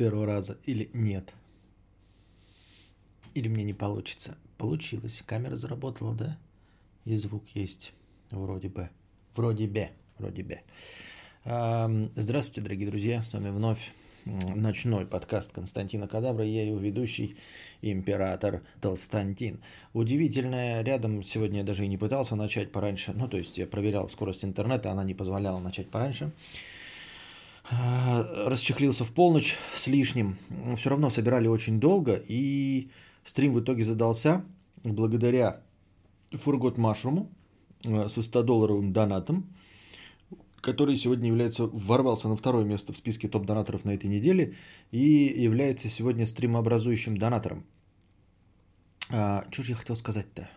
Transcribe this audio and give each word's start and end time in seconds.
первого 0.00 0.24
раза 0.24 0.56
или 0.64 0.88
нет. 0.94 1.34
Или 3.34 3.48
мне 3.48 3.64
не 3.64 3.74
получится. 3.74 4.38
Получилось. 4.56 5.22
Камера 5.26 5.56
заработала, 5.56 6.14
да? 6.14 6.38
И 7.04 7.14
звук 7.16 7.44
есть. 7.48 7.92
Вроде 8.30 8.70
бы. 8.70 8.88
Вроде 9.36 9.66
бы. 9.68 9.90
Вроде 10.16 10.42
бы. 10.42 10.60
Здравствуйте, 12.16 12.62
дорогие 12.62 12.88
друзья. 12.88 13.22
С 13.22 13.34
вами 13.34 13.50
вновь 13.50 13.92
ночной 14.24 15.04
подкаст 15.04 15.52
Константина 15.52 16.08
Кадавра. 16.08 16.46
Я 16.46 16.66
его 16.66 16.78
ведущий, 16.78 17.36
император 17.82 18.62
Толстантин. 18.80 19.60
Удивительное, 19.92 20.82
рядом 20.82 21.22
сегодня 21.22 21.58
я 21.58 21.64
даже 21.64 21.84
и 21.84 21.88
не 21.88 21.98
пытался 21.98 22.36
начать 22.36 22.72
пораньше. 22.72 23.12
Ну, 23.12 23.28
то 23.28 23.36
есть 23.36 23.58
я 23.58 23.66
проверял 23.66 24.08
скорость 24.08 24.46
интернета, 24.46 24.92
она 24.92 25.04
не 25.04 25.12
позволяла 25.12 25.60
начать 25.60 25.90
пораньше. 25.90 26.32
А, 27.70 28.48
расчехлился 28.48 29.04
в 29.04 29.12
полночь 29.12 29.56
с 29.74 29.86
лишним. 29.86 30.38
Все 30.76 30.90
равно 30.90 31.10
собирали 31.10 31.48
очень 31.48 31.78
долго, 31.78 32.22
и 32.26 32.90
стрим 33.24 33.52
в 33.52 33.60
итоге 33.60 33.84
задался 33.84 34.44
благодаря 34.82 35.62
Фургот 36.32 36.78
Машруму 36.78 37.30
э, 37.84 38.08
со 38.08 38.20
100-долларовым 38.20 38.92
донатом, 38.92 39.52
который 40.60 40.96
сегодня 40.96 41.28
является, 41.28 41.66
ворвался 41.66 42.28
на 42.28 42.36
второе 42.36 42.64
место 42.64 42.92
в 42.92 42.96
списке 42.96 43.28
топ-донаторов 43.28 43.84
на 43.84 43.90
этой 43.90 44.08
неделе 44.08 44.56
и 44.90 44.98
является 44.98 45.88
сегодня 45.88 46.26
стримообразующим 46.26 47.16
донатором. 47.16 47.64
А, 49.10 49.46
что 49.50 49.62
же 49.62 49.72
я 49.72 49.76
хотел 49.76 49.96
сказать-то? 49.96 50.48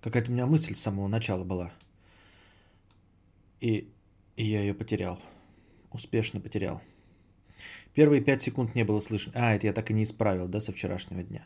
Какая-то 0.00 0.30
у 0.30 0.34
меня 0.34 0.46
мысль 0.46 0.74
с 0.74 0.80
самого 0.80 1.08
начала 1.08 1.44
была. 1.44 1.72
И, 3.60 3.88
и 4.36 4.44
я 4.44 4.60
ее 4.60 4.74
потерял. 4.74 5.18
Успешно 5.92 6.40
потерял. 6.40 6.80
Первые 7.94 8.22
пять 8.22 8.42
секунд 8.42 8.74
не 8.74 8.84
было 8.84 9.00
слышно. 9.00 9.32
А, 9.34 9.54
это 9.54 9.66
я 9.66 9.72
так 9.72 9.90
и 9.90 9.94
не 9.94 10.04
исправил, 10.04 10.48
да, 10.48 10.60
со 10.60 10.72
вчерашнего 10.72 11.22
дня. 11.22 11.44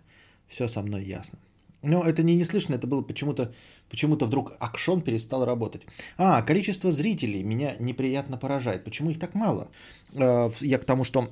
Все 0.48 0.68
со 0.68 0.82
мной 0.82 1.04
ясно. 1.04 1.38
Но 1.82 2.02
это 2.02 2.22
не 2.22 2.34
не 2.34 2.44
слышно, 2.44 2.74
это 2.74 2.86
было 2.86 3.02
почему-то, 3.02 3.52
почему-то 3.90 4.24
вдруг 4.24 4.54
акшон 4.58 5.02
перестал 5.02 5.44
работать. 5.44 5.82
А, 6.16 6.40
количество 6.42 6.92
зрителей 6.92 7.42
меня 7.42 7.76
неприятно 7.78 8.38
поражает. 8.38 8.84
Почему 8.84 9.10
их 9.10 9.18
так 9.18 9.34
мало? 9.34 9.68
А, 10.14 10.50
я 10.60 10.78
к 10.78 10.84
тому, 10.84 11.04
что 11.04 11.28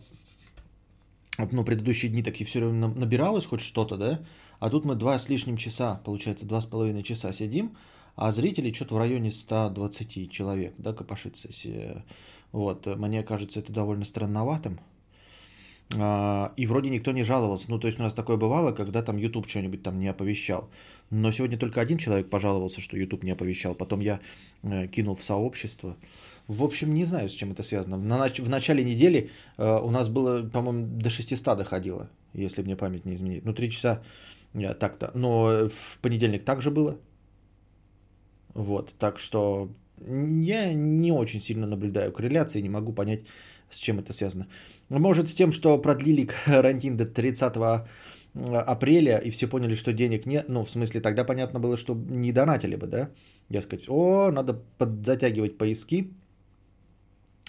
ну, 1.38 1.64
предыдущие 1.64 2.10
дни 2.10 2.22
так 2.22 2.40
и 2.40 2.44
все 2.44 2.60
равно 2.60 2.88
набиралось 2.88 3.46
хоть 3.46 3.62
что-то, 3.62 3.96
да? 3.96 4.20
А 4.58 4.70
тут 4.70 4.84
мы 4.84 4.94
два 4.94 5.18
с 5.18 5.28
лишним 5.28 5.56
часа, 5.56 6.00
получается, 6.04 6.46
два 6.46 6.60
с 6.60 6.66
половиной 6.66 7.02
часа 7.02 7.32
сидим, 7.32 7.76
а 8.14 8.30
зрителей 8.30 8.74
что-то 8.74 8.94
в 8.94 8.98
районе 8.98 9.32
120 9.32 10.30
человек, 10.30 10.74
да, 10.76 10.92
копошится. 10.92 11.48
Вот, 12.52 12.86
мне 12.86 13.22
кажется, 13.22 13.60
это 13.60 13.72
довольно 13.72 14.04
странноватым. 14.04 14.78
А, 15.98 16.52
и 16.56 16.66
вроде 16.66 16.90
никто 16.90 17.12
не 17.12 17.22
жаловался. 17.22 17.70
Ну, 17.70 17.78
то 17.78 17.86
есть 17.86 17.98
у 17.98 18.02
нас 18.02 18.14
такое 18.14 18.36
бывало, 18.36 18.72
когда 18.72 19.02
там 19.02 19.16
YouTube 19.16 19.48
что-нибудь 19.48 19.82
там 19.82 19.98
не 19.98 20.08
оповещал. 20.08 20.70
Но 21.10 21.32
сегодня 21.32 21.58
только 21.58 21.80
один 21.80 21.98
человек 21.98 22.30
пожаловался, 22.30 22.80
что 22.80 22.96
YouTube 22.96 23.24
не 23.24 23.32
оповещал. 23.32 23.74
Потом 23.74 24.00
я 24.00 24.20
э, 24.62 24.86
кинул 24.86 25.14
в 25.14 25.22
сообщество. 25.22 25.96
В 26.46 26.64
общем, 26.64 26.94
не 26.94 27.04
знаю, 27.04 27.28
с 27.28 27.32
чем 27.32 27.52
это 27.52 27.62
связано. 27.62 27.98
В 27.98 28.48
начале 28.48 28.84
недели 28.84 29.30
э, 29.58 29.80
у 29.82 29.90
нас 29.90 30.08
было, 30.08 30.42
по-моему, 30.42 30.86
до 30.98 31.10
600 31.10 31.58
доходило, 31.58 32.08
если 32.34 32.62
мне 32.62 32.76
память 32.76 33.04
не 33.04 33.14
изменит. 33.14 33.44
Ну, 33.44 33.52
3 33.52 33.70
часа 33.70 34.02
э, 34.54 34.74
так-то. 34.74 35.10
Но 35.14 35.68
в 35.68 35.98
понедельник 36.00 36.44
также 36.44 36.70
было. 36.70 36.98
Вот, 38.54 38.92
так 38.98 39.18
что 39.18 39.70
я 40.42 40.74
не 40.74 41.12
очень 41.12 41.40
сильно 41.40 41.66
наблюдаю 41.66 42.12
корреляции, 42.12 42.62
не 42.62 42.68
могу 42.68 42.92
понять, 42.92 43.20
с 43.70 43.78
чем 43.78 43.98
это 43.98 44.12
связано. 44.12 44.46
Может, 44.88 45.28
с 45.28 45.34
тем, 45.34 45.52
что 45.52 45.78
продлили 45.78 46.28
карантин 46.46 46.96
до 46.96 47.04
30 47.04 47.56
апреля, 48.34 49.18
и 49.18 49.30
все 49.30 49.46
поняли, 49.46 49.74
что 49.74 49.92
денег 49.92 50.26
нет. 50.26 50.48
Ну, 50.48 50.64
в 50.64 50.70
смысле, 50.70 51.00
тогда 51.00 51.24
понятно 51.24 51.60
было, 51.60 51.76
что 51.76 51.94
не 51.94 52.32
донатили 52.32 52.76
бы, 52.76 52.86
да? 52.86 53.10
Я 53.50 53.62
сказать, 53.62 53.88
о, 53.88 54.30
надо 54.30 54.62
затягивать 55.04 55.58
поиски, 55.58 56.10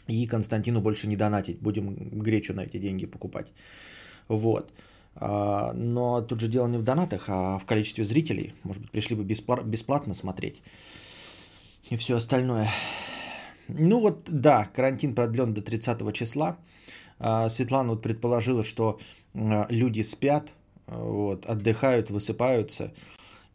и 0.07 0.27
Константину 0.27 0.81
больше 0.81 1.07
не 1.07 1.15
донатить. 1.15 1.59
Будем 1.61 1.95
гречу 2.21 2.53
на 2.53 2.61
эти 2.61 2.77
деньги 2.77 3.05
покупать. 3.05 3.53
Вот. 4.27 4.73
А, 5.15 5.73
но 5.73 6.21
тут 6.21 6.41
же 6.41 6.47
дело 6.47 6.67
не 6.67 6.77
в 6.77 6.83
донатах, 6.83 7.25
а 7.27 7.57
в 7.59 7.65
количестве 7.65 8.03
зрителей. 8.03 8.53
Может 8.63 8.81
быть, 8.81 8.91
пришли 8.91 9.15
бы 9.15 9.23
бесплатно 9.23 10.13
смотреть. 10.13 10.61
И 11.93 11.97
все 11.97 12.15
остальное. 12.15 12.69
Ну 13.67 13.99
вот, 13.99 14.23
да, 14.27 14.67
карантин 14.73 15.13
продлен 15.13 15.53
до 15.53 15.61
30 15.61 16.11
числа. 16.15 16.57
А, 17.19 17.49
Светлана 17.49 17.89
вот 17.89 18.01
предположила, 18.01 18.63
что 18.63 18.99
люди 19.35 20.01
спят, 20.01 20.53
вот, 20.87 21.45
отдыхают, 21.45 22.09
высыпаются. 22.09 22.93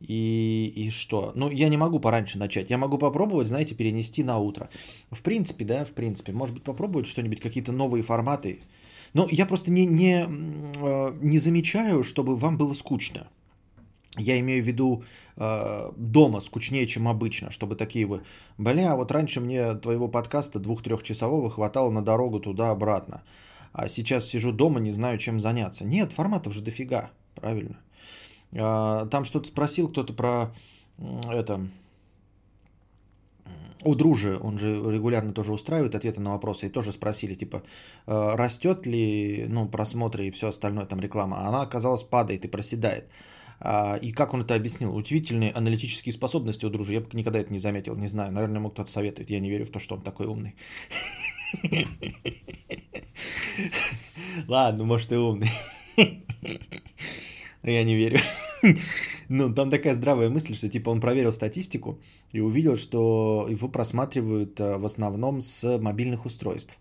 И, 0.01 0.73
и 0.77 0.91
что? 0.91 1.33
Ну, 1.35 1.51
я 1.51 1.69
не 1.69 1.77
могу 1.77 1.99
пораньше 1.99 2.39
начать. 2.39 2.71
Я 2.71 2.79
могу 2.79 2.97
попробовать, 2.97 3.49
знаете, 3.49 3.75
перенести 3.75 4.23
на 4.23 4.39
утро. 4.39 4.69
В 5.11 5.23
принципе, 5.23 5.65
да, 5.65 5.85
в 5.85 5.91
принципе. 5.91 6.33
Может 6.33 6.55
быть, 6.55 6.63
попробовать 6.63 7.09
что-нибудь, 7.09 7.41
какие-то 7.41 7.73
новые 7.73 8.05
форматы. 8.05 8.61
Но 9.15 9.27
я 9.33 9.47
просто 9.47 9.73
не, 9.73 9.85
не, 9.85 10.27
не 11.21 11.39
замечаю, 11.41 12.05
чтобы 12.05 12.37
вам 12.37 12.57
было 12.57 12.75
скучно. 12.75 13.27
Я 14.17 14.41
имею 14.41 14.63
в 14.63 14.67
виду 14.67 15.05
э, 15.37 15.93
дома 15.97 16.41
скучнее, 16.41 16.87
чем 16.87 17.09
обычно, 17.09 17.51
чтобы 17.51 17.77
такие 17.77 18.07
вы, 18.07 18.23
бля, 18.57 18.97
вот 18.97 19.13
раньше 19.13 19.41
мне 19.41 19.75
твоего 19.75 20.09
подкаста 20.09 20.59
двух-трехчасового 20.59 21.51
хватало 21.51 21.91
на 21.91 22.03
дорогу 22.03 22.41
туда-обратно, 22.41 23.23
а 23.73 23.89
сейчас 23.89 24.27
сижу 24.27 24.53
дома, 24.53 24.81
не 24.81 24.93
знаю, 24.93 25.19
чем 25.19 25.41
заняться. 25.41 25.85
Нет, 25.85 26.13
форматов 26.13 26.55
же 26.55 26.63
дофига, 26.63 27.11
правильно. 27.35 27.77
Э, 28.53 29.07
там 29.11 29.25
что-то 29.25 29.49
спросил 29.49 29.89
кто-то 29.89 30.15
про 30.15 30.55
это, 31.31 31.69
у 33.85 33.95
Дружи, 33.95 34.39
он 34.43 34.59
же 34.59 34.69
регулярно 34.69 35.33
тоже 35.33 35.53
устраивает 35.53 35.95
ответы 35.95 36.21
на 36.21 36.33
вопросы, 36.33 36.67
и 36.67 36.71
тоже 36.71 36.93
спросили, 36.93 37.35
типа, 37.35 37.63
э, 38.07 38.35
растет 38.35 38.87
ли, 38.87 39.47
ну, 39.49 39.69
просмотры 39.69 40.27
и 40.27 40.31
все 40.31 40.49
остальное, 40.49 40.87
там 40.87 41.01
реклама. 41.01 41.47
Она, 41.47 41.63
оказалось, 41.63 42.03
падает 42.03 42.45
и 42.45 42.49
проседает. 42.49 43.09
А, 43.61 43.97
и 43.97 44.13
как 44.13 44.35
он 44.35 44.43
это 44.43 44.55
объяснил? 44.55 44.95
Удивительные 44.95 45.53
аналитические 45.53 46.13
способности 46.13 46.65
у 46.65 46.71
дружи. 46.71 46.95
Я 46.95 47.01
бы 47.01 47.09
никогда 47.13 47.41
это 47.41 47.53
не 47.53 47.59
заметил, 47.59 47.97
не 47.97 48.09
знаю. 48.09 48.33
Наверное, 48.33 48.59
ему 48.59 48.71
кто-то 48.71 48.91
советует. 48.91 49.31
Я 49.31 49.41
не 49.41 49.51
верю 49.51 49.67
в 49.67 49.71
то, 49.71 49.79
что 49.79 49.97
он 49.97 50.03
такой 50.03 50.27
умный. 50.27 50.55
Ладно, 54.47 54.85
может 54.85 55.13
и 55.13 55.17
умный. 55.17 55.51
Я 57.63 57.85
не 57.85 57.97
верю. 57.97 58.21
Ну, 59.29 59.53
там 59.53 59.69
такая 59.69 59.93
здравая 59.93 60.31
мысль, 60.31 60.55
что 60.55 60.71
типа 60.71 60.89
он 60.89 61.01
проверил 61.03 61.33
статистику 61.33 62.01
и 62.33 62.41
увидел, 62.41 62.79
что 62.79 63.47
его 63.51 63.69
просматривают 63.69 64.59
э, 64.59 64.79
в 64.79 64.87
основном 64.87 65.43
с 65.43 65.79
мобильных 65.79 66.25
устройств. 66.25 66.79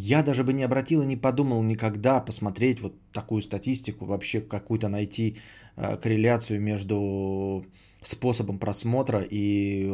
Я 0.00 0.22
даже 0.22 0.44
бы 0.44 0.52
не 0.52 0.62
обратил 0.62 1.02
и 1.02 1.06
не 1.06 1.16
подумал 1.16 1.60
никогда 1.62 2.20
посмотреть 2.20 2.80
вот 2.80 2.94
такую 3.12 3.42
статистику, 3.42 4.04
вообще 4.04 4.40
какую-то 4.40 4.88
найти 4.88 5.36
э, 5.76 5.96
корреляцию 5.96 6.60
между 6.60 7.64
способом 8.00 8.58
просмотра 8.60 9.26
и 9.28 9.90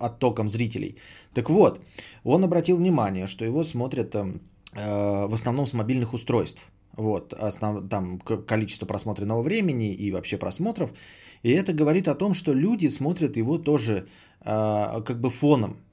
оттоком 0.00 0.48
зрителей. 0.48 0.96
Так 1.34 1.50
вот, 1.50 1.80
он 2.24 2.44
обратил 2.44 2.78
внимание, 2.78 3.26
что 3.26 3.44
его 3.44 3.62
смотрят 3.62 4.14
э, 4.14 4.24
в 4.72 5.34
основном 5.34 5.66
с 5.66 5.74
мобильных 5.74 6.14
устройств. 6.14 6.62
Вот, 6.96 7.34
основ, 7.34 7.86
там 7.90 8.18
количество 8.20 8.86
просмотренного 8.86 9.42
времени 9.42 9.92
и 9.92 10.12
вообще 10.12 10.38
просмотров. 10.38 10.94
И 11.42 11.50
это 11.50 11.74
говорит 11.74 12.08
о 12.08 12.14
том, 12.14 12.32
что 12.32 12.54
люди 12.54 12.88
смотрят 12.88 13.36
его 13.36 13.58
тоже 13.58 14.06
э, 14.40 15.02
как 15.04 15.20
бы 15.20 15.28
фоном. 15.28 15.83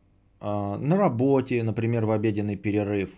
Э, 0.41 0.78
на 0.78 0.97
работе, 0.97 1.63
например, 1.63 2.06
в 2.06 2.12
обеденный 2.12 2.56
перерыв, 2.56 3.09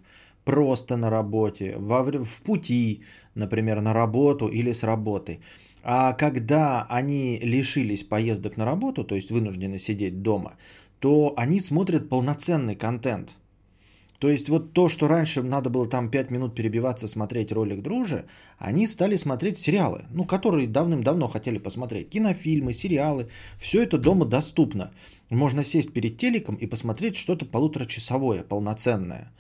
просто 0.44 0.98
на 0.98 1.10
работе, 1.10 1.76
во, 1.78 2.04
в 2.04 2.42
пути, 2.44 3.02
например, 3.36 3.82
на 3.82 3.94
работу 3.94 4.48
или 4.48 4.74
с 4.74 4.84
работы. 4.84 5.40
А 5.84 6.14
когда 6.14 6.86
они 6.90 7.40
лишились 7.44 8.04
поездок 8.04 8.58
на 8.58 8.66
работу, 8.66 9.04
то 9.04 9.16
есть 9.16 9.32
вынуждены 9.32 9.80
сидеть 9.80 10.22
дома, 10.22 10.54
то 11.00 11.34
они 11.38 11.60
смотрят 11.60 12.10
полноценный 12.10 12.76
контент– 12.76 13.38
то 14.24 14.30
есть 14.30 14.48
вот 14.48 14.72
то, 14.72 14.88
что 14.88 15.10
раньше 15.10 15.44
надо 15.44 15.70
было 15.70 15.86
там 15.86 16.10
5 16.10 16.32
минут 16.32 16.56
перебиваться, 16.56 17.10
смотреть 17.10 17.52
ролик 17.52 17.82
дружи, 17.82 18.24
они 18.58 18.88
стали 18.88 19.18
смотреть 19.18 19.58
сериалы, 19.58 20.06
ну, 20.14 20.24
которые 20.24 20.66
давным-давно 20.66 21.28
хотели 21.28 21.58
посмотреть. 21.58 22.10
Кинофильмы, 22.10 22.72
сериалы, 22.72 23.28
все 23.58 23.84
это 23.84 23.98
дома 23.98 24.26
доступно. 24.26 24.92
Можно 25.34 25.64
сесть 25.64 25.94
перед 25.94 26.18
телеком 26.18 26.56
и 26.56 26.68
посмотреть 26.68 27.16
что-то 27.16 27.46
полуторачасовое, 27.46 28.44
полноценное. 28.44 29.32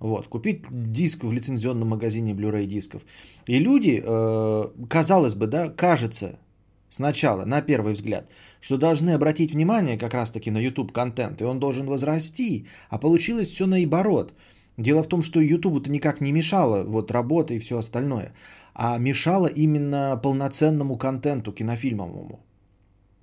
Вот, 0.00 0.26
купить 0.26 0.62
диск 0.70 1.24
в 1.24 1.32
лицензионном 1.32 1.88
магазине 1.88 2.32
Blu-ray 2.32 2.64
дисков. 2.66 3.02
И 3.46 3.58
люди, 3.58 4.02
э, 4.02 4.86
казалось 4.88 5.34
бы, 5.34 5.46
да, 5.46 5.68
кажется, 5.68 6.38
сначала, 6.88 7.44
на 7.44 7.60
первый 7.60 7.92
взгляд, 7.92 8.30
что 8.60 8.78
должны 8.78 9.10
обратить 9.10 9.52
внимание 9.52 9.98
как 9.98 10.14
раз-таки 10.14 10.50
на 10.50 10.58
YouTube 10.58 10.92
контент, 10.92 11.40
и 11.40 11.44
он 11.44 11.60
должен 11.60 11.86
возрасти, 11.86 12.66
а 12.88 12.98
получилось 12.98 13.48
все 13.48 13.66
наоборот. 13.66 14.32
Дело 14.78 15.02
в 15.02 15.08
том, 15.08 15.22
что 15.22 15.40
YouTube-то 15.40 15.90
никак 15.90 16.20
не 16.20 16.32
мешало 16.32 16.82
вот 16.82 17.10
работа 17.10 17.52
и 17.54 17.58
все 17.58 17.76
остальное, 17.76 18.32
а 18.74 18.98
мешало 18.98 19.48
именно 19.48 20.18
полноценному 20.22 20.96
контенту 20.96 21.52
кинофильмовому 21.52 22.40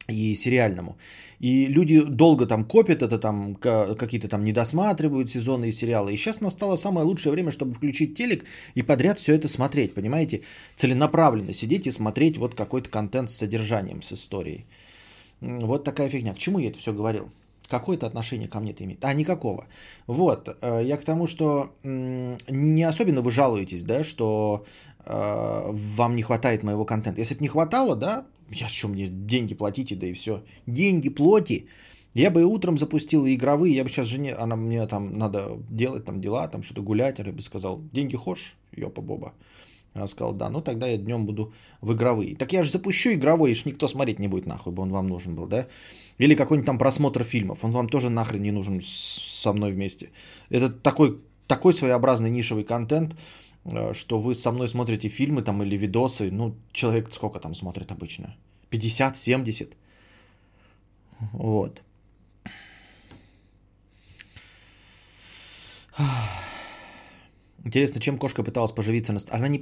и 0.09 0.35
сериальному. 0.35 0.97
И 1.39 1.67
люди 1.67 2.01
долго 2.01 2.45
там 2.45 2.65
копят 2.65 3.01
это, 3.01 3.17
там 3.17 3.55
какие-то 3.55 4.27
там 4.27 4.43
недосматривают 4.43 5.29
сезоны 5.29 5.69
и 5.69 5.71
сериалы. 5.71 6.13
И 6.13 6.17
сейчас 6.17 6.41
настало 6.41 6.75
самое 6.75 7.05
лучшее 7.05 7.31
время, 7.31 7.51
чтобы 7.51 7.73
включить 7.73 8.17
телек 8.17 8.45
и 8.75 8.81
подряд 8.81 9.19
все 9.19 9.35
это 9.35 9.47
смотреть, 9.47 9.93
понимаете? 9.93 10.41
Целенаправленно 10.75 11.53
сидеть 11.53 11.87
и 11.87 11.91
смотреть 11.91 12.37
вот 12.37 12.55
какой-то 12.55 12.89
контент 12.89 13.29
с 13.29 13.35
содержанием, 13.35 14.01
с 14.01 14.13
историей. 14.13 14.65
Вот 15.41 15.83
такая 15.83 16.09
фигня. 16.09 16.33
К 16.33 16.39
чему 16.39 16.59
я 16.59 16.69
это 16.69 16.77
все 16.77 16.91
говорил? 16.91 17.29
Какое-то 17.69 18.07
отношение 18.07 18.49
ко 18.49 18.59
мне 18.59 18.71
это 18.71 18.83
имеет? 18.83 19.05
А, 19.05 19.13
никакого. 19.13 19.67
Вот, 20.07 20.57
э, 20.61 20.81
я 20.83 20.97
к 20.97 21.03
тому, 21.03 21.27
что 21.27 21.71
не 21.83 22.83
особенно 22.83 23.21
вы 23.21 23.29
жалуетесь, 23.29 23.83
да, 23.83 24.03
что 24.03 24.65
вам 25.09 26.15
не 26.15 26.21
хватает 26.21 26.63
моего 26.63 26.85
контента. 26.85 27.21
Если 27.21 27.35
бы 27.35 27.41
не 27.41 27.47
хватало, 27.47 27.95
да, 27.95 28.25
я 28.51 28.67
что, 28.67 28.87
мне 28.87 29.07
деньги 29.07 29.55
платите, 29.55 29.95
да 29.95 30.07
и 30.07 30.13
все. 30.13 30.43
Деньги 30.67 31.09
плоти. 31.09 31.67
Я 32.13 32.31
бы 32.31 32.41
и 32.41 32.43
утром 32.43 32.77
запустил 32.77 33.25
и 33.25 33.35
игровые, 33.35 33.75
я 33.75 33.83
бы 33.83 33.89
сейчас 33.89 34.07
жене, 34.07 34.33
она 34.33 34.55
мне 34.55 34.85
там 34.87 35.17
надо 35.17 35.57
делать 35.69 36.05
там 36.05 36.19
дела, 36.19 36.47
там 36.47 36.63
что-то 36.63 36.81
гулять, 36.81 37.19
я 37.19 37.31
бы 37.31 37.41
сказал, 37.41 37.81
деньги 37.93 38.15
хочешь, 38.15 38.57
ёпа 38.71 39.01
боба. 39.01 39.33
Она 39.93 40.07
сказала, 40.07 40.35
да, 40.35 40.49
ну 40.49 40.61
тогда 40.61 40.87
я 40.87 40.97
днем 40.97 41.25
буду 41.25 41.53
в 41.81 41.93
игровые. 41.93 42.35
Так 42.35 42.53
я 42.53 42.63
же 42.63 42.71
запущу 42.71 43.11
игровой, 43.11 43.51
и 43.51 43.55
ж 43.55 43.65
никто 43.65 43.87
смотреть 43.87 44.19
не 44.19 44.27
будет 44.27 44.47
нахуй, 44.47 44.73
бы 44.73 44.83
он 44.83 44.89
вам 44.89 45.07
нужен 45.07 45.35
был, 45.35 45.47
да? 45.47 45.67
Или 46.17 46.35
какой-нибудь 46.35 46.65
там 46.65 46.77
просмотр 46.77 47.23
фильмов, 47.23 47.63
он 47.63 47.71
вам 47.71 47.89
тоже 47.89 48.09
нахрен 48.09 48.41
не 48.41 48.51
нужен 48.51 48.81
со 48.83 49.53
мной 49.53 49.71
вместе. 49.71 50.09
Это 50.49 50.69
такой, 50.69 51.19
такой 51.47 51.73
своеобразный 51.73 52.29
нишевый 52.29 52.63
контент, 52.63 53.13
э, 53.13 53.15
что 53.93 54.19
вы 54.19 54.33
со 54.33 54.51
мной 54.51 54.67
смотрите 54.67 55.09
фильмы 55.09 55.41
там 55.41 55.61
или 55.63 55.77
видосы, 55.77 56.31
ну, 56.31 56.55
человек 56.71 57.11
сколько 57.11 57.39
там 57.39 57.55
смотрит 57.55 57.91
обычно? 57.91 58.35
50, 58.69 59.17
70? 59.17 59.77
Вот. 61.33 61.81
Интересно, 67.65 68.01
чем 68.01 68.17
кошка 68.17 68.43
пыталась 68.43 68.71
поживиться? 68.71 69.15
Она, 69.31 69.47
не, 69.47 69.59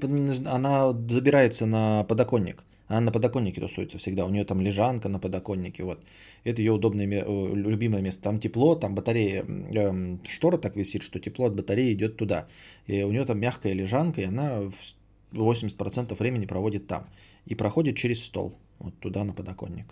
она 0.48 0.94
забирается 1.10 1.66
на 1.66 2.04
подоконник. 2.04 2.64
Она 2.88 3.02
на 3.02 3.12
подоконнике 3.12 3.62
тусуется 3.62 3.98
всегда. 3.98 4.26
У 4.26 4.30
нее 4.30 4.46
там 4.46 4.62
лежанка 4.62 5.10
на 5.10 5.20
подоконнике. 5.20 5.84
Вот. 5.84 6.06
Это 6.46 6.62
ее 6.62 6.72
удобное, 6.72 7.06
э, 7.06 7.56
любимое 7.56 8.02
место. 8.02 8.24
Там 8.24 8.40
тепло, 8.40 8.76
там 8.76 8.96
батарея, 8.96 9.44
э, 9.44 10.18
штора 10.28 10.58
так 10.58 10.76
висит, 10.76 11.04
что 11.04 11.20
тепло 11.20 11.46
от 11.46 11.56
батареи 11.56 11.94
идет 11.94 12.18
туда. 12.18 12.48
И 12.88 13.04
у 13.04 13.12
нее 13.12 13.26
там 13.26 13.40
мягкая 13.40 13.74
лежанка, 13.74 14.22
и 14.22 14.26
она 14.26 14.70
80% 15.32 16.18
времени 16.20 16.46
проводит 16.46 16.88
там. 16.88 17.06
И 17.46 17.56
проходит 17.56 17.98
через 17.98 18.24
стол. 18.24 18.54
Вот 18.80 19.00
туда 19.00 19.24
на 19.24 19.34
подоконник. 19.34 19.88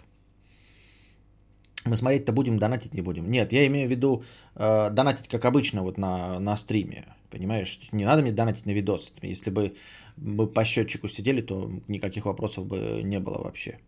Мы 1.86 1.98
смотреть-то 1.98 2.32
будем, 2.32 2.58
донатить 2.58 2.94
не 2.94 3.02
будем. 3.02 3.30
Нет, 3.30 3.54
я 3.54 3.68
имею 3.68 3.88
в 3.88 3.92
виду 3.92 4.24
э, 4.56 4.90
донатить, 4.90 5.28
как 5.28 5.46
обычно, 5.46 5.84
вот 5.84 5.98
на, 5.98 6.40
на 6.40 6.58
стриме. 6.58 7.06
Понимаешь, 7.30 7.80
не 7.92 8.06
надо 8.06 8.22
мне 8.22 8.32
донатить 8.32 8.66
на 8.66 8.72
видос. 8.72 9.14
Если 9.22 9.52
бы 9.52 9.76
мы 10.18 10.48
по 10.48 10.64
счетчику 10.66 11.08
сидели, 11.08 11.42
то 11.42 11.72
никаких 11.88 12.26
вопросов 12.26 12.66
бы 12.66 13.02
не 13.04 13.20
было 13.20 13.42
вообще. 13.44 13.80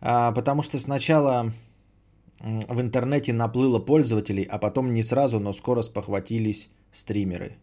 А, 0.00 0.32
потому 0.32 0.62
что 0.62 0.78
сначала 0.78 1.52
в 2.40 2.80
интернете 2.80 3.32
наплыло 3.32 3.78
пользователей, 3.78 4.44
а 4.44 4.58
потом 4.58 4.92
не 4.92 5.02
сразу, 5.02 5.40
но 5.40 5.52
скоро 5.52 5.82
спохватились 5.82 6.70
стримеры. 6.90 7.56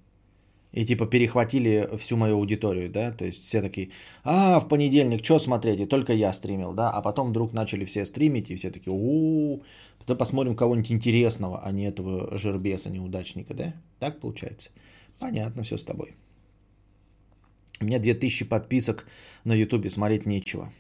И 0.72 0.86
типа 0.86 1.06
перехватили 1.06 1.88
всю 1.98 2.18
мою 2.18 2.38
аудиторию, 2.38 2.90
да, 2.90 3.12
то 3.12 3.26
есть 3.26 3.44
все 3.44 3.62
такие, 3.62 3.90
а, 4.24 4.60
в 4.60 4.68
понедельник, 4.68 5.24
что 5.24 5.38
смотреть, 5.38 5.80
и 5.80 5.86
только 5.86 6.14
я 6.14 6.34
стримил, 6.34 6.74
да, 6.74 6.90
а 6.90 7.02
потом 7.04 7.30
вдруг 7.30 7.54
начали 7.54 7.86
все 7.86 8.06
стримить, 8.06 8.50
и 8.50 8.56
все 8.56 8.72
такие, 8.72 8.92
у 8.92 9.62
да 10.08 10.16
посмотрим 10.16 10.56
кого-нибудь 10.56 10.92
интересного, 10.92 11.62
а 11.64 11.72
не 11.72 11.86
этого 11.86 12.36
жербеса, 12.38 12.90
неудачника, 12.90 13.54
да, 13.54 13.74
так 14.00 14.20
получается. 14.20 14.72
Понятно 15.20 15.62
все 15.62 15.78
с 15.78 15.84
тобой. 15.84 16.16
У 17.82 17.86
меня 17.86 18.00
2000 18.00 18.46
подписок 18.46 19.06
на 19.44 19.54
ютубе, 19.54 19.90
смотреть 19.90 20.26
нечего. 20.26 20.72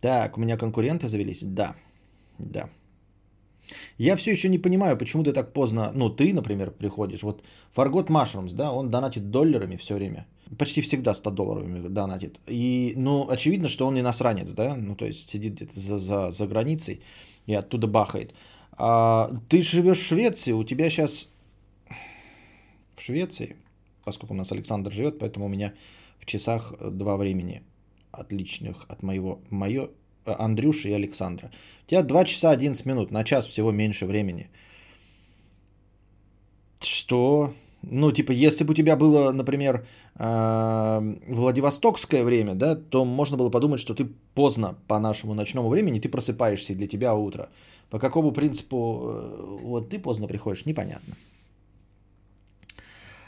Так, 0.00 0.38
у 0.38 0.40
меня 0.40 0.56
конкуренты 0.56 1.08
завелись? 1.08 1.42
Да, 1.42 1.74
да. 2.38 2.68
Я 3.98 4.16
все 4.16 4.30
еще 4.32 4.48
не 4.48 4.58
понимаю, 4.58 4.96
почему 4.96 5.24
ты 5.24 5.32
так 5.32 5.52
поздно, 5.52 5.90
ну 5.94 6.10
ты, 6.10 6.32
например, 6.32 6.70
приходишь. 6.70 7.22
Вот 7.22 7.42
Фаргот 7.72 8.10
Mushrooms, 8.10 8.54
да, 8.54 8.72
он 8.72 8.90
донатит 8.90 9.30
долларами 9.30 9.76
все 9.76 9.94
время. 9.94 10.26
Почти 10.58 10.80
всегда 10.80 11.14
100 11.14 11.30
долларовыми 11.30 11.88
донатит. 11.88 12.38
И, 12.46 12.94
ну, 12.96 13.28
очевидно, 13.28 13.68
что 13.68 13.86
он 13.86 13.94
не 13.94 14.02
насранец, 14.02 14.52
да, 14.52 14.76
ну, 14.76 14.94
то 14.94 15.06
есть 15.06 15.28
сидит 15.28 15.54
где-то 15.54 15.80
за, 15.80 15.98
за, 15.98 16.30
за 16.30 16.46
границей 16.46 17.00
и 17.46 17.54
оттуда 17.54 17.86
бахает. 17.86 18.34
А, 18.72 19.30
ты 19.48 19.62
живешь 19.62 19.98
в 19.98 20.06
Швеции, 20.06 20.52
у 20.52 20.64
тебя 20.64 20.90
сейчас 20.90 21.28
в 22.96 23.02
Швеции, 23.02 23.56
поскольку 24.06 24.34
у 24.34 24.36
нас 24.36 24.52
Александр 24.52 24.92
живет, 24.92 25.18
поэтому 25.18 25.46
у 25.46 25.48
меня 25.48 25.72
в 26.20 26.26
часах 26.26 26.72
два 26.80 27.16
времени 27.16 27.62
отличных 28.12 28.86
от 28.88 29.02
моего, 29.02 29.40
мое, 29.50 29.88
Андрюши 30.24 30.88
и 30.88 30.92
Александра. 30.92 31.50
У 31.86 31.90
тебя 31.90 32.02
2 32.02 32.24
часа 32.24 32.50
11 32.50 32.86
минут, 32.86 33.10
на 33.10 33.24
час 33.24 33.46
всего 33.46 33.72
меньше 33.72 34.06
времени. 34.06 34.48
Что? 36.80 37.52
Ну, 37.82 38.12
типа, 38.12 38.32
если 38.32 38.64
бы 38.64 38.70
у 38.72 38.74
тебя 38.74 38.96
было, 38.96 39.32
например, 39.32 39.84
э, 40.14 41.14
Владивостокское 41.28 42.24
время, 42.24 42.54
да, 42.54 42.76
то 42.76 43.04
можно 43.04 43.36
было 43.36 43.50
подумать, 43.50 43.80
что 43.80 43.94
ты 43.94 44.06
поздно 44.34 44.76
по 44.86 44.98
нашему 44.98 45.34
ночному 45.34 45.68
времени, 45.68 46.00
ты 46.00 46.08
просыпаешься, 46.08 46.72
и 46.72 46.76
для 46.76 46.86
тебя 46.86 47.14
утро. 47.14 47.48
По 47.90 47.98
какому 47.98 48.32
принципу 48.32 49.02
э, 49.04 49.58
вот 49.62 49.90
ты 49.90 49.98
поздно 49.98 50.26
приходишь, 50.28 50.66
непонятно. 50.66 51.14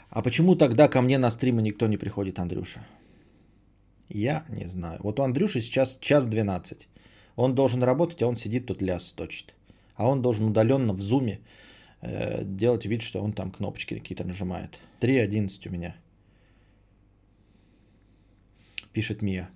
А 0.09 0.21
почему 0.21 0.55
тогда 0.55 0.87
ко 0.87 1.01
мне 1.01 1.17
на 1.17 1.29
стримы 1.29 1.61
никто 1.61 1.87
не 1.87 1.97
приходит, 1.97 2.39
Андрюша? 2.39 2.79
Я 4.09 4.43
не 4.49 4.67
знаю. 4.67 4.99
Вот 5.03 5.19
у 5.19 5.23
Андрюши 5.23 5.61
сейчас 5.61 5.97
час 6.01 6.25
12. 6.25 6.87
Он 7.35 7.55
должен 7.55 7.83
работать, 7.83 8.21
а 8.21 8.27
он 8.27 8.35
сидит 8.35 8.65
тут 8.65 8.81
ляс 8.81 9.13
точит. 9.13 9.55
А 9.95 10.07
он 10.07 10.21
должен 10.21 10.45
удаленно 10.45 10.93
в 10.93 11.01
зуме 11.01 11.39
э, 12.01 12.43
делать 12.43 12.85
вид, 12.85 13.01
что 13.01 13.21
он 13.21 13.33
там 13.33 13.51
кнопочки 13.51 13.93
какие-то 13.93 14.23
нажимает. 14.23 14.79
3.11 14.99 15.67
у 15.67 15.71
меня. 15.71 15.95
Пишет 18.93 19.21
Мия. 19.21 19.49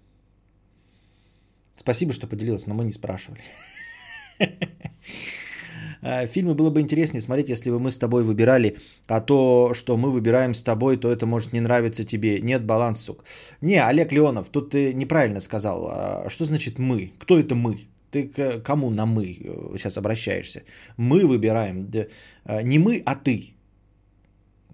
Спасибо, 1.75 2.13
что 2.13 2.27
поделилась, 2.27 2.67
но 2.67 2.75
мы 2.75 2.85
не 2.85 2.93
спрашивали. 2.93 3.41
Э, 6.03 6.27
фильмы 6.27 6.53
было 6.53 6.69
бы 6.69 6.81
интереснее 6.81 7.21
смотреть, 7.21 7.49
если 7.49 7.71
бы 7.71 7.79
мы 7.79 7.89
с 7.89 7.97
тобой 7.97 8.23
выбирали, 8.23 8.77
а 9.07 9.21
то, 9.21 9.73
что 9.73 9.97
мы 9.97 10.11
выбираем 10.11 10.53
с 10.53 10.63
тобой, 10.63 10.97
то 10.97 11.09
это 11.09 11.25
может 11.25 11.53
не 11.53 11.61
нравиться 11.61 12.03
тебе. 12.03 12.41
Нет 12.41 12.65
баланс, 12.65 13.01
сук. 13.01 13.23
Не, 13.61 13.81
Олег 13.81 14.11
Леонов, 14.11 14.49
тут 14.49 14.71
ты 14.71 14.93
неправильно 14.93 15.39
сказал. 15.39 15.87
А 15.89 16.29
что 16.29 16.45
значит 16.45 16.79
мы? 16.79 17.11
Кто 17.19 17.39
это 17.39 17.55
мы? 17.55 17.87
Ты 18.11 18.27
к 18.27 18.59
кому 18.63 18.89
на 18.89 19.05
мы 19.05 19.25
э, 19.25 19.77
сейчас 19.77 19.97
обращаешься? 19.97 20.63
Мы 20.97 21.25
выбираем. 21.25 21.89
Э, 22.45 22.61
не 22.63 22.79
мы, 22.79 23.01
а 23.05 23.15
ты. 23.15 23.53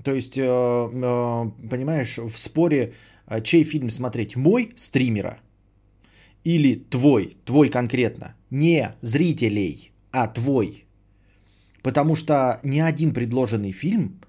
То 0.03 0.13
есть, 0.13 0.35
понимаешь, 0.35 2.17
в 2.17 2.37
споре, 2.37 2.93
чей 3.43 3.65
фильм 3.65 3.89
смотреть, 3.89 4.37
мой 4.37 4.71
стримера 4.77 5.39
или 6.45 6.75
твой, 6.75 7.35
твой 7.43 7.69
конкретно, 7.69 8.33
не 8.49 8.95
зрителей, 9.01 9.91
а 10.11 10.27
твой. 10.27 10.85
Потому 11.81 12.15
что 12.15 12.59
ни 12.63 12.79
один 12.79 13.13
предложенный 13.13 13.71
фильм 13.71 14.19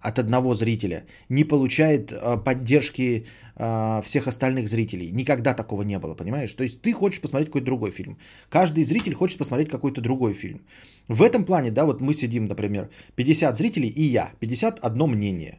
от 0.00 0.18
одного 0.18 0.54
зрителя 0.54 1.04
не 1.28 1.44
получает 1.44 2.12
э, 2.12 2.38
поддержки 2.44 3.26
э, 3.56 4.00
всех 4.02 4.26
остальных 4.26 4.68
зрителей. 4.68 5.10
Никогда 5.12 5.54
такого 5.54 5.82
не 5.82 5.98
было, 5.98 6.14
понимаешь? 6.14 6.52
То 6.54 6.62
есть 6.62 6.80
ты 6.80 6.92
хочешь 6.92 7.20
посмотреть 7.20 7.48
какой-то 7.48 7.66
другой 7.66 7.90
фильм. 7.90 8.16
Каждый 8.48 8.84
зритель 8.84 9.14
хочет 9.14 9.38
посмотреть 9.38 9.68
какой-то 9.68 10.00
другой 10.00 10.32
фильм. 10.34 10.60
В 11.08 11.22
этом 11.22 11.44
плане, 11.44 11.70
да, 11.70 11.84
вот 11.84 12.00
мы 12.00 12.14
сидим, 12.14 12.46
например, 12.46 12.88
50 13.16 13.56
зрителей 13.56 13.88
и 13.88 14.02
я, 14.02 14.32
51 14.40 15.08
мнение. 15.08 15.58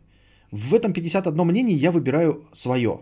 В 0.51 0.74
этом 0.74 0.91
51 0.93 1.46
мнение 1.46 1.77
я 1.77 1.91
выбираю 1.91 2.43
свое. 2.53 3.01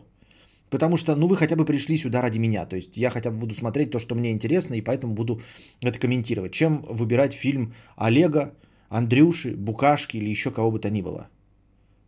Потому 0.69 0.97
что, 0.97 1.15
ну, 1.15 1.27
вы 1.27 1.35
хотя 1.35 1.55
бы 1.55 1.65
пришли 1.65 1.97
сюда 1.97 2.21
ради 2.21 2.37
меня. 2.37 2.65
То 2.65 2.75
есть 2.75 2.97
я 2.97 3.09
хотя 3.09 3.31
бы 3.31 3.37
буду 3.37 3.53
смотреть 3.53 3.91
то, 3.91 3.99
что 3.99 4.15
мне 4.15 4.31
интересно, 4.31 4.75
и 4.75 4.81
поэтому 4.81 5.13
буду 5.13 5.41
это 5.81 5.99
комментировать. 5.99 6.51
Чем 6.51 6.81
выбирать 6.89 7.33
фильм 7.33 7.73
Олега, 7.95 8.53
Андрюши, 8.89 9.55
Букашки 9.55 10.17
или 10.17 10.29
еще 10.29 10.51
кого 10.51 10.71
бы 10.71 10.79
то 10.79 10.89
ни 10.89 11.01
было. 11.01 11.27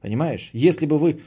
Понимаешь? 0.02 0.50
Если 0.54 0.86
бы 0.86 0.98
вы 0.98 1.22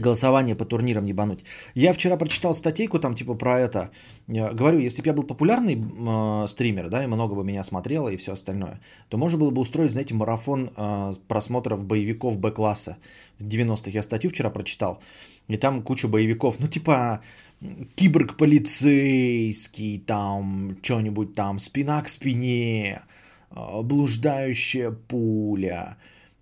голосование 0.00 0.54
по 0.54 0.64
турнирам 0.64 1.06
ебануть. 1.06 1.44
Я 1.74 1.92
вчера 1.92 2.16
прочитал 2.16 2.54
статейку 2.54 2.98
там 2.98 3.14
типа 3.14 3.34
про 3.34 3.60
это. 3.60 3.90
Я 4.26 4.52
говорю, 4.52 4.78
если 4.78 5.02
бы 5.02 5.08
я 5.08 5.12
был 5.12 5.24
популярный 5.24 5.74
э, 5.74 6.46
стример, 6.48 6.88
да, 6.88 7.04
и 7.04 7.06
много 7.06 7.34
бы 7.34 7.44
меня 7.44 7.64
смотрело 7.64 8.08
и 8.08 8.16
все 8.16 8.32
остальное, 8.32 8.80
то 9.08 9.18
можно 9.18 9.38
было 9.38 9.50
бы 9.50 9.60
устроить, 9.60 9.92
знаете, 9.92 10.14
марафон 10.14 10.70
э, 10.76 11.12
просмотров 11.28 11.84
боевиков 11.84 12.38
Б-класса 12.38 12.96
90-х. 13.38 13.90
Я 13.90 14.02
статью 14.02 14.30
вчера 14.30 14.50
прочитал, 14.50 15.00
и 15.48 15.56
там 15.56 15.82
куча 15.82 16.08
боевиков, 16.08 16.60
ну 16.60 16.66
типа 16.66 17.22
киборг 17.94 18.36
полицейский, 18.36 19.98
там 19.98 20.76
что-нибудь 20.82 21.34
там, 21.34 21.58
спина 21.58 22.02
к 22.02 22.08
спине, 22.08 23.02
э, 23.50 23.82
блуждающая 23.82 24.90
пуля, 24.90 25.96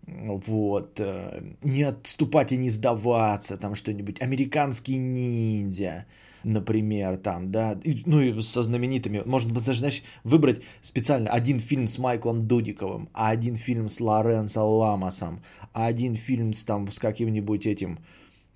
вот, 0.06 0.98
э, 0.98 1.42
не 1.62 1.82
отступать 1.82 2.52
и 2.52 2.56
не 2.56 2.70
сдаваться, 2.70 3.56
там 3.56 3.74
что-нибудь, 3.74 4.20
американский 4.22 4.96
ниндзя, 4.96 6.06
например, 6.42 7.18
там, 7.18 7.50
да, 7.50 7.78
ну 8.06 8.20
и 8.20 8.40
со 8.40 8.62
знаменитыми, 8.62 9.22
можно 9.26 9.52
быть, 9.52 9.64
знаешь, 9.64 10.02
выбрать 10.24 10.62
специально 10.80 11.30
один 11.30 11.60
фильм 11.60 11.86
с 11.86 11.98
Майклом 11.98 12.46
Дудиковым, 12.46 13.10
а 13.12 13.30
один 13.30 13.56
фильм 13.56 13.88
с 13.88 14.00
Лоренцо 14.00 14.66
Ламосом, 14.66 15.42
а 15.72 15.86
один 15.86 16.16
фильм 16.16 16.54
с 16.54 16.64
там, 16.64 16.90
с 16.90 16.98
каким-нибудь 16.98 17.66
этим, 17.66 17.98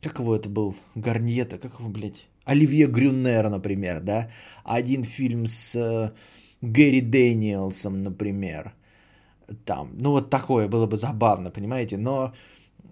как 0.05 0.19
его 0.19 0.37
это 0.37 0.49
был, 0.49 0.75
Гарниета, 0.95 1.59
как 1.59 1.81
его, 1.81 1.89
блядь, 1.89 2.27
Оливье 2.45 2.87
Грюнер, 2.87 3.49
например, 3.49 4.01
да, 4.01 4.29
один 4.65 5.03
фильм 5.05 5.47
с 5.47 5.75
э, 5.75 6.13
Гэри 6.61 7.01
Дэниелсом, 7.01 8.03
например, 8.03 8.75
там. 9.65 9.91
Ну, 9.95 10.11
вот 10.11 10.31
такое 10.31 10.69
было 10.69 10.87
бы 10.87 10.97
забавно, 10.97 11.51
понимаете? 11.51 11.97
Но, 11.97 12.33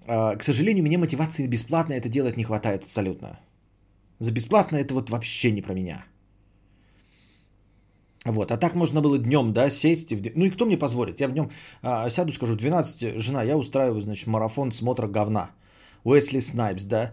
э, 0.07 0.37
к 0.39 0.43
сожалению, 0.43 0.85
мне 0.85 0.99
мотивации 0.99 1.47
бесплатно 1.47 1.95
это 1.95 2.09
делать 2.09 2.37
не 2.37 2.45
хватает 2.45 2.85
абсолютно. 2.85 3.39
За 4.19 4.33
бесплатно 4.33 4.77
это 4.77 4.95
вот 4.95 5.11
вообще 5.11 5.51
не 5.51 5.63
про 5.63 5.75
меня. 5.75 6.05
Вот, 8.25 8.51
а 8.53 8.57
так 8.57 8.75
можно 8.75 9.01
было 9.01 9.19
днем, 9.19 9.53
да, 9.53 9.71
сесть. 9.71 10.13
В... 10.13 10.23
Ну 10.37 10.45
и 10.45 10.51
кто 10.51 10.65
мне 10.65 10.79
позволит? 10.79 11.21
Я 11.21 11.29
в 11.29 11.35
нем 11.35 11.51
а, 11.83 12.09
сяду, 12.09 12.33
скажу, 12.33 12.57
12, 12.57 13.21
жена, 13.21 13.43
я 13.43 13.57
устраиваю, 13.57 14.01
значит, 14.01 14.27
марафон 14.29 14.73
смотра 14.73 15.09
говна. 15.09 15.51
Уэсли 16.05 16.41
Снайпс, 16.41 16.85
да. 16.85 17.13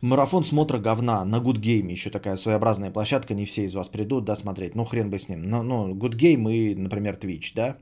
Марафон 0.00 0.44
смотра 0.44 0.78
говна 0.78 1.24
на 1.24 1.36
Good 1.36 1.60
Game, 1.60 1.90
еще 1.90 2.10
такая 2.10 2.36
своеобразная 2.36 2.90
площадка, 2.90 3.34
не 3.34 3.44
все 3.44 3.64
из 3.64 3.74
вас 3.74 3.88
придут, 3.88 4.24
да, 4.24 4.36
смотреть. 4.36 4.74
Ну, 4.74 4.84
хрен 4.84 5.10
бы 5.10 5.18
с 5.18 5.28
ним. 5.28 5.42
Ну, 5.42 5.62
ну 5.62 5.94
Good 5.94 6.16
Game 6.16 6.52
и, 6.52 6.74
например, 6.74 7.16
Twitch, 7.16 7.52
да. 7.54 7.76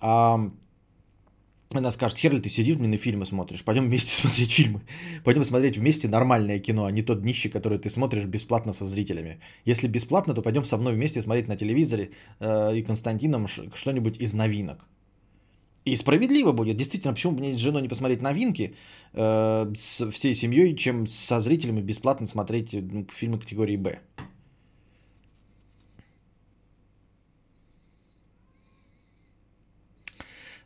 А 0.00 0.50
она 1.78 1.90
скажет, 1.90 2.18
Херли, 2.18 2.40
ты 2.40 2.48
сидишь, 2.48 2.78
мне 2.78 2.88
на 2.88 2.98
фильмы 2.98 3.24
смотришь, 3.24 3.64
пойдем 3.64 3.86
вместе 3.86 4.10
смотреть 4.22 4.50
фильмы. 4.50 4.80
Пойдем 5.24 5.44
смотреть 5.44 5.76
вместе 5.76 6.08
нормальное 6.08 6.58
кино, 6.58 6.84
а 6.84 6.90
не 6.90 7.02
то 7.02 7.14
днище, 7.14 7.48
которое 7.50 7.78
ты 7.78 7.90
смотришь 7.90 8.26
бесплатно 8.26 8.72
со 8.72 8.84
зрителями. 8.84 9.40
Если 9.64 9.88
бесплатно, 9.88 10.34
то 10.34 10.42
пойдем 10.42 10.64
со 10.64 10.76
мной 10.76 10.94
вместе 10.94 11.22
смотреть 11.22 11.48
на 11.48 11.56
телевизоре 11.56 12.10
э, 12.40 12.76
и 12.76 12.82
Константином 12.82 13.48
что-нибудь 13.48 14.16
из 14.20 14.34
новинок. 14.34 14.86
И 15.84 15.96
справедливо 15.96 16.52
будет. 16.52 16.76
Действительно, 16.76 17.12
почему 17.12 17.32
бы 17.34 17.40
мне 17.40 17.56
с 17.56 17.60
женой 17.60 17.82
не 17.82 17.88
посмотреть 17.88 18.22
новинки 18.22 18.74
э, 19.12 19.72
с 19.78 20.10
всей 20.10 20.34
семьей, 20.34 20.74
чем 20.76 21.06
со 21.06 21.40
зрителями 21.40 21.82
бесплатно 21.82 22.26
смотреть 22.26 22.72
ну, 22.72 23.06
фильмы 23.12 23.38
категории 23.38 23.76
«Б». 23.76 24.00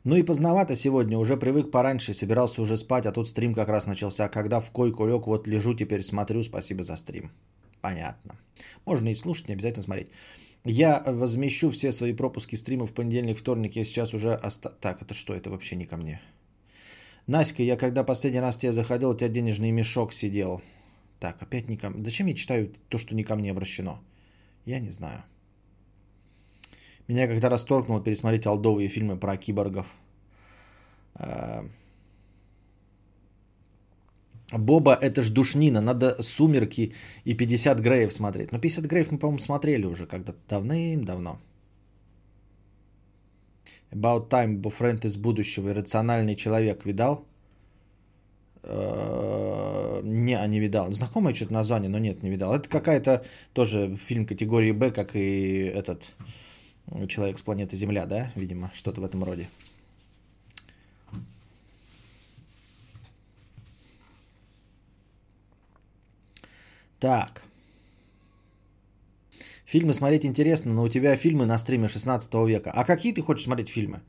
Ну 0.04 0.16
и 0.16 0.22
поздновато 0.22 0.76
сегодня, 0.76 1.18
уже 1.18 1.36
привык 1.36 1.70
пораньше, 1.70 2.14
собирался 2.14 2.62
уже 2.62 2.76
спать, 2.76 3.04
а 3.06 3.12
тут 3.12 3.28
стрим 3.28 3.54
как 3.54 3.68
раз 3.68 3.86
начался. 3.86 4.28
Когда 4.28 4.60
в 4.60 4.70
койку 4.70 5.06
лег, 5.06 5.26
вот 5.26 5.46
лежу, 5.48 5.74
теперь 5.74 6.02
смотрю, 6.02 6.42
спасибо 6.42 6.84
за 6.84 6.96
стрим. 6.96 7.30
Понятно. 7.80 8.36
Можно 8.86 9.08
и 9.08 9.14
слушать, 9.14 9.48
не 9.48 9.54
обязательно 9.54 9.82
смотреть. 9.82 10.08
Я 10.70 11.02
возмещу 11.06 11.70
все 11.70 11.92
свои 11.92 12.12
пропуски 12.12 12.54
стримов 12.56 12.90
в 12.90 12.92
понедельник, 12.92 13.38
вторник. 13.38 13.74
Я 13.76 13.84
сейчас 13.84 14.12
уже... 14.12 14.34
Оста... 14.34 14.68
Так, 14.68 15.00
это 15.00 15.14
что? 15.14 15.34
Это 15.34 15.48
вообще 15.48 15.76
не 15.76 15.86
ко 15.86 15.96
мне. 15.96 16.20
Наська, 17.26 17.62
я 17.62 17.78
когда 17.78 18.04
последний 18.04 18.40
раз 18.40 18.58
тебе 18.58 18.72
заходил, 18.72 19.10
у 19.10 19.14
тебя 19.16 19.30
денежный 19.30 19.70
мешок 19.70 20.12
сидел. 20.12 20.60
Так, 21.20 21.42
опять 21.42 21.68
не 21.70 21.78
ко 21.78 21.88
мне. 21.88 22.04
Зачем 22.04 22.26
я 22.26 22.34
читаю 22.34 22.70
то, 22.90 22.98
что 22.98 23.14
не 23.14 23.24
ко 23.24 23.34
мне 23.34 23.50
обращено? 23.50 23.98
Я 24.66 24.78
не 24.78 24.90
знаю. 24.90 25.22
Меня 27.06 27.26
когда 27.28 27.48
расторгнуло 27.48 28.02
пересмотреть 28.02 28.46
алдовые 28.46 28.88
фильмы 28.88 29.16
про 29.16 29.38
киборгов. 29.38 29.86
А, 34.50 34.58
Боба, 34.58 34.94
это 34.94 35.22
ж 35.22 35.30
душнина, 35.30 35.80
надо 35.80 36.22
«Сумерки» 36.22 36.92
и 37.24 37.34
50 37.34 37.80
Греев 37.80 38.12
смотреть. 38.12 38.52
Но 38.52 38.58
50 38.58 38.84
Греев 38.86 39.10
мы, 39.10 39.18
по-моему, 39.18 39.38
смотрели 39.38 39.86
уже 39.86 40.06
когда-то 40.06 40.38
давным-давно. 40.48 41.38
About 43.90 44.28
Time, 44.28 44.56
Бофренд 44.56 45.04
из 45.04 45.16
будущего, 45.16 45.68
иррациональный 45.68 46.34
человек, 46.34 46.84
видал? 46.84 47.24
А, 48.62 50.00
не, 50.02 50.48
не 50.48 50.60
видал. 50.60 50.92
Знакомое 50.92 51.34
что-то 51.34 51.52
название, 51.52 51.90
но 51.90 51.98
нет, 51.98 52.22
не 52.22 52.30
видал. 52.30 52.54
Это 52.54 52.68
какая-то 52.68 53.24
тоже 53.52 53.96
фильм 53.96 54.26
категории 54.26 54.72
Б, 54.72 54.90
как 54.90 55.14
и 55.14 55.72
этот 55.74 56.02
Человек 57.08 57.38
с 57.38 57.42
планеты 57.42 57.76
Земля, 57.76 58.06
да, 58.06 58.32
видимо, 58.34 58.70
что-то 58.74 59.00
в 59.00 59.04
этом 59.04 59.22
роде. 59.22 59.48
Так. 67.00 67.44
Фильмы 69.64 69.92
смотреть 69.92 70.24
интересно, 70.24 70.72
но 70.72 70.82
у 70.82 70.88
тебя 70.88 71.16
фильмы 71.16 71.46
на 71.46 71.58
стриме 71.58 71.88
16 71.88 72.34
века. 72.46 72.70
А 72.74 72.84
какие 72.84 73.12
ты 73.12 73.22
хочешь 73.22 73.44
смотреть 73.44 73.68
фильмы? 73.68 74.00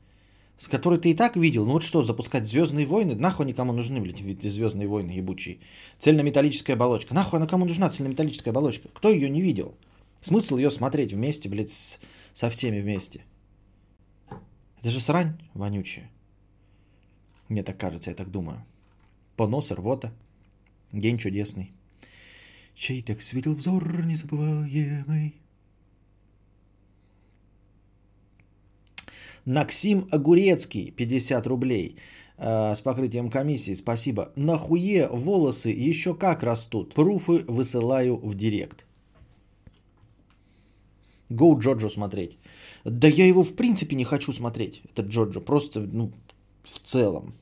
С 0.56 0.68
которых 0.68 1.00
ты 1.00 1.10
и 1.10 1.14
так 1.14 1.36
видел? 1.36 1.66
Ну 1.66 1.72
вот 1.72 1.82
что, 1.82 2.02
запускать 2.02 2.46
Звездные 2.46 2.86
войны? 2.86 3.14
Нахуй 3.14 3.46
никому 3.46 3.72
нужны, 3.72 4.00
блядь, 4.00 4.18
Звездные 4.42 4.88
войны 4.88 5.10
ебучие. 5.10 5.58
Цельнометаллическая 5.98 6.76
оболочка. 6.76 7.14
Нахуй 7.14 7.38
она 7.38 7.46
кому 7.46 7.64
нужна, 7.64 7.90
цельнометаллическая 7.90 8.52
оболочка? 8.52 8.88
Кто 8.88 9.10
ее 9.10 9.30
не 9.30 9.40
видел? 9.40 9.74
Смысл 10.20 10.56
ее 10.56 10.70
смотреть 10.70 11.12
вместе, 11.12 11.48
блядь, 11.48 11.70
с 11.70 12.00
со 12.32 12.48
всеми 12.48 12.80
вместе. 12.80 13.24
Это 14.78 14.90
же 14.90 15.00
срань 15.00 15.38
вонючая. 15.54 16.10
Мне 17.48 17.62
так 17.62 17.76
кажется, 17.76 18.10
я 18.10 18.16
так 18.16 18.30
думаю. 18.30 18.64
Понос, 19.36 19.70
рвота. 19.72 20.12
День 20.92 21.18
чудесный. 21.18 21.72
Чей 22.80 23.02
так 23.02 23.20
светил 23.20 23.54
взор 23.54 24.06
незабываемый. 24.06 25.34
Наксим 29.44 30.08
Огурецкий, 30.10 30.90
50 30.90 31.46
рублей 31.46 31.96
э, 32.38 32.74
с 32.74 32.80
покрытием 32.80 33.28
комиссии, 33.28 33.74
спасибо. 33.74 34.32
Нахуе 34.34 35.08
волосы 35.08 35.68
еще 35.68 36.14
как 36.14 36.42
растут? 36.42 36.94
Пруфы 36.94 37.44
высылаю 37.46 38.16
в 38.16 38.34
директ. 38.34 38.86
Go 41.28 41.58
Джоджо 41.58 41.90
смотреть. 41.90 42.38
Да 42.84 43.08
я 43.08 43.26
его 43.26 43.44
в 43.44 43.56
принципе 43.56 43.94
не 43.94 44.04
хочу 44.04 44.32
смотреть, 44.32 44.80
этот 44.86 45.10
Джоджо. 45.10 45.40
Просто, 45.40 45.80
ну, 45.80 46.10
в 46.62 46.78
целом. 46.78 47.34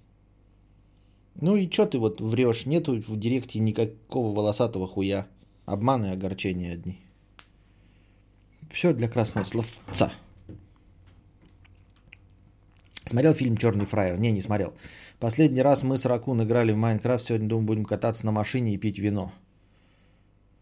Ну 1.40 1.54
и 1.56 1.70
что 1.70 1.86
ты 1.86 1.98
вот 1.98 2.20
врешь? 2.20 2.66
Нету 2.66 2.94
в 2.94 3.16
директе 3.16 3.60
никакого 3.60 4.34
волосатого 4.34 4.88
хуя. 4.88 5.28
Обманы 5.66 6.06
и 6.06 6.10
огорчения 6.10 6.74
одни. 6.74 6.98
Все 8.70 8.92
для 8.92 9.08
красного 9.08 9.44
словца. 9.44 10.12
Смотрел 13.04 13.34
фильм 13.34 13.56
Черный 13.56 13.86
фраер? 13.86 14.18
Не, 14.18 14.32
не 14.32 14.40
смотрел. 14.40 14.74
Последний 15.18 15.62
раз 15.62 15.82
мы 15.82 15.96
с 15.96 16.04
Ракун 16.04 16.42
играли 16.42 16.72
в 16.72 16.76
Майнкрафт. 16.76 17.24
Сегодня, 17.24 17.48
думаю, 17.48 17.66
будем 17.66 17.84
кататься 17.84 18.26
на 18.26 18.32
машине 18.32 18.74
и 18.74 18.78
пить 18.78 18.98
вино. 18.98 19.32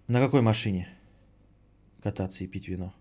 На 0.06 0.20
какой 0.20 0.42
машине? 0.42 0.88
Кататься 2.02 2.44
и 2.44 2.46
пить 2.46 2.68
вино. 2.68 2.92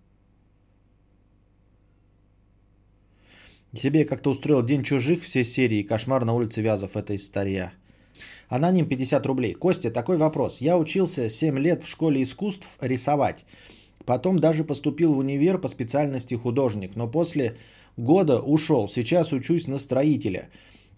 Себе 3.75 4.05
как-то 4.05 4.29
устроил 4.29 4.63
День 4.63 4.83
чужих 4.83 5.23
все 5.23 5.43
серии, 5.43 5.83
Кошмар 5.83 6.23
на 6.23 6.33
улице 6.33 6.61
Вязов, 6.61 6.95
это 6.95 7.13
история. 7.15 7.73
Аноним 8.47 8.87
50 8.87 9.25
рублей. 9.25 9.53
Костя, 9.53 9.91
такой 9.91 10.17
вопрос. 10.17 10.61
Я 10.61 10.77
учился 10.77 11.29
7 11.29 11.59
лет 11.59 11.83
в 11.83 11.87
школе 11.87 12.23
искусств 12.23 12.77
рисовать. 12.81 13.45
Потом 14.05 14.39
даже 14.39 14.63
поступил 14.63 15.13
в 15.13 15.17
универ 15.17 15.57
по 15.57 15.67
специальности 15.67 16.35
художник. 16.35 16.95
Но 16.95 17.11
после 17.11 17.57
года 17.97 18.39
ушел. 18.39 18.87
Сейчас 18.87 19.33
учусь 19.33 19.67
на 19.67 19.77
строителя. 19.77 20.49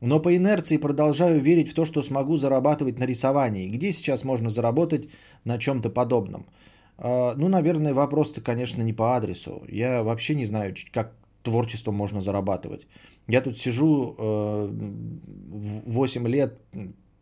Но 0.02 0.20
по 0.20 0.36
инерции 0.36 0.78
продолжаю 0.78 1.42
верить 1.42 1.70
в 1.70 1.74
то, 1.74 1.86
что 1.86 2.04
смогу 2.04 2.38
зарабатывать 2.38 3.00
на 3.00 3.06
рисовании. 3.06 3.70
Где 3.70 3.92
сейчас 3.92 4.24
можно 4.24 4.50
заработать 4.50 5.10
на 5.46 5.58
чем-то 5.58 5.90
подобном? 5.90 6.46
А, 6.98 7.34
ну, 7.38 7.48
наверное, 7.48 7.94
вопрос-то, 7.94 8.42
конечно, 8.42 8.84
не 8.84 8.94
по 8.94 9.16
адресу. 9.16 9.64
Я 9.68 10.04
вообще 10.04 10.36
не 10.36 10.46
знаю, 10.46 10.76
как 10.92 11.14
творчеством 11.48 11.96
можно 11.96 12.22
зарабатывать. 12.22 12.88
Я 13.27 13.42
тут 13.42 13.58
сижу 13.58 14.16
8 15.88 16.25
э, 16.25 16.30
лет, 16.30 16.60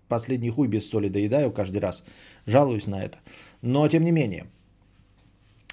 последний 0.07 0.49
хуй 0.49 0.67
без 0.67 0.89
соли 0.89 1.09
доедаю 1.09 1.51
каждый 1.51 1.81
раз. 1.81 2.03
Жалуюсь 2.47 2.87
на 2.87 3.03
это. 3.05 3.17
Но 3.61 3.87
тем 3.87 4.03
не 4.03 4.11
менее. 4.11 4.45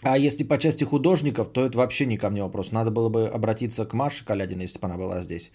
А 0.02 0.18
если 0.18 0.44
по 0.44 0.58
части 0.58 0.84
художников, 0.84 1.52
то 1.52 1.60
это 1.64 1.78
вообще 1.78 2.06
не 2.06 2.18
ко 2.18 2.30
мне 2.30 2.42
вопрос. 2.42 2.72
Надо 2.72 2.90
было 2.90 3.08
бы 3.08 3.28
обратиться 3.34 3.86
к 3.86 3.94
Маше 3.94 4.24
Калядиной, 4.24 4.64
если 4.64 4.80
бы 4.80 4.86
она 4.86 4.96
была 4.96 5.22
здесь. 5.22 5.52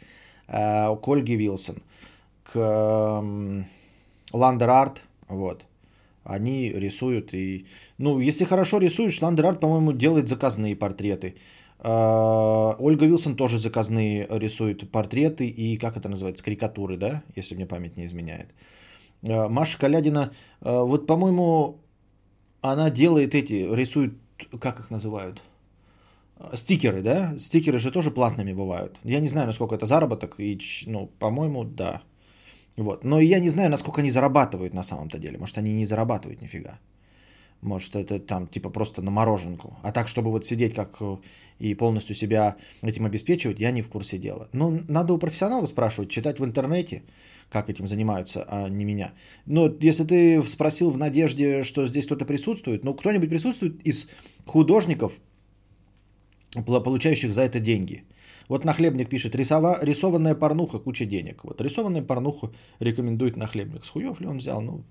А, 0.47 0.95
к 0.95 1.07
Ольге 1.07 1.35
Вилсон. 1.35 1.75
К 2.53 2.57
Ландер 4.33 4.69
Арт. 4.69 5.01
Вот. 5.27 5.65
Они 6.23 6.73
рисуют 6.79 7.33
и... 7.33 7.65
Ну, 7.97 8.19
если 8.19 8.45
хорошо 8.45 8.79
рисуешь, 8.79 9.21
Ландер 9.21 9.45
Арт, 9.45 9.59
по-моему, 9.59 9.93
делает 9.93 10.27
заказные 10.27 10.75
портреты. 10.75 11.35
А, 11.79 12.75
Ольга 12.79 13.05
Вилсон 13.05 13.35
тоже 13.35 13.57
заказные 13.59 14.27
рисует 14.29 14.89
портреты 14.91 15.47
и, 15.47 15.77
как 15.77 15.97
это 15.97 16.09
называется, 16.09 16.43
карикатуры, 16.43 16.97
да, 16.97 17.23
если 17.35 17.55
мне 17.55 17.65
память 17.65 17.97
не 17.97 18.05
изменяет. 18.05 18.53
А, 19.23 19.47
Маша 19.47 19.77
Калядина, 19.77 20.31
а, 20.61 20.83
вот, 20.83 21.07
по-моему, 21.07 21.79
она 22.61 22.89
делает 22.89 23.35
эти, 23.35 23.53
рисует, 23.75 24.13
как 24.59 24.79
их 24.79 24.89
называют, 24.91 25.43
стикеры, 26.53 27.01
да? 27.01 27.37
Стикеры 27.37 27.79
же 27.79 27.91
тоже 27.91 28.11
платными 28.11 28.53
бывают. 28.53 28.99
Я 29.03 29.19
не 29.19 29.27
знаю, 29.27 29.47
насколько 29.47 29.75
это 29.75 29.85
заработок, 29.85 30.35
и, 30.39 30.59
ну, 30.87 31.07
по-моему, 31.19 31.63
да. 31.63 32.01
Вот. 32.75 33.03
Но 33.03 33.19
я 33.19 33.39
не 33.39 33.49
знаю, 33.49 33.69
насколько 33.71 34.01
они 34.01 34.11
зарабатывают 34.11 34.73
на 34.73 34.83
самом-то 34.83 35.17
деле. 35.17 35.37
Может, 35.37 35.57
они 35.57 35.73
не 35.73 35.85
зарабатывают 35.85 36.41
нифига. 36.41 36.79
Может, 37.61 37.95
это 37.95 38.19
там 38.19 38.47
типа 38.47 38.69
просто 38.69 39.01
на 39.01 39.11
мороженку. 39.11 39.77
А 39.81 39.91
так, 39.91 40.07
чтобы 40.07 40.31
вот 40.31 40.45
сидеть 40.45 40.75
как 40.75 40.97
э, 41.01 41.17
и 41.59 41.73
полностью 41.73 42.15
себя 42.15 42.55
этим 42.83 43.05
обеспечивать, 43.05 43.59
я 43.59 43.71
не 43.71 43.81
в 43.81 43.89
курсе 43.89 44.17
дела. 44.17 44.47
Ну, 44.53 44.81
надо 44.87 45.13
у 45.13 45.17
профессионалов 45.17 45.69
спрашивать, 45.69 46.09
читать 46.11 46.39
в 46.39 46.45
интернете, 46.45 47.01
как 47.49 47.69
этим 47.69 47.87
занимаются, 47.87 48.45
а 48.47 48.69
не 48.69 48.85
меня. 48.85 49.11
Но 49.45 49.73
если 49.79 50.03
ты 50.03 50.43
спросил 50.43 50.91
в 50.91 50.97
надежде, 50.97 51.63
что 51.63 51.87
здесь 51.87 52.05
кто-то 52.05 52.25
присутствует, 52.25 52.83
ну, 52.83 52.93
кто-нибудь 52.93 53.29
присутствует 53.29 53.81
из 53.87 54.07
художников, 54.45 55.19
получающих 56.65 57.33
за 57.33 57.41
это 57.41 57.59
деньги. 57.59 58.03
Вот 58.49 58.65
Нахлебник 58.65 59.09
пишет, 59.09 59.35
рисова, 59.35 59.79
рисованная 59.81 60.35
порнуха, 60.35 60.79
куча 60.79 61.05
денег. 61.05 61.43
Вот 61.43 61.61
рисованная 61.61 62.03
порнуха 62.03 62.51
рекомендует 62.79 63.35
Нахлебник. 63.35 63.83
С 63.83 63.89
хуев 63.89 64.21
ли 64.21 64.27
он 64.27 64.37
взял? 64.37 64.61
Ну, 64.61 64.83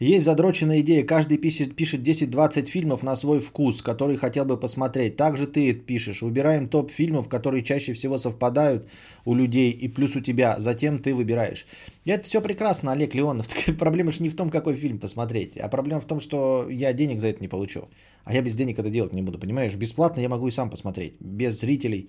Есть 0.00 0.24
задроченная 0.24 0.80
идея, 0.80 1.04
каждый 1.04 1.38
пишет, 1.38 1.76
пишет 1.76 2.00
10-20 2.00 2.66
фильмов 2.66 3.04
на 3.04 3.14
свой 3.14 3.38
вкус, 3.38 3.80
который 3.80 4.16
хотел 4.16 4.44
бы 4.44 4.56
посмотреть. 4.56 5.16
Также 5.16 5.46
ты 5.46 5.72
пишешь, 5.72 6.22
выбираем 6.22 6.68
топ 6.68 6.90
фильмов, 6.90 7.28
которые 7.28 7.62
чаще 7.62 7.92
всего 7.92 8.18
совпадают 8.18 8.88
у 9.24 9.34
людей 9.34 9.70
и 9.70 9.86
плюс 9.86 10.16
у 10.16 10.20
тебя, 10.20 10.56
затем 10.58 10.98
ты 10.98 11.14
выбираешь. 11.14 11.64
И 12.04 12.10
это 12.10 12.24
все 12.24 12.40
прекрасно, 12.40 12.90
Олег 12.90 13.14
Леонов. 13.14 13.46
Проблема 13.78 14.10
же 14.10 14.24
не 14.24 14.30
в 14.30 14.36
том, 14.36 14.50
какой 14.50 14.74
фильм 14.74 14.98
посмотреть, 14.98 15.56
а 15.56 15.68
проблема 15.68 16.00
в 16.00 16.06
том, 16.06 16.18
что 16.18 16.66
я 16.68 16.92
денег 16.92 17.20
за 17.20 17.28
это 17.28 17.40
не 17.40 17.48
получу. 17.48 17.88
А 18.24 18.34
я 18.34 18.42
без 18.42 18.54
денег 18.54 18.80
это 18.80 18.90
делать 18.90 19.12
не 19.12 19.22
буду, 19.22 19.38
понимаешь? 19.38 19.76
Бесплатно 19.76 20.20
я 20.20 20.28
могу 20.28 20.48
и 20.48 20.50
сам 20.50 20.70
посмотреть, 20.70 21.14
без 21.20 21.60
зрителей, 21.60 22.08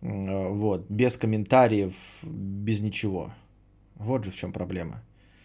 вот, 0.00 0.86
без 0.90 1.16
комментариев, 1.18 1.94
без 2.24 2.80
ничего. 2.80 3.30
Вот 3.94 4.24
же 4.24 4.32
в 4.32 4.34
чем 4.34 4.52
проблема. 4.52 5.02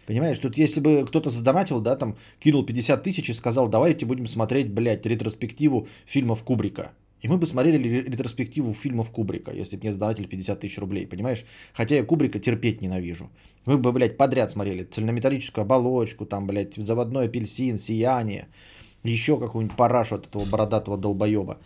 Понимаешь, 0.07 0.39
тут 0.39 0.57
если 0.57 0.79
бы 0.79 1.05
кто-то 1.05 1.29
задонатил, 1.29 1.81
да, 1.81 1.97
там, 1.97 2.15
кинул 2.39 2.65
50 2.65 3.03
тысяч 3.03 3.29
и 3.29 3.33
сказал, 3.33 3.67
давайте 3.67 4.05
будем 4.05 4.25
смотреть, 4.25 4.71
блядь, 4.71 5.05
ретроспективу 5.05 5.87
фильмов 6.05 6.43
Кубрика. 6.43 6.91
И 7.21 7.27
мы 7.27 7.37
бы 7.37 7.45
смотрели 7.45 8.09
ретроспективу 8.09 8.73
фильмов 8.73 9.11
Кубрика, 9.11 9.51
если 9.51 9.75
бы 9.75 9.81
мне 9.81 9.91
задонатили 9.91 10.27
50 10.27 10.59
тысяч 10.61 10.77
рублей, 10.77 11.05
понимаешь? 11.05 11.43
Хотя 11.73 11.95
я 11.95 12.05
Кубрика 12.05 12.39
терпеть 12.39 12.81
ненавижу. 12.81 13.29
Мы 13.65 13.77
бы, 13.77 13.91
блядь, 13.91 14.15
подряд 14.15 14.49
смотрели 14.49 14.85
цельнометаллическую 14.85 15.63
оболочку, 15.63 16.25
там, 16.25 16.47
блядь, 16.47 16.75
заводной 16.75 17.25
апельсин, 17.25 17.77
сияние, 17.77 18.47
еще 19.03 19.37
какую-нибудь 19.37 19.75
парашу 19.75 20.15
от 20.15 20.27
этого 20.27 20.45
бородатого 20.45 20.97
долбоеба. 20.97 21.57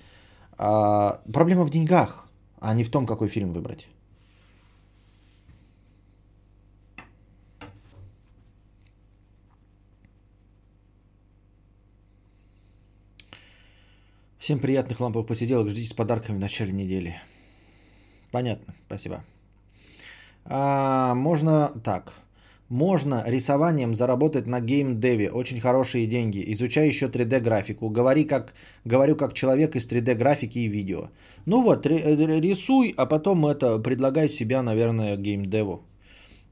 А, 0.57 1.21
проблема 1.31 1.63
в 1.63 1.69
деньгах, 1.69 2.27
а 2.59 2.73
не 2.73 2.83
в 2.83 2.89
том, 2.89 3.05
какой 3.05 3.27
фильм 3.27 3.53
выбрать. 3.53 3.87
Всем 14.41 14.57
приятных 14.57 14.99
ламповых 14.99 15.27
посиделок. 15.27 15.69
Ждите 15.69 15.89
с 15.89 15.93
подарками 15.93 16.37
в 16.37 16.39
начале 16.39 16.71
недели. 16.71 17.13
Понятно, 18.31 18.73
спасибо. 18.87 19.23
А, 20.45 21.13
можно 21.13 21.71
так. 21.83 22.13
Можно 22.67 23.23
рисованием 23.27 23.93
заработать 23.93 24.47
на 24.47 24.59
геймдеве. 24.59 25.29
Очень 25.29 25.61
хорошие 25.61 26.07
деньги. 26.07 26.43
Изучай 26.53 26.87
еще 26.87 27.05
3D 27.05 27.39
графику. 27.39 27.89
Говори 27.89 28.23
как, 28.23 28.55
говорю 28.83 29.15
как 29.15 29.33
человек 29.33 29.75
из 29.75 29.85
3D 29.85 30.15
графики 30.15 30.57
и 30.57 30.67
видео. 30.67 31.11
Ну 31.45 31.61
вот, 31.61 31.85
рисуй, 31.85 32.95
а 32.97 33.05
потом 33.05 33.45
это 33.45 33.77
предлагай 33.77 34.27
себя, 34.27 34.63
наверное, 34.63 35.17
геймдеву. 35.17 35.83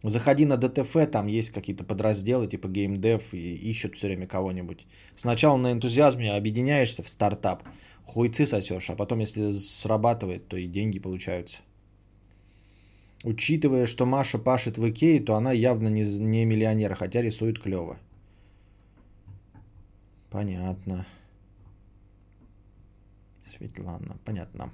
Заходи 0.03 0.45
на 0.45 0.55
ДТФ, 0.55 0.95
там 1.11 1.27
есть 1.27 1.49
какие-то 1.49 1.83
подразделы 1.83 2.47
типа 2.47 2.69
геймдев 2.69 3.33
и 3.33 3.53
ищут 3.53 3.95
все 3.95 4.07
время 4.07 4.27
кого-нибудь. 4.27 4.85
Сначала 5.15 5.57
на 5.57 5.73
энтузиазме 5.73 6.31
объединяешься 6.31 7.03
в 7.03 7.09
стартап, 7.09 7.63
хуйцы 8.05 8.45
сосешь, 8.45 8.89
а 8.89 8.95
потом, 8.95 9.19
если 9.19 9.51
срабатывает, 9.51 10.47
то 10.47 10.55
и 10.55 10.67
деньги 10.67 10.99
получаются. 10.99 11.57
Учитывая, 13.25 13.85
что 13.85 14.05
Маша 14.05 14.39
пашет 14.39 14.77
в 14.77 14.89
Икее, 14.89 15.19
то 15.19 15.35
она 15.35 15.51
явно 15.51 15.89
не, 15.89 16.03
не 16.19 16.45
миллионер, 16.45 16.95
хотя 16.95 17.21
рисует 17.21 17.59
клево. 17.59 17.97
Понятно. 20.29 21.05
Светлана, 23.43 24.17
понятно. 24.23 24.71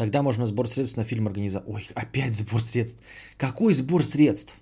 Тогда 0.00 0.22
можно 0.22 0.46
сбор 0.46 0.66
средств 0.66 0.96
на 0.96 1.04
фильм 1.04 1.26
организовать. 1.26 1.68
Ой, 1.68 1.88
опять 1.94 2.34
сбор 2.34 2.62
средств. 2.62 3.02
Какой 3.36 3.74
сбор 3.74 4.02
средств? 4.02 4.54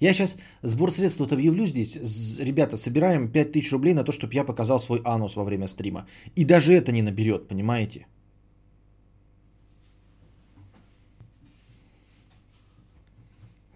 Я 0.00 0.12
сейчас 0.12 0.36
сбор 0.62 0.90
средств 0.90 1.20
вот 1.20 1.32
объявлю 1.32 1.66
здесь. 1.66 1.96
Ребята, 2.40 2.76
собираем 2.76 3.30
5000 3.30 3.72
рублей 3.72 3.94
на 3.94 4.02
то, 4.02 4.10
чтобы 4.10 4.34
я 4.34 4.42
показал 4.42 4.80
свой 4.80 5.00
анус 5.04 5.36
во 5.36 5.44
время 5.44 5.68
стрима. 5.68 6.08
И 6.34 6.44
даже 6.44 6.72
это 6.72 6.90
не 6.90 7.02
наберет, 7.02 7.46
понимаете? 7.46 8.06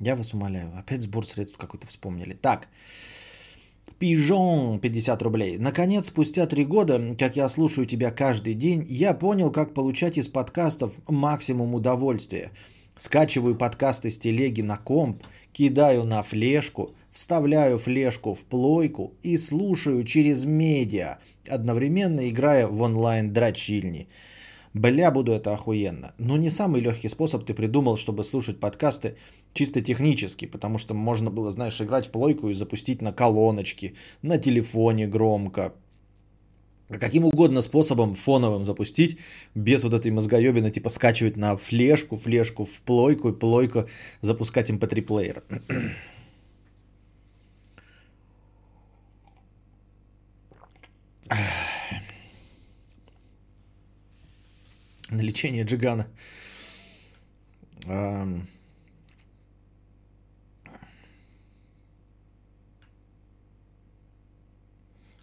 Я 0.00 0.16
вас 0.16 0.34
умоляю. 0.34 0.76
Опять 0.76 1.02
сбор 1.02 1.24
средств 1.24 1.58
какой-то 1.58 1.86
вспомнили. 1.86 2.34
Так. 2.34 2.66
Пижон 3.98 4.78
50 4.78 5.22
рублей. 5.22 5.58
Наконец, 5.58 6.08
спустя 6.08 6.46
три 6.46 6.64
года, 6.64 7.00
как 7.18 7.36
я 7.36 7.48
слушаю 7.48 7.86
тебя 7.86 8.10
каждый 8.10 8.54
день, 8.54 8.84
я 8.88 9.14
понял, 9.14 9.50
как 9.50 9.72
получать 9.72 10.18
из 10.18 10.28
подкастов 10.28 10.92
максимум 11.08 11.74
удовольствия. 11.74 12.52
Скачиваю 12.96 13.56
подкасты 13.56 14.10
с 14.10 14.18
телеги 14.18 14.62
на 14.62 14.76
комп, 14.76 15.22
кидаю 15.52 16.04
на 16.04 16.22
флешку, 16.22 16.94
вставляю 17.10 17.78
флешку 17.78 18.34
в 18.34 18.44
плойку 18.44 19.14
и 19.22 19.38
слушаю 19.38 20.04
через 20.04 20.44
медиа, 20.44 21.18
одновременно 21.48 22.28
играя 22.28 22.66
в 22.66 22.82
онлайн-дрочильни. 22.82 24.08
Бля, 24.74 25.10
буду 25.10 25.32
это 25.32 25.54
охуенно. 25.54 26.12
Но 26.18 26.36
не 26.36 26.50
самый 26.50 26.82
легкий 26.82 27.08
способ 27.08 27.46
ты 27.46 27.54
придумал, 27.54 27.96
чтобы 27.96 28.24
слушать 28.24 28.60
подкасты 28.60 29.16
чисто 29.56 29.80
технически, 29.80 30.46
потому 30.46 30.78
что 30.78 30.94
можно 30.94 31.30
было, 31.30 31.50
знаешь, 31.50 31.80
играть 31.80 32.06
в 32.06 32.10
плойку 32.10 32.50
и 32.50 32.54
запустить 32.54 33.02
на 33.02 33.12
колоночке, 33.12 33.94
на 34.22 34.38
телефоне 34.38 35.08
громко, 35.08 35.72
каким 36.88 37.24
угодно 37.24 37.62
способом 37.62 38.14
фоновым 38.14 38.64
запустить, 38.64 39.18
без 39.54 39.82
вот 39.82 39.94
этой 39.94 40.10
мозгоебины, 40.12 40.70
типа 40.70 40.90
скачивать 40.90 41.36
на 41.36 41.56
флешку, 41.56 42.18
флешку 42.18 42.64
в 42.64 42.80
плойку, 42.82 43.30
и 43.30 43.38
плойку 43.38 43.88
запускать 44.20 44.70
mp3 44.70 44.98
эм 44.98 45.04
плеер. 45.06 45.42
На 55.10 55.22
лечение 55.22 55.64
Джигана. 55.64 56.06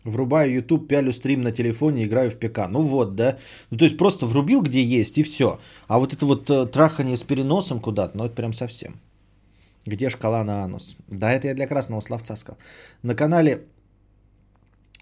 Врубаю 0.03 0.53
YouTube, 0.53 0.87
пялю 0.87 1.13
стрим 1.13 1.41
на 1.41 1.51
телефоне, 1.51 2.03
играю 2.03 2.29
в 2.29 2.35
ПК. 2.35 2.67
Ну 2.69 2.81
вот, 2.83 3.15
да. 3.15 3.37
Ну 3.71 3.77
то 3.77 3.85
есть 3.85 3.97
просто 3.97 4.25
врубил, 4.25 4.61
где 4.61 4.83
есть, 4.83 5.17
и 5.17 5.23
все. 5.23 5.59
А 5.87 5.97
вот 5.99 6.13
это 6.13 6.25
вот 6.25 6.49
э, 6.49 6.65
трахание 6.65 7.15
с 7.15 7.23
переносом 7.23 7.79
куда-то, 7.79 8.17
ну 8.17 8.25
это 8.25 8.35
прям 8.35 8.53
совсем. 8.53 8.99
Где 9.85 10.09
шкала 10.09 10.43
на 10.43 10.63
анус? 10.63 10.97
Да, 11.07 11.31
это 11.31 11.47
я 11.47 11.53
для 11.55 11.67
красного 11.67 12.01
словца 12.01 12.35
сказал. 12.35 12.57
На 13.01 13.15
канале 13.15 13.63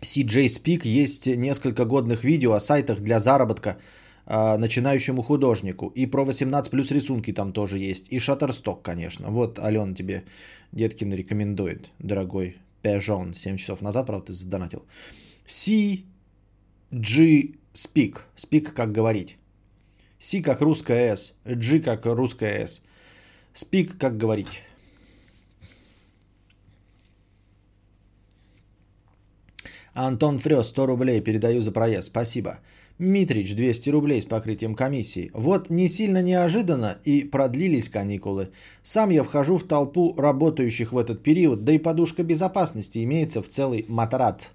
CJ 0.01 0.45
Speak 0.45 0.87
есть 0.87 1.27
несколько 1.27 1.85
годных 1.85 2.23
видео 2.23 2.53
о 2.53 2.59
сайтах 2.59 2.99
для 2.99 3.19
заработка 3.19 3.77
э, 4.27 4.57
начинающему 4.57 5.23
художнику. 5.23 5.91
И 5.95 6.05
про 6.05 6.25
18 6.25 6.71
плюс 6.71 6.91
рисунки 6.91 7.33
там 7.33 7.53
тоже 7.53 7.77
есть. 7.79 8.11
И 8.11 8.17
Shutterstock, 8.17 8.81
конечно. 8.83 9.29
Вот 9.29 9.59
Алена 9.59 9.95
тебе 9.95 10.23
Деткин 10.71 11.13
рекомендует, 11.13 11.89
дорогой 11.99 12.57
Пежон. 12.81 13.33
7 13.33 13.57
часов 13.57 13.81
назад, 13.81 14.05
правда, 14.07 14.27
ты 14.27 14.33
задонатил. 14.33 14.85
CG 15.45 16.13
Speak. 17.73 18.21
Speak 18.35 18.73
как 18.73 18.91
говорить. 18.91 19.37
C 20.19 20.41
как 20.41 20.61
русская 20.61 21.13
S. 21.13 21.33
G 21.45 21.79
как 21.79 22.05
русская 22.05 22.63
S. 22.63 22.81
Speak 23.53 23.97
как 23.97 24.17
говорить. 24.17 24.61
Антон 29.93 30.37
Фрёс, 30.39 30.69
100 30.69 30.85
рублей, 30.85 31.21
передаю 31.21 31.61
за 31.61 31.71
проезд, 31.71 32.07
спасибо. 32.07 32.59
Митрич, 33.01 33.55
200 33.55 33.89
рублей 33.89 34.21
с 34.21 34.25
покрытием 34.25 34.75
комиссии. 34.75 35.31
Вот 35.33 35.71
не 35.71 35.87
сильно 35.87 36.21
неожиданно 36.21 36.99
и 37.03 37.23
продлились 37.23 37.89
каникулы. 37.89 38.51
Сам 38.83 39.09
я 39.09 39.23
вхожу 39.23 39.57
в 39.57 39.63
толпу 39.63 40.13
работающих 40.15 40.91
в 40.91 40.97
этот 40.99 41.23
период, 41.23 41.63
да 41.63 41.73
и 41.73 41.79
подушка 41.79 42.21
безопасности 42.21 43.03
имеется 43.03 43.41
в 43.41 43.47
целый 43.47 43.85
матрац. 43.87 44.49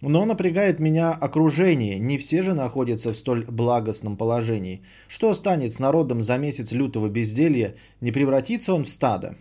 Но 0.00 0.24
напрягает 0.24 0.80
меня 0.80 1.12
окружение, 1.12 1.98
не 1.98 2.16
все 2.16 2.42
же 2.42 2.54
находятся 2.54 3.12
в 3.12 3.16
столь 3.18 3.44
благостном 3.44 4.16
положении. 4.16 4.80
Что 5.06 5.34
станет 5.34 5.74
с 5.74 5.78
народом 5.78 6.22
за 6.22 6.38
месяц 6.38 6.72
лютого 6.72 7.10
безделья, 7.10 7.74
не 8.00 8.12
превратится 8.12 8.72
он 8.72 8.84
в 8.84 8.88
стадо? 8.88 9.36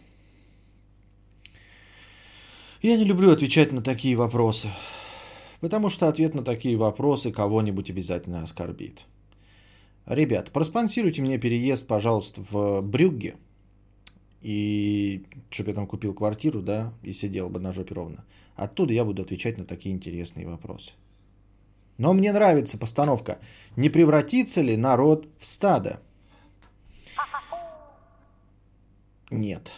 Я 2.82 2.98
не 2.98 3.06
люблю 3.06 3.32
отвечать 3.32 3.72
на 3.72 3.82
такие 3.82 4.18
вопросы. 4.18 4.68
Потому 5.60 5.90
что 5.90 6.08
ответ 6.08 6.36
на 6.36 6.44
такие 6.44 6.78
вопросы 6.78 7.32
кого-нибудь 7.32 7.90
обязательно 7.90 8.44
оскорбит. 8.44 9.06
Ребят, 10.06 10.52
проспонсируйте 10.52 11.22
мне 11.22 11.38
переезд, 11.38 11.88
пожалуйста, 11.88 12.42
в 12.50 12.82
Брюгге. 12.82 13.36
И 14.42 15.24
чтобы 15.50 15.72
я 15.72 15.76
там 15.76 15.88
купил 15.88 16.14
квартиру, 16.14 16.62
да, 16.62 16.94
и 17.02 17.12
сидел 17.12 17.50
бы 17.50 17.60
на 17.60 17.74
жопе 17.74 17.96
ровно. 17.96 18.24
Оттуда 18.56 18.94
я 18.94 19.04
буду 19.04 19.22
отвечать 19.24 19.58
на 19.58 19.66
такие 19.66 19.94
интересные 19.94 20.48
вопросы. 20.48 20.92
Но 21.98 22.14
мне 22.14 22.32
нравится 22.32 22.78
постановка. 22.78 23.40
Не 23.76 23.90
превратится 23.90 24.62
ли 24.62 24.78
народ 24.78 25.28
в 25.40 25.46
стадо? 25.46 26.00
Нет. 29.32 29.72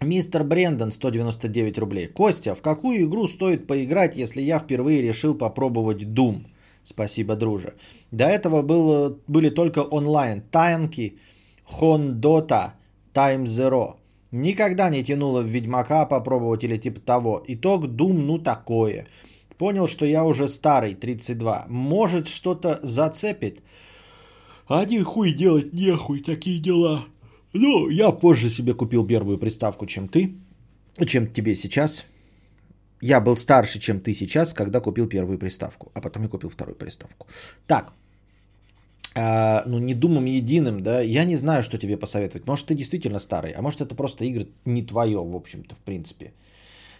Мистер 0.00 0.44
Брендон, 0.44 0.92
199 0.92 1.78
рублей. 1.78 2.06
Костя, 2.06 2.54
в 2.54 2.62
какую 2.62 3.02
игру 3.02 3.26
стоит 3.26 3.66
поиграть, 3.66 4.16
если 4.16 4.40
я 4.40 4.60
впервые 4.60 5.02
решил 5.02 5.34
попробовать 5.34 6.02
Doom? 6.02 6.46
Спасибо, 6.84 7.34
друже. 7.34 7.74
До 8.12 8.24
этого 8.24 8.62
было, 8.62 9.18
были 9.26 9.50
только 9.50 9.80
онлайн 9.80 10.40
танки, 10.40 11.18
Хондота, 11.64 12.74
Time 13.12 13.44
Zero. 13.44 13.96
Никогда 14.30 14.88
не 14.88 15.02
тянуло 15.02 15.40
в 15.40 15.48
Ведьмака 15.48 16.06
попробовать 16.06 16.64
или 16.64 16.76
типа 16.76 17.00
того. 17.00 17.42
Итог 17.48 17.86
Doom 17.86 18.12
ну 18.12 18.38
такое. 18.38 19.06
Понял, 19.58 19.88
что 19.88 20.06
я 20.06 20.24
уже 20.24 20.46
старый, 20.46 20.94
32. 20.94 21.66
Может 21.68 22.28
что-то 22.28 22.78
зацепит. 22.82 23.62
Один 24.68 25.04
хуй 25.04 25.32
делать 25.32 25.72
нехуй, 25.72 26.22
такие 26.22 26.60
дела. 26.60 27.02
Ну, 27.52 27.88
я 27.88 28.10
позже 28.10 28.50
себе 28.50 28.74
купил 28.74 29.06
первую 29.06 29.38
приставку, 29.38 29.86
чем 29.86 30.08
ты, 30.08 30.34
чем 31.06 31.32
тебе 31.32 31.54
сейчас. 31.54 32.04
Я 33.00 33.20
был 33.20 33.36
старше, 33.36 33.78
чем 33.78 34.00
ты 34.00 34.12
сейчас, 34.12 34.52
когда 34.52 34.80
купил 34.80 35.08
первую 35.08 35.38
приставку, 35.38 35.90
а 35.94 36.00
потом 36.00 36.24
я 36.24 36.28
купил 36.28 36.50
вторую 36.50 36.76
приставку. 36.76 37.26
Так, 37.66 37.92
а, 39.14 39.62
ну 39.66 39.78
не 39.78 39.94
думам 39.94 40.24
единым, 40.26 40.82
да, 40.82 41.00
я 41.00 41.24
не 41.24 41.36
знаю, 41.36 41.62
что 41.62 41.78
тебе 41.78 41.96
посоветовать. 41.96 42.46
Может, 42.46 42.66
ты 42.66 42.74
действительно 42.74 43.20
старый, 43.20 43.52
а 43.52 43.62
может, 43.62 43.80
это 43.80 43.94
просто 43.94 44.24
игры 44.24 44.48
не 44.64 44.82
твое, 44.86 45.18
в 45.18 45.36
общем-то, 45.36 45.74
в 45.74 45.78
принципе. 45.78 46.32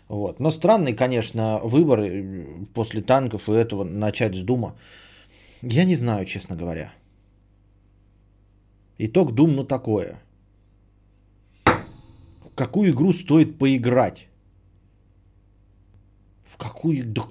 Вот. 0.08 0.40
Но 0.40 0.50
странный, 0.50 0.94
конечно, 0.94 1.60
выбор 1.64 1.98
э, 2.00 2.64
после 2.74 3.02
танков 3.02 3.48
и 3.48 3.52
этого 3.52 3.84
начать 3.84 4.34
с 4.34 4.42
Дума. 4.42 4.74
Я 5.62 5.84
не 5.84 5.96
знаю, 5.96 6.24
честно 6.24 6.56
говоря. 6.56 6.92
Итог 8.98 9.34
Дум, 9.34 9.54
ну 9.56 9.64
такое 9.64 10.18
какую 12.58 12.90
игру 12.90 13.12
стоит 13.12 13.58
поиграть? 13.58 14.28
В 16.44 16.56
какую... 16.56 17.04
Да, 17.04 17.22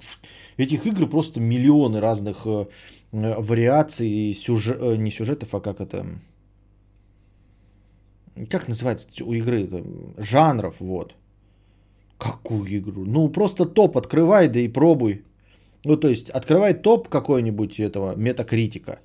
этих 0.56 0.86
игр 0.86 1.08
просто 1.08 1.40
миллионы 1.40 2.00
разных 2.00 2.46
э, 2.46 2.66
э 3.12 3.40
вариаций, 3.40 4.32
сюжет, 4.32 4.78
э, 4.80 4.96
не 4.96 5.10
сюжетов, 5.10 5.54
а 5.54 5.60
как 5.60 5.80
это... 5.80 6.06
Как 8.50 8.68
называется 8.68 9.08
у 9.24 9.34
игры? 9.34 9.64
Это, 9.64 9.84
жанров, 10.16 10.80
вот. 10.80 11.14
Какую 12.18 12.78
игру? 12.78 13.04
Ну, 13.04 13.28
просто 13.28 13.66
топ 13.66 13.96
открывай, 13.96 14.48
да 14.48 14.60
и 14.60 14.68
пробуй. 14.68 15.24
Ну, 15.84 15.96
то 15.96 16.08
есть, 16.08 16.30
открывай 16.30 16.74
топ 16.74 17.08
какой-нибудь 17.08 17.80
этого 17.80 18.16
метакритика 18.16 18.98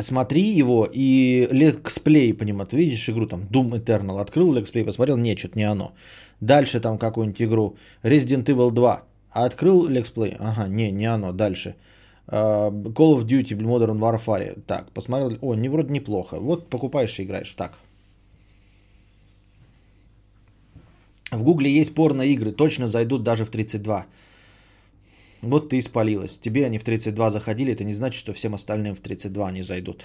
смотри 0.00 0.42
его 0.42 0.88
и 0.90 1.48
лексплей 1.50 2.34
по 2.34 2.44
нему. 2.44 2.64
Ты 2.64 2.76
видишь 2.76 3.08
игру 3.08 3.26
там 3.26 3.42
Doom 3.42 3.72
Eternal, 3.78 4.20
открыл 4.20 4.52
лексплей, 4.52 4.84
посмотрел, 4.84 5.16
нет, 5.16 5.38
что-то 5.38 5.58
не 5.58 5.64
оно. 5.64 5.92
Дальше 6.40 6.80
там 6.80 6.98
какую-нибудь 6.98 7.42
игру 7.42 7.76
Resident 8.02 8.44
Evil 8.44 8.70
2, 8.70 9.02
а 9.30 9.44
открыл 9.44 9.88
лексплей, 9.88 10.36
ага, 10.38 10.68
не, 10.68 10.90
не 10.90 11.06
оно, 11.06 11.32
дальше. 11.32 11.76
Uh, 12.26 12.70
Call 12.94 13.18
of 13.18 13.24
Duty 13.26 13.54
Modern 13.58 13.98
Warfare, 13.98 14.60
так, 14.66 14.90
посмотрел, 14.92 15.38
о, 15.42 15.54
не 15.54 15.68
вроде 15.68 15.92
неплохо. 15.92 16.40
Вот 16.40 16.70
покупаешь 16.70 17.18
и 17.18 17.24
играешь, 17.24 17.54
так. 17.54 17.74
В 21.30 21.42
Гугле 21.42 21.70
есть 21.70 21.94
порно-игры, 21.94 22.52
точно 22.52 22.88
зайдут 22.88 23.22
даже 23.22 23.44
в 23.44 23.50
32. 23.50 24.06
Вот 25.44 25.68
ты 25.68 25.78
испалилась. 25.78 26.38
Тебе 26.38 26.66
они 26.66 26.78
в 26.78 26.84
32 26.84 27.30
заходили, 27.30 27.72
это 27.72 27.84
не 27.84 27.92
значит, 27.92 28.18
что 28.18 28.32
всем 28.32 28.54
остальным 28.54 28.94
в 28.94 29.00
32 29.00 29.48
они 29.48 29.62
зайдут. 29.62 30.04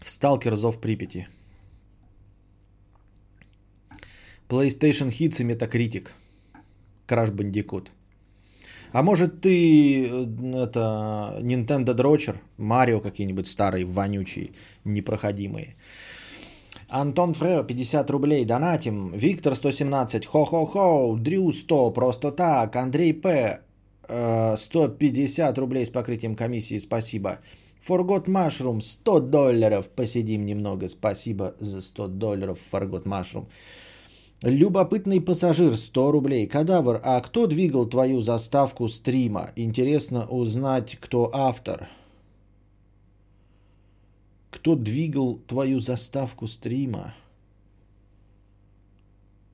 В 0.00 0.08
Сталкер 0.08 0.54
Зов 0.54 0.80
Припяти. 0.80 1.26
PlayStation 4.48 5.10
Hits 5.10 5.40
и 5.40 5.44
Metacritic. 5.44 6.08
Crash 7.08 7.32
Bandicoot. 7.32 7.88
А 8.92 9.02
может 9.02 9.40
ты 9.40 10.06
это 10.06 11.38
Nintendo 11.42 11.94
Дрочер, 11.94 12.40
Марио 12.58 13.00
какие-нибудь 13.00 13.48
старые, 13.48 13.84
вонючие, 13.84 14.52
непроходимые. 14.84 15.74
Антон 16.96 17.34
Фрео 17.34 17.64
50 17.64 18.10
рублей 18.10 18.44
донатим. 18.44 19.10
Виктор 19.16 19.56
117. 19.56 20.26
Хо-хо-хо. 20.26 21.16
Дрю 21.16 21.50
100. 21.50 21.90
Просто 21.90 22.30
так. 22.30 22.76
Андрей 22.76 23.12
П. 23.12 23.60
150 24.08 25.58
рублей 25.58 25.86
с 25.86 25.90
покрытием 25.90 26.36
комиссии. 26.36 26.78
Спасибо. 26.78 27.38
Forgot 27.88 28.26
Mushroom 28.26 28.80
100 28.80 29.20
долларов. 29.20 29.88
Посидим 29.88 30.46
немного. 30.46 30.88
Спасибо 30.88 31.54
за 31.58 31.80
100 31.80 32.06
долларов. 32.06 32.58
Forgot 32.72 33.04
Mushroom. 33.06 33.46
Любопытный 34.42 35.20
пассажир 35.20 35.74
100 35.74 36.12
рублей. 36.12 36.46
Кадавр, 36.46 37.00
а 37.02 37.20
кто 37.20 37.48
двигал 37.48 37.86
твою 37.88 38.20
заставку 38.20 38.86
стрима? 38.88 39.50
Интересно 39.56 40.26
узнать, 40.28 40.96
кто 41.00 41.28
автор. 41.32 41.88
Кто 44.54 44.76
двигал 44.76 45.38
твою 45.48 45.80
заставку 45.80 46.46
стрима? 46.46 47.12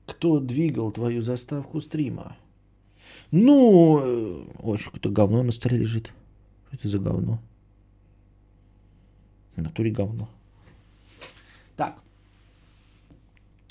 Кто 0.05 0.39
двигал 0.39 0.91
твою 0.91 1.23
заставку 1.23 1.81
стрима? 1.81 2.37
Ну, 3.31 3.99
э, 3.99 4.45
ой, 4.59 4.77
что-то 4.77 5.09
говно 5.09 5.41
на 5.41 5.51
столе 5.51 5.79
лежит. 5.79 6.13
Что 6.67 6.75
это 6.77 6.89
за 6.89 6.99
говно? 6.99 7.39
В 9.55 9.61
натуре 9.63 9.89
говно. 9.89 10.29
Так. 11.75 11.99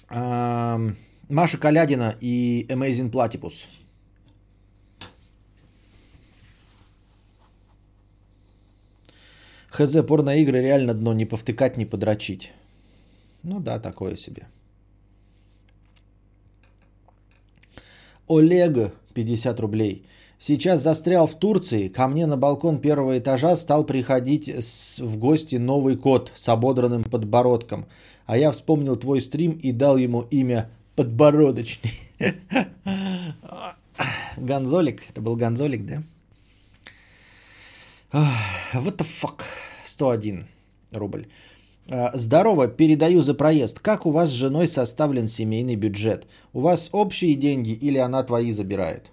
Маша 0.09 1.59
Калядина 1.59 2.17
и 2.21 2.67
Amazing 2.69 3.13
Platypus. 3.13 3.69
Хз, 9.71 9.97
порно-игры 10.07 10.61
реально 10.61 10.95
дно 10.95 11.13
не 11.13 11.27
повтыкать, 11.27 11.77
не 11.77 11.87
подрочить. 11.87 12.53
Ну 13.43 13.61
да, 13.61 13.79
такое 13.79 14.17
себе. 14.17 14.49
Олег, 18.29 18.95
50 19.15 19.61
рублей. 19.61 20.05
Сейчас 20.39 20.83
застрял 20.83 21.27
в 21.27 21.35
Турции. 21.35 21.89
Ко 21.89 22.09
мне 22.09 22.27
на 22.27 22.37
балкон 22.37 22.81
первого 22.81 23.19
этажа 23.19 23.57
стал 23.57 23.85
приходить 23.85 24.49
в 24.99 25.17
гости 25.17 25.57
новый 25.57 25.97
кот 25.97 26.33
с 26.35 26.49
ободранным 26.49 27.05
подбородком. 27.05 27.87
А 28.27 28.39
я 28.39 28.51
вспомнил 28.53 28.97
твой 28.97 29.21
стрим 29.21 29.53
и 29.53 29.73
дал 29.73 29.97
ему 29.97 30.23
имя 30.31 30.71
Подбородочный. 30.97 31.93
Гонзолик. 34.37 35.03
Это 35.09 35.21
был 35.21 35.37
Гонзолик, 35.37 35.87
да? 35.87 36.03
What 38.13 38.97
the 38.97 39.07
fuck? 39.07 39.43
101 39.85 40.47
рубль. 40.93 41.27
А, 41.89 42.11
здорово, 42.15 42.69
передаю 42.69 43.21
за 43.23 43.35
проезд. 43.35 43.79
Как 43.79 44.07
у 44.07 44.11
вас 44.11 44.31
с 44.31 44.33
женой 44.33 44.67
составлен 44.67 45.29
семейный 45.29 45.77
бюджет? 45.77 46.27
У 46.53 46.61
вас 46.61 46.89
общие 46.93 47.37
деньги 47.37 47.71
или 47.71 47.99
она 47.99 48.23
твои 48.25 48.53
забирает? 48.53 49.11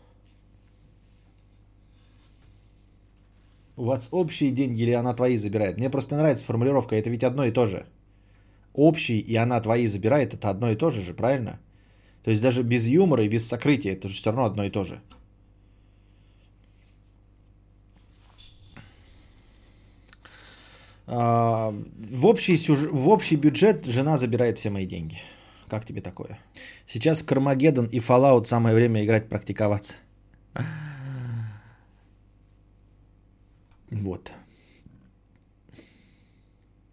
У 3.76 3.84
вас 3.84 4.10
общие 4.12 4.52
деньги 4.52 4.82
или 4.82 4.92
она 4.92 5.14
твои 5.14 5.38
забирает? 5.38 5.78
Мне 5.78 5.90
просто 5.92 6.16
нравится 6.16 6.46
формулировка, 6.46 6.96
это 6.96 7.12
ведь 7.12 7.24
одно 7.24 7.46
и 7.46 7.52
то 7.52 7.66
же. 7.66 7.86
Общий 8.74 9.20
и 9.20 9.36
она 9.36 9.62
твои 9.62 9.88
забирает, 9.88 10.34
это 10.34 10.50
одно 10.50 10.72
и 10.72 10.76
то 10.76 10.90
же 10.90 11.02
же, 11.02 11.14
правильно? 11.14 11.60
То 12.24 12.32
есть 12.32 12.42
даже 12.42 12.64
без 12.64 12.88
юмора 12.88 13.24
и 13.24 13.30
без 13.30 13.48
сокрытия 13.48 13.94
это 13.94 14.10
все 14.10 14.32
равно 14.32 14.46
одно 14.46 14.64
и 14.66 14.72
то 14.72 14.84
же. 14.84 15.02
В 21.08 22.26
общий, 22.26 22.58
сюж... 22.58 22.80
в 22.91 23.08
общий 23.08 23.38
бюджет 23.38 23.86
жена 23.86 24.17
забирает 24.17 24.58
все 24.58 24.70
мои 24.70 24.86
деньги. 24.86 25.22
Как 25.70 25.86
тебе 25.86 26.02
такое? 26.02 26.38
Сейчас 26.86 27.22
в 27.22 27.26
Кармагеддон 27.26 27.86
и 27.86 28.00
Fallout 28.00 28.46
самое 28.46 28.76
время 28.76 29.04
играть, 29.04 29.30
практиковаться. 29.30 29.96
Вот. 33.89 34.32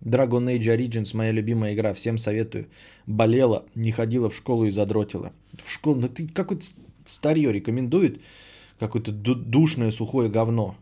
Dragon 0.01 0.47
Age 0.47 0.77
Origins, 0.77 1.17
моя 1.17 1.33
любимая 1.33 1.75
игра, 1.75 1.95
всем 1.95 2.19
советую. 2.19 2.69
Болела, 3.07 3.65
не 3.75 3.91
ходила 3.91 4.29
в 4.31 4.37
школу 4.37 4.65
и 4.67 4.71
задротила. 4.71 5.33
В 5.61 5.71
школу, 5.71 6.01
ну 6.01 6.09
ты 6.09 6.29
какой-то 6.29 6.65
старье 7.05 7.53
рекомендует, 7.53 8.21
какое-то 8.79 9.13
душное 9.13 9.91
сухое 9.91 10.29
говно. 10.29 10.77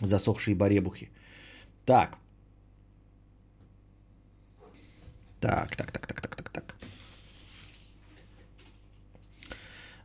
Засохшие 0.00 0.56
баребухи. 0.56 1.10
Так. 1.90 2.18
Так, 5.40 5.74
так, 5.76 5.90
так, 5.90 6.06
так, 6.06 6.20
так, 6.20 6.34
так, 6.36 6.50
так. 6.50 6.76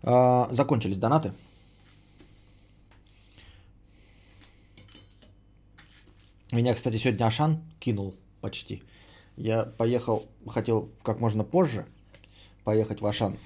А, 0.01 0.47
закончились 0.51 0.97
донаты. 0.97 1.31
Меня, 6.51 6.73
кстати, 6.73 6.97
сегодня 6.97 7.27
Ашан 7.27 7.61
кинул 7.79 8.15
почти. 8.41 8.81
Я 9.37 9.65
поехал, 9.65 10.25
хотел 10.47 10.89
как 11.03 11.19
можно 11.19 11.43
позже 11.43 11.85
поехать 12.63 12.99
в 13.01 13.05
Ашан. 13.05 13.37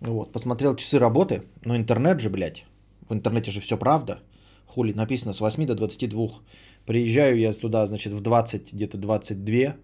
Вот, 0.00 0.32
посмотрел 0.32 0.76
часы 0.76 0.98
работы, 0.98 1.44
но 1.64 1.76
интернет 1.76 2.20
же, 2.20 2.28
блядь, 2.28 2.66
в 3.08 3.14
интернете 3.14 3.50
же 3.50 3.62
все 3.62 3.78
правда. 3.78 4.20
Хули, 4.66 4.92
написано 4.92 5.32
с 5.32 5.40
8 5.40 5.64
до 5.64 5.74
22. 5.74 6.42
Приезжаю 6.86 7.38
я 7.38 7.52
туда, 7.52 7.86
значит, 7.86 8.12
в 8.12 8.20
20, 8.20 8.72
где-то 8.72 8.96
22. 8.96 9.74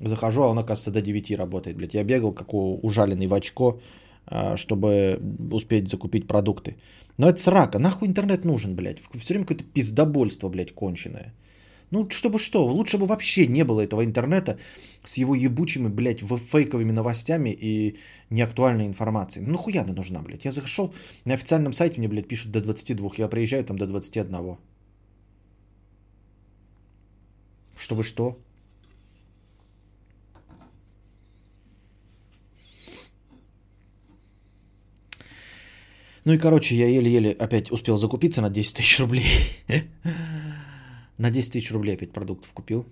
Захожу, 0.00 0.42
а 0.42 0.48
он, 0.48 0.58
оказывается, 0.58 0.90
до 0.90 1.02
9 1.02 1.36
работает, 1.36 1.76
блядь. 1.76 1.94
Я 1.94 2.04
бегал, 2.04 2.32
как 2.32 2.54
у 2.54 2.78
ужаленный 2.82 3.26
в 3.26 3.34
очко, 3.34 3.80
а, 4.26 4.56
чтобы 4.56 5.20
успеть 5.52 5.88
закупить 5.88 6.26
продукты. 6.28 6.76
Но 7.18 7.28
это 7.28 7.40
срака. 7.40 7.78
Нахуй 7.78 8.08
интернет 8.08 8.44
нужен, 8.44 8.76
блядь? 8.76 9.00
Все 9.14 9.34
время 9.34 9.44
какое-то 9.44 9.64
пиздобольство, 9.64 10.48
блядь, 10.48 10.72
конченое. 10.72 11.32
Ну, 11.90 12.08
чтобы 12.10 12.38
что, 12.38 12.64
лучше 12.64 12.98
бы 12.98 13.06
вообще 13.06 13.46
не 13.46 13.64
было 13.64 13.80
этого 13.80 14.04
интернета 14.04 14.58
с 15.04 15.18
его 15.18 15.34
ебучими, 15.34 15.88
блядь, 15.88 16.20
фейковыми 16.20 16.92
новостями 16.92 17.50
и 17.50 17.96
неактуальной 18.30 18.86
информацией. 18.86 19.44
Ну, 19.46 19.56
хуя 19.56 19.82
она 19.82 19.92
нужна, 19.92 20.20
блядь. 20.22 20.44
Я 20.44 20.50
зашел 20.50 20.94
на 21.24 21.34
официальном 21.34 21.72
сайте, 21.72 21.98
мне, 21.98 22.08
блядь, 22.08 22.28
пишут 22.28 22.50
до 22.52 22.60
22, 22.60 23.10
я 23.18 23.28
приезжаю 23.28 23.64
там 23.64 23.78
до 23.78 23.86
21. 23.86 24.56
Чтобы 27.76 28.02
что? 28.02 28.38
Ну 36.24 36.32
и, 36.32 36.38
короче, 36.38 36.74
я 36.74 36.88
еле-еле 36.88 37.30
опять 37.30 37.70
успел 37.70 37.96
закупиться 37.98 38.42
на 38.42 38.50
10 38.50 38.76
тысяч 38.76 38.98
рублей. 38.98 39.26
на 41.18 41.30
10 41.30 41.52
тысяч 41.52 41.70
рублей 41.70 41.94
опять 41.94 42.12
продуктов 42.12 42.52
купил. 42.52 42.84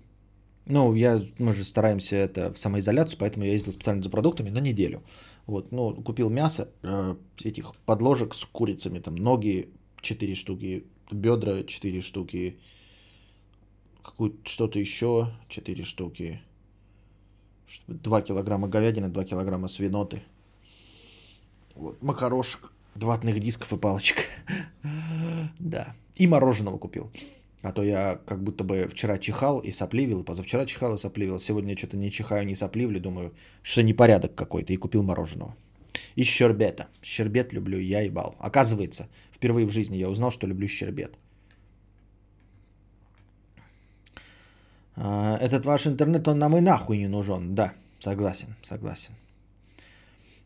Ну, 0.65 0.93
я, 0.93 1.21
мы 1.37 1.51
же 1.51 1.63
стараемся 1.63 2.15
это 2.15 2.53
в 2.53 2.57
самоизоляцию, 2.57 3.19
поэтому 3.19 3.45
я 3.45 3.51
ездил 3.51 3.73
специально 3.73 4.01
за 4.01 4.09
продуктами 4.09 4.49
на 4.49 4.59
неделю. 4.59 5.03
Вот, 5.47 5.71
ну, 5.71 5.93
купил 5.95 6.29
мясо, 6.29 6.69
э, 6.81 7.15
этих 7.43 7.75
подложек 7.85 8.33
с 8.33 8.45
курицами, 8.45 8.99
там, 8.99 9.15
ноги 9.15 9.69
4 10.01 10.33
штуки, 10.33 10.85
бедра 11.11 11.63
4 11.63 12.01
штуки, 12.01 12.57
какую-то 14.05 14.49
что-то 14.49 14.79
еще 14.79 15.31
4 15.49 15.83
штуки, 15.83 16.41
2 17.87 18.21
килограмма 18.21 18.67
говядины, 18.67 19.09
2 19.09 19.25
килограмма 19.25 19.67
свиноты, 19.67 20.23
вот, 21.75 22.01
макарошек, 22.01 22.71
ватных 22.95 23.39
дисков 23.39 23.73
и 23.73 23.77
палочек. 23.77 24.29
да. 25.59 25.93
И 26.15 26.27
мороженого 26.27 26.77
купил. 26.77 27.11
А 27.61 27.71
то 27.71 27.83
я 27.83 28.19
как 28.25 28.43
будто 28.43 28.63
бы 28.63 28.87
вчера 28.87 29.17
чихал 29.17 29.59
и 29.59 29.71
сопливил, 29.71 30.23
позавчера 30.23 30.65
чихал 30.65 30.95
и 30.95 30.97
сопливил. 30.97 31.39
Сегодня 31.39 31.75
что-то 31.75 31.97
не 31.97 32.11
чихаю, 32.11 32.45
не 32.45 32.55
сопливлю. 32.55 32.99
Думаю, 32.99 33.33
что 33.61 33.83
непорядок 33.83 34.35
какой-то. 34.35 34.71
И 34.71 34.77
купил 34.77 35.03
мороженого. 35.03 35.55
И 36.15 36.23
щербета. 36.23 36.87
Щербет 37.01 37.51
люблю, 37.53 37.79
я 37.79 38.01
ебал. 38.01 38.35
Оказывается, 38.39 39.09
впервые 39.33 39.65
в 39.65 39.71
жизни 39.71 39.97
я 39.97 40.09
узнал, 40.09 40.31
что 40.31 40.47
люблю 40.47 40.67
щербет. 40.67 41.17
Этот 44.95 45.65
ваш 45.65 45.87
интернет, 45.87 46.27
он 46.27 46.39
нам 46.39 46.55
и 46.57 46.61
нахуй 46.61 46.97
не 46.97 47.07
нужен. 47.07 47.55
Да, 47.55 47.73
согласен, 47.99 48.55
согласен. 48.63 49.13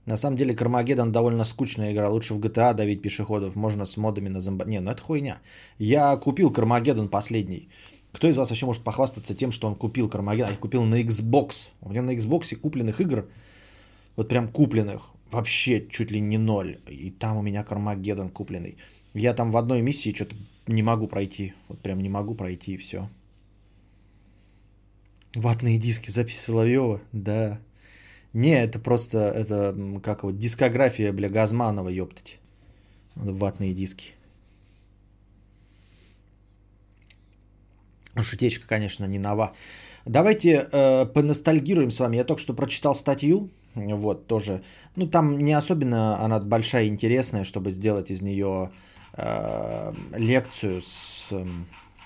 На 0.05 0.17
самом 0.17 0.37
деле 0.37 0.55
Кармагеддон 0.55 1.11
довольно 1.11 1.43
скучная 1.43 1.91
игра. 1.91 2.09
Лучше 2.09 2.33
в 2.33 2.39
GTA 2.39 2.73
давить 2.73 3.01
пешеходов. 3.01 3.55
Можно 3.55 3.85
с 3.85 3.95
модами 3.95 4.29
на 4.29 4.41
зомба... 4.41 4.65
Не, 4.65 4.79
ну 4.79 4.89
это 4.89 5.03
хуйня. 5.03 5.37
Я 5.77 6.17
купил 6.17 6.51
Кармагеддон 6.51 7.09
последний. 7.09 7.69
Кто 8.11 8.27
из 8.27 8.35
вас 8.35 8.49
вообще 8.49 8.65
может 8.65 8.83
похвастаться 8.83 9.35
тем, 9.35 9.51
что 9.51 9.67
он 9.67 9.75
купил 9.75 10.09
Кармагеддон? 10.09 10.49
Я 10.49 10.53
их 10.53 10.59
купил 10.59 10.83
на 10.83 11.01
Xbox. 11.03 11.69
У 11.81 11.89
меня 11.89 12.01
на 12.01 12.15
Xbox 12.15 12.55
купленных 12.55 13.01
игр, 13.01 13.29
вот 14.15 14.29
прям 14.29 14.47
купленных, 14.47 15.11
вообще 15.29 15.87
чуть 15.91 16.11
ли 16.11 16.19
не 16.19 16.39
ноль. 16.39 16.79
И 16.87 17.11
там 17.11 17.37
у 17.37 17.43
меня 17.43 17.63
Кармагеддон 17.63 18.29
купленный. 18.29 18.77
Я 19.13 19.35
там 19.35 19.51
в 19.51 19.57
одной 19.57 19.81
миссии 19.81 20.11
что-то 20.11 20.35
не 20.65 20.81
могу 20.81 21.07
пройти. 21.07 21.53
Вот 21.67 21.79
прям 21.79 22.01
не 22.01 22.09
могу 22.09 22.33
пройти 22.33 22.73
и 22.73 22.77
все. 22.77 23.07
Ватные 25.35 25.77
диски, 25.77 26.09
записи 26.09 26.39
Соловьева, 26.39 27.01
да. 27.11 27.59
Не, 28.33 28.61
это 28.63 28.79
просто, 28.79 29.17
это 29.17 29.75
как 30.03 30.23
вот 30.23 30.37
дискография, 30.37 31.11
бля, 31.13 31.29
Газманова, 31.29 31.89
ёптать. 31.89 32.39
Ватные 33.15 33.73
диски. 33.73 34.13
Шутечка, 38.21 38.67
конечно, 38.67 39.05
не 39.05 39.19
нова. 39.19 39.53
Давайте 40.05 40.67
э, 40.71 41.05
поностальгируем 41.05 41.91
с 41.91 41.99
вами. 41.99 42.17
Я 42.17 42.23
только 42.23 42.41
что 42.41 42.53
прочитал 42.53 42.95
статью, 42.95 43.49
вот 43.75 44.27
тоже. 44.27 44.63
Ну, 44.95 45.07
там 45.07 45.37
не 45.37 45.53
особенно 45.53 46.19
она 46.23 46.39
большая 46.39 46.85
и 46.85 46.87
интересная, 46.87 47.43
чтобы 47.43 47.71
сделать 47.71 48.11
из 48.11 48.21
нее 48.21 48.71
э, 49.13 49.93
лекцию 50.15 50.81
с 50.81 51.29
э, 51.31 51.45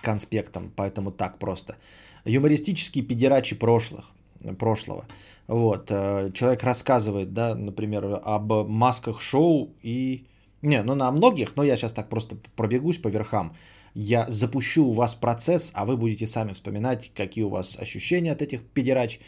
конспектом, 0.02 0.72
поэтому 0.76 1.12
так 1.12 1.40
просто. 1.40 1.78
Юмористические 2.26 3.04
педерачи 3.04 3.56
прошлых, 3.56 4.12
прошлого. 4.60 5.06
Вот, 5.48 5.92
э, 5.92 6.32
человек 6.34 6.64
рассказывает, 6.64 7.34
да, 7.34 7.56
например, 7.56 8.22
об 8.24 8.52
масках 8.68 9.22
шоу 9.22 9.76
и... 9.82 10.26
Не, 10.62 10.82
ну 10.84 10.96
на 10.96 11.12
многих, 11.12 11.58
но 11.58 11.64
я 11.64 11.76
сейчас 11.76 11.92
так 11.92 12.10
просто 12.10 12.38
пробегусь 12.56 12.98
по 12.98 13.10
верхам. 13.10 13.54
Я 13.94 14.26
запущу 14.30 14.86
у 14.86 14.94
вас 14.94 15.14
процесс, 15.16 15.72
а 15.76 15.86
вы 15.86 15.98
будете 15.98 16.26
сами 16.26 16.54
вспоминать, 16.54 17.12
какие 17.14 17.44
у 17.44 17.50
вас 17.50 17.78
ощущения 17.78 18.32
от 18.32 18.42
этих 18.42 18.64
педерач 18.64 19.20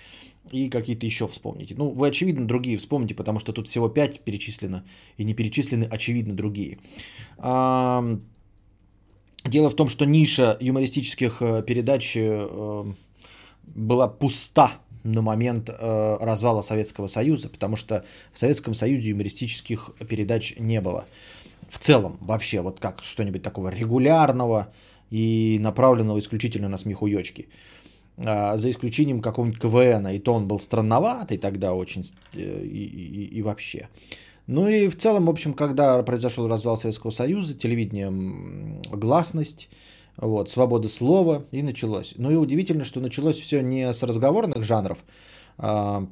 и 0.52 0.70
какие-то 0.70 1.06
еще 1.06 1.28
вспомните. 1.28 1.76
Ну, 1.78 1.90
вы, 1.90 2.08
очевидно, 2.08 2.48
другие 2.48 2.78
вспомните, 2.78 3.16
потому 3.16 3.40
что 3.40 3.52
тут 3.52 3.68
всего 3.68 3.90
5 3.90 4.22
перечислено, 4.22 4.86
и 5.18 5.24
не 5.24 5.34
перечислены, 5.34 5.84
очевидно, 5.84 6.34
другие. 6.34 6.80
Дело 9.46 9.70
в 9.70 9.76
том, 9.76 9.90
что 9.90 10.06
ниша 10.06 10.58
юмористических 10.60 11.42
э, 11.42 11.62
передач 11.62 12.14
э, 12.18 12.94
была 13.64 14.08
пуста 14.08 14.72
на 15.04 15.22
момент 15.22 15.70
э, 15.70 16.18
развала 16.20 16.62
Советского 16.62 17.06
Союза, 17.06 17.50
потому 17.50 17.76
что 17.76 18.04
в 18.34 18.40
Советском 18.40 18.74
Союзе 18.74 19.10
юмористических 19.10 19.92
передач 20.10 20.56
не 20.58 20.82
было. 20.82 21.06
В 21.70 21.78
целом, 21.78 22.18
вообще, 22.22 22.62
вот 22.62 22.80
как 22.80 23.04
что-нибудь 23.04 23.44
такого 23.44 23.70
регулярного 23.70 24.74
и 25.12 25.60
направленного 25.62 26.18
исключительно 26.18 26.68
на 26.68 26.80
смехуёчки. 26.80 27.48
а, 28.18 28.58
за 28.58 28.72
исключением 28.72 29.22
какого-нибудь 29.22 29.60
КВН, 29.60 30.08
и 30.08 30.20
то 30.20 30.34
он 30.34 30.48
был 30.48 30.60
странноватый 30.60 31.38
тогда 31.38 31.74
очень 31.74 32.10
э, 32.34 32.64
и, 32.64 32.84
и, 32.84 33.26
и 33.26 33.42
вообще. 33.44 33.90
Ну 34.48 34.68
и 34.68 34.88
в 34.88 34.98
целом, 34.98 35.26
в 35.26 35.30
общем, 35.30 35.54
когда 35.54 36.02
произошел 36.04 36.48
развал 36.48 36.78
Советского 36.78 37.12
Союза, 37.12 37.58
телевидение 37.58 38.12
гласность, 38.92 39.70
вот, 40.18 40.50
свобода 40.50 40.88
слова 40.88 41.46
и 41.52 41.62
началось. 41.62 42.14
Ну 42.18 42.32
и 42.32 42.36
удивительно, 42.36 42.86
что 42.86 43.00
началось 43.00 43.40
все 43.40 43.62
не 43.62 43.92
с 43.92 44.04
разговорных 44.04 44.64
жанров, 44.64 45.00
а, 45.58 46.08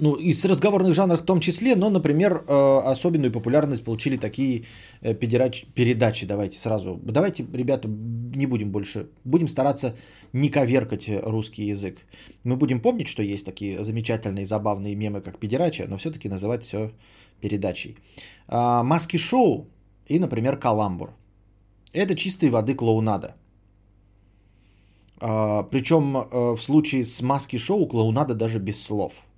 ну, 0.00 0.14
и 0.14 0.32
с 0.32 0.44
разговорных 0.44 0.94
жанров 0.94 1.20
в 1.20 1.24
том 1.24 1.40
числе, 1.40 1.76
но, 1.76 1.88
например, 1.88 2.32
э, 2.32 2.92
особенную 2.92 3.32
популярность 3.32 3.84
получили 3.84 4.16
такие 4.16 4.64
э, 5.02 5.14
передачи. 5.14 6.26
Давайте 6.26 6.58
сразу. 6.58 7.00
Давайте, 7.02 7.44
ребята, 7.52 7.88
не 7.88 8.46
будем 8.46 8.72
больше, 8.72 9.06
будем 9.24 9.48
стараться 9.48 9.94
не 10.32 10.48
коверкать 10.48 11.08
русский 11.08 11.70
язык. 11.70 11.98
Мы 12.44 12.56
будем 12.56 12.80
помнить, 12.80 13.06
что 13.06 13.22
есть 13.22 13.46
такие 13.46 13.84
замечательные, 13.84 14.46
забавные 14.46 14.96
мемы, 14.96 15.20
как 15.20 15.38
педерача, 15.38 15.86
но 15.88 15.96
все-таки 15.96 16.28
называть 16.28 16.64
все 16.64 16.90
передачей. 17.40 17.96
А, 18.48 18.82
маски-шоу 18.82 19.68
и, 20.08 20.18
например, 20.18 20.56
каламбур. 20.56 21.10
Это 21.92 22.16
чистой 22.16 22.50
воды 22.50 22.74
клоунада. 22.74 23.36
А, 25.20 25.62
Причем 25.62 26.16
э, 26.16 26.56
в 26.56 26.60
случае 26.60 27.04
с 27.04 27.22
маски-шоу 27.22 27.86
клоунада 27.86 28.34
даже 28.34 28.58
без 28.58 28.82
слов– 28.82 29.12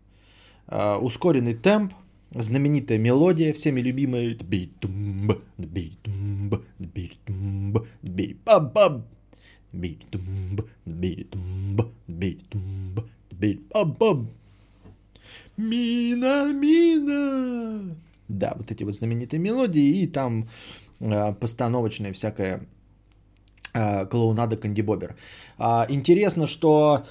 ускоренный 0.69 1.55
темп, 1.55 1.95
знаменитая 2.35 2.99
мелодия, 2.99 3.53
всеми 3.53 3.81
любимая. 3.81 4.37
Мина, 15.57 16.53
мина. 16.53 17.97
Да, 18.29 18.55
вот 18.57 18.71
эти 18.71 18.85
вот 18.85 18.95
знаменитые 18.97 19.41
мелодии 19.41 20.03
и 20.03 20.07
там 20.07 20.49
э, 21.01 21.33
постановочная 21.35 22.13
всякая 22.13 22.67
э, 23.73 24.07
клоунада 24.07 24.57
Канди 24.57 24.83
Бобер. 24.83 25.17
А, 25.59 25.87
интересно, 25.89 26.47
что 26.47 26.67
эм, 26.99 27.07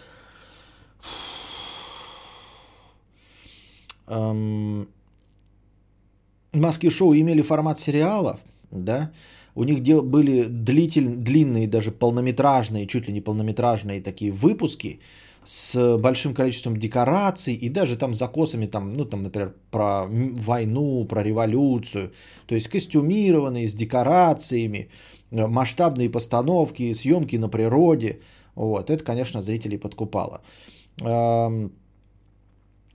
маски-шоу 6.53 7.13
имели 7.13 7.41
формат 7.41 7.79
сериалов, 7.79 8.39
да, 8.71 9.11
у 9.55 9.63
них 9.63 9.79
дел, 9.79 10.01
были 10.01 10.43
длитель, 10.43 11.07
длинные, 11.15 11.67
даже 11.67 11.91
полнометражные, 11.91 12.87
чуть 12.87 13.07
ли 13.07 13.13
не 13.13 13.21
полнометражные 13.21 14.01
такие 14.01 14.31
выпуски 14.31 14.99
с 15.45 15.97
большим 15.97 16.33
количеством 16.33 16.77
декораций 16.77 17.53
и 17.53 17.69
даже 17.69 17.97
там 17.97 18.13
закосами, 18.13 18.65
там, 18.65 18.93
ну, 18.93 19.05
там, 19.05 19.23
например, 19.23 19.53
про 19.71 20.07
войну, 20.07 21.05
про 21.05 21.23
революцию. 21.23 22.11
То 22.47 22.55
есть 22.55 22.67
костюмированные, 22.67 23.67
с 23.67 23.73
декорациями, 23.73 24.89
э, 25.31 25.47
масштабные 25.47 26.09
постановки, 26.09 26.93
съемки 26.93 27.37
на 27.37 27.47
природе. 27.47 28.19
Вот, 28.55 28.89
это, 28.89 29.03
конечно, 29.03 29.41
зрителей 29.41 29.77
подкупало. 29.77 30.41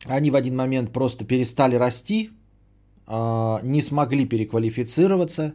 Они 0.07 0.31
в 0.31 0.37
один 0.37 0.57
момент 0.57 0.93
просто 0.93 1.25
перестали 1.25 1.77
расти, 1.77 2.31
а, 3.07 3.61
не 3.63 3.83
смогли 3.83 4.25
переквалифицироваться, 4.25 5.53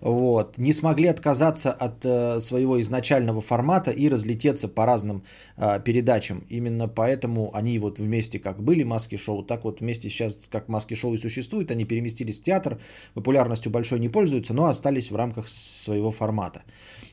вот, 0.00 0.58
не 0.58 0.72
смогли 0.72 1.08
отказаться 1.08 1.72
от 1.72 2.04
э, 2.04 2.38
своего 2.40 2.80
изначального 2.80 3.40
формата 3.40 3.90
и 3.90 4.08
разлететься 4.08 4.68
по 4.68 4.86
разным 4.86 5.24
э, 5.56 5.80
передачам. 5.84 6.44
Именно 6.48 6.86
поэтому 6.86 7.50
они 7.52 7.78
вот 7.80 7.98
вместе 7.98 8.38
как 8.38 8.62
были 8.62 8.84
маски-шоу, 8.84 9.42
так 9.42 9.64
вот 9.64 9.80
вместе 9.80 10.08
сейчас 10.08 10.38
как 10.50 10.68
маски-шоу 10.68 11.14
и 11.14 11.18
существуют. 11.18 11.72
Они 11.72 11.84
переместились 11.84 12.38
в 12.38 12.44
театр, 12.44 12.78
популярностью 13.14 13.72
большой 13.72 13.98
не 13.98 14.08
пользуются, 14.08 14.54
но 14.54 14.66
остались 14.66 15.10
в 15.10 15.16
рамках 15.16 15.48
своего 15.48 16.12
формата. 16.12 16.62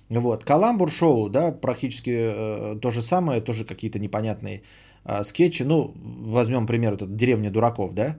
Вот. 0.09 0.43
Каламбур-шоу, 0.43 1.29
да, 1.29 1.51
практически 1.51 2.11
э, 2.11 2.79
то 2.79 2.91
же 2.91 3.01
самое, 3.01 3.41
тоже 3.41 3.65
какие-то 3.65 3.97
непонятные 3.97 4.57
а, 4.57 4.84
скетчи, 5.23 5.63
ну, 5.63 5.93
возьмем 5.95 6.65
пример, 6.65 6.93
этот 6.93 7.15
«Деревня 7.15 7.51
дураков», 7.51 7.93
да, 7.93 8.17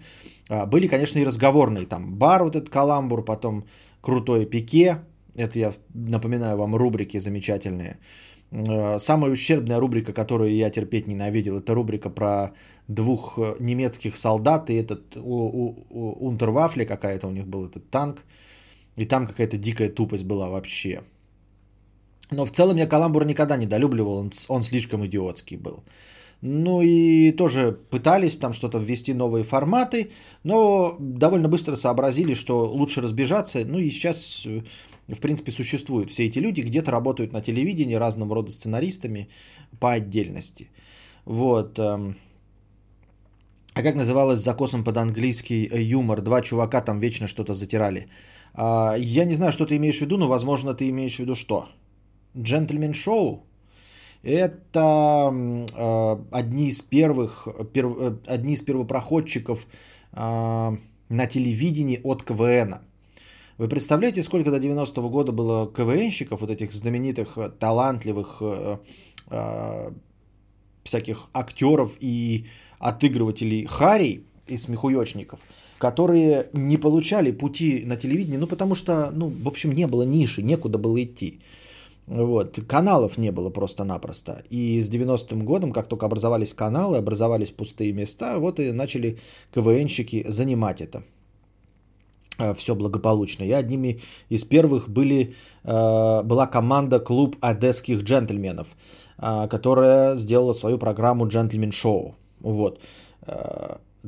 а, 0.49 0.67
были, 0.67 0.89
конечно, 0.89 1.19
и 1.19 1.25
разговорные, 1.25 1.87
там, 1.87 2.15
бар 2.15 2.45
вот 2.45 2.57
этот 2.57 2.71
«Каламбур», 2.71 3.25
потом 3.25 3.65
«Крутое 4.01 4.47
пике», 4.47 4.99
это 5.37 5.59
я 5.59 5.73
напоминаю 5.95 6.57
вам 6.57 6.75
рубрики 6.75 7.19
замечательные. 7.19 7.99
А, 8.53 8.99
самая 8.99 9.33
ущербная 9.33 9.81
рубрика, 9.81 10.13
которую 10.13 10.55
я 10.55 10.71
терпеть 10.71 11.07
ненавидел, 11.07 11.59
это 11.59 11.75
рубрика 11.75 12.11
про 12.11 12.53
двух 12.89 13.39
э, 13.39 13.57
немецких 13.61 14.17
солдат 14.17 14.71
и 14.71 14.75
этот 14.75 15.17
у, 15.17 15.21
у, 15.21 15.87
у 15.91 16.29
Унтервафли 16.29 16.85
какая-то 16.85 17.27
у 17.27 17.31
них 17.31 17.47
был 17.47 17.67
этот 17.67 17.91
танк. 17.91 18.23
И 18.97 19.05
там 19.05 19.27
какая-то 19.27 19.59
дикая 19.59 19.91
тупость 19.91 20.25
была 20.25 20.49
вообще. 20.49 21.03
Но 22.31 22.45
в 22.45 22.51
целом 22.51 22.77
я 22.77 22.87
Каламбур 22.87 23.25
никогда 23.25 23.57
не 23.57 23.67
долюбливал, 23.67 24.17
он, 24.17 24.33
он 24.49 24.63
слишком 24.63 25.05
идиотский 25.05 25.57
был. 25.57 25.83
Ну 26.43 26.83
и 26.83 27.33
тоже 27.33 27.73
пытались 27.91 28.37
там 28.37 28.53
что-то 28.53 28.79
ввести 28.79 29.15
новые 29.15 29.43
форматы, 29.43 30.11
но 30.45 30.97
довольно 31.01 31.49
быстро 31.49 31.75
сообразили, 31.77 32.35
что 32.35 32.65
лучше 32.65 33.01
разбежаться. 33.01 33.65
Ну 33.65 33.79
и 33.79 33.91
сейчас, 33.91 34.47
э, 34.47 34.63
в 35.09 35.21
принципе, 35.21 35.51
существуют 35.51 36.11
все 36.11 36.27
эти 36.27 36.39
люди, 36.39 36.61
где-то 36.61 36.91
работают 36.91 37.33
на 37.33 37.41
телевидении 37.41 37.95
разного 37.95 38.35
рода 38.35 38.51
сценаристами 38.51 39.29
по 39.81 39.93
отдельности. 39.93 40.71
Вот. 41.25 41.79
Эм. 41.79 42.17
А 43.75 43.83
как 43.83 43.95
называлось 43.95 44.41
закосом 44.41 44.85
под 44.85 44.97
английский 44.97 45.69
э, 45.71 45.83
юмор? 45.83 46.21
Два 46.21 46.43
чувака 46.43 46.81
там 46.81 47.01
вечно 47.01 47.27
что-то 47.27 47.55
затирали. 47.55 48.09
А, 48.55 48.95
я 48.99 49.25
не 49.25 49.35
знаю, 49.35 49.53
что 49.53 49.67
ты 49.67 49.77
имеешь 49.77 49.99
в 49.99 50.01
виду, 50.01 50.17
но, 50.17 50.29
возможно, 50.29 50.75
ты 50.75 50.89
имеешь 50.89 51.17
в 51.17 51.19
виду 51.19 51.35
что? 51.35 51.69
Джентльмен 52.37 52.95
шоу? 52.95 53.47
Это 54.27 55.33
э, 55.33 56.17
одни 56.33 56.67
из 56.67 56.83
первых, 56.83 57.47
пер, 57.73 57.87
э, 57.87 58.17
одни 58.27 58.55
из 58.55 58.63
первопроходчиков 58.63 59.69
э, 60.13 60.17
на 60.17 61.27
телевидении 61.29 62.01
от 62.03 62.25
КВН. 62.25 62.79
Вы 63.57 63.69
представляете, 63.69 64.25
сколько 64.25 64.51
до 64.51 64.57
90-го 64.57 65.09
года 65.11 65.31
было 65.31 65.71
КВНщиков, 65.71 66.41
вот 66.41 66.51
этих 66.51 66.73
знаменитых, 66.73 67.39
талантливых 67.61 68.43
всяких 70.83 71.29
актеров 71.33 71.97
и 72.01 72.47
отыгрывателей 72.81 73.65
Харей 73.67 74.25
и 74.49 74.57
смехуёчников, 74.57 75.39
которые 75.79 76.49
не 76.53 76.79
получали 76.79 77.31
пути 77.31 77.85
на 77.87 77.97
телевидение, 77.97 78.41
ну 78.41 78.49
потому 78.49 78.75
что, 78.75 79.13
ну, 79.13 79.29
в 79.29 79.47
общем, 79.47 79.73
не 79.73 79.87
было 79.87 80.03
ниши, 80.03 80.43
некуда 80.43 80.79
было 80.79 81.03
идти. 81.03 81.41
Вот. 82.07 82.61
Каналов 82.69 83.19
не 83.19 83.33
было 83.33 83.51
просто-напросто. 83.51 84.43
И 84.51 84.81
с 84.81 84.89
90-м 84.89 85.45
годом, 85.45 85.73
как 85.73 85.89
только 85.89 86.07
образовались 86.07 86.55
каналы, 86.55 86.99
образовались 86.99 87.51
пустые 87.51 87.93
места, 87.93 88.39
вот 88.39 88.61
и 88.61 88.73
начали 88.73 89.19
КВНщики 89.55 90.25
занимать 90.29 90.81
это. 90.81 91.03
Э, 92.39 92.55
Все 92.55 92.75
благополучно. 92.75 93.45
И 93.45 93.53
одними 93.53 94.01
из 94.31 94.45
первых 94.45 94.89
были, 94.89 95.35
э, 95.65 96.23
была 96.23 96.47
команда 96.47 97.01
клуб 97.01 97.37
одесских 97.41 98.03
джентльменов, 98.03 98.77
э, 99.19 99.49
которая 99.49 100.17
сделала 100.17 100.53
свою 100.53 100.79
программу 100.79 101.27
«Джентльмен 101.27 101.73
Шоу». 101.73 102.15
Вот. 102.41 102.81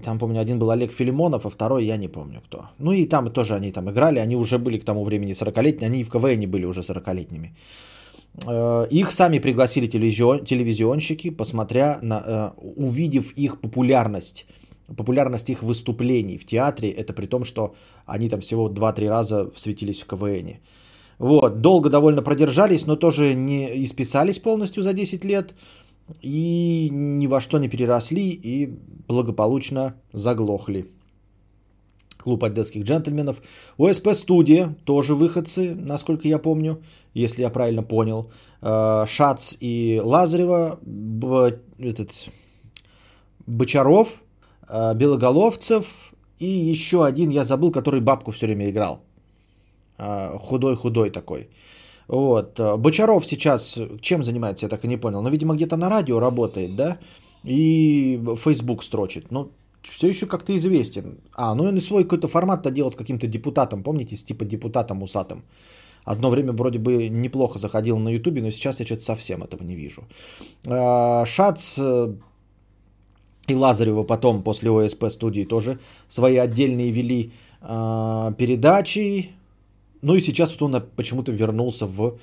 Там, 0.05 0.19
помню, 0.19 0.41
один 0.41 0.59
был 0.59 0.71
Олег 0.71 0.93
Филимонов, 0.93 1.47
а 1.47 1.51
второй 1.51 1.85
я 1.85 1.97
не 1.97 2.09
помню 2.09 2.41
кто. 2.41 2.59
Ну 2.79 2.93
и 2.93 3.07
там 3.07 3.31
тоже 3.31 3.55
они 3.55 3.73
там 3.73 3.91
играли, 3.91 4.19
они 4.19 4.37
уже 4.37 4.59
были 4.59 4.79
к 4.79 4.85
тому 4.85 5.05
времени 5.05 5.33
40-летние, 5.33 5.87
они 5.87 6.01
и 6.01 6.05
в 6.05 6.11
КВН 6.11 6.51
были 6.51 6.67
уже 6.67 6.81
40-летними. 6.81 7.55
Э, 8.47 8.87
их 8.91 9.13
сами 9.13 9.39
пригласили 9.39 9.87
телевизион, 9.87 10.45
телевизионщики, 10.45 11.31
посмотря 11.31 11.99
на, 12.03 12.23
э, 12.27 12.61
увидев 12.77 13.33
их 13.37 13.61
популярность, 13.61 14.47
популярность 14.97 15.51
их 15.51 15.63
выступлений 15.63 16.39
в 16.39 16.45
театре, 16.45 16.91
это 16.91 17.13
при 17.13 17.27
том, 17.27 17.45
что 17.45 17.75
они 18.07 18.29
там 18.29 18.41
всего 18.41 18.69
2-3 18.69 19.09
раза 19.09 19.51
светились 19.57 20.03
в 20.03 20.07
КВН. 20.07 20.59
Вот, 21.19 21.59
долго 21.59 21.91
довольно 21.91 22.23
продержались, 22.23 22.87
но 22.87 22.97
тоже 22.97 23.35
не 23.35 23.85
исписались 23.85 24.39
полностью 24.39 24.83
за 24.85 24.93
10 24.93 25.25
лет 25.25 25.55
и 26.21 26.89
ни 26.91 27.27
во 27.27 27.41
что 27.41 27.59
не 27.59 27.69
переросли 27.69 28.31
и 28.31 28.67
благополучно 29.09 29.95
заглохли. 30.13 30.91
Клуб 32.19 32.45
одесских 32.45 32.85
джентльменов. 32.85 33.41
ОСП 33.79 34.13
студия, 34.13 34.77
тоже 34.85 35.15
выходцы, 35.15 35.75
насколько 35.75 36.29
я 36.29 36.39
помню, 36.39 36.83
если 37.15 37.43
я 37.43 37.51
правильно 37.51 37.83
понял. 37.83 38.31
Э, 38.61 39.07
Шац 39.07 39.57
и 39.61 40.01
Лазарева, 40.05 40.79
этот, 41.79 42.11
Бочаров, 43.47 44.21
э, 44.69 44.95
Белоголовцев 44.95 46.13
и 46.39 46.47
еще 46.47 47.05
один, 47.05 47.31
я 47.31 47.45
забыл, 47.45 47.71
который 47.71 48.01
бабку 48.01 48.33
все 48.33 48.47
время 48.47 48.69
играл. 48.69 49.01
Э, 49.99 50.37
худой-худой 50.39 51.11
такой. 51.11 51.49
Вот. 52.09 52.61
Бочаров 52.79 53.27
сейчас 53.27 53.79
чем 54.01 54.25
занимается, 54.25 54.67
я 54.67 54.71
так 54.71 54.85
и 54.85 54.89
не 54.89 54.97
понял. 54.97 55.23
Ну, 55.23 55.31
видимо, 55.31 55.55
где-то 55.55 55.77
на 55.77 55.91
радио 55.91 56.21
работает, 56.21 56.77
да? 56.77 56.99
И 57.45 58.21
Facebook 58.37 58.83
строчит. 58.83 59.31
Ну, 59.31 59.51
все 59.83 60.09
еще 60.09 60.27
как-то 60.27 60.53
известен. 60.53 61.19
А, 61.35 61.55
ну 61.55 61.65
он 61.65 61.77
и 61.77 61.81
свой 61.81 62.05
какой-то 62.05 62.29
формат-то 62.29 62.71
делал 62.71 62.91
с 62.91 62.97
каким-то 62.97 63.27
депутатом, 63.27 63.83
помните, 63.83 64.17
с 64.17 64.25
типа 64.25 64.45
депутатом 64.45 65.03
усатым. 65.03 65.43
Одно 66.05 66.31
время 66.31 66.53
вроде 66.53 66.79
бы 66.79 67.09
неплохо 67.09 67.59
заходил 67.59 67.99
на 67.99 68.09
Ютубе, 68.11 68.43
но 68.43 68.51
сейчас 68.51 68.81
я 68.81 68.87
что-то 68.87 69.03
совсем 69.03 69.43
этого 69.43 69.63
не 69.63 69.77
вижу. 69.77 70.03
А, 70.67 71.25
Шац 71.27 71.79
э, 71.79 72.15
и 73.49 73.55
Лазарева 73.55 74.05
потом 74.05 74.43
после 74.43 74.71
ОСП 74.71 75.11
студии 75.11 75.45
тоже 75.45 75.79
свои 76.09 76.37
отдельные 76.37 76.91
вели 76.91 77.33
а, 77.61 78.33
передачи. 78.33 79.31
Ну 80.03 80.15
и 80.15 80.21
сейчас 80.21 80.53
вот 80.53 80.63
он 80.63 80.83
почему-то 80.97 81.33
вернулся 81.33 81.87
в 81.87 82.19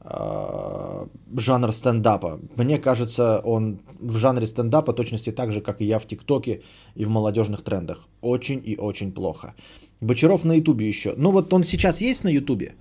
а, 0.00 1.06
жанр 1.36 1.72
стендапа. 1.72 2.40
Мне 2.56 2.78
кажется, 2.78 3.40
он 3.44 3.80
в 4.00 4.16
жанре 4.16 4.46
стендапа 4.46 4.92
точности 4.92 5.30
так 5.32 5.52
же, 5.52 5.60
как 5.60 5.80
и 5.80 5.84
я 5.84 5.98
в 5.98 6.06
ТикТоке 6.06 6.62
и 6.96 7.04
в 7.04 7.10
молодежных 7.10 7.62
трендах. 7.62 8.08
Очень 8.22 8.62
и 8.64 8.76
очень 8.76 9.12
плохо. 9.12 9.54
Бочаров 10.00 10.44
на 10.44 10.54
Ютубе 10.54 10.88
еще. 10.88 11.14
Ну 11.16 11.30
вот 11.30 11.52
он 11.52 11.64
сейчас 11.64 12.00
есть 12.00 12.24
на 12.24 12.30
Ютубе? 12.30 12.74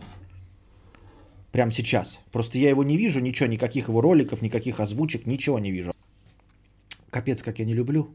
Прямо 1.51 1.71
сейчас. 1.71 2.19
Просто 2.31 2.57
я 2.57 2.69
его 2.69 2.83
не 2.83 2.97
вижу, 2.97 3.19
ничего, 3.19 3.49
никаких 3.49 3.89
его 3.89 4.01
роликов, 4.01 4.41
никаких 4.41 4.79
озвучек, 4.79 5.25
ничего 5.25 5.59
не 5.59 5.71
вижу. 5.71 5.91
Капец, 7.09 7.43
как 7.43 7.59
я 7.59 7.65
не 7.65 7.73
люблю. 7.73 8.07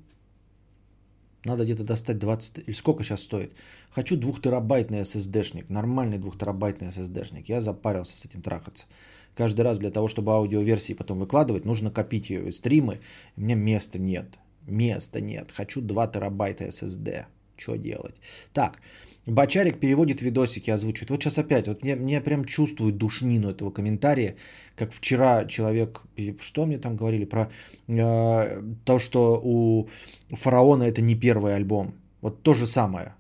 Надо 1.45 1.65
где-то 1.65 1.85
достать 1.85 2.19
20... 2.19 2.67
Или 2.67 2.75
сколько 2.75 3.05
сейчас 3.05 3.23
стоит? 3.23 3.53
Хочу 3.91 4.17
2 4.17 4.41
терабайтный 4.41 5.01
SSD-шник. 5.01 5.67
Нормальный 5.69 6.19
2 6.19 6.39
терабайтный 6.39 6.89
SSD-шник. 6.89 7.45
Я 7.47 7.61
запарился 7.61 8.19
с 8.19 8.25
этим 8.25 8.41
трахаться. 8.41 8.87
Каждый 9.35 9.63
раз 9.63 9.79
для 9.79 9.91
того, 9.91 10.09
чтобы 10.09 10.33
аудиоверсии 10.33 10.95
потом 10.95 11.19
выкладывать, 11.19 11.65
нужно 11.65 11.91
копить 11.91 12.33
стримы. 12.55 13.01
У 13.37 13.43
меня 13.43 13.57
места 13.57 13.99
нет. 13.99 14.39
Места 14.67 15.21
нет. 15.21 15.53
Хочу 15.53 15.81
2 15.81 16.07
терабайта 16.09 16.65
SSD. 16.65 17.27
Что 17.57 17.77
делать? 17.77 18.17
Так, 18.53 18.79
Бачарик 19.27 19.81
переводит 19.81 20.21
видосики, 20.21 20.71
озвучивает. 20.71 21.11
Вот 21.11 21.23
сейчас 21.23 21.39
опять, 21.39 21.67
вот 21.67 21.83
мне, 21.83 21.97
мне 21.97 22.21
прям 22.21 22.45
чувствую 22.45 22.93
душнину 22.93 23.49
этого 23.49 23.71
комментария, 23.71 24.37
как 24.77 24.93
вчера 24.93 25.47
человек, 25.47 26.03
что 26.41 26.67
мне 26.67 26.79
там 26.79 26.97
говорили 26.97 27.25
про 27.25 27.49
э, 27.89 28.63
то, 28.85 28.99
что 28.99 29.41
у 29.43 29.89
Фараона 30.31 30.85
это 30.85 31.01
не 31.01 31.15
первый 31.15 31.55
альбом. 31.57 31.95
Вот 32.21 32.43
то 32.43 32.55
же 32.55 32.67
самое, 32.67 33.15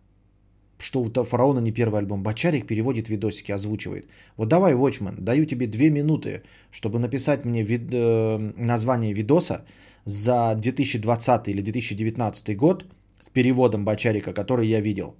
что 0.78 1.02
у 1.02 1.24
Фараона 1.24 1.60
не 1.60 1.72
первый 1.72 2.00
альбом. 2.00 2.22
Бачарик 2.22 2.66
переводит 2.66 3.08
видосики, 3.08 3.52
озвучивает. 3.52 4.06
Вот 4.36 4.48
давай, 4.48 4.74
Watchman, 4.74 5.20
даю 5.20 5.46
тебе 5.46 5.66
две 5.66 5.90
минуты, 5.90 6.42
чтобы 6.70 6.98
написать 6.98 7.46
мне 7.46 7.62
вид, 7.62 7.90
э, 7.92 8.52
название 8.58 9.14
видоса 9.14 9.64
за 10.04 10.54
2020 10.54 11.48
или 11.48 11.62
2019 11.62 12.56
год 12.56 12.84
с 13.20 13.30
переводом 13.30 13.86
Бачарика, 13.86 14.34
который 14.34 14.68
я 14.68 14.80
видел. 14.80 15.14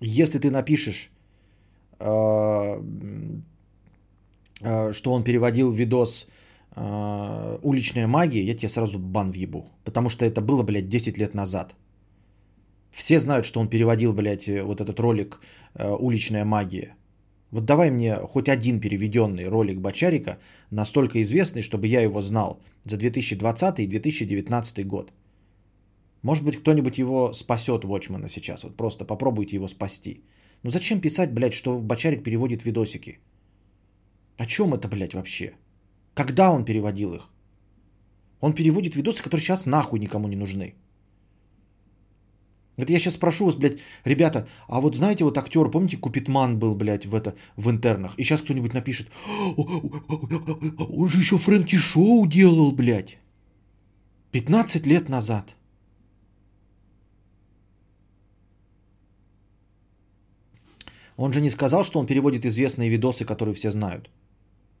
Если 0.00 0.38
ты 0.38 0.50
напишешь, 0.50 1.10
э, 1.98 2.82
э, 4.62 4.92
что 4.92 5.12
он 5.12 5.24
переводил 5.24 5.72
видос 5.72 6.26
э, 6.76 7.58
«Уличная 7.62 8.06
магия», 8.06 8.42
я 8.42 8.54
тебе 8.54 8.68
сразу 8.68 8.98
бан 8.98 9.30
въебу. 9.30 9.66
Потому 9.84 10.08
что 10.08 10.24
это 10.24 10.40
было, 10.40 10.62
блядь, 10.62 10.88
10 10.88 11.18
лет 11.18 11.34
назад. 11.34 11.74
Все 12.90 13.18
знают, 13.18 13.46
что 13.46 13.60
он 13.60 13.68
переводил, 13.68 14.12
блядь, 14.12 14.48
вот 14.48 14.80
этот 14.80 14.98
ролик 15.00 15.40
«Уличная 15.74 16.44
магия». 16.44 16.96
Вот 17.50 17.64
давай 17.64 17.90
мне 17.90 18.16
хоть 18.16 18.48
один 18.48 18.80
переведенный 18.80 19.48
ролик 19.48 19.80
Бачарика, 19.80 20.38
настолько 20.70 21.20
известный, 21.20 21.62
чтобы 21.62 21.88
я 21.88 22.00
его 22.00 22.22
знал 22.22 22.60
за 22.84 22.96
2020 22.96 23.80
и 23.80 23.86
2019 23.86 24.86
год. 24.86 25.12
Может 26.22 26.44
быть, 26.44 26.58
кто-нибудь 26.60 26.98
его 26.98 27.32
спасет, 27.32 27.84
Watchman 27.84 28.28
сейчас. 28.28 28.64
Вот 28.64 28.76
просто 28.76 29.04
попробуйте 29.04 29.56
его 29.56 29.68
спасти. 29.68 30.22
Ну 30.62 30.70
зачем 30.70 31.00
писать, 31.00 31.32
блядь, 31.32 31.54
что 31.54 31.78
Бочарик 31.78 32.22
переводит 32.22 32.64
видосики? 32.64 33.18
О 34.36 34.46
чем 34.46 34.74
это, 34.74 34.88
блядь, 34.88 35.14
вообще? 35.14 35.54
Когда 36.14 36.50
он 36.50 36.64
переводил 36.64 37.14
их? 37.14 37.28
Он 38.40 38.54
переводит 38.54 38.96
видосы, 38.96 39.22
которые 39.22 39.40
сейчас 39.40 39.66
нахуй 39.66 39.98
никому 39.98 40.28
не 40.28 40.36
нужны. 40.36 40.74
Это 42.76 42.92
я 42.92 42.98
сейчас 42.98 43.14
спрошу 43.14 43.44
вас, 43.46 43.56
блядь, 43.56 43.78
ребята, 44.04 44.46
а 44.66 44.80
вот 44.80 44.96
знаете, 44.96 45.24
вот 45.24 45.36
актер, 45.36 45.70
помните, 45.70 45.98
Купитман 45.98 46.58
был, 46.58 46.74
блядь, 46.74 47.04
в, 47.04 47.14
это, 47.14 47.34
в 47.56 47.68
интернах, 47.68 48.14
и 48.18 48.24
сейчас 48.24 48.40
кто-нибудь 48.40 48.72
напишет, 48.72 49.08
он 49.56 51.08
же 51.08 51.18
еще 51.18 51.36
Фрэнки 51.36 51.76
Шоу 51.76 52.26
делал, 52.26 52.72
блядь, 52.72 53.18
15 54.32 54.86
лет 54.86 55.08
назад. 55.08 55.56
Он 61.20 61.32
же 61.32 61.40
не 61.40 61.50
сказал, 61.50 61.84
что 61.84 61.98
он 61.98 62.06
переводит 62.06 62.46
известные 62.46 62.88
видосы, 62.88 63.26
которые 63.26 63.54
все 63.54 63.70
знают. 63.70 64.10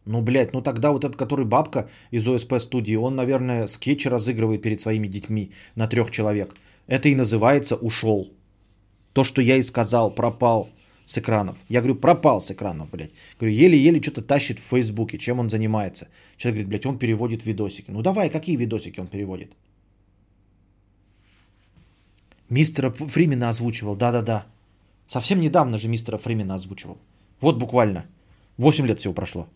Ну, 0.06 0.22
блядь, 0.22 0.54
ну 0.54 0.62
тогда 0.62 0.90
вот 0.90 1.04
этот, 1.04 1.16
который 1.16 1.44
бабка 1.44 1.90
из 2.12 2.26
ОСП 2.26 2.54
студии, 2.58 2.96
он, 2.96 3.14
наверное, 3.14 3.66
скетчи 3.66 4.08
разыгрывает 4.08 4.62
перед 4.62 4.80
своими 4.80 5.06
детьми 5.06 5.50
на 5.76 5.86
трех 5.86 6.10
человек. 6.10 6.54
Это 6.86 7.10
и 7.10 7.14
называется 7.14 7.76
ушел. 7.76 8.32
То, 9.12 9.24
что 9.24 9.42
я 9.42 9.56
и 9.56 9.62
сказал, 9.62 10.14
пропал 10.14 10.70
с 11.04 11.18
экранов. 11.18 11.56
Я 11.68 11.80
говорю, 11.80 12.00
пропал 12.00 12.40
с 12.40 12.50
экранов, 12.50 12.88
блядь. 12.90 13.10
Говорю, 13.38 13.54
еле-еле 13.54 14.00
что-то 14.00 14.22
тащит 14.22 14.58
в 14.58 14.62
Фейсбуке, 14.62 15.18
чем 15.18 15.40
он 15.40 15.50
занимается. 15.50 16.08
Человек 16.38 16.54
говорит, 16.54 16.68
блядь, 16.68 16.86
он 16.86 16.98
переводит 16.98 17.44
видосики. 17.44 17.90
Ну 17.90 18.00
давай, 18.00 18.30
какие 18.30 18.56
видосики 18.56 19.00
он 19.00 19.08
переводит? 19.08 19.52
Мистера 22.48 22.90
Фримена 22.90 23.50
озвучивал, 23.50 23.94
да-да-да. 23.94 24.46
Совсем 25.12 25.40
недавно 25.40 25.76
же 25.76 25.88
мистера 25.88 26.18
Фримена 26.18 26.54
озвучивал. 26.54 26.96
Вот 27.40 27.58
буквально. 27.58 28.04
8 28.58 28.86
лет 28.86 28.98
всего 29.00 29.14
прошло. 29.14 29.48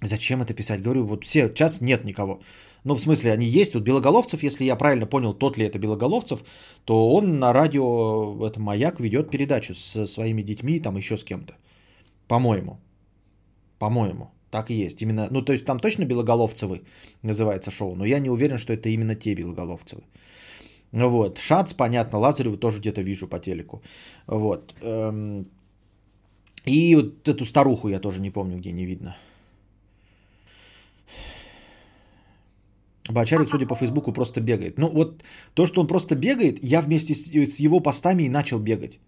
Зачем 0.00 0.42
это 0.42 0.52
писать? 0.52 0.82
Говорю, 0.82 1.04
вот 1.04 1.24
все, 1.24 1.54
час 1.54 1.80
нет 1.80 2.04
никого. 2.04 2.40
Ну, 2.84 2.94
в 2.94 3.00
смысле, 3.00 3.32
они 3.32 3.46
есть. 3.46 3.74
Вот 3.74 3.84
Белоголовцев, 3.84 4.42
если 4.42 4.64
я 4.64 4.74
правильно 4.74 5.06
понял, 5.06 5.34
тот 5.34 5.56
ли 5.56 5.64
это 5.64 5.78
Белоголовцев, 5.78 6.42
то 6.84 7.14
он 7.14 7.38
на 7.38 7.52
радио, 7.52 8.44
это 8.44 8.58
«Маяк» 8.58 8.98
ведет 8.98 9.30
передачу 9.30 9.74
со 9.74 10.06
своими 10.06 10.42
детьми, 10.42 10.80
там 10.80 10.96
еще 10.96 11.16
с 11.16 11.22
кем-то. 11.22 11.54
По-моему. 12.26 12.80
По-моему. 13.78 14.32
Так 14.50 14.70
и 14.70 14.74
есть. 14.74 15.00
Именно, 15.00 15.28
ну, 15.30 15.42
то 15.42 15.52
есть 15.52 15.64
там 15.64 15.78
точно 15.78 16.06
Белоголовцевы 16.06 16.82
называется 17.22 17.70
шоу, 17.70 17.94
но 17.94 18.04
я 18.04 18.18
не 18.18 18.30
уверен, 18.30 18.58
что 18.58 18.72
это 18.72 18.88
именно 18.88 19.14
те 19.14 19.34
Белоголовцевы. 19.34 20.02
Вот. 20.92 21.38
Шац, 21.38 21.74
понятно, 21.74 22.18
Лазареву 22.18 22.56
тоже 22.56 22.78
где-то 22.78 23.02
вижу 23.02 23.26
по 23.26 23.38
телеку. 23.38 23.82
Вот. 24.26 24.74
Эм, 24.82 25.46
и 26.66 26.94
вот 26.96 27.28
эту 27.28 27.44
старуху 27.44 27.88
я 27.88 28.00
тоже 28.00 28.20
не 28.20 28.30
помню, 28.30 28.58
где 28.58 28.72
не 28.72 28.86
видно. 28.86 29.16
Бачарик, 33.10 33.48
судя 33.48 33.66
по 33.66 33.74
Фейсбуку, 33.74 34.12
просто 34.12 34.40
бегает. 34.40 34.78
Ну 34.78 34.88
вот 34.88 35.24
то, 35.54 35.66
что 35.66 35.80
он 35.80 35.86
просто 35.86 36.14
бегает, 36.14 36.62
я 36.62 36.80
вместе 36.80 37.14
с 37.14 37.60
его 37.60 37.80
постами 37.80 38.24
и 38.24 38.28
начал 38.28 38.60
бегать. 38.60 38.98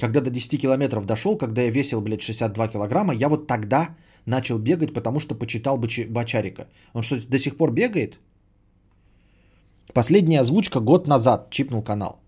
Когда 0.00 0.20
до 0.20 0.30
10 0.30 0.60
километров 0.60 1.06
дошел, 1.06 1.36
когда 1.36 1.62
я 1.62 1.70
весил, 1.70 2.00
блядь, 2.00 2.22
62 2.22 2.68
килограмма, 2.68 3.14
я 3.14 3.28
вот 3.28 3.46
тогда 3.46 3.96
начал 4.26 4.58
бегать, 4.58 4.94
потому 4.94 5.20
что 5.20 5.34
почитал 5.34 5.78
Бачарика. 5.78 6.68
Он 6.92 7.02
что, 7.02 7.16
до 7.16 7.38
сих 7.38 7.56
пор 7.56 7.72
бегает? 7.72 8.18
Последняя 9.94 10.40
озвучка 10.40 10.80
год 10.80 11.06
назад 11.06 11.50
чипнул 11.50 11.82
канал. 11.82 12.20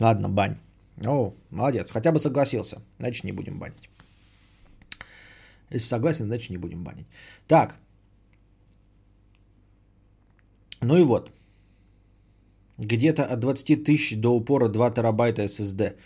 Ладно, 0.00 0.28
бань. 0.28 0.56
О, 1.06 1.34
молодец. 1.50 1.90
Хотя 1.90 2.12
бы 2.12 2.18
согласился. 2.18 2.82
Значит, 2.98 3.24
не 3.24 3.32
будем 3.32 3.58
банить. 3.58 3.90
Если 5.70 5.88
согласен, 5.88 6.26
значит, 6.26 6.50
не 6.50 6.58
будем 6.58 6.84
банить. 6.84 7.06
Так. 7.46 7.78
Ну 10.80 10.96
и 10.96 11.04
вот. 11.04 11.32
Где-то 12.78 13.24
от 13.24 13.40
20 13.40 13.84
тысяч 13.84 14.16
до 14.16 14.30
упора 14.30 14.68
2 14.68 14.90
терабайта 14.90 15.42
SSD. 15.42 15.96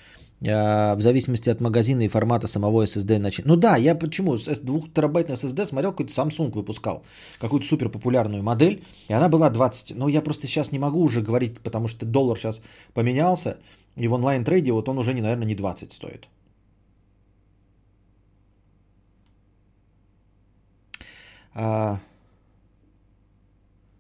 А, 0.48 0.94
в 0.96 1.02
зависимости 1.02 1.50
от 1.50 1.60
магазина 1.60 2.02
и 2.02 2.08
формата 2.08 2.48
самого 2.48 2.84
SSD. 2.84 3.18
Начин... 3.18 3.44
Ну 3.46 3.56
да, 3.56 3.76
я 3.76 3.94
почему? 3.94 4.36
С 4.36 4.60
2 4.60 4.80
терабайтный 4.94 5.36
SSD 5.36 5.66
смотрел, 5.66 5.92
какой-то 5.92 6.12
Samsung 6.12 6.52
выпускал. 6.52 7.04
Какую-то 7.38 7.66
супер 7.66 7.88
популярную 7.88 8.42
модель. 8.42 8.82
И 9.08 9.12
она 9.12 9.28
была 9.28 9.50
20. 9.50 9.96
Но 9.96 10.08
я 10.08 10.20
просто 10.22 10.46
сейчас 10.46 10.72
не 10.72 10.78
могу 10.78 11.00
уже 11.00 11.22
говорить, 11.22 11.60
потому 11.60 11.88
что 11.88 12.06
доллар 12.06 12.38
сейчас 12.38 12.60
поменялся. 12.94 13.56
И 13.96 14.08
в 14.08 14.12
онлайн-трейде 14.14 14.72
вот 14.72 14.88
он 14.88 14.98
уже, 14.98 15.14
наверное, 15.14 15.46
не 15.46 15.54
20 15.54 15.92
стоит. 15.92 16.28
А... 21.54 21.98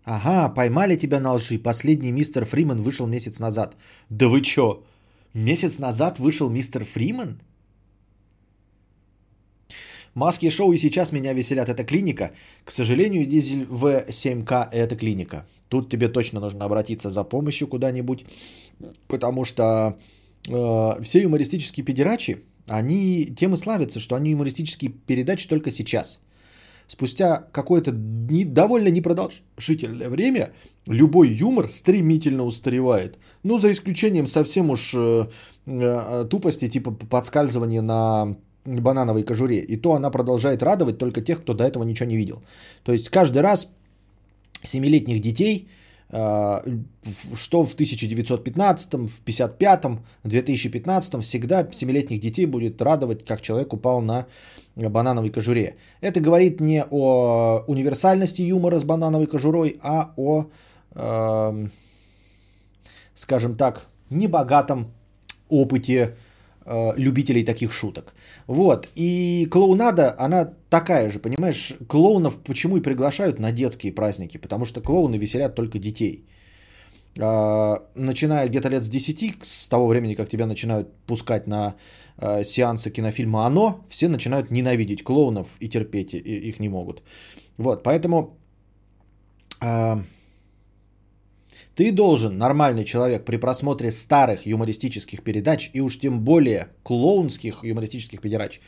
Ага, 0.04 0.48
поймали 0.48 0.96
тебя 0.96 1.20
на 1.20 1.34
лжи. 1.34 1.58
Последний 1.58 2.10
мистер 2.10 2.44
Фриман 2.44 2.82
вышел 2.82 3.06
месяц 3.06 3.38
назад. 3.38 3.76
Да 4.10 4.28
вы 4.28 4.40
чё? 4.40 4.82
Месяц 5.34 5.78
назад 5.78 6.18
вышел 6.18 6.50
мистер 6.50 6.84
Фриман? 6.84 7.40
Маски 10.14 10.50
шоу 10.50 10.72
и 10.72 10.76
сейчас 10.76 11.12
меня 11.12 11.32
веселят. 11.32 11.68
Это 11.68 11.84
клиника. 11.84 12.32
К 12.64 12.70
сожалению, 12.70 13.26
дизель 13.26 13.64
В7К 13.64 14.68
это 14.70 14.94
клиника. 14.94 15.46
Тут 15.68 15.88
тебе 15.88 16.08
точно 16.08 16.40
нужно 16.40 16.66
обратиться 16.66 17.08
за 17.08 17.24
помощью 17.24 17.66
куда-нибудь, 17.66 18.26
потому 19.08 19.44
что 19.44 19.96
э, 20.48 21.02
все 21.02 21.22
юмористические 21.22 21.86
педерачи, 21.86 22.44
они 22.68 23.24
тем 23.24 23.54
и 23.54 23.56
славятся, 23.56 24.00
что 24.00 24.14
они 24.14 24.32
юмористические 24.32 24.90
передачи 24.90 25.48
только 25.48 25.70
сейчас. 25.70 26.20
Спустя 26.92 27.46
какое-то 27.52 27.90
не, 27.90 28.44
довольно 28.44 28.88
непродолжительное 28.88 30.10
время 30.10 30.52
любой 30.86 31.30
юмор 31.30 31.68
стремительно 31.68 32.44
устаревает. 32.44 33.18
Ну, 33.44 33.58
за 33.58 33.70
исключением 33.72 34.26
совсем 34.26 34.70
уж 34.70 34.92
э, 34.94 35.26
э, 35.66 36.26
тупости, 36.28 36.68
типа 36.68 36.90
подскальзывания 36.90 37.80
на 37.80 38.36
банановой 38.66 39.24
кожуре. 39.24 39.60
И 39.60 39.80
то 39.80 39.94
она 39.94 40.10
продолжает 40.10 40.62
радовать 40.62 40.98
только 40.98 41.22
тех, 41.22 41.40
кто 41.40 41.54
до 41.54 41.64
этого 41.64 41.82
ничего 41.84 42.10
не 42.10 42.16
видел. 42.18 42.42
То 42.82 42.92
есть 42.92 43.08
каждый 43.08 43.40
раз 43.40 43.68
семилетних 44.62 45.20
детей, 45.22 45.68
а, 46.10 46.62
что 47.34 47.64
в 47.64 47.72
1915, 47.74 48.94
в 48.94 49.22
55, 49.24 50.02
2015 50.24 51.22
всегда 51.22 51.66
семилетних 51.72 52.20
детей 52.20 52.44
будет 52.44 52.82
радовать, 52.82 53.24
как 53.24 53.40
человек 53.40 53.72
упал 53.72 54.02
на 54.02 54.26
банановой 54.76 55.30
кожуре. 55.30 55.76
Это 56.00 56.20
говорит 56.20 56.60
не 56.60 56.84
о 56.90 57.64
универсальности 57.66 58.42
юмора 58.42 58.78
с 58.78 58.84
банановой 58.84 59.26
кожурой, 59.26 59.78
а 59.82 60.12
о, 60.16 60.46
скажем 63.14 63.56
так, 63.56 63.86
небогатом 64.10 64.86
опыте 65.48 66.16
Э, 66.64 66.92
любителей 66.96 67.44
таких 67.44 67.72
шуток. 67.72 68.14
Вот. 68.46 68.88
И 68.94 69.48
клоунада, 69.50 70.14
она 70.18 70.52
такая 70.70 71.10
же, 71.10 71.18
понимаешь? 71.18 71.74
Клоунов 71.88 72.38
почему 72.44 72.76
и 72.76 72.82
приглашают 72.82 73.40
на 73.40 73.52
детские 73.52 73.92
праздники? 73.92 74.38
Потому 74.38 74.64
что 74.64 74.80
клоуны 74.80 75.18
веселят 75.18 75.54
только 75.56 75.78
детей. 75.78 76.24
А, 77.18 77.82
начиная 77.96 78.48
где-то 78.48 78.68
лет 78.68 78.84
с 78.84 78.88
10, 78.88 79.40
с 79.42 79.68
того 79.68 79.88
времени, 79.88 80.14
как 80.14 80.28
тебя 80.28 80.46
начинают 80.46 80.88
пускать 81.06 81.46
на 81.48 81.74
э, 82.22 82.44
сеансы 82.44 82.90
кинофильма 82.90 83.46
«Оно», 83.46 83.84
все 83.90 84.08
начинают 84.08 84.50
ненавидеть 84.50 85.02
клоунов 85.02 85.56
и 85.60 85.68
терпеть 85.68 86.14
их 86.14 86.60
не 86.60 86.68
могут. 86.68 87.02
Вот, 87.58 87.82
поэтому 87.82 88.36
а, 89.60 90.02
ты 91.74 91.92
должен, 91.92 92.38
нормальный 92.38 92.84
человек, 92.84 93.24
при 93.24 93.38
просмотре 93.38 93.90
старых 93.90 94.46
юмористических 94.46 95.22
передач, 95.22 95.70
и 95.72 95.80
уж 95.80 95.98
тем 95.98 96.20
более 96.20 96.68
клоунских 96.82 97.64
юмористических 97.64 98.20
передач, 98.20 98.60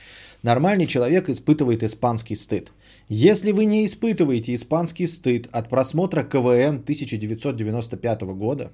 нормальный 0.43 0.87
человек 0.87 1.29
испытывает 1.29 1.83
испанский 1.83 2.37
стыд. 2.37 2.73
Если 3.09 3.53
вы 3.53 3.67
не 3.67 3.85
испытываете 3.85 4.55
испанский 4.55 5.07
стыд 5.07 5.49
от 5.53 5.69
просмотра 5.69 6.23
КВН 6.23 6.77
1995 6.77 8.23
года, 8.23 8.73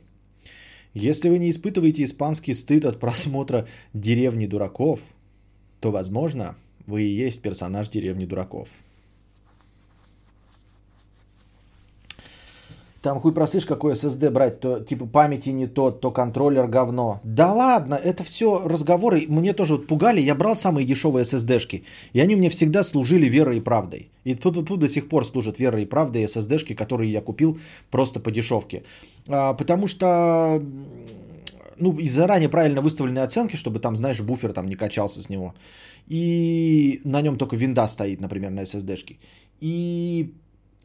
если 0.95 1.28
вы 1.28 1.38
не 1.38 1.51
испытываете 1.51 2.05
испанский 2.05 2.55
стыд 2.55 2.84
от 2.84 2.99
просмотра 2.99 3.68
«Деревни 3.93 4.47
дураков», 4.47 5.01
то, 5.80 5.91
возможно, 5.91 6.57
вы 6.86 7.03
и 7.03 7.11
есть 7.11 7.43
персонаж 7.43 7.88
«Деревни 7.88 8.24
дураков». 8.24 8.68
Там 13.03 13.18
хуй 13.20 13.32
просышь, 13.32 13.64
какой 13.64 13.94
SSD 13.94 14.30
брать, 14.30 14.61
то 14.61 14.80
типа 14.80 15.07
памяти 15.07 15.51
не 15.51 15.66
тот, 15.66 16.01
то 16.01 16.11
контроллер 16.11 16.66
говно. 16.66 17.20
Да 17.24 17.53
ладно, 17.53 17.94
это 17.94 18.24
все 18.24 18.61
разговоры. 18.66 19.24
Мне 19.28 19.55
тоже 19.55 19.76
вот 19.76 19.86
пугали, 19.86 20.20
я 20.20 20.34
брал 20.34 20.55
самые 20.55 20.84
дешевые 20.84 21.24
SSD-шки. 21.24 21.82
И 22.12 22.20
они 22.20 22.36
мне 22.36 22.51
всегда 22.51 22.82
служили 22.82 23.26
верой 23.26 23.57
и 23.57 23.61
правдой. 23.61 24.11
И 24.24 24.34
тут 24.34 24.78
до 24.78 24.88
сих 24.88 25.09
пор 25.09 25.24
служат 25.24 25.59
верой 25.59 25.82
и 25.82 25.86
правдой 25.86 26.24
SSD-шки, 26.24 26.74
которые 26.74 27.11
я 27.11 27.22
купил 27.22 27.59
просто 27.90 28.20
по 28.20 28.30
дешевке. 28.30 28.82
А, 29.28 29.55
потому 29.55 29.86
что 29.86 30.62
ну, 31.78 31.98
и 31.98 32.07
заранее 32.07 32.48
правильно 32.51 32.82
выставленные 32.82 33.24
оценки, 33.24 33.57
чтобы 33.57 33.80
там, 33.80 33.96
знаешь, 33.96 34.20
буфер 34.20 34.53
там 34.53 34.68
не 34.68 34.76
качался 34.76 35.22
с 35.22 35.30
него. 35.30 35.55
И 36.07 37.01
на 37.05 37.22
нем 37.22 37.38
только 37.38 37.57
винда 37.57 37.86
стоит, 37.86 38.20
например, 38.20 38.51
на 38.51 38.61
SSD-шке. 38.61 39.16
И 39.61 40.34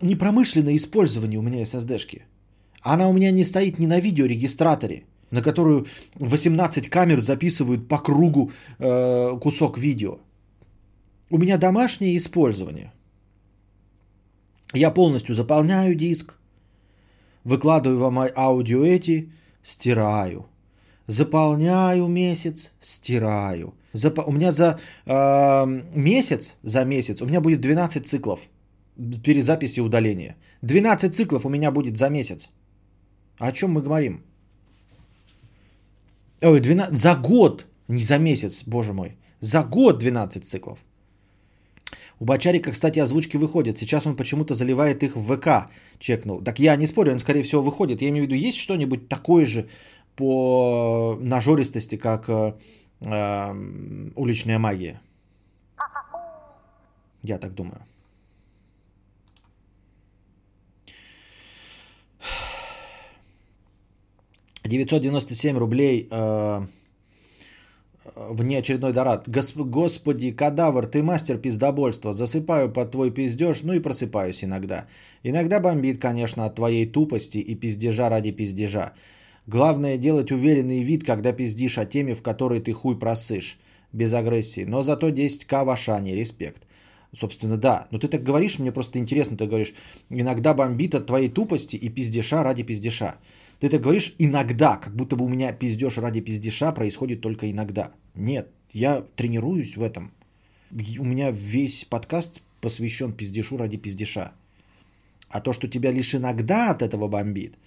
непромышленное 0.01 0.75
использование 0.75 1.39
у 1.39 1.41
меня 1.41 1.61
SSD-шки. 1.61 2.23
Она 2.81 3.07
у 3.07 3.13
меня 3.13 3.31
не 3.31 3.43
стоит 3.43 3.79
ни 3.79 3.87
на 3.87 3.99
видеорегистраторе, 3.99 5.05
на 5.31 5.41
которую 5.41 5.85
18 6.19 6.89
камер 6.89 7.19
записывают 7.19 7.87
по 7.87 7.97
кругу 7.97 8.51
э, 8.79 9.39
кусок 9.41 9.77
видео. 9.77 10.19
У 11.31 11.37
меня 11.37 11.57
домашнее 11.57 12.15
использование. 12.15 12.91
Я 14.73 14.91
полностью 14.91 15.35
заполняю 15.35 15.95
диск, 15.95 16.35
выкладываю 17.43 17.99
вам 17.99 18.19
аудио 18.35 18.85
эти, 18.85 19.31
стираю. 19.63 20.45
Заполняю 21.07 22.07
месяц, 22.07 22.71
стираю. 22.79 23.73
Зап... 23.93 24.27
У 24.27 24.31
меня 24.31 24.51
за 24.51 24.79
э, 25.05 25.65
месяц, 25.95 26.55
за 26.63 26.85
месяц, 26.85 27.21
у 27.21 27.25
меня 27.25 27.41
будет 27.41 27.61
12 27.61 28.05
циклов– 28.05 28.39
перезаписи 29.23 29.79
и 29.79 29.81
удаления. 29.81 30.35
12 30.61 31.15
циклов 31.15 31.45
у 31.45 31.49
меня 31.49 31.71
будет 31.71 31.97
за 31.97 32.09
месяц. 32.09 32.49
О 33.39 33.51
чем 33.51 33.71
мы 33.71 33.81
говорим? 33.81 34.23
Ой, 36.41 36.59
12, 36.59 36.97
за 36.97 37.15
год, 37.15 37.65
не 37.87 38.01
за 38.01 38.17
месяц, 38.17 38.63
боже 38.65 38.93
мой. 38.93 39.17
За 39.39 39.63
год 39.63 39.99
12 39.99 40.45
циклов. 40.45 40.79
У 42.19 42.25
Бачарика, 42.25 42.71
кстати, 42.71 42.99
озвучки 42.99 43.37
выходят. 43.37 43.77
Сейчас 43.77 44.05
он 44.07 44.15
почему-то 44.15 44.53
заливает 44.53 45.03
их 45.03 45.15
в 45.15 45.35
ВК, 45.35 45.69
чекнул. 45.99 46.41
Так 46.41 46.59
я 46.59 46.75
не 46.77 46.87
спорю, 46.87 47.11
он, 47.11 47.19
скорее 47.19 47.43
всего, 47.43 47.61
выходит. 47.61 48.01
Я 48.01 48.09
имею 48.09 48.25
в 48.25 48.29
виду, 48.29 48.35
есть 48.35 48.57
что-нибудь 48.57 49.09
такое 49.09 49.45
же 49.45 49.67
по 50.15 51.17
нажористости, 51.19 51.97
как 51.97 52.29
э, 52.29 52.53
э, 53.01 54.11
уличная 54.15 54.59
магия? 54.59 55.01
Я 57.21 57.37
так 57.37 57.53
думаю. 57.53 57.81
997 64.67 65.57
рублей 65.57 66.07
э, 66.09 66.61
внеочередной 68.15 68.93
дорад. 68.93 69.27
Гос- 69.27 69.55
Господи, 69.55 70.31
кадавр, 70.31 70.87
ты 70.87 71.03
мастер 71.03 71.37
пиздобольства. 71.37 72.13
Засыпаю 72.13 72.71
под 72.71 72.91
твой 72.91 73.11
пиздеж, 73.11 73.63
ну 73.63 73.73
и 73.73 73.79
просыпаюсь 73.79 74.43
иногда. 74.43 74.87
Иногда 75.23 75.59
бомбит, 75.59 75.99
конечно, 75.99 76.45
от 76.45 76.55
твоей 76.55 76.85
тупости 76.85 77.37
и 77.37 77.55
пиздежа 77.55 78.09
ради 78.09 78.31
пиздежа. 78.31 78.93
Главное 79.47 79.97
делать 79.97 80.31
уверенный 80.31 80.81
вид, 80.83 81.03
когда 81.03 81.31
пиздишь 81.33 81.77
о 81.77 81.85
теме, 81.85 82.15
в 82.15 82.21
которой 82.21 82.59
ты 82.59 82.73
хуй 82.73 82.97
просышь. 82.97 83.59
Без 83.93 84.13
агрессии. 84.13 84.65
Но 84.65 84.81
зато 84.81 85.09
10к 85.09 85.63
в 85.63 85.69
Ашане. 85.69 86.15
Респект. 86.15 86.63
Собственно, 87.13 87.55
да. 87.57 87.87
Но 87.91 87.99
ты 87.99 88.07
так 88.07 88.23
говоришь, 88.23 88.59
мне 88.59 88.71
просто 88.71 88.99
интересно, 88.99 89.37
ты 89.37 89.45
говоришь, 89.45 89.73
иногда 90.09 90.53
бомбит 90.53 90.95
от 90.95 91.05
твоей 91.05 91.29
тупости 91.29 91.77
и 91.77 91.89
пиздеша 91.89 92.43
ради 92.43 92.63
пиздеша. 92.63 93.15
Ты 93.59 93.69
так 93.69 93.81
говоришь 93.81 94.13
иногда, 94.19 94.77
как 94.77 94.95
будто 94.95 95.15
бы 95.15 95.25
у 95.25 95.29
меня 95.29 95.53
пиздеж 95.53 95.97
ради 95.97 96.21
пиздеша 96.21 96.71
происходит 96.71 97.21
только 97.21 97.49
иногда. 97.49 97.91
Нет, 98.15 98.49
я 98.73 99.03
тренируюсь 99.15 99.77
в 99.77 99.83
этом. 99.83 100.11
У 100.99 101.05
меня 101.05 101.31
весь 101.31 101.85
подкаст 101.85 102.41
посвящен 102.61 103.13
пиздешу 103.13 103.57
ради 103.57 103.77
пиздеша. 103.77 104.31
А 105.29 105.41
то, 105.41 105.53
что 105.53 105.67
тебя 105.67 105.91
лишь 105.91 106.13
иногда 106.15 106.71
от 106.71 106.81
этого 106.81 107.07
бомбит, 107.07 107.57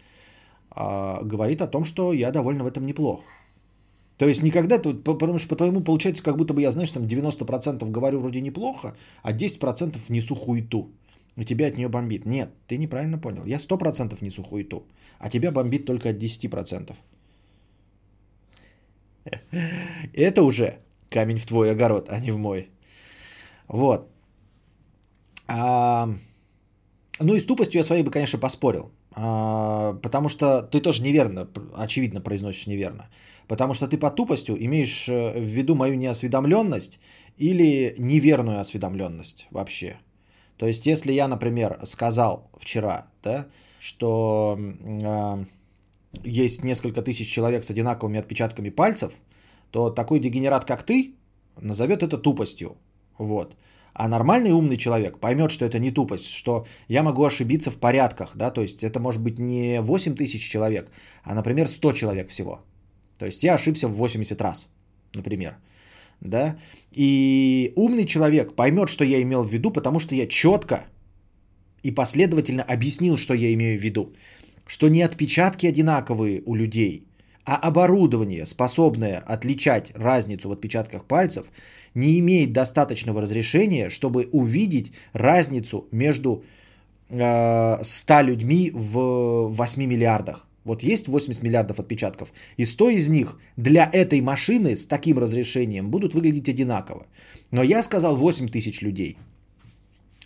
а, 0.71 1.23
говорит 1.23 1.63
о 1.63 1.67
том, 1.67 1.85
что 1.85 2.13
я 2.13 2.31
довольно 2.31 2.65
в 2.65 2.67
этом 2.67 2.87
неплох. 2.87 3.23
То 4.19 4.27
есть 4.27 4.43
никогда, 4.43 4.79
потому 4.79 5.39
что 5.39 5.49
по-твоему 5.49 5.81
получается, 5.81 6.25
как 6.25 6.37
будто 6.37 6.53
бы 6.53 6.61
я, 6.61 6.71
знаешь, 6.71 6.91
там 6.91 7.05
90% 7.05 7.91
говорю 7.91 8.21
вроде 8.21 8.41
неплохо, 8.41 8.97
а 9.23 9.33
10% 9.33 9.97
несу 10.09 10.35
хуету. 10.35 10.91
И 11.39 11.45
тебя 11.45 11.69
от 11.69 11.77
нее 11.77 11.89
бомбит. 11.89 12.27
Нет, 12.27 12.51
ты 12.67 12.79
неправильно 12.79 13.19
понял. 13.19 13.47
Я 13.47 13.59
100% 13.59 14.19
несу 14.21 14.43
хуету, 14.43 14.83
а 15.21 15.31
тебя 15.31 15.53
бомбит 15.53 15.87
только 15.87 16.11
от 16.11 16.17
10%. 16.17 16.97
Это 20.15 20.43
уже 20.43 20.79
камень 21.11 21.39
в 21.39 21.47
твой 21.47 21.71
огород, 21.71 22.09
а 22.09 22.19
не 22.19 22.33
в 22.33 22.39
мой. 22.39 22.69
Вот. 23.69 24.11
А, 25.47 26.09
ну 27.21 27.35
и 27.35 27.41
с 27.41 27.45
тупостью 27.45 27.79
я 27.79 27.85
своей 27.85 28.03
бы, 28.03 28.11
конечно, 28.11 28.41
поспорил. 28.41 28.91
А, 29.13 29.95
потому 30.03 30.29
что 30.29 30.63
ты 30.63 30.81
тоже 30.81 31.03
неверно, 31.03 31.49
очевидно, 31.77 32.21
произносишь 32.21 32.67
неверно. 32.67 33.09
Потому 33.47 33.75
что 33.75 33.87
ты 33.87 33.97
по 33.97 34.11
тупостью 34.11 34.57
имеешь 34.57 35.09
э, 35.09 35.39
в 35.39 35.45
виду 35.45 35.75
мою 35.75 35.95
неосведомленность 35.95 36.99
или 37.39 37.95
неверную 37.99 38.59
осведомленность 38.59 39.47
вообще. 39.51 39.99
То 40.59 40.67
есть, 40.67 40.87
если 40.87 41.13
я, 41.13 41.29
например, 41.29 41.79
сказал 41.85 42.51
вчера, 42.59 43.07
да, 43.23 43.47
что 43.79 44.59
э, 44.59 45.45
есть 46.25 46.65
несколько 46.65 47.03
тысяч 47.03 47.33
человек 47.33 47.65
с 47.65 47.71
одинаковыми 47.71 48.19
отпечатками 48.19 48.71
пальцев, 48.71 49.13
то 49.71 49.91
такой 49.91 50.19
дегенерат, 50.21 50.65
как 50.65 50.83
ты, 50.83 51.15
назовет 51.61 52.03
это 52.03 52.19
тупостью. 52.19 52.77
Вот. 53.19 53.57
А 53.95 54.09
нормальный 54.09 54.53
умный 54.53 54.77
человек 54.77 55.19
поймет, 55.19 55.51
что 55.51 55.65
это 55.65 55.79
не 55.79 55.91
тупость, 55.91 56.31
что 56.31 56.67
я 56.89 57.03
могу 57.03 57.25
ошибиться 57.25 57.71
в 57.71 57.79
порядках, 57.79 58.37
да, 58.37 58.51
то 58.51 58.61
есть 58.61 58.85
это 58.85 59.01
может 59.01 59.23
быть 59.23 59.39
не 59.39 59.81
8 59.81 60.15
тысяч 60.15 60.49
человек, 60.49 60.91
а, 61.25 61.35
например, 61.35 61.67
100 61.67 61.93
человек 61.93 62.31
всего. 62.31 62.61
То 63.19 63.27
есть 63.27 63.43
я 63.43 63.55
ошибся 63.55 63.89
в 63.89 63.95
80 63.95 64.41
раз, 64.41 64.69
например, 65.15 65.57
да, 66.21 66.59
и 66.93 67.73
умный 67.77 68.05
человек 68.05 68.55
поймет, 68.55 68.89
что 68.89 69.05
я 69.05 69.23
имел 69.23 69.45
в 69.45 69.53
виду, 69.53 69.71
потому 69.71 70.01
что 70.01 70.15
я 70.15 70.27
четко 70.27 70.85
и 71.83 71.91
последовательно 71.91 72.63
объяснил, 72.63 73.17
что 73.17 73.35
я 73.35 73.53
имею 73.55 73.79
в 73.79 73.83
виду, 73.83 74.13
что 74.67 74.89
не 74.89 75.03
отпечатки 75.03 75.67
одинаковые 75.67 76.43
у 76.45 76.55
людей, 76.55 77.05
а 77.45 77.57
оборудование, 77.57 78.45
способное 78.47 79.19
отличать 79.19 79.93
разницу 79.95 80.49
в 80.49 80.53
отпечатках 80.53 81.05
пальцев, 81.05 81.51
не 81.95 82.19
имеет 82.19 82.53
достаточного 82.53 83.23
разрешения, 83.23 83.89
чтобы 83.89 84.29
увидеть 84.33 84.93
разницу 85.15 85.89
между 85.93 86.45
э, 87.09 87.79
100 87.83 88.21
людьми 88.23 88.71
в 88.75 89.49
8 89.49 89.87
миллиардах. 89.87 90.48
Вот 90.69 90.83
есть 90.83 91.09
80 91.09 91.43
миллиардов 91.43 91.79
отпечатков, 91.81 92.33
и 92.59 92.67
100 92.67 92.91
из 92.91 93.09
них 93.09 93.41
для 93.57 93.91
этой 93.93 94.21
машины 94.21 94.77
с 94.77 94.87
таким 94.87 95.19
разрешением 95.19 95.91
будут 95.91 96.15
выглядеть 96.15 96.49
одинаково. 96.49 97.07
Но 97.51 97.63
я 97.63 97.83
сказал 97.83 98.17
8 98.17 98.49
тысяч 98.49 98.83
людей. 98.83 99.17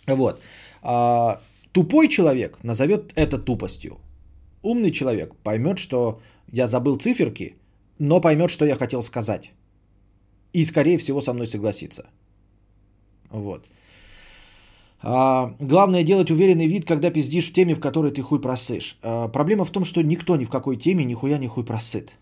Вот. 0.07 0.41
А, 0.81 1.39
тупой 1.71 2.07
человек 2.07 2.57
назовет 2.63 3.13
это 3.15 3.45
тупостью. 3.45 3.97
Умный 4.61 4.91
человек 4.91 5.33
поймет, 5.43 5.77
что 5.79 6.19
я 6.51 6.67
забыл 6.67 6.97
циферки, 6.97 7.55
но 7.99 8.21
поймет, 8.21 8.49
что 8.49 8.65
я 8.65 8.75
хотел 8.75 9.01
сказать. 9.01 9.51
И, 10.53 10.65
скорее 10.65 10.97
всего, 10.97 11.21
со 11.21 11.33
мной 11.33 11.47
согласится. 11.47 12.03
Вот. 13.31 13.65
А, 15.05 15.53
главное 15.59 16.03
делать 16.03 16.31
уверенный 16.31 16.67
вид, 16.67 16.85
когда 16.85 17.11
пиздишь 17.11 17.49
в 17.49 17.53
теме, 17.53 17.75
в 17.75 17.79
которой 17.79 18.11
ты 18.11 18.21
хуй 18.21 18.39
просышь. 18.39 18.97
А, 19.01 19.27
проблема 19.27 19.65
в 19.65 19.71
том, 19.71 19.83
что 19.83 20.01
никто 20.01 20.37
ни 20.37 20.45
в 20.45 20.49
какой 20.49 20.77
теме 20.77 21.03
нихуя 21.03 21.37
не 21.37 21.47
хуй 21.47 21.65
просыт. 21.65 22.15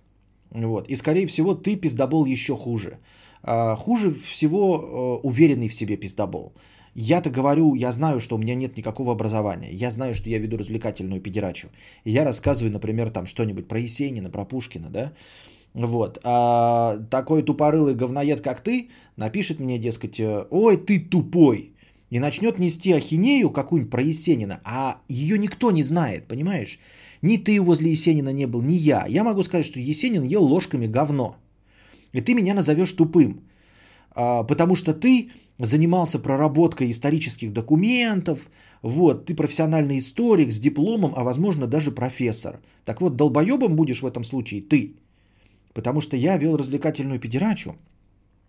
Вот. 0.49 0.87
И, 0.89 0.95
скорее 0.95 1.27
всего, 1.27 1.53
ты 1.53 1.75
пиздобол 1.75 2.25
еще 2.25 2.55
хуже. 2.55 2.97
А, 3.43 3.75
хуже 3.75 4.11
всего 4.11 4.73
а, 4.73 5.27
уверенный 5.27 5.69
в 5.69 5.73
себе 5.73 5.95
пиздобол. 5.95 6.53
Я-то 6.95 7.29
говорю, 7.29 7.75
я 7.75 7.91
знаю, 7.91 8.19
что 8.19 8.35
у 8.35 8.39
меня 8.39 8.55
нет 8.55 8.75
никакого 8.75 9.11
образования. 9.11 9.69
Я 9.71 9.91
знаю, 9.91 10.15
что 10.15 10.29
я 10.29 10.39
веду 10.39 10.57
развлекательную 10.57 11.21
педерачу. 11.21 11.69
И 12.03 12.11
я 12.11 12.25
рассказываю, 12.25 12.73
например, 12.73 13.11
там 13.11 13.27
что-нибудь 13.27 13.67
про 13.67 13.79
Есенина, 13.79 14.29
про 14.29 14.43
Пушкина, 14.43 14.89
да? 14.89 15.13
Вот. 15.73 16.19
А 16.23 16.97
такой 17.09 17.43
тупорылый 17.43 17.93
говноед, 17.93 18.41
как 18.41 18.61
ты, 18.61 18.89
напишет 19.15 19.59
мне, 19.59 19.77
дескать, 19.77 20.19
ой, 20.19 20.77
ты 20.77 20.99
тупой. 20.99 21.71
И 22.11 22.19
начнет 22.19 22.59
нести 22.59 22.91
ахинею 22.91 23.49
какую-нибудь 23.49 23.91
про 23.91 24.03
Есенина, 24.03 24.59
а 24.65 25.01
ее 25.07 25.37
никто 25.37 25.71
не 25.71 25.81
знает, 25.83 26.27
понимаешь? 26.27 26.77
Ни 27.21 27.37
ты 27.37 27.61
возле 27.61 27.91
Есенина 27.91 28.33
не 28.33 28.47
был, 28.47 28.61
ни 28.61 28.73
я. 28.73 29.05
Я 29.07 29.23
могу 29.23 29.43
сказать, 29.43 29.65
что 29.65 29.79
Есенин 29.79 30.23
ел 30.23 30.43
ложками 30.43 30.87
говно. 30.87 31.37
И 32.11 32.19
ты 32.21 32.33
меня 32.33 32.53
назовешь 32.53 32.91
тупым. 32.91 33.41
А, 34.13 34.43
потому 34.43 34.75
что 34.75 34.93
ты 34.93 35.31
занимался 35.57 36.19
проработкой 36.19 36.91
исторических 36.91 37.53
документов, 37.53 38.49
вот, 38.81 39.25
ты 39.25 39.33
профессиональный 39.33 39.99
историк 39.99 40.51
с 40.51 40.59
дипломом, 40.59 41.13
а 41.15 41.23
возможно 41.23 41.65
даже 41.65 41.91
профессор. 41.91 42.59
Так 42.83 42.99
вот, 42.99 43.15
долбоебом 43.15 43.75
будешь 43.77 44.01
в 44.01 44.05
этом 44.05 44.25
случае 44.25 44.61
ты, 44.61 44.95
потому 45.73 46.01
что 46.01 46.17
я 46.17 46.37
вел 46.37 46.57
развлекательную 46.57 47.21
педерачу, 47.21 47.77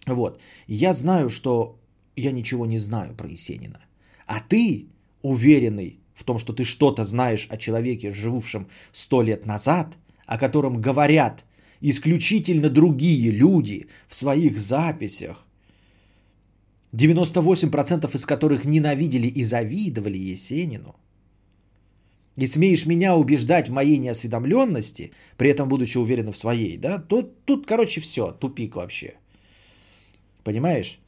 вот, 0.07 0.41
я 0.67 0.95
знаю, 0.95 1.29
что 1.29 1.77
я 2.17 2.33
ничего 2.33 2.67
не 2.67 2.79
знаю 2.79 3.15
про 3.15 3.29
Есенина, 3.29 3.81
а 4.27 4.41
ты, 4.41 4.87
уверенный 5.23 6.01
в 6.15 6.25
том, 6.25 6.39
что 6.39 6.53
ты 6.53 6.65
что-то 6.65 7.05
знаешь 7.05 7.47
о 7.51 7.57
человеке, 7.57 8.11
живущем 8.11 8.69
сто 8.93 9.23
лет 9.23 9.47
назад, 9.47 9.97
о 10.27 10.39
котором 10.39 10.81
говорят 10.81 11.45
исключительно 11.81 12.71
другие 12.71 13.31
люди 13.31 13.89
в 14.09 14.15
своих 14.15 14.59
записях, 14.59 15.45
98% 16.93 18.15
из 18.15 18.27
которых 18.27 18.65
ненавидели 18.65 19.27
и 19.27 19.45
завидовали 19.45 20.19
Есенину, 20.19 20.95
и 22.37 22.47
смеешь 22.47 22.87
меня 22.87 23.17
убеждать 23.17 23.69
в 23.69 23.73
моей 23.73 23.99
неосведомленности, 23.99 25.13
при 25.37 25.51
этом 25.51 25.69
будучи 25.69 25.99
уверен 25.99 26.33
в 26.33 26.39
своей, 26.39 26.77
да, 26.77 26.99
то 26.99 27.23
тут, 27.23 27.67
короче, 27.67 28.01
все, 28.01 28.33
тупик 28.33 28.77
вообще. 28.77 29.15
Понимаешь? 30.45 31.01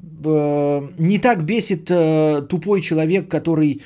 Не 0.00 1.18
так 1.18 1.44
бесит 1.44 1.90
э, 1.90 2.42
тупой 2.48 2.80
человек, 2.80 3.28
который, 3.28 3.82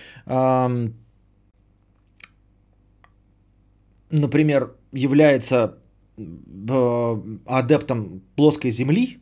например, 4.11 4.77
является 4.93 5.79
э, 6.19 7.23
адептом 7.47 8.23
плоской 8.37 8.71
земли, 8.71 9.19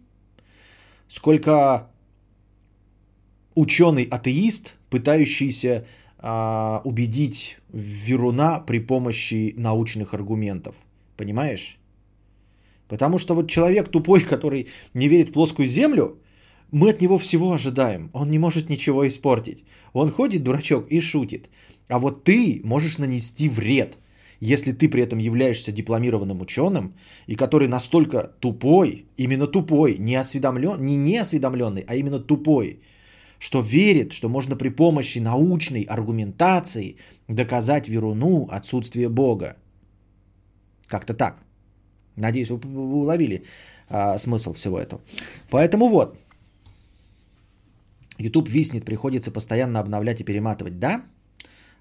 сколько 1.09 1.91
ученый-атеист, 3.55 4.74
пытающийся 4.91 5.86
а, 6.18 6.80
убедить 6.84 7.57
Веруна 7.72 8.61
при 8.61 8.78
помощи 8.78 9.55
научных 9.57 10.14
аргументов. 10.14 10.76
Понимаешь? 11.16 11.78
Потому 12.88 13.18
что 13.18 13.34
вот 13.34 13.51
человек 13.51 13.88
тупой, 13.88 14.20
который 14.30 14.68
не 14.95 15.09
верит 15.09 15.28
в 15.28 15.32
плоскую 15.32 15.68
землю, 15.68 16.19
мы 16.72 16.90
от 16.90 17.00
него 17.00 17.18
всего 17.18 17.52
ожидаем. 17.52 18.10
Он 18.12 18.30
не 18.30 18.38
может 18.38 18.68
ничего 18.68 19.06
испортить. 19.06 19.64
Он 19.92 20.10
ходит, 20.10 20.42
дурачок, 20.42 20.86
и 20.90 21.00
шутит. 21.00 21.48
А 21.88 21.98
вот 21.98 22.24
ты 22.24 22.60
можешь 22.64 22.98
нанести 22.98 23.48
вред, 23.48 23.98
если 24.40 24.72
ты 24.72 24.88
при 24.88 25.02
этом 25.02 25.18
являешься 25.18 25.72
дипломированным 25.72 26.40
ученым, 26.40 26.94
и 27.26 27.36
который 27.36 27.68
настолько 27.68 28.30
тупой, 28.40 29.06
именно 29.16 29.46
тупой, 29.46 29.98
не 29.98 30.14
осведомлен, 30.14 30.84
не 30.84 30.96
неосведомленный, 30.96 31.84
а 31.86 31.96
именно 31.96 32.20
тупой, 32.20 32.80
что 33.38 33.60
верит, 33.60 34.12
что 34.12 34.28
можно 34.28 34.56
при 34.56 34.68
помощи 34.68 35.18
научной 35.18 35.82
аргументации 35.82 36.96
доказать 37.28 37.88
Веруну 37.88 38.46
отсутствие 38.50 39.08
Бога. 39.08 39.56
Как-то 40.86 41.14
так. 41.14 41.42
Надеюсь, 42.16 42.50
вы, 42.50 42.58
уловили 42.64 43.44
а, 43.88 44.18
смысл 44.18 44.52
всего 44.52 44.78
этого. 44.78 45.00
Поэтому 45.50 45.88
вот. 45.88 46.18
YouTube 48.20 48.48
виснет, 48.48 48.84
приходится 48.84 49.30
постоянно 49.30 49.80
обновлять 49.80 50.20
и 50.20 50.24
перематывать. 50.24 50.78
Да? 50.78 51.02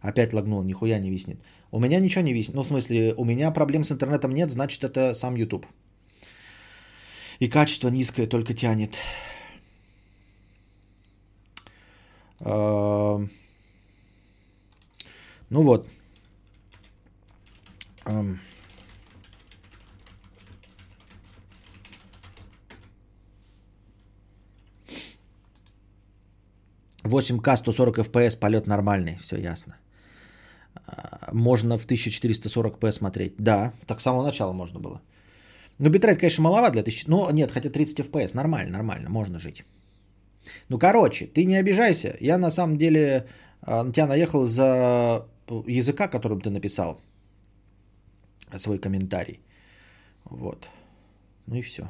Опять 0.01 0.33
лагнул, 0.33 0.63
нихуя 0.63 0.99
не 0.99 1.09
виснет. 1.09 1.43
У 1.71 1.79
меня 1.79 1.99
ничего 1.99 2.23
не 2.23 2.33
виснет. 2.33 2.55
Ну, 2.55 2.63
в 2.63 2.67
смысле, 2.67 3.13
у 3.17 3.25
меня 3.25 3.51
проблем 3.51 3.83
с 3.83 3.91
интернетом 3.91 4.31
нет, 4.31 4.49
значит, 4.49 4.83
это 4.83 5.13
сам 5.13 5.35
YouTube. 5.35 5.65
И 7.39 7.49
качество 7.49 7.89
низкое 7.89 8.27
только 8.27 8.53
тянет. 8.53 8.97
Эм. 12.41 13.29
Ну 15.49 15.61
вот. 15.63 15.89
Эм. 18.05 18.39
8К 27.03 27.57
140 27.57 27.97
FPS 27.99 28.39
полет 28.39 28.67
нормальный, 28.67 29.17
все 29.17 29.37
ясно. 29.37 29.77
А, 30.87 31.29
можно 31.33 31.77
в 31.77 31.85
1440p 31.85 32.91
смотреть. 32.91 33.33
Да, 33.37 33.73
так 33.87 33.99
с 33.99 34.03
самого 34.03 34.23
начала 34.23 34.53
можно 34.53 34.79
было. 34.79 35.01
Ну, 35.79 35.89
битрейт, 35.89 36.19
конечно, 36.19 36.43
маловат 36.43 36.71
для 36.73 36.81
1000. 36.81 37.09
Ну, 37.09 37.29
нет, 37.31 37.51
хотя 37.51 37.69
30 37.69 37.99
FPS. 37.99 38.35
Нормально, 38.35 38.71
нормально, 38.71 39.09
можно 39.09 39.39
жить. 39.39 39.63
Ну, 40.69 40.79
короче, 40.79 41.25
ты 41.27 41.45
не 41.45 41.55
обижайся. 41.55 42.17
Я 42.19 42.37
на 42.37 42.51
самом 42.51 42.77
деле 42.77 43.27
а, 43.61 43.83
на 43.83 43.93
тебя 43.93 44.07
наехал 44.07 44.45
за 44.45 45.25
языка, 45.67 46.07
которым 46.07 46.41
ты 46.41 46.49
написал 46.49 46.99
свой 48.57 48.79
комментарий. 48.79 49.39
Вот. 50.25 50.69
Ну 51.47 51.55
и 51.55 51.61
все. 51.61 51.89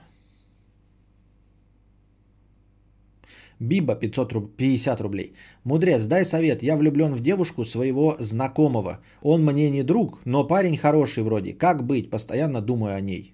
Биба 3.60 3.96
500 3.96 4.34
руб... 4.34 4.56
50 4.58 5.02
рублей. 5.02 5.34
Мудрец, 5.66 6.06
дай 6.06 6.26
совет. 6.26 6.64
Я 6.64 6.78
влюблен 6.78 7.14
в 7.14 7.20
девушку 7.20 7.66
своего 7.66 8.16
знакомого. 8.20 9.00
Он 9.22 9.44
мне 9.44 9.70
не 9.70 9.84
друг, 9.84 10.20
но 10.26 10.48
парень 10.48 10.78
хороший 10.78 11.24
вроде. 11.24 11.54
Как 11.54 11.86
быть? 11.86 12.10
Постоянно 12.10 12.62
думаю 12.62 12.96
о 12.96 13.02
ней. 13.02 13.34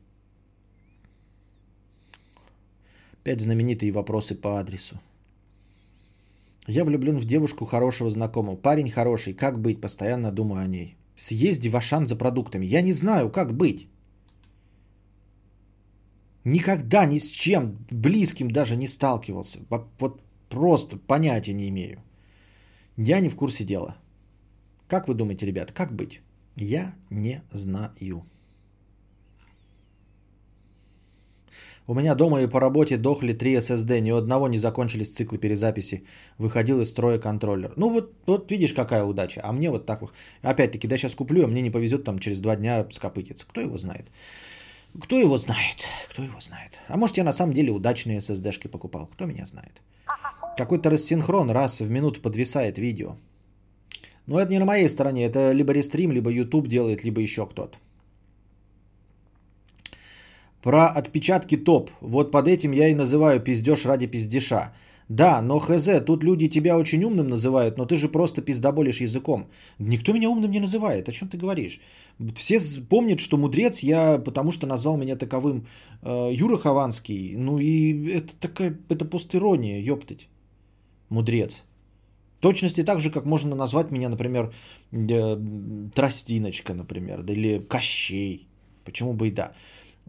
Пять 3.24 3.42
знаменитые 3.42 3.92
вопросы 3.92 4.36
по 4.36 4.60
адресу. 4.60 5.00
Я 6.68 6.84
влюблен 6.84 7.18
в 7.18 7.26
девушку 7.26 7.66
хорошего 7.66 8.10
знакомого. 8.10 8.56
Парень 8.56 8.90
хороший. 8.90 9.34
Как 9.34 9.60
быть? 9.60 9.82
Постоянно 9.82 10.32
думаю 10.32 10.64
о 10.64 10.68
ней. 10.68 10.96
Съезди 11.16 11.70
в 11.70 11.76
Ашан 11.76 12.08
за 12.08 12.16
продуктами. 12.16 12.66
Я 12.66 12.82
не 12.82 12.94
знаю, 12.94 13.30
как 13.30 13.54
быть. 13.54 13.88
Никогда 16.46 17.06
ни 17.06 17.18
с 17.18 17.32
чем 17.32 17.78
близким 17.92 18.50
даже 18.50 18.76
не 18.76 18.88
сталкивался. 18.88 19.60
Вот 20.00 20.22
просто 20.50 20.98
понятия 20.98 21.54
не 21.54 21.68
имею. 21.70 21.98
Я 22.98 23.20
не 23.20 23.30
в 23.30 23.36
курсе 23.36 23.64
дела. 23.64 23.96
Как 24.88 25.08
вы 25.08 25.16
думаете, 25.16 25.48
ребят, 25.48 25.72
как 25.72 25.92
быть? 25.92 26.22
Я 26.56 26.94
не 27.10 27.42
знаю. 27.52 28.24
У 31.88 31.94
меня 31.94 32.16
дома 32.16 32.42
и 32.42 32.48
по 32.48 32.60
работе 32.60 32.98
дохли 32.98 33.34
три 33.34 33.56
SSD, 33.58 34.00
ни 34.02 34.12
у 34.12 34.16
одного 34.16 34.48
не 34.48 34.58
закончились 34.58 35.14
циклы 35.14 35.38
перезаписи. 35.38 36.04
Выходил 36.38 36.82
из 36.82 36.90
строя 36.90 37.20
контроллер. 37.20 37.74
Ну 37.78 37.90
вот, 37.90 38.14
вот 38.28 38.52
видишь, 38.52 38.74
какая 38.74 39.04
удача. 39.04 39.42
А 39.44 39.52
мне 39.52 39.70
вот 39.70 39.86
так 39.86 40.02
вот. 40.02 40.14
Опять-таки, 40.42 40.88
да 40.88 40.98
сейчас 40.98 41.16
куплю, 41.16 41.44
а 41.44 41.48
мне 41.48 41.62
не 41.62 41.72
повезет 41.72 42.04
там 42.04 42.20
через 42.20 42.40
два 42.40 42.56
дня 42.56 42.86
скопытиться. 42.92 43.46
Кто 43.48 43.62
его 43.62 43.78
знает? 43.78 44.08
Кто 45.02 45.20
его 45.20 45.38
знает? 45.38 45.78
Кто 46.10 46.24
его 46.24 46.40
знает? 46.40 46.80
А 46.88 46.98
может 46.98 47.18
я 47.18 47.24
на 47.24 47.34
самом 47.34 47.54
деле 47.54 47.72
удачные 47.72 48.20
SSD-шки 48.20 48.70
покупал? 48.70 49.08
Кто 49.08 49.26
меня 49.26 49.46
знает? 49.46 49.82
Какой-то 50.58 50.90
рассинхрон 50.90 51.52
раз 51.52 51.82
в 51.82 51.90
минуту 51.90 52.22
подвисает 52.22 52.78
видео. 52.78 53.18
Но 54.26 54.40
это 54.40 54.52
не 54.52 54.60
на 54.60 54.66
моей 54.66 54.88
стороне. 54.88 55.26
Это 55.26 55.52
либо 55.52 55.74
рестрим, 55.74 56.12
либо 56.12 56.32
YouTube 56.32 56.68
делает, 56.68 57.04
либо 57.04 57.22
еще 57.22 57.46
кто-то. 57.46 57.78
Про 60.62 60.88
отпечатки 60.88 61.58
топ. 61.58 61.92
Вот 62.02 62.32
под 62.32 62.48
этим 62.48 62.72
я 62.72 62.88
и 62.88 62.96
называю 62.96 63.40
пиздеж 63.40 63.86
ради 63.86 64.08
пиздеша. 64.08 64.74
Да, 65.10 65.42
но 65.42 65.60
хз, 65.60 65.90
тут 66.06 66.24
люди 66.24 66.50
тебя 66.50 66.78
очень 66.78 67.04
умным 67.04 67.30
называют, 67.30 67.78
но 67.78 67.86
ты 67.86 67.96
же 67.96 68.10
просто 68.10 68.42
пиздоболишь 68.42 69.02
языком. 69.02 69.48
Никто 69.80 70.14
меня 70.14 70.30
умным 70.30 70.52
не 70.52 70.60
называет, 70.60 71.10
о 71.10 71.12
чем 71.12 71.30
ты 71.30 71.38
говоришь? 71.38 71.80
Все 72.36 72.60
помнят, 72.90 73.20
что 73.20 73.38
мудрец 73.38 73.84
я, 73.84 74.18
потому 74.18 74.52
что 74.52 74.68
назвал 74.68 74.98
меня 74.98 75.16
таковым 75.16 75.68
э, 76.02 76.32
Юра 76.34 76.58
Хованский. 76.58 77.36
Ну 77.38 77.60
и 77.60 78.10
это 78.14 78.36
такая, 78.40 78.78
это 78.90 79.06
постирония, 79.06 79.80
ёптать. 79.80 80.28
Мудрец. 81.10 81.66
точности 82.40 82.84
так 82.84 83.00
же, 83.00 83.12
как 83.12 83.26
можно 83.26 83.56
назвать 83.56 83.92
меня, 83.92 84.10
например, 84.10 84.52
э, 84.92 85.38
Тростиночка, 85.94 86.74
например, 86.74 87.24
или 87.28 87.60
Кощей. 87.60 88.48
Почему 88.86 89.14
бы 89.14 89.28
и 89.28 89.32
да. 89.32 89.54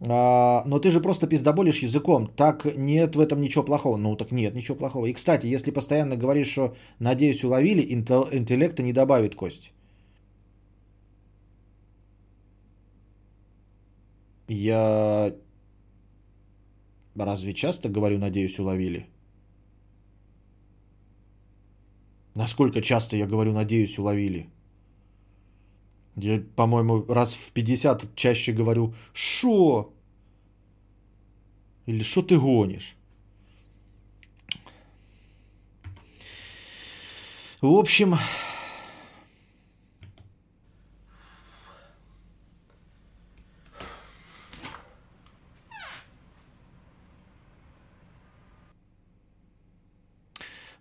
А, 0.00 0.62
но 0.66 0.78
ты 0.78 0.90
же 0.90 1.00
просто 1.00 1.26
пиздоболишь 1.26 1.82
языком. 1.82 2.26
Так 2.36 2.64
нет 2.76 3.16
в 3.16 3.20
этом 3.20 3.40
ничего 3.40 3.64
плохого. 3.64 3.96
Ну 3.96 4.16
так 4.16 4.32
нет, 4.32 4.54
ничего 4.54 4.76
плохого. 4.76 5.06
И 5.06 5.12
кстати, 5.12 5.46
если 5.46 5.70
постоянно 5.70 6.16
говоришь, 6.16 6.50
что 6.50 6.74
надеюсь 6.98 7.44
уловили, 7.44 7.82
интеллекта 7.82 8.82
не 8.82 8.92
добавит 8.92 9.34
кость. 9.34 9.72
Я 14.48 15.34
разве 17.16 17.52
часто 17.52 17.88
говорю, 17.88 18.18
надеюсь, 18.18 18.58
уловили? 18.58 19.06
Насколько 22.34 22.82
часто 22.82 23.16
я 23.16 23.26
говорю, 23.26 23.52
надеюсь, 23.52 23.98
уловили? 23.98 24.50
Я, 26.16 26.40
по-моему, 26.56 27.04
раз 27.08 27.34
в 27.34 27.52
50 27.52 28.14
чаще 28.14 28.52
говорю 28.52 28.94
«Шо?» 29.12 29.92
Или 31.84 32.02
«Шо 32.02 32.22
ты 32.22 32.38
гонишь?» 32.38 32.96
В 37.60 37.72
общем, 37.72 38.16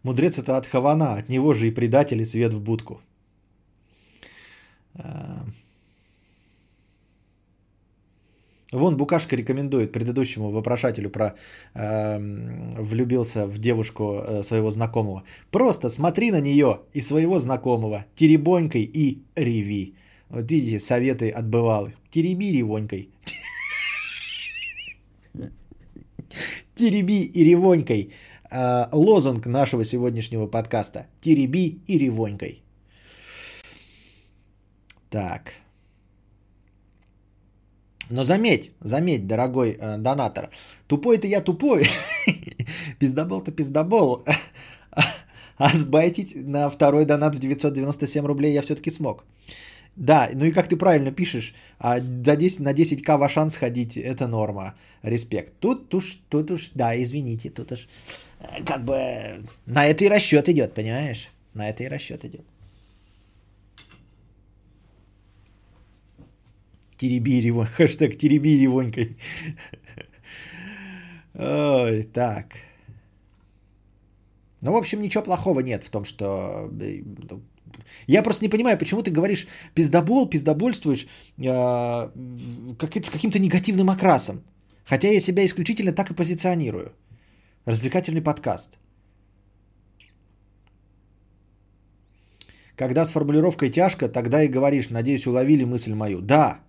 Мудрец 0.03 0.37
это 0.37 0.55
от 0.57 0.67
Хавана, 0.67 1.15
от 1.15 1.29
него 1.29 1.53
же 1.53 1.67
и 1.67 1.71
предатели 1.71 2.23
свет 2.23 2.53
в 2.53 2.61
будку. 2.61 3.01
Э, 4.97 5.43
вон 8.71 8.97
Букашка 8.97 9.35
рекомендует 9.35 9.91
предыдущему 9.91 10.51
вопрошателю 10.51 11.09
про 11.09 11.35
э, 11.73 12.17
влюбился 12.79 13.47
в 13.47 13.57
девушку 13.57 14.03
э, 14.03 14.43
своего 14.43 14.69
знакомого. 14.69 15.23
Просто 15.51 15.89
смотри 15.89 16.31
на 16.31 16.41
нее 16.41 16.81
и 16.93 17.01
своего 17.01 17.39
знакомого, 17.39 18.05
теребонькой 18.15 18.83
и 18.83 19.21
реви. 19.35 19.95
Вот 20.29 20.51
видите, 20.51 20.79
советы 20.79 21.29
от 21.29 21.47
бывалых. 21.47 21.93
Тереби 22.09 22.51
ревонькой. 22.51 23.09
Тереби 26.75 27.23
и 27.23 27.43
ревонькой. 27.43 28.11
Э, 28.51 28.87
лозунг 28.91 29.45
нашего 29.45 29.83
сегодняшнего 29.83 30.47
подкаста. 30.47 31.07
Тереби 31.21 31.79
и 31.87 31.99
ревонькой. 31.99 32.64
Так. 35.09 35.53
Но 38.09 38.23
заметь, 38.23 38.71
заметь, 38.81 39.27
дорогой 39.27 39.77
э, 39.79 39.97
донатор, 39.97 40.49
тупой-то 40.87 41.27
я 41.27 41.41
тупой, 41.41 41.87
пиздобол-то 42.99 43.51
пиздобол, 43.55 44.23
а 45.57 45.73
сбайтить 45.73 46.35
на 46.35 46.69
второй 46.69 47.05
донат 47.05 47.35
в 47.35 47.39
997 47.39 48.25
рублей 48.25 48.53
я 48.53 48.61
все-таки 48.61 48.91
смог. 48.91 49.25
Да, 49.95 50.29
ну 50.33 50.45
и 50.45 50.51
как 50.51 50.67
ты 50.67 50.75
правильно 50.75 51.11
пишешь, 51.11 51.53
а 51.79 51.99
за 51.99 52.35
10, 52.35 52.59
на 52.59 52.73
10к 52.73 53.17
в 53.17 53.29
шанс 53.29 53.55
ходить 53.55 53.97
это 53.97 54.27
норма, 54.27 54.75
респект. 55.03 55.53
Тут 55.59 55.93
уж, 55.93 56.19
тут 56.29 56.51
уж, 56.51 56.71
да, 56.75 57.01
извините, 57.01 57.49
тут 57.49 57.71
уж 57.71 57.87
э, 58.39 58.63
как 58.65 58.83
бы 58.83 59.45
на 59.65 59.87
это 59.87 60.05
и 60.05 60.09
расчет 60.09 60.49
идет, 60.49 60.73
понимаешь? 60.73 61.29
На 61.53 61.69
это 61.69 61.83
и 61.83 61.87
расчет 61.87 62.25
идет. 62.25 62.45
Тереби 66.97 67.41
ревонь. 67.41 67.67
Хэштег 67.77 68.17
тереби 68.17 68.57
ревонькой. 68.59 69.17
Ой, 71.33 72.03
так. 72.03 72.45
Ну, 74.61 74.71
в 74.71 74.75
общем, 74.75 75.01
ничего 75.01 75.23
плохого 75.23 75.59
нет 75.59 75.83
в 75.83 75.89
том, 75.89 76.05
что... 76.05 76.69
Э, 76.81 77.03
я 78.07 78.23
просто 78.23 78.43
не 78.43 78.49
понимаю, 78.49 78.77
почему 78.77 79.03
ты 79.03 79.11
говоришь 79.11 79.47
пиздобол, 79.73 80.29
пиздобольствуешь 80.29 81.07
э, 81.37 82.09
как, 82.77 83.05
с 83.05 83.09
каким-то 83.09 83.39
негативным 83.39 83.89
окрасом. 83.89 84.43
Хотя 84.85 85.09
я 85.09 85.19
себя 85.19 85.45
исключительно 85.45 85.91
так 85.91 86.11
и 86.11 86.15
позиционирую. 86.15 86.93
Развлекательный 87.65 88.21
подкаст. 88.21 88.77
Когда 92.75 93.05
с 93.05 93.09
формулировкой 93.09 93.69
тяжко, 93.69 94.09
тогда 94.09 94.43
и 94.43 94.47
говоришь, 94.47 94.89
надеюсь, 94.89 95.27
уловили 95.27 95.63
мысль 95.63 95.93
мою. 95.93 96.21
Да, 96.21 96.59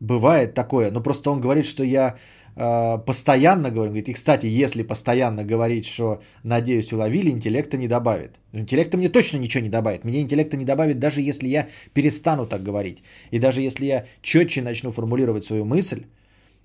Бывает 0.00 0.54
такое, 0.54 0.90
но 0.90 1.02
просто 1.02 1.30
он 1.30 1.40
говорит, 1.40 1.64
что 1.64 1.82
я 1.82 2.16
э, 2.54 2.98
постоянно 3.06 3.70
говорю, 3.70 3.90
говорит, 3.90 4.08
и 4.08 4.12
кстати, 4.12 4.46
если 4.46 4.82
постоянно 4.82 5.42
говорить, 5.42 5.86
что 5.86 6.20
надеюсь 6.42 6.92
уловили, 6.92 7.30
интеллекта 7.30 7.78
не 7.78 7.88
добавит. 7.88 8.38
Интеллекта 8.52 8.98
мне 8.98 9.08
точно 9.08 9.38
ничего 9.38 9.64
не 9.64 9.70
добавит. 9.70 10.04
Мне 10.04 10.20
интеллекта 10.20 10.56
не 10.56 10.64
добавит, 10.64 10.98
даже 10.98 11.22
если 11.22 11.48
я 11.48 11.68
перестану 11.94 12.46
так 12.46 12.62
говорить. 12.62 13.02
И 13.30 13.38
даже 13.38 13.62
если 13.62 13.86
я 13.86 14.04
четче 14.22 14.62
начну 14.62 14.92
формулировать 14.92 15.44
свою 15.44 15.64
мысль, 15.64 16.04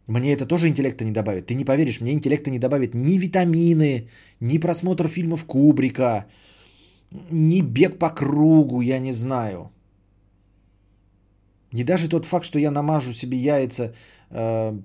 мне 0.08 0.34
это 0.34 0.46
тоже 0.46 0.68
интеллекта 0.68 1.06
не 1.06 1.12
добавит. 1.12 1.46
Ты 1.48 1.56
не 1.56 1.64
поверишь, 1.64 2.02
мне 2.02 2.12
интеллекта 2.12 2.50
не 2.50 2.60
добавит 2.60 2.94
ни 2.94 3.18
витамины, 3.18 4.10
ни 4.42 4.58
просмотр 4.58 5.08
фильмов 5.08 5.46
Кубрика, 5.46 6.26
ни 7.32 7.62
бег 7.62 7.98
по 7.98 8.10
кругу, 8.10 8.82
я 8.82 9.00
не 9.00 9.14
знаю. 9.14 9.72
Не 11.72 11.84
даже 11.84 12.10
тот 12.10 12.26
факт, 12.26 12.46
что 12.46 12.60
я 12.60 12.72
намажу 12.72 13.14
себе 13.14 13.38
яйца 13.38 13.94
э, 14.30 14.80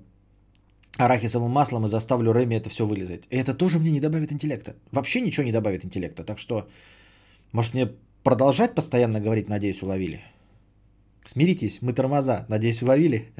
арахисовым 0.97 1.51
маслом 1.51 1.85
и 1.85 1.87
заставлю 1.87 2.33
Рэми 2.33 2.55
это 2.55 2.69
все 2.69 2.85
вылезать. 2.85 3.23
Это 3.29 3.53
тоже 3.53 3.79
мне 3.79 3.91
не 3.91 3.99
добавит 3.99 4.31
интеллекта. 4.31 4.75
Вообще 4.91 5.21
ничего 5.21 5.45
не 5.45 5.51
добавит 5.51 5.85
интеллекта. 5.85 6.23
Так 6.23 6.39
что, 6.39 6.67
может 7.51 7.73
мне 7.73 7.91
продолжать 8.23 8.75
постоянно 8.75 9.19
говорить, 9.19 9.49
надеюсь, 9.49 9.81
уловили? 9.81 10.21
Смиритесь, 11.25 11.81
мы 11.81 11.93
тормоза, 11.93 12.45
надеюсь, 12.49 12.81
уловили? 12.81 13.31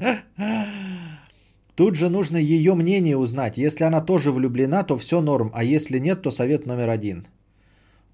Тут 1.74 1.94
же 1.94 2.08
нужно 2.10 2.36
ее 2.36 2.74
мнение 2.74 3.16
узнать. 3.16 3.56
Если 3.56 3.84
она 3.84 4.00
тоже 4.00 4.30
влюблена, 4.30 4.82
то 4.82 4.98
все 4.98 5.20
норм, 5.20 5.50
а 5.54 5.64
если 5.64 5.98
нет, 5.98 6.22
то 6.22 6.30
совет 6.30 6.66
номер 6.66 6.90
один. 6.90 7.26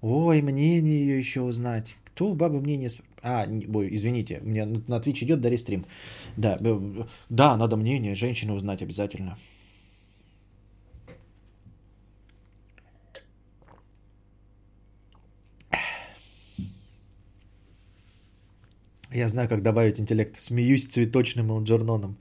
Ой, 0.01 0.41
мнение 0.41 0.99
ее 0.99 1.17
еще 1.17 1.41
узнать. 1.41 1.95
Кто 2.05 2.29
у 2.29 2.35
бабы 2.35 2.61
мнение... 2.61 2.89
А, 3.27 3.45
извините, 3.47 4.39
мне 4.43 4.65
на 4.65 4.99
Twitch 4.99 5.23
идет 5.23 5.41
Дари 5.41 5.57
стрим. 5.57 5.85
Да, 6.37 6.59
да, 7.29 7.57
надо 7.57 7.75
мнение 7.75 8.13
женщины 8.13 8.53
узнать 8.53 8.83
обязательно. 8.83 9.35
Я 19.11 19.27
знаю, 19.27 19.49
как 19.49 19.63
добавить 19.63 19.99
интеллект. 19.99 20.39
Смеюсь 20.39 20.85
цветочным 20.85 21.49
Элджерноном. 21.51 22.17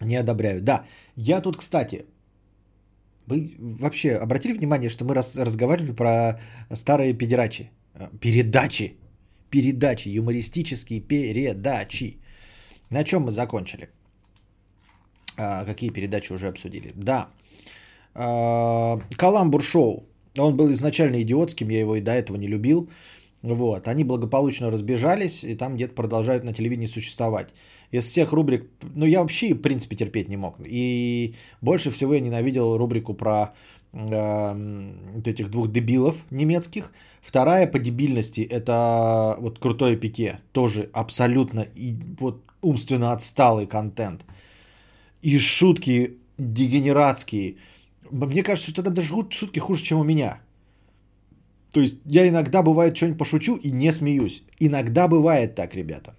Не 0.00 0.16
одобряю. 0.16 0.60
Да, 0.60 0.84
я 1.16 1.40
тут, 1.40 1.56
кстати, 1.56 2.04
вы 3.26 3.56
вообще 3.58 4.16
обратили 4.16 4.56
внимание, 4.56 4.90
что 4.90 5.04
мы 5.04 5.14
раз, 5.14 5.36
разговаривали 5.36 5.92
про 5.92 6.40
старые 6.74 7.12
педерачи? 7.12 7.70
Э, 7.94 8.08
передачи. 8.20 8.96
Передачи, 9.50 10.08
юмористические 10.08 11.00
передачи. 11.00 12.18
На 12.90 13.04
чем 13.04 13.22
мы 13.22 13.30
закончили? 13.30 13.88
А, 15.36 15.64
какие 15.64 15.90
передачи 15.90 16.32
уже 16.32 16.48
обсудили? 16.48 16.92
Да. 16.94 17.28
А, 18.14 18.98
Каламбур 19.16 19.62
шоу. 19.62 20.06
Он 20.38 20.56
был 20.56 20.70
изначально 20.72 21.22
идиотским, 21.22 21.70
я 21.70 21.80
его 21.80 21.96
и 21.96 22.00
до 22.00 22.12
этого 22.12 22.36
не 22.36 22.48
любил. 22.48 22.88
Вот. 23.54 23.86
Они 23.86 24.04
благополучно 24.04 24.70
разбежались, 24.70 25.44
и 25.44 25.54
там 25.54 25.76
где-то 25.76 25.94
продолжают 25.94 26.44
на 26.44 26.52
телевидении 26.52 26.86
существовать. 26.86 27.54
Из 27.92 28.04
всех 28.04 28.32
рубрик, 28.32 28.68
ну 28.94 29.06
я 29.06 29.20
вообще 29.20 29.54
в 29.54 29.62
принципе 29.62 29.96
терпеть 29.96 30.28
не 30.28 30.36
мог. 30.36 30.56
И 30.64 31.34
больше 31.60 31.90
всего 31.90 32.14
я 32.14 32.20
ненавидел 32.20 32.76
рубрику 32.76 33.14
про 33.14 33.54
э, 33.92 35.00
вот 35.14 35.28
этих 35.28 35.50
двух 35.50 35.70
дебилов 35.70 36.16
немецких. 36.30 36.92
Вторая 37.20 37.66
по 37.66 37.78
дебильности 37.78 38.40
это 38.40 39.36
вот 39.38 39.58
крутое 39.58 39.96
пике. 39.96 40.40
Тоже 40.52 40.90
абсолютно 40.92 41.60
и, 41.60 41.94
вот, 42.18 42.42
умственно 42.62 43.12
отсталый 43.12 43.66
контент. 43.66 44.24
И 45.22 45.38
шутки 45.38 46.18
дегенератские. 46.38 47.56
Мне 48.10 48.42
кажется, 48.42 48.70
что 48.70 48.82
это 48.82 48.90
даже 48.90 49.14
шутки 49.30 49.60
хуже, 49.60 49.84
чем 49.84 49.98
у 49.98 50.04
меня. 50.04 50.40
То 51.72 51.80
есть 51.80 51.98
я 52.06 52.28
иногда 52.28 52.62
бывает 52.62 52.96
что-нибудь 52.96 53.18
пошучу 53.18 53.56
и 53.56 53.72
не 53.72 53.92
смеюсь. 53.92 54.42
Иногда 54.60 55.08
бывает 55.08 55.54
так, 55.54 55.74
ребята. 55.74 56.14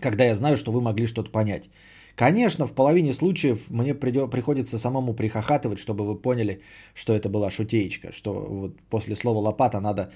Когда 0.00 0.24
я 0.24 0.34
знаю, 0.34 0.56
что 0.56 0.72
вы 0.72 0.80
могли 0.80 1.06
что-то 1.06 1.30
понять. 1.30 1.70
Конечно, 2.16 2.66
в 2.66 2.72
половине 2.72 3.12
случаев 3.12 3.70
мне 3.70 3.94
придё, 3.94 4.28
приходится 4.28 4.78
самому 4.78 5.14
прихохатывать, 5.14 5.78
чтобы 5.78 6.06
вы 6.06 6.22
поняли, 6.22 6.60
что 6.94 7.12
это 7.12 7.28
была 7.28 7.50
шутеечка, 7.50 8.12
что 8.12 8.32
вот 8.32 8.80
после 8.90 9.14
слова 9.14 9.40
лопата 9.40 9.80
надо 9.80 10.10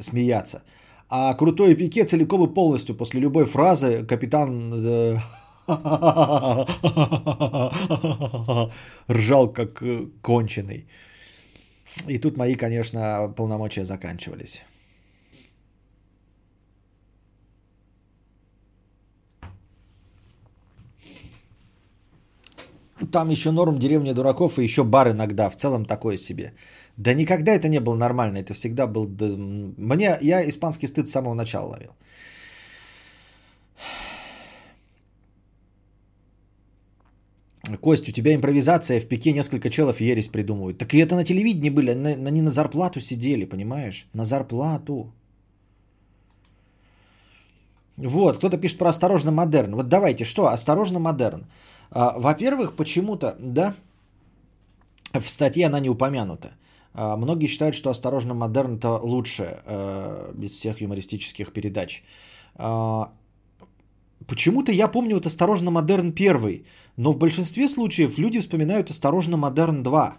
смеяться. 0.00 0.62
А 1.08 1.34
крутой 1.34 1.76
пике 1.76 2.04
целиком 2.04 2.44
и 2.44 2.54
полностью 2.54 2.96
после 2.96 3.20
любой 3.20 3.44
фразы 3.44 4.04
капитан 4.04 4.72
э, 4.84 5.18
ржал 9.08 9.52
как 9.52 9.82
э, 9.82 10.06
конченый. 10.22 10.88
И 12.08 12.18
тут 12.18 12.36
мои, 12.36 12.54
конечно, 12.54 13.32
полномочия 13.36 13.84
заканчивались. 13.84 14.62
Там 23.12 23.30
еще 23.30 23.50
норм 23.50 23.78
деревня 23.78 24.14
дураков 24.14 24.58
и 24.58 24.64
еще 24.64 24.82
бар 24.84 25.08
иногда. 25.08 25.50
В 25.50 25.56
целом 25.56 25.84
такое 25.84 26.16
себе. 26.16 26.52
Да 26.96 27.14
никогда 27.14 27.52
это 27.52 27.68
не 27.68 27.80
было 27.80 27.96
нормально. 27.96 28.38
Это 28.38 28.54
всегда 28.54 28.86
был... 28.86 29.06
Мне... 29.76 30.16
Я 30.20 30.48
испанский 30.48 30.86
стыд 30.86 31.08
с 31.08 31.12
самого 31.12 31.34
начала 31.34 31.66
ловил. 31.66 31.90
Кость, 37.80 38.08
у 38.08 38.12
тебя 38.12 38.34
импровизация, 38.34 39.00
в 39.00 39.06
пике 39.06 39.32
несколько 39.32 39.70
челов 39.70 40.00
ересь 40.00 40.28
придумывают. 40.28 40.78
Так 40.78 40.94
и 40.94 40.98
это 40.98 41.14
на 41.14 41.24
телевидении 41.24 41.70
были, 41.70 41.90
они 41.90 42.42
на 42.42 42.50
зарплату 42.50 43.00
сидели, 43.00 43.46
понимаешь? 43.46 44.06
На 44.12 44.24
зарплату. 44.24 45.12
Вот, 47.96 48.36
кто-то 48.36 48.58
пишет 48.58 48.78
про 48.78 48.88
осторожно 48.88 49.30
модерн. 49.32 49.74
Вот 49.74 49.88
давайте, 49.88 50.24
что, 50.24 50.48
осторожно 50.48 50.98
модерн. 50.98 51.46
А, 51.90 52.18
во-первых, 52.18 52.76
почему-то, 52.76 53.36
да, 53.38 53.74
в 55.12 55.28
статье 55.28 55.66
она 55.66 55.80
не 55.80 55.88
упомянута. 55.88 56.50
А, 56.92 57.16
многие 57.16 57.46
считают, 57.46 57.74
что 57.74 57.90
осторожно 57.90 58.34
модерн 58.34 58.76
это 58.76 58.98
лучше 58.98 59.62
а, 59.64 60.32
без 60.34 60.50
всех 60.52 60.80
юмористических 60.80 61.52
передач. 61.52 62.02
Почему-то 64.26 64.72
я 64.72 64.88
помню 64.88 65.14
вот 65.14 65.26
«Осторожно, 65.26 65.70
Модерн» 65.70 66.12
первый, 66.12 66.64
но 66.96 67.12
в 67.12 67.18
большинстве 67.18 67.68
случаев 67.68 68.18
люди 68.18 68.40
вспоминают 68.40 68.90
«Осторожно, 68.90 69.36
Модерн 69.36 69.82
2». 69.82 70.12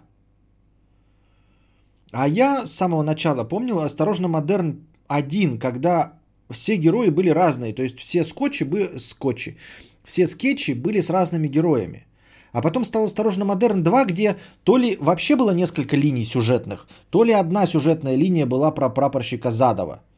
А 2.12 2.28
я 2.28 2.66
с 2.66 2.72
самого 2.72 3.02
начала 3.02 3.44
помнил 3.44 3.80
«Осторожно, 3.80 4.28
Модерн 4.28 4.86
1», 5.08 5.58
когда 5.58 6.12
все 6.50 6.76
герои 6.76 7.10
были 7.10 7.30
разные, 7.30 7.74
то 7.74 7.82
есть 7.82 7.98
все 7.98 8.24
скетчи 8.24 8.64
были 8.64 8.98
скетчи, 8.98 9.56
все 10.04 10.26
скетчи 10.26 10.72
были 10.72 11.00
с 11.00 11.10
разными 11.10 11.48
героями. 11.48 12.06
А 12.52 12.62
потом 12.62 12.84
стал 12.84 13.04
«Осторожно, 13.04 13.44
Модерн 13.44 13.82
2», 13.82 14.06
где 14.06 14.36
то 14.62 14.76
ли 14.76 14.96
вообще 15.00 15.34
было 15.34 15.50
несколько 15.50 15.96
линий 15.96 16.24
сюжетных, 16.24 16.86
то 17.10 17.24
ли 17.24 17.32
одна 17.32 17.66
сюжетная 17.66 18.16
линия 18.16 18.46
была 18.46 18.70
про 18.70 18.88
прапорщика 18.88 19.50
Задова– 19.50 20.02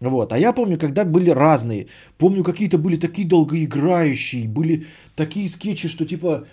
вот. 0.00 0.32
А 0.32 0.38
я 0.38 0.52
помню, 0.52 0.78
когда 0.78 1.04
были 1.04 1.30
разные. 1.30 1.86
Помню, 2.18 2.44
какие-то 2.44 2.78
были 2.78 2.96
такие 2.96 3.26
долгоиграющие, 3.26 4.48
были 4.48 4.86
такие 5.16 5.48
скетчи, 5.48 5.88
что 5.88 6.06
типа 6.06 6.46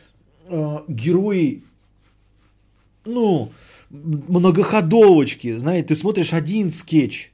э, 0.49 0.79
герои, 0.87 1.61
ну, 3.05 3.51
многоходовочки. 3.89 5.57
Знаете, 5.57 5.89
ты 5.89 5.95
смотришь 5.95 6.33
один 6.33 6.69
скетч, 6.71 7.31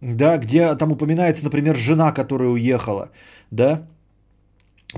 да, 0.00 0.38
где 0.38 0.74
там 0.76 0.92
упоминается, 0.92 1.44
например, 1.44 1.76
жена, 1.76 2.12
которая 2.12 2.48
уехала, 2.48 3.10
да, 3.50 3.86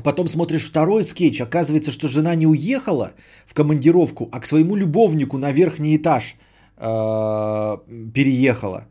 Потом 0.05 0.28
смотришь 0.28 0.66
второй 0.66 1.05
скетч, 1.05 1.41
оказывается, 1.41 1.91
что 1.91 2.09
жена 2.09 2.34
не 2.34 2.47
уехала 2.47 3.12
в 3.47 3.55
командировку, 3.55 4.28
а 4.32 4.41
к 4.41 4.47
своему 4.47 4.76
любовнику 4.76 5.39
на 5.39 5.51
верхний 5.51 5.97
этаж 5.97 6.36
э, 6.76 7.76
переехала. 8.14 8.86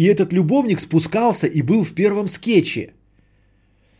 И 0.00 0.04
этот 0.04 0.32
любовник 0.32 0.80
спускался 0.80 1.46
и 1.46 1.60
был 1.62 1.84
в 1.84 1.92
первом 1.92 2.26
скетче. 2.26 2.94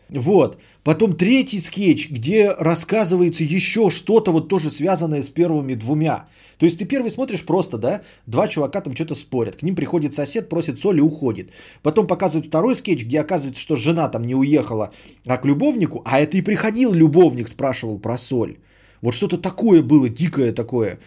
Вот. 0.09 0.57
Потом 0.83 1.13
третий 1.13 1.61
скетч, 1.61 2.09
где 2.11 2.55
рассказывается 2.59 3.45
еще 3.45 3.91
что-то 3.91 4.33
вот 4.33 4.49
тоже 4.49 4.71
связанное 4.71 5.23
с 5.23 5.29
первыми 5.29 5.75
двумя. 5.75 6.25
То 6.59 6.67
есть 6.67 6.79
ты 6.79 6.87
первый 6.87 7.11
смотришь 7.11 7.45
просто, 7.45 7.77
да, 7.77 8.01
два 8.27 8.49
чувака 8.49 8.81
там 8.81 8.95
что-то 8.95 9.15
спорят. 9.15 9.57
К 9.57 9.63
ним 9.63 9.75
приходит 9.75 10.15
сосед, 10.15 10.49
просит 10.49 10.79
соль 10.79 10.99
и 10.99 11.03
уходит. 11.03 11.51
Потом 11.83 12.07
показывают 12.07 12.47
второй 12.47 12.75
скетч, 12.77 13.05
где 13.05 13.21
оказывается, 13.21 13.61
что 13.61 13.77
жена 13.77 14.09
там 14.09 14.23
не 14.23 14.35
уехала, 14.35 14.93
а 15.27 15.37
к 15.37 15.45
любовнику, 15.45 16.01
а 16.07 16.19
это 16.19 16.39
и 16.39 16.43
приходил 16.43 16.95
любовник, 16.95 17.49
спрашивал 17.49 17.99
про 18.01 18.17
соль. 18.17 18.57
Вот 19.03 19.13
что-то 19.13 19.37
такое 19.37 19.83
было, 19.83 20.09
дикое 20.09 20.55
такое. 20.55 20.99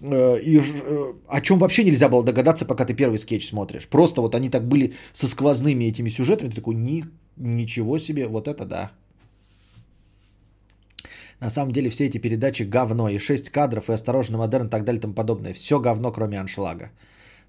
Э, 0.00 0.38
и 0.40 0.58
э, 0.58 1.12
о 1.28 1.40
чем 1.40 1.58
вообще 1.58 1.84
нельзя 1.84 2.08
было 2.08 2.22
догадаться, 2.22 2.66
пока 2.66 2.84
ты 2.84 2.94
первый 2.94 3.18
скетч 3.18 3.48
смотришь. 3.48 3.88
Просто 3.88 4.20
вот 4.20 4.34
они 4.34 4.50
так 4.50 4.68
были 4.68 4.94
со 5.12 5.26
сквозными 5.26 5.84
этими 5.84 6.10
сюжетами, 6.10 6.50
ты 6.50 6.56
такой, 6.56 6.74
Ни, 6.74 7.04
ничего 7.36 7.98
себе, 7.98 8.26
вот 8.26 8.48
это 8.48 8.64
да. 8.64 8.90
На 11.40 11.50
самом 11.50 11.72
деле 11.72 11.90
все 11.90 12.06
эти 12.06 12.18
передачи 12.18 12.62
говно, 12.62 13.08
и 13.08 13.18
6 13.18 13.50
кадров, 13.50 13.90
и 13.90 13.92
осторожно 13.92 14.38
модерн, 14.38 14.66
и 14.66 14.70
так 14.70 14.84
далее, 14.84 14.98
и 14.98 15.02
тому 15.02 15.14
подобное. 15.14 15.52
Все 15.52 15.78
говно, 15.78 16.12
кроме 16.12 16.40
аншлага. 16.40 16.90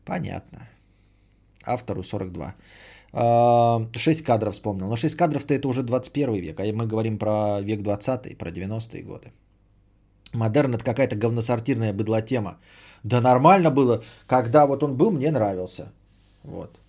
Понятно. 0.03 0.67
Автору 1.65 2.03
42. 2.03 2.55
6 3.13 3.15
а, 3.15 4.25
кадров 4.25 4.53
вспомнил. 4.53 4.89
Но 4.89 4.95
6 4.95 5.15
кадров-то 5.15 5.53
это 5.53 5.67
уже 5.67 5.83
21 5.83 6.33
век, 6.33 6.59
а 6.59 6.63
мы 6.73 6.85
говорим 6.87 7.17
про 7.17 7.61
век 7.61 7.81
20 7.81 8.37
про 8.37 8.51
90-е 8.51 9.03
годы. 9.03 9.31
Модерн 10.36 10.75
это 10.75 10.83
какая-то 10.83 11.15
говносортирная 11.15 11.93
быдлотема. 11.93 12.57
Да 13.03 13.21
нормально 13.21 13.71
было, 13.71 14.03
когда 14.27 14.65
вот 14.65 14.83
он 14.83 14.95
был, 14.95 15.11
мне 15.11 15.31
нравился. 15.31 15.91
Вот. 16.43 16.79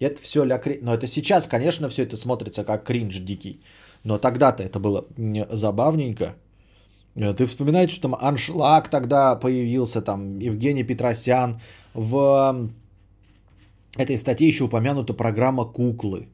Это 0.00 0.20
все 0.20 0.44
ля 0.44 0.58
кринж. 0.58 0.80
Но 0.82 0.94
это 0.94 1.06
сейчас, 1.06 1.46
конечно, 1.46 1.88
все 1.88 2.02
это 2.02 2.16
смотрится 2.16 2.64
как 2.64 2.84
кринж 2.84 3.18
дикий. 3.18 3.60
Но 4.04 4.18
тогда-то 4.18 4.62
это 4.62 4.78
было 4.78 5.06
забавненько. 5.50 6.34
Э, 7.14 7.34
ты 7.34 7.46
вспоминаешь, 7.46 7.90
что 7.90 8.08
там 8.08 8.16
Аншлаг 8.20 8.88
тогда 8.88 9.36
появился, 9.36 10.02
там 10.02 10.38
Евгений 10.38 10.84
Петросян. 10.84 11.60
В 11.94 12.70
этой 13.96 14.16
статье 14.16 14.48
еще 14.48 14.64
упомянута 14.64 15.14
программа 15.14 15.64
«Куклы». 15.64 16.28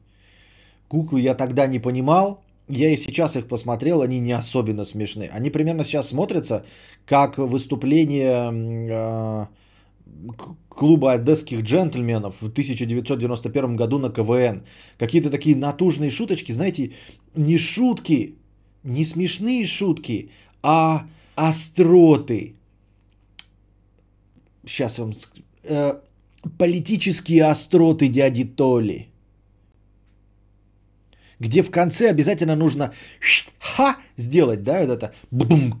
Куклы 0.87 1.21
я 1.21 1.35
тогда 1.35 1.67
не 1.67 1.79
понимал, 1.79 2.41
я 2.69 2.93
и 2.93 2.97
сейчас 2.97 3.35
их 3.35 3.47
посмотрел, 3.47 4.01
они 4.01 4.19
не 4.19 4.31
особенно 4.31 4.85
смешные. 4.85 5.29
Они 5.29 5.49
примерно 5.49 5.83
сейчас 5.83 6.09
смотрятся 6.09 6.63
как 7.05 7.37
выступление 7.37 8.51
э, 8.91 9.47
клуба 10.69 11.13
одесских 11.13 11.61
джентльменов 11.61 12.41
в 12.41 12.49
1991 12.49 13.75
году 13.75 13.97
на 13.99 14.09
КВН. 14.09 14.63
Какие-то 14.97 15.29
такие 15.31 15.55
натужные 15.55 16.11
шуточки, 16.11 16.51
знаете, 16.51 16.91
не 17.35 17.57
шутки, 17.57 18.35
не 18.83 19.03
смешные 19.03 19.65
шутки, 19.65 20.29
а 20.61 21.05
остроты. 21.35 22.55
Сейчас 24.65 24.99
вам... 24.99 25.11
Э, 25.63 25.99
политические 26.57 27.45
остроты 27.45 28.07
дяди 28.07 28.43
Толи. 28.45 29.08
Где 31.39 31.63
в 31.63 31.71
конце 31.71 32.09
обязательно 32.09 32.55
нужно 32.55 32.93
ха 33.59 33.97
сделать, 34.17 34.63
да, 34.63 34.81
вот 34.81 34.89
это 34.89 35.13
бум 35.31 35.79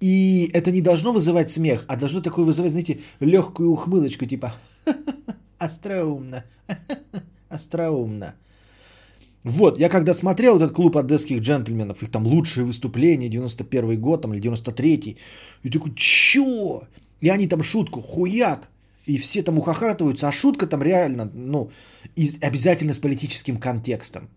И 0.00 0.50
это 0.54 0.70
не 0.70 0.80
должно 0.80 1.12
вызывать 1.12 1.50
смех, 1.50 1.84
а 1.88 1.96
должно 1.96 2.20
такое 2.20 2.44
вызывать, 2.44 2.70
знаете, 2.70 3.00
легкую 3.20 3.70
ухмылочку, 3.72 4.26
типа 4.26 4.54
остроумно, 5.58 6.44
остроумно. 7.48 8.34
Вот, 9.44 9.78
я 9.78 9.88
когда 9.88 10.14
смотрел 10.14 10.56
этот 10.56 10.72
клуб 10.72 10.96
одесских 10.96 11.40
джентльменов, 11.40 12.02
их 12.02 12.10
там 12.12 12.26
лучшие 12.26 12.64
выступления, 12.64 13.28
91 13.28 14.00
год 14.00 14.22
там, 14.22 14.32
или 14.32 14.40
93-й, 14.40 15.18
и 15.64 15.70
такой, 15.70 15.92
чё? 15.96 16.82
И 17.20 17.28
они 17.28 17.48
там 17.48 17.64
шутку, 17.64 18.00
хуяк, 18.00 18.68
и 19.04 19.18
все 19.18 19.42
там 19.42 19.58
ухахатываются, 19.58 20.28
а 20.28 20.32
шутка 20.32 20.68
там 20.68 20.82
реально, 20.82 21.28
ну, 21.34 21.72
и 22.14 22.30
обязательно 22.40 22.94
с 22.94 22.98
политическим 22.98 23.56
контекстом. 23.56 24.28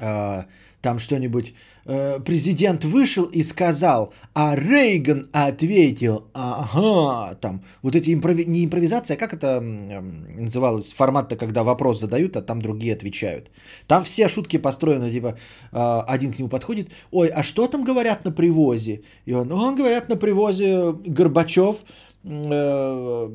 А, 0.00 0.46
там 0.80 0.98
что-нибудь, 0.98 1.54
э, 1.86 2.18
президент 2.24 2.84
вышел 2.84 3.24
и 3.24 3.44
сказал, 3.44 4.12
а 4.34 4.56
Рейган 4.56 5.28
ответил, 5.32 6.24
ага, 6.34 7.34
там, 7.40 7.62
вот 7.82 7.94
эти 7.94 8.12
импрови... 8.12 8.44
не 8.46 8.64
импровизация, 8.64 9.16
как 9.16 9.32
это 9.32 9.60
называлось, 9.60 10.92
формат-то, 10.92 11.36
когда 11.36 11.62
вопрос 11.62 12.00
задают, 12.00 12.36
а 12.36 12.42
там 12.42 12.60
другие 12.60 12.94
отвечают. 12.94 13.50
Там 13.86 14.02
все 14.02 14.28
шутки 14.28 14.58
построены, 14.58 15.10
типа, 15.12 15.36
а, 15.72 16.04
один 16.08 16.32
к 16.32 16.38
нему 16.38 16.48
подходит, 16.48 16.90
ой, 17.12 17.28
а 17.28 17.42
что 17.42 17.68
там 17.68 17.84
говорят 17.84 18.24
на 18.24 18.32
привозе? 18.32 19.02
И 19.26 19.34
он, 19.34 19.52
он 19.52 19.76
говорят 19.76 20.08
на 20.08 20.16
привозе 20.16 20.92
Горбачев, 21.06 21.76
э, 22.24 23.30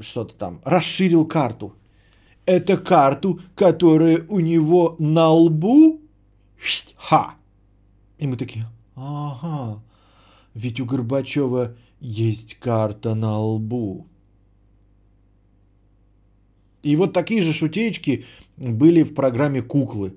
что-то 0.00 0.34
там, 0.34 0.60
расширил 0.64 1.26
карту. 1.26 1.72
Это 2.46 2.76
карту, 2.76 3.40
которая 3.54 4.26
у 4.28 4.40
него 4.40 4.96
на 4.98 5.28
лбу? 5.28 6.00
Ха! 6.96 7.36
И 8.18 8.26
мы 8.26 8.36
такие, 8.36 8.66
ага, 8.96 9.82
ведь 10.54 10.80
у 10.80 10.84
Горбачева 10.84 11.76
есть 12.00 12.54
карта 12.54 13.14
на 13.14 13.38
лбу. 13.38 14.06
И 16.82 16.96
вот 16.96 17.12
такие 17.12 17.42
же 17.42 17.52
шутеечки 17.52 18.24
были 18.56 19.04
в 19.04 19.14
программе 19.14 19.62
«Куклы». 19.62 20.16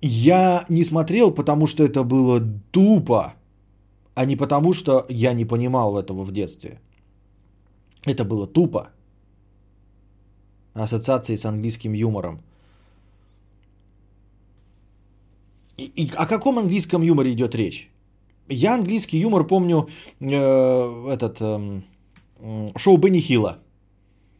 Я 0.00 0.64
не 0.68 0.84
смотрел, 0.84 1.34
потому 1.34 1.66
что 1.66 1.84
это 1.84 2.02
было 2.02 2.40
тупо, 2.70 3.34
а 4.14 4.24
не 4.24 4.36
потому 4.36 4.72
что 4.72 5.04
я 5.08 5.34
не 5.34 5.44
понимал 5.44 5.98
этого 5.98 6.24
в 6.24 6.32
детстве. 6.32 6.80
Это 8.06 8.24
было 8.24 8.46
тупо 8.46 8.90
ассоциации 10.84 11.36
с 11.36 11.44
английским 11.44 11.92
юмором. 11.92 12.40
И, 15.76 15.84
и 15.96 16.10
о 16.16 16.26
каком 16.26 16.58
английском 16.58 17.02
юморе 17.02 17.32
идет 17.32 17.54
речь? 17.54 17.90
Я 18.48 18.74
английский 18.74 19.18
юмор 19.20 19.46
помню 19.46 19.88
э, 20.20 21.10
этот 21.12 21.38
э, 21.40 21.82
шоу 22.76 22.96
Бенни 22.96 23.20
Хилла. 23.20 23.58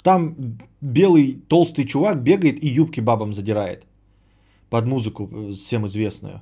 Там 0.03 0.35
белый 0.81 1.43
толстый 1.49 1.85
чувак 1.85 2.23
бегает 2.23 2.63
и 2.63 2.69
юбки 2.69 3.01
бабам 3.01 3.35
задирает 3.35 3.85
под 4.71 4.87
музыку 4.87 5.29
э, 5.31 5.53
всем 5.53 5.87
известную. 5.87 6.41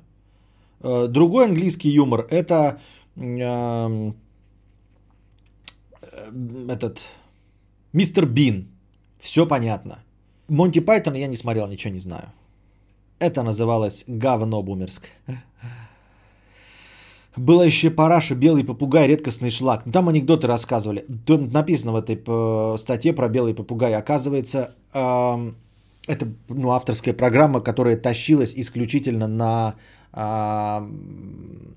Э, 0.81 1.07
другой 1.07 1.45
английский 1.45 1.89
юмор 1.89 2.25
это 2.29 2.79
э, 3.15 4.11
этот 6.69 7.01
мистер 7.93 8.25
Бин. 8.25 8.67
Все 9.19 9.45
понятно. 9.45 9.99
Монти 10.47 10.79
Пайтон 10.79 11.15
я 11.15 11.27
не 11.27 11.35
смотрел, 11.35 11.67
ничего 11.67 11.93
не 11.93 11.99
знаю. 11.99 12.31
Это 13.19 13.43
называлось 13.43 14.03
говно 14.07 14.61
бумерск. 14.61 15.07
Была 17.35 17.65
еще 17.65 17.91
параша, 17.91 18.33
белый 18.35 18.63
попугай, 18.63 19.07
редкостный 19.07 19.51
шлак. 19.51 19.85
Ну, 19.85 19.91
там 19.91 20.09
анекдоты 20.09 20.47
рассказывали. 20.47 21.05
Там 21.25 21.51
написано 21.51 21.91
в 21.91 21.95
этой 21.95 22.17
статье 22.77 23.13
про 23.13 23.29
белый 23.29 23.53
попугай. 23.53 23.93
Оказывается, 23.93 24.73
э, 24.93 25.51
это 26.07 26.27
ну, 26.49 26.71
авторская 26.71 27.13
программа, 27.13 27.59
которая 27.59 27.95
тащилась 27.95 28.53
исключительно 28.55 29.27
на 29.27 29.75
э, 30.13 30.87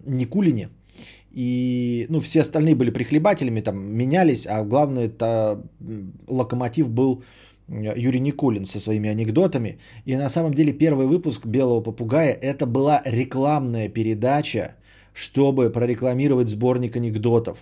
Никулине. 0.07 0.71
И 1.33 2.07
ну, 2.09 2.21
все 2.21 2.41
остальные 2.41 2.75
были 2.75 2.91
прихлебателями, 2.91 3.61
там 3.61 3.77
менялись, 3.93 4.47
а 4.47 4.65
главное, 4.65 5.07
это 5.07 5.63
локомотив 6.27 6.89
был 6.89 7.23
Юрий 7.69 8.21
Никулин 8.21 8.65
со 8.65 8.81
своими 8.81 9.09
анекдотами. 9.09 9.79
И 10.07 10.17
на 10.17 10.29
самом 10.29 10.55
деле 10.55 10.73
первый 10.73 11.07
выпуск 11.07 11.47
«Белого 11.47 11.83
попугая» 11.83 12.33
это 12.33 12.67
была 12.67 13.01
рекламная 13.05 13.89
передача, 13.89 14.75
чтобы 15.13 15.71
прорекламировать 15.71 16.49
сборник 16.49 16.97
анекдотов. 16.97 17.59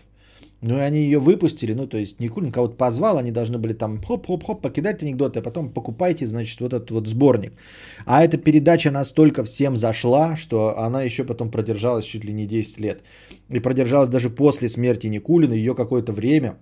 Ну 0.61 0.77
и 0.77 0.81
они 0.81 0.99
ее 0.99 1.21
выпустили, 1.21 1.73
ну 1.73 1.87
то 1.87 1.99
есть 1.99 2.19
Никулин 2.19 2.51
кого-то 2.51 2.75
позвал, 2.75 3.19
они 3.19 3.31
должны 3.31 3.59
были 3.59 3.75
там 3.75 4.03
хоп-хоп-хоп 4.03 4.61
покидать 4.61 5.03
анекдоты, 5.03 5.39
а 5.39 5.43
потом 5.43 5.71
покупайте, 5.71 6.27
значит, 6.27 6.61
вот 6.61 6.73
этот 6.73 6.91
вот 6.91 7.07
сборник. 7.07 7.53
А 8.07 8.25
эта 8.25 8.39
передача 8.39 8.91
настолько 8.91 9.45
всем 9.45 9.77
зашла, 9.77 10.35
что 10.37 10.77
она 10.79 11.03
еще 11.03 11.23
потом 11.25 11.51
продержалась 11.51 12.07
чуть 12.07 12.25
ли 12.25 12.33
не 12.33 12.47
10 12.47 12.81
лет. 12.81 13.03
И 13.51 13.61
продержалась 13.61 14.11
даже 14.11 14.31
после 14.31 14.69
смерти 14.69 15.07
Никулина, 15.07 15.55
ее 15.55 15.77
какое-то 15.77 16.13
время 16.13 16.57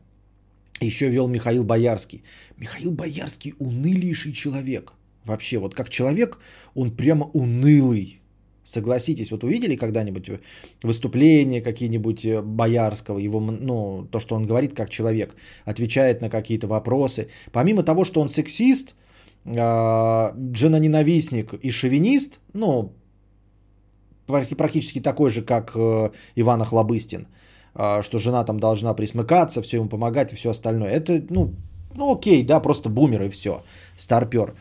еще 0.81 1.09
вел 1.09 1.27
Михаил 1.27 1.65
Боярский. 1.65 2.23
Михаил 2.59 2.93
Боярский 2.93 3.55
унылейший 3.59 4.33
человек. 4.33 4.93
Вообще, 5.25 5.59
вот 5.59 5.75
как 5.75 5.89
человек, 5.89 6.39
он 6.75 6.91
прямо 6.91 7.31
унылый. 7.33 8.21
Согласитесь, 8.67 9.31
вот 9.31 9.45
увидели 9.45 9.77
когда-нибудь 9.77 10.41
выступления 10.83 11.63
какие-нибудь 11.63 12.25
э, 12.25 12.43
Боярского, 12.43 13.21
его, 13.21 13.41
ну, 13.41 14.09
то, 14.11 14.19
что 14.19 14.35
он 14.35 14.45
говорит 14.45 14.75
как 14.75 14.91
человек, 14.91 15.37
отвечает 15.65 16.21
на 16.21 16.29
какие-то 16.29 16.67
вопросы. 16.67 17.29
Помимо 17.53 17.85
того, 17.85 18.05
что 18.05 18.21
он 18.21 18.29
сексист, 18.29 18.97
а, 19.45 20.35
женоненавистник 20.53 21.55
и 21.55 21.71
шовинист, 21.71 22.41
ну, 22.55 22.93
практически 24.27 25.01
такой 25.01 25.31
же, 25.31 25.43
как 25.43 25.77
э, 25.77 26.11
Иван 26.35 26.61
Охлобыстин, 26.63 27.29
а, 27.73 28.03
что 28.03 28.19
жена 28.19 28.45
там 28.45 28.59
должна 28.59 28.95
присмыкаться, 28.95 29.63
все 29.63 29.77
ему 29.77 29.89
помогать 29.89 30.33
и 30.33 30.37
все 30.37 30.51
остальное. 30.51 30.91
Это, 30.91 31.23
ну, 31.31 31.55
ну 31.95 32.17
окей, 32.17 32.43
да, 32.43 32.59
просто 32.59 32.89
бумер 32.89 33.23
и 33.23 33.29
все, 33.29 33.63
старпер. 33.97 34.55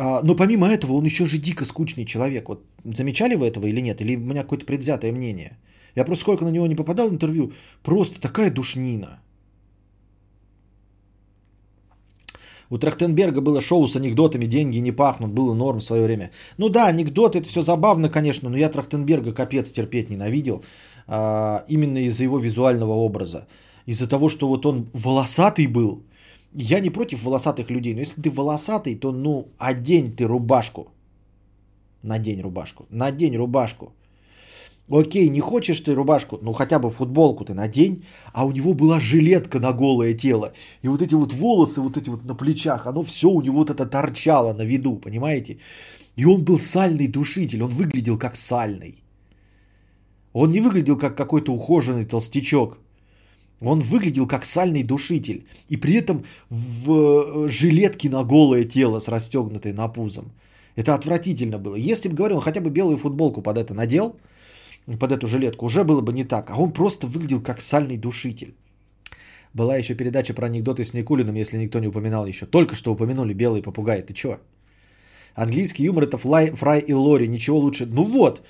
А, 0.00 0.22
но 0.22 0.34
помимо 0.34 0.66
этого 0.66 0.94
он 0.94 1.04
еще 1.04 1.26
же 1.26 1.38
дико 1.38 1.64
скучный 1.66 2.06
человек. 2.06 2.48
Вот 2.48 2.64
замечали 2.84 3.34
вы 3.34 3.46
этого 3.46 3.66
или 3.66 3.82
нет? 3.82 4.00
Или 4.00 4.16
у 4.16 4.20
меня 4.20 4.42
какое-то 4.42 4.64
предвзятое 4.64 5.12
мнение? 5.12 5.58
Я 5.96 6.04
просто 6.04 6.22
сколько 6.22 6.44
на 6.44 6.50
него 6.50 6.66
не 6.66 6.74
попадал 6.74 7.08
в 7.08 7.12
интервью, 7.12 7.52
просто 7.82 8.20
такая 8.20 8.50
душнина. 8.50 9.20
У 12.70 12.78
Трахтенберга 12.78 13.40
было 13.42 13.60
шоу 13.60 13.86
с 13.86 13.96
анекдотами, 13.96 14.46
деньги 14.46 14.78
не 14.78 14.92
пахнут, 14.92 15.32
было 15.32 15.54
норм 15.54 15.80
в 15.80 15.84
свое 15.84 16.04
время. 16.04 16.30
Ну 16.56 16.68
да, 16.68 16.86
анекдоты, 16.86 17.40
это 17.40 17.48
все 17.48 17.62
забавно, 17.62 18.08
конечно, 18.08 18.48
но 18.48 18.56
я 18.56 18.70
Трахтенберга 18.70 19.34
капец 19.34 19.70
терпеть 19.70 20.08
ненавидел. 20.08 20.64
А, 21.08 21.64
именно 21.68 21.98
из-за 22.06 22.24
его 22.24 22.38
визуального 22.38 22.92
образа. 22.92 23.46
Из-за 23.86 24.08
того, 24.08 24.30
что 24.30 24.48
вот 24.48 24.64
он 24.64 24.88
волосатый 24.94 25.66
был. 25.66 26.04
Я 26.52 26.80
не 26.80 26.90
против 26.90 27.22
волосатых 27.22 27.70
людей, 27.70 27.94
но 27.94 28.00
если 28.00 28.20
ты 28.20 28.30
волосатый, 28.30 28.96
то 28.96 29.12
ну 29.12 29.48
одень 29.58 30.12
ты 30.16 30.26
рубашку. 30.26 30.88
Надень 32.02 32.40
рубашку. 32.40 32.86
Надень 32.90 33.36
рубашку. 33.36 33.92
Окей, 34.90 35.28
не 35.28 35.40
хочешь 35.40 35.80
ты 35.80 35.94
рубашку, 35.94 36.38
ну 36.42 36.52
хотя 36.52 36.80
бы 36.80 36.90
футболку 36.90 37.44
ты 37.44 37.54
надень, 37.54 38.02
а 38.32 38.44
у 38.44 38.50
него 38.50 38.74
была 38.74 38.98
жилетка 38.98 39.60
на 39.60 39.72
голое 39.72 40.14
тело. 40.14 40.52
И 40.82 40.88
вот 40.88 41.00
эти 41.00 41.14
вот 41.14 41.32
волосы, 41.32 41.80
вот 41.80 41.96
эти 41.96 42.10
вот 42.10 42.24
на 42.24 42.34
плечах, 42.34 42.86
оно 42.86 43.04
все 43.04 43.28
у 43.28 43.40
него 43.40 43.58
вот 43.58 43.70
это 43.70 43.86
торчало 43.86 44.52
на 44.52 44.62
виду, 44.62 44.96
понимаете? 44.96 45.58
И 46.16 46.24
он 46.24 46.44
был 46.44 46.58
сальный 46.58 47.06
душитель, 47.06 47.62
он 47.62 47.70
выглядел 47.70 48.18
как 48.18 48.36
сальный. 48.36 49.04
Он 50.32 50.50
не 50.50 50.60
выглядел 50.60 50.98
как 50.98 51.16
какой-то 51.16 51.52
ухоженный 51.52 52.04
толстячок. 52.04 52.78
Он 53.60 53.80
выглядел 53.80 54.26
как 54.26 54.44
сальный 54.44 54.82
душитель. 54.82 55.44
И 55.68 55.76
при 55.76 55.94
этом 55.94 56.24
в 56.48 56.90
э, 56.90 57.48
жилетке 57.48 58.08
на 58.08 58.24
голое 58.24 58.64
тело 58.64 59.00
с 59.00 59.08
расстегнутой 59.08 59.72
на 59.72 59.88
пузом. 59.88 60.32
Это 60.76 60.94
отвратительно 60.94 61.58
было. 61.58 61.76
Если 61.76 62.08
бы, 62.08 62.14
говорил, 62.14 62.36
он 62.36 62.42
хотя 62.42 62.60
бы 62.60 62.70
белую 62.70 62.96
футболку 62.96 63.42
под 63.42 63.58
это 63.58 63.74
надел, 63.74 64.16
под 64.98 65.12
эту 65.12 65.26
жилетку, 65.26 65.66
уже 65.66 65.84
было 65.84 66.00
бы 66.00 66.12
не 66.12 66.24
так. 66.24 66.50
А 66.50 66.56
он 66.56 66.72
просто 66.72 67.06
выглядел 67.06 67.42
как 67.42 67.60
сальный 67.60 67.98
душитель. 67.98 68.54
Была 69.52 69.76
еще 69.76 69.94
передача 69.94 70.32
про 70.32 70.46
анекдоты 70.46 70.84
с 70.84 70.94
Никулиным, 70.94 71.34
если 71.34 71.58
никто 71.58 71.80
не 71.80 71.88
упоминал 71.88 72.26
еще. 72.26 72.46
Только 72.46 72.74
что 72.74 72.92
упомянули 72.92 73.34
белый 73.34 73.62
попугай. 73.62 74.02
Ты 74.02 74.14
чё? 74.14 74.38
Английский 75.34 75.84
юмор 75.84 76.04
это 76.04 76.16
флай, 76.18 76.52
фрай 76.52 76.80
и 76.80 76.92
лори. 76.92 77.28
Ничего 77.28 77.58
лучше. 77.58 77.86
Ну 77.86 78.04
вот, 78.04 78.42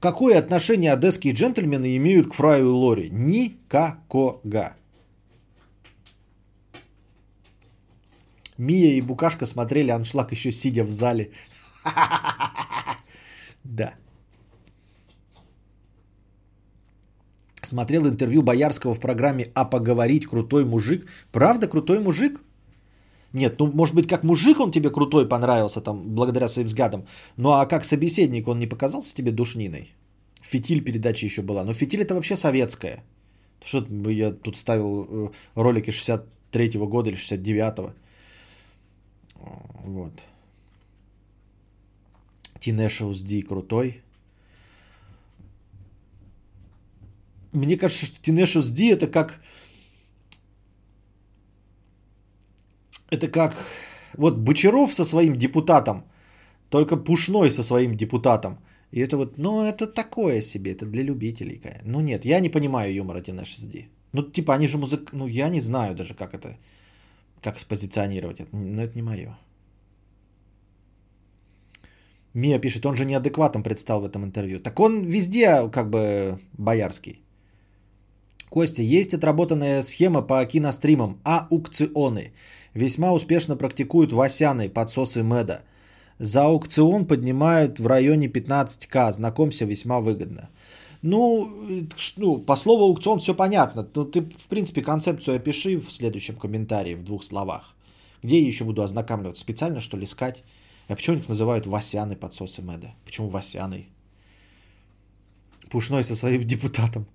какое 0.00 0.38
отношение 0.38 0.92
одесские 0.92 1.32
джентльмены 1.32 1.96
имеют 1.96 2.28
к 2.28 2.34
Фраю 2.34 2.68
и 2.68 2.72
Лори? 2.72 3.10
Никакого. 3.10 4.74
Мия 8.58 8.94
и 8.94 9.00
Букашка 9.00 9.46
смотрели 9.46 9.90
аншлаг 9.90 10.32
еще 10.32 10.52
сидя 10.52 10.84
в 10.84 10.90
зале. 10.90 11.30
Да. 13.64 13.94
Смотрел 17.62 18.06
интервью 18.06 18.42
Боярского 18.42 18.94
в 18.94 19.00
программе 19.00 19.52
«А 19.54 19.66
поговорить 19.66 20.26
крутой 20.26 20.64
мужик». 20.64 21.06
Правда 21.32 21.68
крутой 21.68 22.00
мужик? 22.00 22.40
Нет, 23.32 23.58
ну, 23.58 23.70
может 23.72 23.94
быть, 23.94 24.08
как 24.08 24.24
мужик 24.24 24.60
он 24.60 24.70
тебе 24.70 24.90
крутой 24.90 25.28
понравился, 25.28 25.80
там, 25.80 26.02
благодаря 26.14 26.48
своим 26.48 26.68
взглядам. 26.68 27.06
Ну, 27.36 27.50
а 27.50 27.66
как 27.66 27.84
собеседник 27.84 28.48
он 28.48 28.58
не 28.58 28.66
показался 28.66 29.14
тебе 29.14 29.32
душниной? 29.32 29.92
Фитиль 30.40 30.82
передача 30.82 31.26
еще 31.26 31.42
была. 31.42 31.64
Но 31.64 31.72
фитиль 31.72 32.00
это 32.00 32.14
вообще 32.14 32.36
советская. 32.36 33.04
Что 33.62 33.84
я 34.10 34.32
тут 34.32 34.56
ставил 34.56 35.06
э, 35.10 35.30
ролики 35.54 35.90
63-го 35.90 36.86
года 36.86 37.10
или 37.10 37.18
69-го. 37.18 37.92
Вот. 39.84 40.12
Тинешиус 42.60 43.22
Ди 43.22 43.42
крутой. 43.42 44.02
Мне 47.52 47.76
кажется, 47.76 48.06
что 48.06 48.22
Тинешиус 48.22 48.70
Ди 48.70 48.88
это 48.88 49.06
как... 49.06 49.40
Это 53.10 53.28
как... 53.28 53.56
Вот 54.16 54.38
Бочаров 54.38 54.94
со 54.94 55.04
своим 55.04 55.36
депутатом, 55.36 56.04
только 56.70 56.96
Пушной 56.96 57.50
со 57.50 57.62
своим 57.62 57.96
депутатом. 57.96 58.58
И 58.90 59.00
это 59.00 59.16
вот, 59.16 59.38
ну, 59.38 59.62
это 59.62 59.86
такое 59.86 60.40
себе, 60.40 60.72
это 60.72 60.86
для 60.86 61.02
любителей. 61.02 61.60
Ну, 61.84 62.00
нет, 62.00 62.24
я 62.24 62.40
не 62.40 62.48
понимаю 62.48 62.94
юмора 62.94 63.20
Тинешиус 63.20 63.64
Ди. 63.64 63.88
Ну, 64.12 64.22
типа, 64.22 64.54
они 64.54 64.66
же 64.66 64.78
музык... 64.78 65.12
Ну, 65.12 65.26
я 65.28 65.50
не 65.50 65.60
знаю 65.60 65.94
даже, 65.94 66.14
как 66.14 66.34
это... 66.34 66.56
Как 67.42 67.60
спозиционировать 67.60 68.40
это. 68.40 68.56
Но 68.56 68.82
это 68.82 68.96
не 68.96 69.02
мое. 69.02 69.38
Мия 72.34 72.58
пишет, 72.58 72.86
он 72.86 72.96
же 72.96 73.04
неадекватом 73.04 73.62
предстал 73.62 74.00
в 74.00 74.04
этом 74.04 74.24
интервью. 74.24 74.58
Так 74.58 74.80
он 74.80 75.04
везде 75.04 75.68
как 75.70 75.90
бы 75.90 76.38
боярский. 76.58 77.22
Костя, 78.50 78.82
есть 78.82 79.14
отработанная 79.14 79.82
схема 79.82 80.22
по 80.22 80.44
киностримам 80.46 81.20
аукционы. 81.24 82.32
Весьма 82.74 83.12
успешно 83.12 83.56
практикуют 83.56 84.12
Васяны, 84.12 84.68
подсосы 84.68 85.22
Меда. 85.22 85.62
За 86.18 86.44
аукцион 86.44 87.06
поднимают 87.06 87.78
в 87.78 87.86
районе 87.86 88.28
15к. 88.28 89.12
Знакомься, 89.12 89.64
весьма 89.64 90.00
выгодно. 90.00 90.48
Ну, 91.02 91.48
ну, 92.16 92.38
по 92.38 92.56
слову 92.56 92.84
аукцион 92.84 93.18
все 93.18 93.34
понятно. 93.34 93.88
Ну, 93.94 94.04
ты, 94.04 94.22
в 94.22 94.48
принципе, 94.48 94.82
концепцию 94.82 95.36
опиши 95.36 95.76
в 95.76 95.92
следующем 95.92 96.36
комментарии 96.36 96.94
в 96.94 97.04
двух 97.04 97.24
словах. 97.24 97.74
Где 98.22 98.40
я 98.40 98.46
еще 98.46 98.64
буду 98.64 98.82
ознакомливаться? 98.82 99.42
Специально, 99.42 99.80
что 99.80 99.96
ли, 99.96 100.04
искать? 100.04 100.42
А 100.88 100.96
почему 100.96 101.16
их 101.16 101.28
называют 101.28 101.66
Васяны 101.66 102.16
подсосы 102.16 102.62
Мэда? 102.62 102.94
Почему 103.04 103.28
Васяны? 103.28 103.88
Пушной 105.70 106.02
со 106.02 106.16
своим 106.16 106.42
депутатом. 106.46 107.06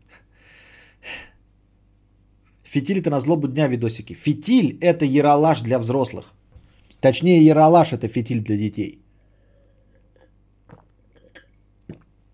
Фитиль 2.74 2.97
это 2.97 3.09
на 3.09 3.19
злобу 3.19 3.47
дня 3.47 3.67
видосики. 3.67 4.13
Фитиль 4.13 4.78
это 4.82 5.05
яролаж 5.05 5.61
для 5.61 5.78
взрослых. 5.78 6.34
Точнее, 7.01 7.45
яролаж 7.45 7.93
это 7.93 8.07
фитиль 8.07 8.41
для 8.41 8.57
детей. 8.57 8.99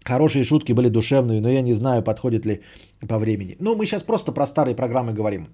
Хорошие 0.05 0.43
шутки 0.43 0.73
были 0.73 0.89
душевные, 0.89 1.41
но 1.41 1.49
я 1.49 1.61
не 1.61 1.73
знаю, 1.73 2.03
подходит 2.03 2.45
ли 2.45 2.61
по 3.07 3.17
времени. 3.17 3.57
Ну, 3.59 3.75
мы 3.75 3.85
сейчас 3.85 4.03
просто 4.03 4.31
про 4.31 4.45
старые 4.45 4.75
программы 4.75 5.13
говорим. 5.13 5.47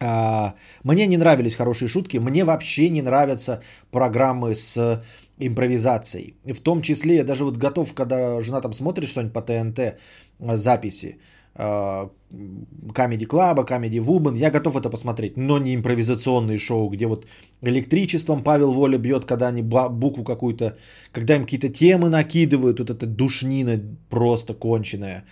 А, 0.00 0.54
мне 0.82 1.06
не 1.06 1.16
нравились 1.16 1.54
хорошие 1.54 1.88
шутки, 1.88 2.18
мне 2.18 2.44
вообще 2.44 2.90
не 2.90 3.02
нравятся 3.02 3.62
программы 3.90 4.54
с 4.54 5.02
импровизацией. 5.38 6.34
В 6.44 6.60
том 6.60 6.82
числе 6.82 7.14
я 7.14 7.24
даже 7.24 7.44
вот 7.44 7.56
готов, 7.56 7.94
когда 7.94 8.40
жена 8.40 8.60
там 8.60 8.72
смотрит 8.72 9.08
что-нибудь 9.08 9.32
по 9.32 9.40
ТНТ, 9.40 9.98
записи, 10.40 11.18
Comedy 11.56 13.26
Club, 13.26 13.64
Comedy 13.64 14.00
Woman, 14.00 14.36
я 14.36 14.50
готов 14.50 14.76
это 14.76 14.90
посмотреть, 14.90 15.36
но 15.36 15.58
не 15.58 15.74
импровизационные 15.74 16.58
шоу, 16.58 16.88
где 16.90 17.06
вот 17.06 17.26
электричеством 17.62 18.42
Павел 18.42 18.72
Воля 18.72 18.98
бьет, 18.98 19.24
когда 19.24 19.48
они 19.48 19.62
букву 19.62 20.24
какую-то, 20.24 20.76
когда 21.12 21.36
им 21.36 21.42
какие-то 21.42 21.68
темы 21.68 22.08
накидывают, 22.08 22.80
вот 22.80 22.90
эта 22.90 23.06
душнина 23.06 23.80
просто 24.10 24.54
конченая. 24.54 25.24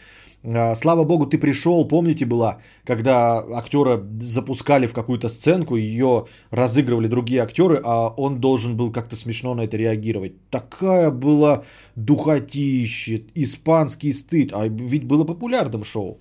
А, 0.45 0.74
слава 0.74 1.05
богу, 1.05 1.26
ты 1.26 1.38
пришел, 1.38 1.86
помните 1.88 2.26
была, 2.26 2.59
когда 2.84 3.38
актера 3.38 4.03
запускали 4.20 4.86
в 4.86 4.93
какую-то 4.93 5.28
сценку, 5.28 5.76
ее 5.76 6.26
разыгрывали 6.51 7.07
другие 7.07 7.43
актеры, 7.43 7.80
а 7.84 8.09
он 8.16 8.40
должен 8.40 8.76
был 8.76 8.93
как-то 8.93 9.16
смешно 9.16 9.55
на 9.55 9.62
это 9.62 9.76
реагировать. 9.76 10.32
Такая 10.51 11.11
была 11.11 11.62
духотища, 11.95 13.20
испанский 13.34 14.12
стыд, 14.12 14.53
а 14.53 14.66
ведь 14.66 15.05
было 15.05 15.24
популярным 15.24 15.84
шоу. 15.84 16.18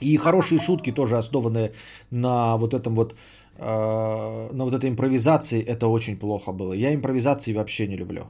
И 0.00 0.16
хорошие 0.16 0.60
шутки 0.60 0.90
тоже 0.92 1.16
основаны 1.16 1.70
на 2.10 2.56
вот 2.56 2.74
этом 2.74 2.94
вот 2.94 3.14
а, 3.58 4.50
на 4.52 4.64
вот 4.64 4.74
этой 4.74 4.90
импровизации, 4.90 5.62
это 5.62 5.86
очень 5.86 6.16
плохо 6.16 6.52
было. 6.52 6.72
Я 6.72 6.92
импровизации 6.92 7.52
вообще 7.54 7.86
не 7.86 7.96
люблю. 7.96 8.24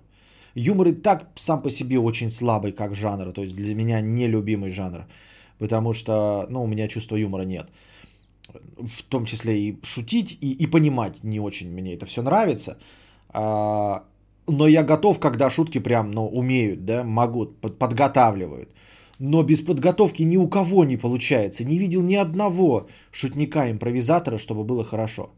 Юмор 0.55 0.89
и 0.89 0.93
так 0.93 1.29
сам 1.35 1.63
по 1.63 1.71
себе 1.71 1.99
очень 1.99 2.31
слабый 2.31 2.73
как 2.73 2.95
жанр, 2.95 3.33
то 3.33 3.43
есть 3.43 3.57
для 3.57 3.75
меня 3.75 4.01
нелюбимый 4.01 4.71
жанр, 4.71 5.07
потому 5.59 5.93
что, 5.93 6.47
ну, 6.51 6.63
у 6.63 6.67
меня 6.67 6.89
чувства 6.89 7.17
юмора 7.17 7.45
нет. 7.45 7.71
В 8.79 9.03
том 9.09 9.25
числе 9.25 9.59
и 9.59 9.79
шутить, 9.83 10.39
и, 10.41 10.53
и 10.53 10.67
понимать 10.67 11.25
не 11.25 11.41
очень 11.41 11.71
мне 11.71 11.95
это 11.95 12.07
все 12.07 12.23
нравится. 12.23 12.77
А, 13.31 14.05
но 14.47 14.69
я 14.69 14.83
готов, 14.85 15.19
когда 15.19 15.51
шутки 15.51 15.81
прям, 15.81 16.11
ну, 16.11 16.27
умеют, 16.27 16.85
да, 16.85 17.05
могут, 17.05 17.61
под, 17.61 17.79
подготавливают. 17.79 18.69
Но 19.19 19.43
без 19.43 19.61
подготовки 19.61 20.23
ни 20.23 20.37
у 20.37 20.49
кого 20.49 20.85
не 20.85 20.97
получается. 20.97 21.65
Не 21.65 21.79
видел 21.79 22.03
ни 22.03 22.15
одного 22.15 22.89
шутника-импровизатора, 23.13 24.39
чтобы 24.39 24.65
было 24.65 24.85
хорошо. 24.85 25.31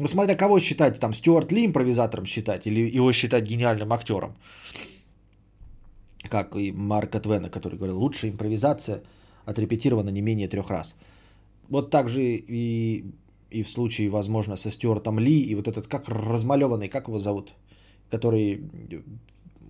Ну, 0.00 0.08
смотря 0.08 0.34
кого 0.34 0.58
считать, 0.60 0.98
там, 0.98 1.12
Стюарт 1.12 1.52
Ли 1.52 1.66
импровизатором 1.66 2.24
считать 2.24 2.66
или 2.66 2.96
его 2.96 3.12
считать 3.12 3.44
гениальным 3.44 3.92
актером. 3.92 4.34
Как 6.30 6.56
и 6.56 6.72
Марка 6.72 7.20
Твена, 7.20 7.50
который 7.50 7.76
говорил, 7.76 7.98
лучшая 7.98 8.30
импровизация 8.30 9.02
отрепетирована 9.44 10.08
не 10.08 10.22
менее 10.22 10.48
трех 10.48 10.70
раз. 10.70 10.96
Вот 11.68 11.90
так 11.90 12.08
же 12.08 12.22
и, 12.22 13.04
и 13.50 13.62
в 13.62 13.68
случае, 13.68 14.08
возможно, 14.08 14.56
со 14.56 14.70
Стюартом 14.70 15.18
Ли 15.18 15.38
и 15.38 15.54
вот 15.54 15.68
этот 15.68 15.86
как 15.86 16.08
размалеванный, 16.08 16.88
как 16.88 17.08
его 17.08 17.18
зовут, 17.18 17.52
который 18.10 18.70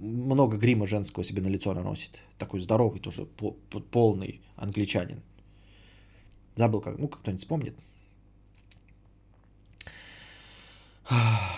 много 0.01 0.59
грима 0.59 0.87
женского 0.87 1.25
себе 1.25 1.43
на 1.43 1.49
лицо 1.49 1.75
наносит. 1.75 2.21
Такой 2.39 2.61
здоровый 2.61 3.01
тоже, 3.01 3.27
полный 3.91 4.41
англичанин. 4.55 5.23
Забыл, 6.55 6.81
как, 6.81 6.99
ну, 6.99 7.09
как 7.09 7.21
кто-нибудь 7.21 7.43
вспомнит. 7.43 7.75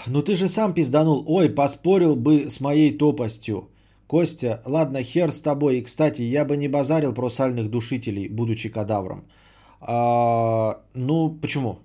Ну 0.06 0.22
ты 0.22 0.34
же 0.34 0.48
сам 0.48 0.74
пизданул. 0.74 1.24
Ой, 1.26 1.50
поспорил 1.50 2.16
бы 2.16 2.50
с 2.50 2.60
моей 2.60 2.98
топостью. 2.98 3.68
Костя, 4.06 4.62
ладно, 4.66 5.02
хер 5.02 5.30
с 5.30 5.40
тобой. 5.40 5.78
И, 5.78 5.82
кстати, 5.82 6.22
я 6.22 6.44
бы 6.44 6.56
не 6.56 6.68
базарил 6.68 7.14
про 7.14 7.28
сальных 7.28 7.70
душителей, 7.70 8.28
будучи 8.28 8.68
кадавром. 8.68 9.24
А, 9.80 10.80
ну, 10.94 11.38
почему? 11.40 11.78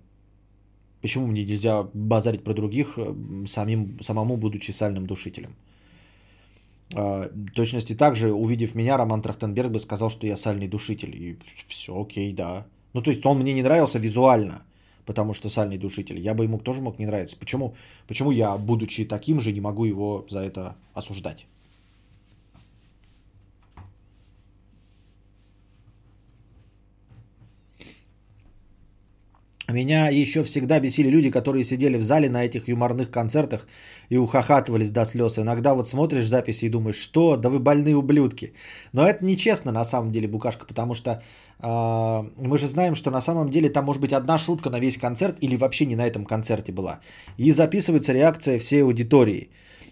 Почему 1.02 1.28
мне 1.28 1.46
нельзя 1.46 1.84
базарить 1.94 2.44
про 2.44 2.54
других, 2.54 2.98
э, 2.98 3.14
самим, 3.48 3.98
самому 4.02 4.38
будучи 4.38 4.72
сальным 4.72 5.06
душителем? 5.06 5.56
А, 6.96 7.30
точности 7.56 7.96
также, 7.96 8.32
увидев 8.34 8.76
меня, 8.76 8.98
Роман 8.98 9.22
Трахтенберг 9.22 9.72
бы 9.72 9.80
сказал, 9.80 10.10
что 10.10 10.28
я 10.28 10.38
сальный 10.38 10.68
душитель. 10.68 11.16
И 11.16 11.38
все, 11.68 11.94
окей, 11.94 12.34
да. 12.34 12.66
Ну, 12.94 13.02
то 13.02 13.12
есть 13.12 13.26
он 13.26 13.40
мне 13.40 13.54
не 13.54 13.64
нравился 13.64 14.00
визуально 14.00 14.64
потому 15.08 15.34
что 15.34 15.50
сальный 15.50 15.78
душитель. 15.78 16.20
Я 16.20 16.36
бы 16.36 16.44
ему 16.44 16.60
тоже 16.60 16.82
мог 16.82 17.00
не 17.00 17.08
нравиться. 17.08 17.38
Почему, 17.38 17.76
почему 18.08 18.30
я, 18.30 18.58
будучи 18.58 19.06
таким 19.06 19.40
же, 19.40 19.54
не 19.54 19.62
могу 19.62 19.86
его 19.86 20.28
за 20.30 20.40
это 20.40 20.76
осуждать? 20.94 21.48
Меня 29.70 30.08
еще 30.08 30.44
всегда 30.44 30.80
бесили 30.80 31.10
люди, 31.10 31.30
которые 31.30 31.66
сидели 31.66 31.98
в 31.98 32.04
зале 32.04 32.30
на 32.30 32.46
этих 32.46 32.70
юморных 32.70 33.12
концертах 33.12 33.68
и 34.08 34.18
ухахатывались 34.18 34.92
до 34.92 35.04
слез. 35.04 35.38
Иногда 35.38 35.74
вот 35.74 35.88
смотришь 35.90 36.28
записи 36.28 36.66
и 36.66 36.70
думаешь, 36.70 36.96
что, 36.96 37.36
да 37.36 37.50
вы 37.50 37.60
больные 37.60 37.98
ублюдки. 37.98 38.54
Но 38.94 39.06
это 39.06 39.26
нечестно 39.26 39.74
на 39.74 39.84
самом 39.84 40.12
деле, 40.14 40.30
Букашка, 40.30 40.66
потому 40.66 40.94
что 40.94 41.22
э, 41.60 42.24
мы 42.38 42.58
же 42.58 42.68
знаем, 42.68 42.96
что 42.96 43.12
на 43.12 43.22
самом 43.22 43.50
деле 43.50 43.70
там 43.70 43.84
может 43.84 44.02
быть 44.02 44.14
одна 44.14 44.38
шутка 44.38 44.70
на 44.70 44.80
весь 44.80 44.98
концерт 44.98 45.36
или 45.42 45.58
вообще 45.58 45.86
не 45.86 45.98
на 45.98 46.08
этом 46.08 46.24
концерте 46.26 46.72
была. 46.72 47.02
И 47.38 47.52
записывается 47.52 48.14
реакция 48.14 48.60
всей 48.60 48.84
аудитории. 48.84 49.50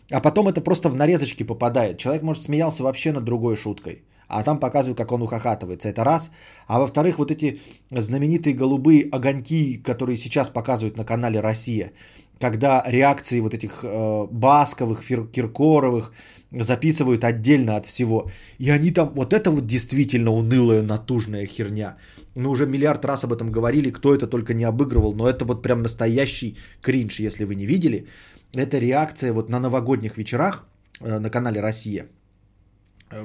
А 0.10 0.22
потом 0.22 0.48
это 0.48 0.62
просто 0.62 0.88
в 0.88 0.96
нарезочки 0.96 1.44
попадает. 1.44 1.98
Человек, 1.98 2.24
может, 2.24 2.44
смеялся 2.44 2.82
вообще 2.84 3.12
над 3.12 3.26
другой 3.26 3.58
шуткой. 3.58 4.04
А 4.28 4.44
там 4.44 4.60
показывают, 4.60 4.98
как 4.98 5.12
он 5.12 5.22
ухахатывается. 5.22 5.90
Это 5.90 6.04
раз. 6.04 6.32
А 6.68 6.80
во-вторых, 6.80 7.18
вот 7.20 7.32
эти 7.32 7.60
знаменитые 7.92 8.56
голубые 8.56 9.10
огоньки, 9.12 9.78
которые 9.84 10.18
сейчас 10.18 10.50
показывают 10.50 10.98
на 10.98 11.06
канале 11.06 11.40
«Россия», 11.40 11.92
когда 12.40 12.84
реакции 12.86 13.40
вот 13.40 13.54
этих 13.54 13.84
э, 13.84 14.28
Басковых, 14.32 15.02
Фир- 15.02 15.28
Киркоровых 15.32 16.12
записывают 16.52 17.24
отдельно 17.24 17.76
от 17.76 17.86
всего. 17.86 18.30
И 18.60 18.70
они 18.70 18.92
там, 18.92 19.12
вот 19.16 19.34
это 19.34 19.52
вот 19.52 19.66
действительно 19.66 20.32
унылая, 20.32 20.82
натужная 20.82 21.46
херня. 21.46 21.98
Мы 22.36 22.50
уже 22.50 22.66
миллиард 22.66 23.06
раз 23.06 23.24
об 23.24 23.32
этом 23.32 23.52
говорили, 23.52 23.92
кто 23.92 24.14
это 24.14 24.28
только 24.28 24.54
не 24.54 24.66
обыгрывал, 24.66 25.14
но 25.14 25.30
это 25.30 25.46
вот 25.46 25.62
прям 25.62 25.82
настоящий 25.82 26.58
кринж, 26.82 27.20
если 27.20 27.46
вы 27.46 27.56
не 27.56 27.66
видели. 27.66 28.08
Это 28.54 28.80
реакция 28.80 29.34
вот 29.34 29.50
на 29.50 29.60
новогодних 29.60 30.18
вечерах 30.18 30.66
э, 31.00 31.20
на 31.20 31.30
канале 31.30 31.62
«Россия», 31.62 32.08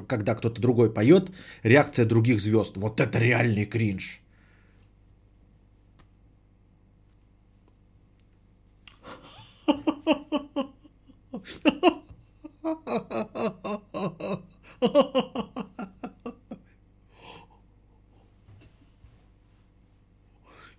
когда 0.07 0.35
кто-то 0.35 0.61
другой 0.61 0.93
поет, 0.93 1.31
реакция 1.63 2.05
других 2.05 2.39
звезд. 2.41 2.77
Вот 2.77 2.99
это 2.99 3.19
реальный 3.19 3.65
кринж. 3.65 4.21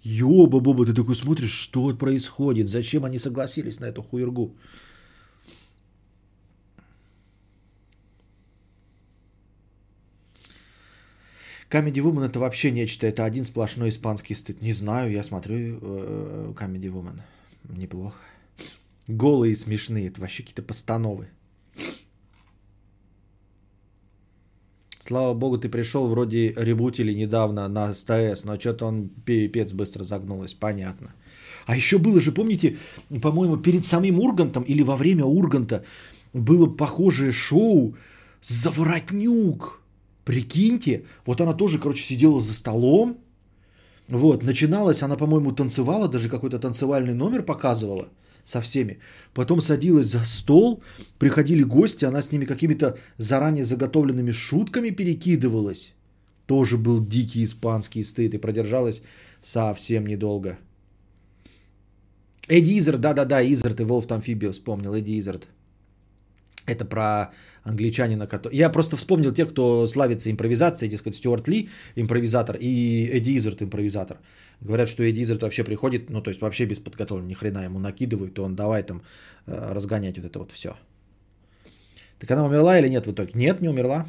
Ёба, 0.04 0.60
Боба, 0.60 0.84
ты 0.84 0.94
такой 0.94 1.14
смотришь, 1.14 1.52
что 1.52 1.94
происходит, 1.96 2.68
зачем 2.68 3.04
они 3.04 3.18
согласились 3.18 3.80
на 3.80 3.86
эту 3.86 4.02
хуергу? 4.02 4.56
Comedy 11.72 12.02
Woman 12.02 12.26
это 12.26 12.38
вообще 12.38 12.70
нечто, 12.70 13.06
это 13.06 13.24
один 13.24 13.46
сплошной 13.46 13.88
испанский 13.88 14.34
стыд. 14.34 14.60
Не 14.60 14.74
знаю, 14.74 15.10
я 15.10 15.22
смотрю 15.22 15.78
э, 15.80 16.52
Comedy 16.54 16.92
Woman. 16.92 17.22
Неплохо. 17.64 18.18
Голые 19.08 19.56
смешные, 19.56 20.08
это 20.08 20.20
вообще 20.20 20.42
какие-то 20.42 20.62
постановы. 20.62 21.28
Слава 24.98 25.34
богу, 25.34 25.58
ты 25.58 25.70
пришел, 25.70 26.08
вроде 26.08 26.52
ребутили 26.56 27.14
недавно 27.14 27.68
на 27.68 27.92
СТС, 27.92 28.44
но 28.44 28.60
что-то 28.60 28.86
он 28.86 29.08
пипец 29.08 29.72
быстро 29.72 30.04
загнулось, 30.04 30.52
понятно. 30.52 31.08
А 31.66 31.74
еще 31.74 31.96
было 31.98 32.20
же, 32.20 32.32
помните, 32.32 32.76
по-моему, 33.22 33.56
перед 33.56 33.86
самим 33.86 34.20
Ургантом 34.20 34.62
или 34.62 34.82
во 34.82 34.96
время 34.96 35.24
Урганта 35.24 35.84
было 36.34 36.66
похожее 36.66 37.32
шоу 37.32 37.96
«Заворотнюк». 38.42 39.81
Прикиньте, 40.24 41.04
вот 41.26 41.40
она 41.40 41.54
тоже, 41.54 41.78
короче, 41.78 42.02
сидела 42.02 42.40
за 42.40 42.52
столом, 42.52 43.18
вот, 44.08 44.44
начиналась, 44.44 45.02
она, 45.02 45.16
по-моему, 45.16 45.52
танцевала, 45.52 46.08
даже 46.08 46.28
какой-то 46.28 46.58
танцевальный 46.58 47.14
номер 47.14 47.42
показывала– 47.42 48.08
со 48.44 48.60
всеми. 48.60 48.98
Потом 49.34 49.60
садилась 49.60 50.08
за 50.08 50.24
стол, 50.24 50.82
приходили 51.18 51.62
гости, 51.62 52.04
она 52.04 52.22
с 52.22 52.32
ними 52.32 52.46
какими-то 52.46 52.96
заранее 53.18 53.64
заготовленными 53.64 54.32
шутками 54.32 54.90
перекидывалась. 54.90 55.94
Тоже 56.46 56.76
был 56.76 57.06
дикий 57.06 57.44
испанский 57.44 58.02
стыд 58.02 58.34
и 58.34 58.38
продержалась 58.38 59.02
совсем 59.40 60.06
недолго. 60.06 60.58
Эдди 62.48 62.78
Изард, 62.78 63.00
да-да-да, 63.00 63.42
Изард 63.42 63.80
и 63.80 63.84
Волф 63.84 64.10
Амфибия 64.10 64.52
вспомнил, 64.52 64.94
Эдди 64.94 65.20
Изард. 65.20 65.48
Это 66.66 66.84
про 66.84 67.30
англичанина, 67.64 68.26
который... 68.26 68.56
Я 68.56 68.70
просто 68.70 68.96
вспомнил 68.96 69.32
тех, 69.32 69.50
кто 69.50 69.86
славится 69.86 70.30
импровизацией, 70.30 70.90
дескать, 70.90 71.14
Стюарт 71.14 71.48
Ли 71.48 71.68
импровизатор 71.96 72.56
и 72.56 73.08
Эдди 73.12 73.36
Изард 73.36 73.62
импровизатор. 73.62 74.18
Говорят, 74.60 74.88
что 74.88 75.02
Эдди 75.02 75.22
Изард 75.22 75.42
вообще 75.42 75.64
приходит, 75.64 76.10
ну 76.10 76.22
то 76.22 76.30
есть 76.30 76.40
вообще 76.40 76.66
без 76.66 76.78
подготовки, 76.78 77.26
ни 77.26 77.34
хрена 77.34 77.64
ему 77.64 77.78
накидывают, 77.78 78.38
и 78.38 78.40
он 78.40 78.54
давай 78.54 78.82
там 78.82 79.02
э, 79.46 79.72
разгонять 79.74 80.16
вот 80.18 80.26
это 80.26 80.38
вот 80.38 80.52
все. 80.52 80.76
Так 82.18 82.30
она 82.30 82.44
умерла 82.44 82.78
или 82.78 82.88
нет 82.88 83.06
в 83.06 83.12
итоге? 83.12 83.32
Нет, 83.34 83.60
не 83.60 83.68
умерла. 83.68 84.06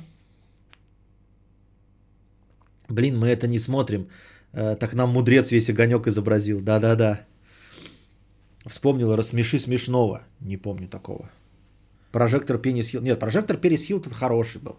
Блин, 2.90 3.18
мы 3.18 3.28
это 3.28 3.48
не 3.48 3.60
смотрим. 3.60 4.08
Э, 4.52 4.76
так 4.76 4.94
нам 4.94 5.10
мудрец 5.10 5.52
весь 5.52 5.70
огонек 5.70 6.08
изобразил. 6.08 6.62
Да-да-да. 6.62 7.26
Вспомнил, 8.66 9.16
рассмеши 9.16 9.60
смешного. 9.60 10.22
Не 10.40 10.58
помню 10.58 10.88
такого. 10.88 11.30
Прожектор 12.14 12.60
Пенис 12.60 12.90
Хилл. 12.90 13.02
Нет, 13.02 13.20
прожектор 13.20 13.58
Перес 13.58 13.86
Хилтон 13.86 14.14
хороший 14.14 14.62
был. 14.62 14.76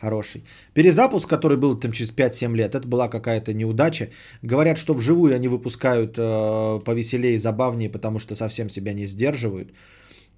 Хороший. 0.00 0.42
Перезапуск, 0.74 1.28
который 1.28 1.58
был 1.58 1.78
там 1.78 1.92
через 1.92 2.12
5-7 2.12 2.56
лет, 2.56 2.74
это 2.74 2.88
была 2.88 3.08
какая-то 3.08 3.52
неудача. 3.52 4.08
Говорят, 4.42 4.78
что 4.78 4.94
вживую 4.94 5.34
они 5.34 5.48
выпускают 5.48 6.16
э, 6.18 6.80
повеселее 6.84 7.34
и 7.34 7.38
забавнее, 7.38 7.90
потому 7.90 8.18
что 8.18 8.34
совсем 8.34 8.70
себя 8.70 8.94
не 8.94 9.06
сдерживают. 9.06 9.72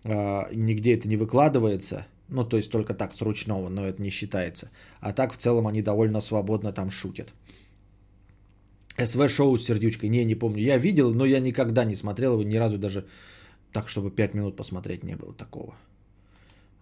Э, 0.04 0.52
нигде 0.52 0.96
это 0.96 1.08
не 1.08 1.16
выкладывается. 1.16 2.06
Ну, 2.28 2.44
то 2.44 2.56
есть 2.56 2.70
только 2.70 2.94
так, 2.94 3.14
с 3.14 3.22
ручного, 3.22 3.68
но 3.68 3.86
это 3.86 4.02
не 4.02 4.10
считается. 4.10 4.70
А 5.00 5.12
так 5.12 5.32
в 5.32 5.36
целом 5.36 5.68
они 5.68 5.82
довольно 5.82 6.20
свободно 6.20 6.72
там 6.72 6.90
шутят. 6.90 7.32
СВ-шоу 8.98 9.56
с 9.56 9.64
сердючкой. 9.64 10.08
Не, 10.08 10.24
не 10.24 10.34
помню. 10.34 10.62
Я 10.62 10.78
видел, 10.78 11.14
но 11.14 11.24
я 11.24 11.38
никогда 11.38 11.84
не 11.84 11.94
смотрел 11.94 12.32
его, 12.32 12.42
ни 12.42 12.56
разу 12.56 12.76
даже 12.76 13.04
так, 13.72 13.88
чтобы 13.88 14.10
5 14.10 14.34
минут 14.34 14.56
посмотреть 14.56 15.04
не 15.04 15.14
было 15.16 15.32
такого. 15.32 15.74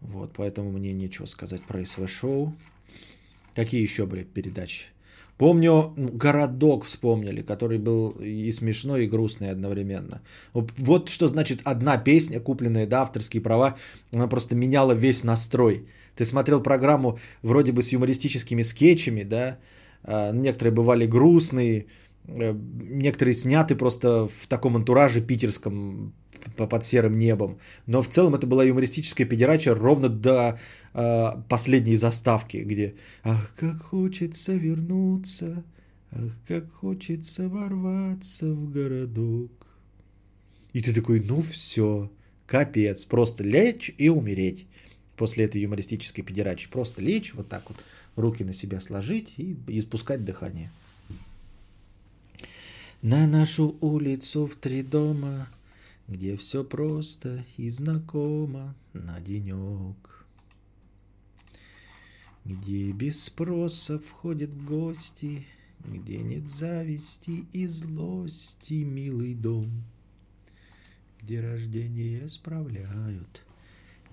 Вот, 0.01 0.33
поэтому 0.37 0.71
мне 0.71 0.93
нечего 0.93 1.27
сказать 1.27 1.63
про 1.63 1.85
СВ-шоу. 1.85 2.55
Какие 3.55 3.83
еще, 3.83 4.07
блядь, 4.07 4.29
передачи? 4.29 4.87
Помню, 5.39 5.93
городок 5.97 6.85
вспомнили, 6.85 7.43
который 7.43 7.79
был 7.79 8.09
и 8.21 8.51
смешной, 8.53 9.05
и 9.05 9.09
грустный 9.09 9.51
одновременно. 9.51 10.21
Вот 10.53 11.09
что 11.09 11.29
значит 11.29 11.61
одна 11.65 11.97
песня, 11.97 12.41
купленная, 12.41 12.87
да, 12.87 13.03
авторские 13.03 13.41
права, 13.41 13.77
она 14.13 14.27
просто 14.27 14.57
меняла 14.57 14.93
весь 14.93 15.25
настрой. 15.25 15.87
Ты 16.17 16.25
смотрел 16.25 16.61
программу 16.61 17.19
вроде 17.43 17.71
бы 17.71 17.83
с 17.83 17.93
юмористическими 17.93 18.63
скетчами, 18.63 19.23
да, 19.23 19.59
а, 20.03 20.33
некоторые 20.33 20.75
бывали 20.75 21.07
грустные, 21.07 21.87
э, 22.27 22.55
некоторые 22.91 23.35
сняты 23.35 23.77
просто 23.77 24.27
в 24.27 24.47
таком 24.49 24.77
антураже 24.77 25.21
питерском, 25.21 26.13
под 26.57 26.85
серым 26.85 27.19
небом. 27.19 27.59
Но 27.87 28.03
в 28.03 28.09
целом 28.09 28.35
это 28.35 28.47
была 28.47 28.65
юмористическая 28.65 29.27
педерача 29.27 29.75
ровно 29.75 30.09
до 30.09 30.59
э, 30.95 31.27
последней 31.49 31.97
заставки, 31.97 32.59
где 32.59 32.95
«Ах, 33.25 33.55
как 33.57 33.83
хочется 33.83 34.53
вернуться, 34.53 35.63
ах, 36.11 36.33
как 36.47 36.73
хочется 36.73 37.49
ворваться 37.49 38.47
в 38.47 38.71
городок». 38.71 39.51
И 40.73 40.83
ты 40.83 40.93
такой, 40.93 41.21
ну 41.21 41.43
все, 41.43 42.11
капец, 42.47 43.05
просто 43.05 43.43
лечь 43.45 43.95
и 43.99 44.09
умереть 44.09 44.67
после 45.17 45.45
этой 45.45 45.61
юмористической 45.61 46.25
педерачи. 46.25 46.69
Просто 46.69 47.03
лечь 47.03 47.35
вот 47.35 47.49
так 47.49 47.69
вот, 47.69 47.79
руки 48.17 48.45
на 48.45 48.53
себя 48.53 48.81
сложить 48.81 49.35
и 49.37 49.57
испускать 49.67 50.25
дыхание. 50.25 50.71
На 53.03 53.27
нашу 53.27 53.77
улицу 53.81 54.47
в 54.47 54.57
три 54.57 54.83
дома 54.83 55.47
где 56.09 56.37
все 56.37 56.65
просто 56.65 57.45
и 57.57 57.69
знакомо 57.69 58.75
на 58.95 59.21
денек. 59.21 60.27
Где 62.45 62.93
без 62.93 63.25
спроса 63.25 63.99
входят 63.99 64.57
гости, 64.65 65.47
где 65.85 66.19
нет 66.19 66.49
зависти 66.49 67.45
и 67.53 67.67
злости, 67.67 68.85
милый 68.85 69.35
дом, 69.35 69.71
где 71.21 71.41
рождение 71.41 72.27
справляют 72.29 73.43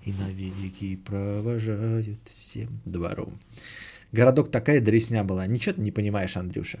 и 0.04 0.12
на 0.12 0.30
великий 0.30 0.96
провожают 0.96 2.20
всем 2.26 2.80
двором. 2.84 3.40
Городок 4.12 4.50
такая 4.50 4.80
дресня 4.80 5.24
была. 5.24 5.46
Ничего 5.46 5.74
ты 5.74 5.80
не 5.80 5.90
понимаешь, 5.90 6.36
Андрюша. 6.36 6.78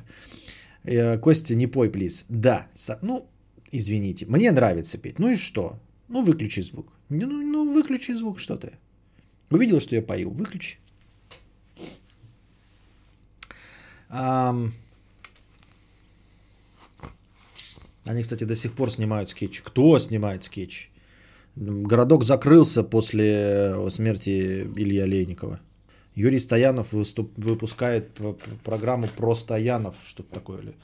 Э, 0.84 1.18
Костя, 1.18 1.54
не 1.54 1.66
пой, 1.66 1.90
плиз. 1.90 2.26
Да, 2.28 2.68
ну, 3.02 3.28
извините, 3.76 4.26
мне 4.26 4.52
нравится 4.52 4.98
петь. 4.98 5.18
Ну 5.18 5.28
и 5.28 5.36
что? 5.36 5.78
Ну, 6.08 6.22
выключи 6.22 6.60
звук. 6.62 6.92
Ну, 7.08 7.26
ну 7.26 7.72
выключи 7.72 8.14
звук, 8.14 8.38
что 8.38 8.56
ты. 8.56 8.72
Увидел, 9.50 9.80
что 9.80 9.96
я 9.96 10.02
пою, 10.02 10.30
выключи. 10.30 10.78
Um, 14.08 14.70
они, 18.04 18.22
кстати, 18.22 18.44
до 18.44 18.54
сих 18.54 18.72
пор 18.72 18.90
снимают 18.90 19.30
скетчи. 19.30 19.62
Кто 19.64 19.98
снимает 19.98 20.44
скетчи? 20.44 20.90
Городок 21.56 22.24
закрылся 22.24 22.82
после 22.84 23.74
смерти 23.90 24.62
Ильи 24.76 24.98
Олейникова. 24.98 25.60
Юрий 26.14 26.38
Стоянов 26.38 26.92
выступ, 26.92 27.32
выпускает 27.36 28.10
программу 28.64 29.08
про 29.08 29.34
Стоянов, 29.34 29.96
что-то 30.06 30.34
такое. 30.34 30.74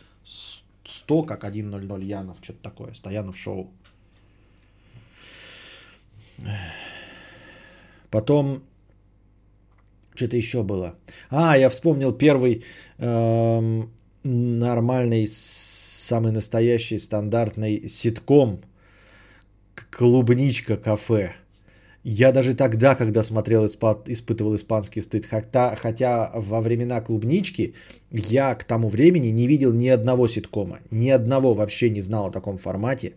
100 0.93 1.23
как 1.23 1.45
1.00 1.45 2.05
Янов, 2.05 2.39
что-то 2.43 2.63
такое, 2.63 2.95
Стоянов 2.95 3.37
шоу. 3.37 3.71
Потом 8.11 8.63
Что-то 10.15 10.37
еще 10.37 10.63
было. 10.63 10.95
А, 11.31 11.57
я 11.57 11.71
вспомнил 11.71 12.13
первый 12.13 12.65
эм, 12.99 13.91
нормальный, 14.25 15.27
самый 15.27 16.33
настоящий, 16.33 16.99
стандартный 16.99 17.89
ситком 17.89 18.61
«Клубничка 19.91 20.77
кафе». 20.77 21.33
Я 22.05 22.33
даже 22.33 22.55
тогда, 22.55 22.97
когда 22.97 23.23
смотрел, 23.23 23.67
испытывал 23.67 24.57
испанский 24.57 25.01
стыд. 25.01 25.27
Хотя, 25.27 25.77
хотя 25.77 26.33
во 26.35 26.61
времена 26.61 27.01
клубнички 27.01 27.75
я 28.11 28.55
к 28.55 28.65
тому 28.65 28.89
времени 28.89 29.29
не 29.29 29.47
видел 29.47 29.73
ни 29.73 29.89
одного 29.89 30.27
ситкома. 30.27 30.79
Ни 30.91 31.11
одного 31.11 31.55
вообще 31.55 31.91
не 31.91 32.01
знал 32.01 32.27
о 32.27 32.33
таком 32.33 32.59
формате 32.59 33.13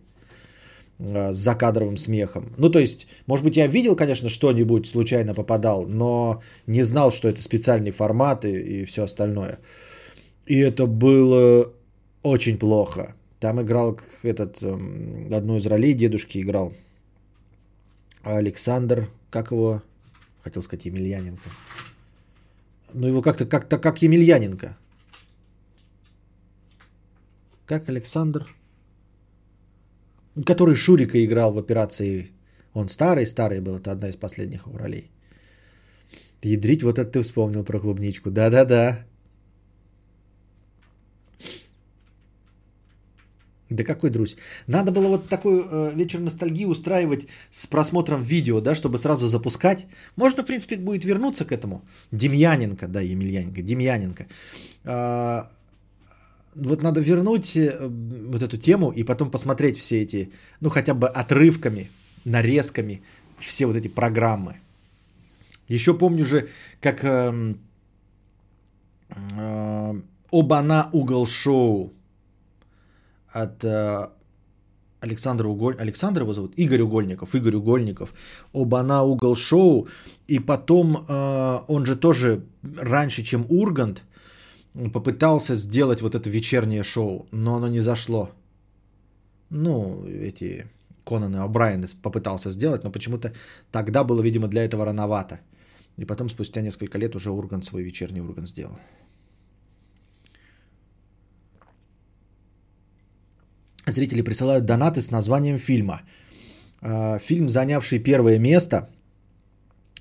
э, 1.00 1.32
с 1.32 1.36
закадровым 1.36 1.96
смехом. 1.96 2.52
Ну, 2.58 2.70
то 2.70 2.78
есть, 2.78 3.08
может 3.26 3.44
быть, 3.44 3.56
я 3.56 3.66
видел, 3.66 3.96
конечно, 3.96 4.28
что-нибудь, 4.28 4.86
случайно 4.86 5.34
попадал, 5.34 5.86
но 5.88 6.42
не 6.68 6.84
знал, 6.84 7.10
что 7.10 7.28
это 7.28 7.42
специальный 7.42 7.90
формат 7.90 8.44
и, 8.44 8.82
и 8.82 8.84
все 8.84 9.02
остальное. 9.02 9.58
И 10.46 10.60
это 10.60 10.86
было 10.86 11.72
очень 12.22 12.56
плохо. 12.56 13.16
Там 13.40 13.60
играл 13.60 13.98
этот, 14.22 14.62
эм, 14.62 15.28
одну 15.34 15.56
из 15.56 15.66
ролей 15.66 15.92
дедушки 15.92 16.38
играл 16.38 16.72
Александр, 18.34 19.08
как 19.30 19.52
его, 19.52 19.82
хотел 20.42 20.62
сказать 20.62 20.86
Емельяненко. 20.86 21.48
Ну 22.92 23.06
его 23.06 23.22
как-то 23.22 23.46
как-то 23.46 23.78
как 23.78 24.02
Емельяненко. 24.02 24.76
Как 27.66 27.88
Александр? 27.88 28.46
Который 30.44 30.74
Шурика 30.74 31.24
играл 31.24 31.52
в 31.52 31.58
операции. 31.58 32.32
Он 32.74 32.88
старый-старый 32.88 33.60
был, 33.60 33.76
это 33.78 33.92
одна 33.92 34.08
из 34.08 34.16
последних 34.16 34.66
его 34.66 34.78
ролей. 34.78 35.10
Ядрить, 36.42 36.82
вот 36.82 36.98
это 36.98 37.10
ты 37.10 37.22
вспомнил 37.22 37.64
про 37.64 37.80
клубничку. 37.80 38.30
Да-да-да. 38.30 39.04
Да 43.70 43.84
какой 43.84 44.10
друзь? 44.10 44.36
Надо 44.68 44.92
было 44.92 45.08
вот 45.08 45.28
такой 45.28 45.64
э, 45.68 45.92
вечер 45.96 46.20
ностальгии 46.20 46.66
устраивать 46.66 47.26
с 47.50 47.66
просмотром 47.66 48.22
видео, 48.22 48.60
да, 48.60 48.74
чтобы 48.74 48.98
сразу 48.98 49.26
запускать. 49.26 49.86
Можно, 50.16 50.42
в 50.42 50.46
принципе, 50.46 50.76
будет 50.76 51.04
вернуться 51.04 51.44
к 51.44 51.52
этому. 51.52 51.82
Демьяненко, 52.12 52.86
да, 52.86 53.00
Емельяненко, 53.00 53.62
Демьяненко. 53.62 54.26
Э, 54.84 55.42
вот 56.54 56.82
надо 56.82 57.00
вернуть 57.00 57.56
э, 57.56 57.76
вот 58.30 58.42
эту 58.42 58.56
тему 58.56 58.92
и 58.92 59.04
потом 59.04 59.30
посмотреть 59.30 59.76
все 59.76 60.02
эти, 60.02 60.30
ну, 60.60 60.70
хотя 60.70 60.94
бы 60.94 61.08
отрывками, 61.08 61.90
нарезками, 62.24 63.02
все 63.38 63.66
вот 63.66 63.76
эти 63.76 63.88
программы. 63.88 64.54
Еще 65.68 65.92
помню 65.92 66.24
же, 66.24 66.48
как 66.80 67.02
э, 67.02 67.54
э, 69.10 70.00
Обана 70.30 70.88
угол 70.92 71.26
шоу 71.26 71.92
от 73.32 73.64
э, 73.64 74.08
Александра 75.00 75.48
Уголь... 75.48 75.76
Александр 75.78 76.22
его 76.22 76.34
зовут? 76.34 76.52
Игорь 76.58 76.82
Угольников. 76.82 77.34
Игорь 77.34 77.56
Угольников. 77.56 78.14
Обана 78.52 79.02
угол 79.02 79.36
шоу. 79.36 79.88
И 80.28 80.38
потом 80.38 80.96
э, 81.08 81.60
он 81.68 81.86
же 81.86 81.96
тоже 81.96 82.40
раньше, 82.62 83.22
чем 83.22 83.46
Ургант, 83.48 84.02
попытался 84.92 85.54
сделать 85.54 86.02
вот 86.02 86.14
это 86.14 86.30
вечернее 86.30 86.82
шоу, 86.82 87.26
но 87.32 87.56
оно 87.56 87.68
не 87.68 87.80
зашло. 87.80 88.30
Ну, 89.50 90.04
эти 90.06 90.66
Конан 91.04 91.34
и 91.34 91.38
О'Брайен 91.38 91.86
попытался 92.02 92.50
сделать, 92.50 92.84
но 92.84 92.90
почему-то 92.90 93.32
тогда 93.70 94.04
было, 94.04 94.22
видимо, 94.22 94.48
для 94.48 94.64
этого 94.64 94.84
рановато. 94.84 95.40
И 95.96 96.04
потом, 96.04 96.28
спустя 96.28 96.60
несколько 96.60 96.98
лет, 96.98 97.14
уже 97.14 97.30
Ургант 97.30 97.64
свой 97.64 97.82
вечерний 97.82 98.20
Ургант 98.20 98.48
сделал. 98.48 98.78
Зрители 103.86 104.22
присылают 104.22 104.64
донаты 104.64 105.00
с 105.00 105.10
названием 105.10 105.58
фильма. 105.58 106.02
А, 106.82 107.18
фильм, 107.18 107.48
занявший 107.48 107.98
первое 107.98 108.38
место 108.38 108.88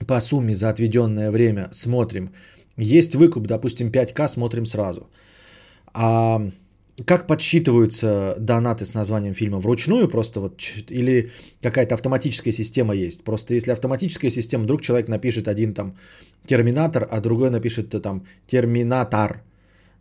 по 0.08 0.20
сумме 0.20 0.54
за 0.54 0.70
отведенное 0.70 1.32
время, 1.32 1.70
смотрим. 1.72 2.32
Есть 2.78 3.16
выкуп, 3.16 3.48
допустим, 3.48 3.90
5К, 3.90 4.28
смотрим 4.28 4.66
сразу. 4.66 5.10
А 5.94 6.42
как 7.06 7.28
подсчитываются 7.28 8.36
донаты 8.40 8.86
с 8.86 8.94
названием 8.94 9.34
фильма? 9.34 9.60
Вручную 9.60 10.10
просто 10.10 10.40
вот 10.42 10.62
или 10.90 11.32
какая-то 11.62 11.96
автоматическая 11.96 12.54
система 12.54 12.94
есть? 12.94 13.24
Просто 13.24 13.54
если 13.54 13.72
автоматическая 13.72 14.32
система, 14.32 14.64
вдруг 14.64 14.82
человек 14.82 15.08
напишет 15.08 15.48
один 15.48 15.74
там 15.74 15.96
терминатор, 16.46 17.08
а 17.10 17.22
другой 17.22 17.50
напишет 17.50 17.94
э, 17.94 18.00
там 18.00 18.26
терминатор– 18.48 19.42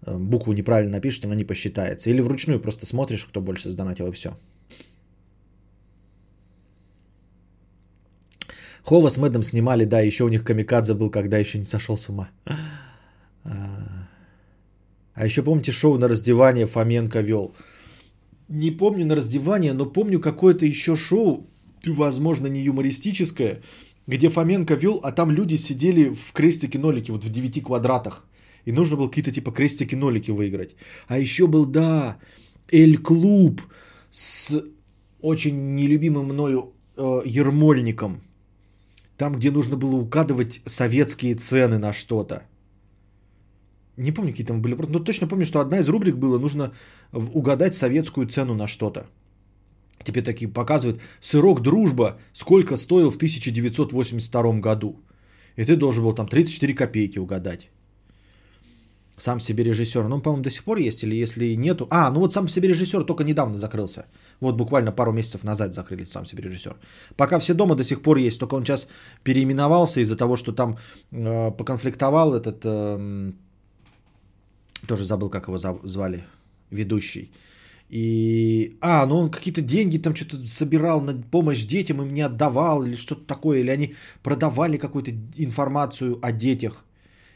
букву 0.07 0.53
неправильно 0.53 0.93
напишет, 0.93 1.25
она 1.25 1.35
не 1.35 1.45
посчитается. 1.45 2.11
Или 2.11 2.21
вручную 2.21 2.61
просто 2.61 2.87
смотришь, 2.87 3.25
кто 3.25 3.41
больше 3.41 3.71
сдонатил, 3.71 4.09
и 4.09 4.13
все. 4.13 4.31
Хова 8.83 9.09
с 9.09 9.17
Мэдом 9.17 9.43
снимали, 9.43 9.85
да, 9.87 10.01
еще 10.01 10.25
у 10.25 10.29
них 10.29 10.45
Камикадзе 10.45 10.95
был, 10.95 11.11
когда 11.11 11.39
еще 11.39 11.59
не 11.59 11.65
сошел 11.65 11.97
с 11.97 12.09
ума. 12.09 12.29
А 15.15 15.27
еще 15.27 15.43
помните 15.43 15.73
шоу 15.73 15.99
на 15.99 16.09
раздевание 16.09 16.67
Фоменко 16.67 17.21
вел? 17.21 17.55
Не 18.49 18.71
помню 18.71 19.07
на 19.07 19.17
раздевание, 19.17 19.73
но 19.73 19.87
помню 19.87 20.21
какое-то 20.21 20.67
еще 20.67 20.97
шоу, 20.97 21.47
возможно, 21.87 22.47
не 22.49 22.61
юмористическое, 22.61 23.63
где 24.07 24.29
Фоменко 24.29 24.75
вел, 24.75 25.01
а 25.03 25.13
там 25.13 25.31
люди 25.31 25.57
сидели 25.57 26.13
в 26.15 26.33
крестике-нолике, 26.33 27.13
вот 27.13 27.25
в 27.25 27.31
девяти 27.31 27.63
квадратах. 27.63 28.27
И 28.67 28.73
нужно 28.73 28.97
было 28.97 29.09
какие-то 29.09 29.33
типа 29.33 29.53
крестики-нолики 29.53 30.31
выиграть. 30.31 30.77
А 31.07 31.19
еще 31.19 31.47
был, 31.47 31.67
да, 31.67 32.19
Эль-клуб 32.73 33.61
с 34.11 34.63
очень 35.21 35.75
нелюбимым 35.75 36.25
мною 36.25 36.73
э, 36.97 37.23
Ермольником. 37.25 38.21
Там, 39.17 39.33
где 39.33 39.51
нужно 39.51 39.77
было 39.77 39.97
угадывать 39.97 40.61
советские 40.67 41.35
цены 41.35 41.79
на 41.79 41.93
что-то. 41.93 42.43
Не 43.97 44.13
помню, 44.13 44.33
какие 44.33 44.47
там 44.47 44.61
были. 44.61 44.75
Но 44.75 44.99
точно 44.99 45.29
помню, 45.29 45.45
что 45.45 45.61
одна 45.61 45.79
из 45.79 45.89
рубрик 45.89 46.17
была, 46.17 46.39
нужно 46.39 46.73
угадать 47.13 47.75
советскую 47.75 48.27
цену 48.27 48.55
на 48.55 48.67
что-то. 48.67 49.07
Тебе 50.05 50.23
такие 50.23 50.49
показывают, 50.49 51.01
сырок 51.21 51.63
«Дружба» 51.63 52.19
сколько 52.33 52.77
стоил 52.77 53.11
в 53.11 53.17
1982 53.17 54.61
году. 54.61 55.01
И 55.57 55.65
ты 55.65 55.77
должен 55.77 56.05
был 56.05 56.13
там 56.13 56.27
34 56.27 56.75
копейки 56.75 57.19
угадать. 57.19 57.71
Сам 59.17 59.41
себе 59.41 59.65
режиссер. 59.65 60.09
Ну, 60.09 60.21
по-моему, 60.21 60.43
до 60.43 60.51
сих 60.51 60.65
пор 60.65 60.79
есть, 60.79 61.05
или 61.05 61.15
если 61.15 61.57
нету. 61.57 61.87
А, 61.91 62.11
ну 62.11 62.21
вот 62.21 62.33
сам 62.33 62.49
себе 62.49 62.69
режиссер 62.69 63.05
только 63.05 63.25
недавно 63.25 63.57
закрылся. 63.59 64.07
Вот 64.41 64.57
буквально 64.57 64.93
пару 64.93 65.13
месяцев 65.13 65.45
назад 65.45 65.75
закрыли 65.75 66.05
сам 66.05 66.27
себе 66.27 66.43
режиссер. 66.43 66.77
Пока 67.17 67.39
все 67.39 67.55
дома 67.55 67.77
до 67.77 67.85
сих 67.85 68.03
пор 68.03 68.19
есть, 68.19 68.41
только 68.41 68.57
он 68.57 68.65
сейчас 68.65 68.89
переименовался 69.23 70.01
из-за 70.01 70.17
того, 70.17 70.37
что 70.37 70.53
там 70.53 70.79
э, 71.13 71.51
поконфликтовал 71.53 72.35
этот, 72.35 72.65
э, 72.65 73.33
тоже 74.89 75.05
забыл, 75.05 75.31
как 75.31 75.47
его 75.47 75.59
звали, 75.59 76.25
ведущий. 76.71 77.31
И, 77.91 78.77
а, 78.81 79.07
ну 79.07 79.19
он 79.19 79.31
какие-то 79.31 79.61
деньги 79.61 79.99
там 79.99 80.17
что-то 80.17 80.45
собирал 80.49 81.01
на 81.01 81.15
помощь 81.15 81.65
детям, 81.65 82.03
им 82.03 82.13
не 82.13 82.23
отдавал 82.23 82.83
или 82.83 82.97
что-то 82.97 83.25
такое, 83.27 83.61
или 83.61 83.71
они 83.71 83.95
продавали 84.23 84.77
какую-то 84.79 85.13
информацию 85.37 86.19
о 86.21 86.33
детях 86.33 86.85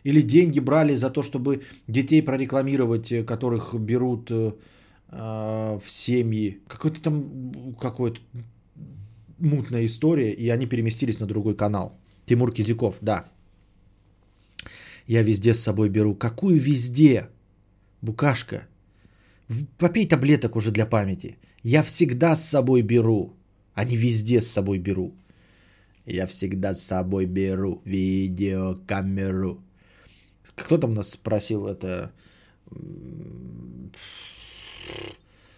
или 0.04 0.22
деньги 0.22 0.60
брали 0.60 0.96
за 0.96 1.10
то, 1.10 1.22
чтобы 1.22 1.62
детей 1.88 2.22
прорекламировать, 2.22 3.12
э, 3.12 3.24
которых 3.24 3.74
берут 3.74 4.30
э, 4.30 4.52
в 5.10 5.84
семьи. 5.88 6.60
Какой-то 6.68 7.00
там, 7.00 7.74
какой-то 7.80 8.20
мутная 9.38 9.84
история, 9.84 10.32
и 10.32 10.48
они 10.50 10.66
переместились 10.66 11.20
на 11.20 11.26
другой 11.26 11.56
канал. 11.56 11.98
Тимур 12.26 12.52
Кизяков, 12.52 12.98
да. 13.00 13.24
Я 15.06 15.22
везде 15.22 15.54
с 15.54 15.60
собой 15.60 15.88
беру. 15.88 16.14
Какую 16.14 16.60
везде? 16.60 17.28
Букашка. 18.02 18.68
Попей 19.78 20.06
таблеток 20.06 20.56
уже 20.56 20.70
для 20.70 20.86
памяти. 20.86 21.38
Я 21.62 21.82
всегда 21.82 22.36
с 22.36 22.44
собой 22.44 22.82
беру, 22.82 23.32
а 23.74 23.84
не 23.84 23.96
везде 23.96 24.40
с 24.40 24.52
собой 24.52 24.78
беру. 24.78 25.14
Я 26.04 26.26
всегда 26.26 26.74
с 26.74 26.82
собой 26.82 27.26
беру 27.26 27.80
видеокамеру. 27.84 29.62
Кто 30.54 30.78
там 30.78 30.94
нас 30.94 31.10
спросил 31.10 31.66
это? 31.66 32.12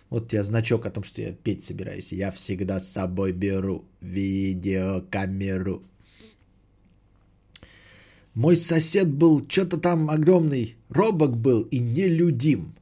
Вот 0.09 0.29
тебе 0.29 0.43
значок 0.43 0.87
о 0.87 0.91
том, 0.91 1.05
что 1.05 1.23
я 1.23 1.33
петь 1.33 1.65
собираюсь. 1.65 2.13
Я 2.13 2.33
всегда 2.33 2.81
с 2.81 2.91
собой 2.91 3.33
беру 3.33 3.85
видеокамеру. 4.01 5.85
Мой 8.35 8.57
сосед 8.57 9.09
был 9.09 9.45
что-то 9.49 9.77
там 9.77 10.11
огромный, 10.11 10.77
робок 10.89 11.37
был 11.37 11.63
и 11.63 11.79
нелюдим. 11.79 12.75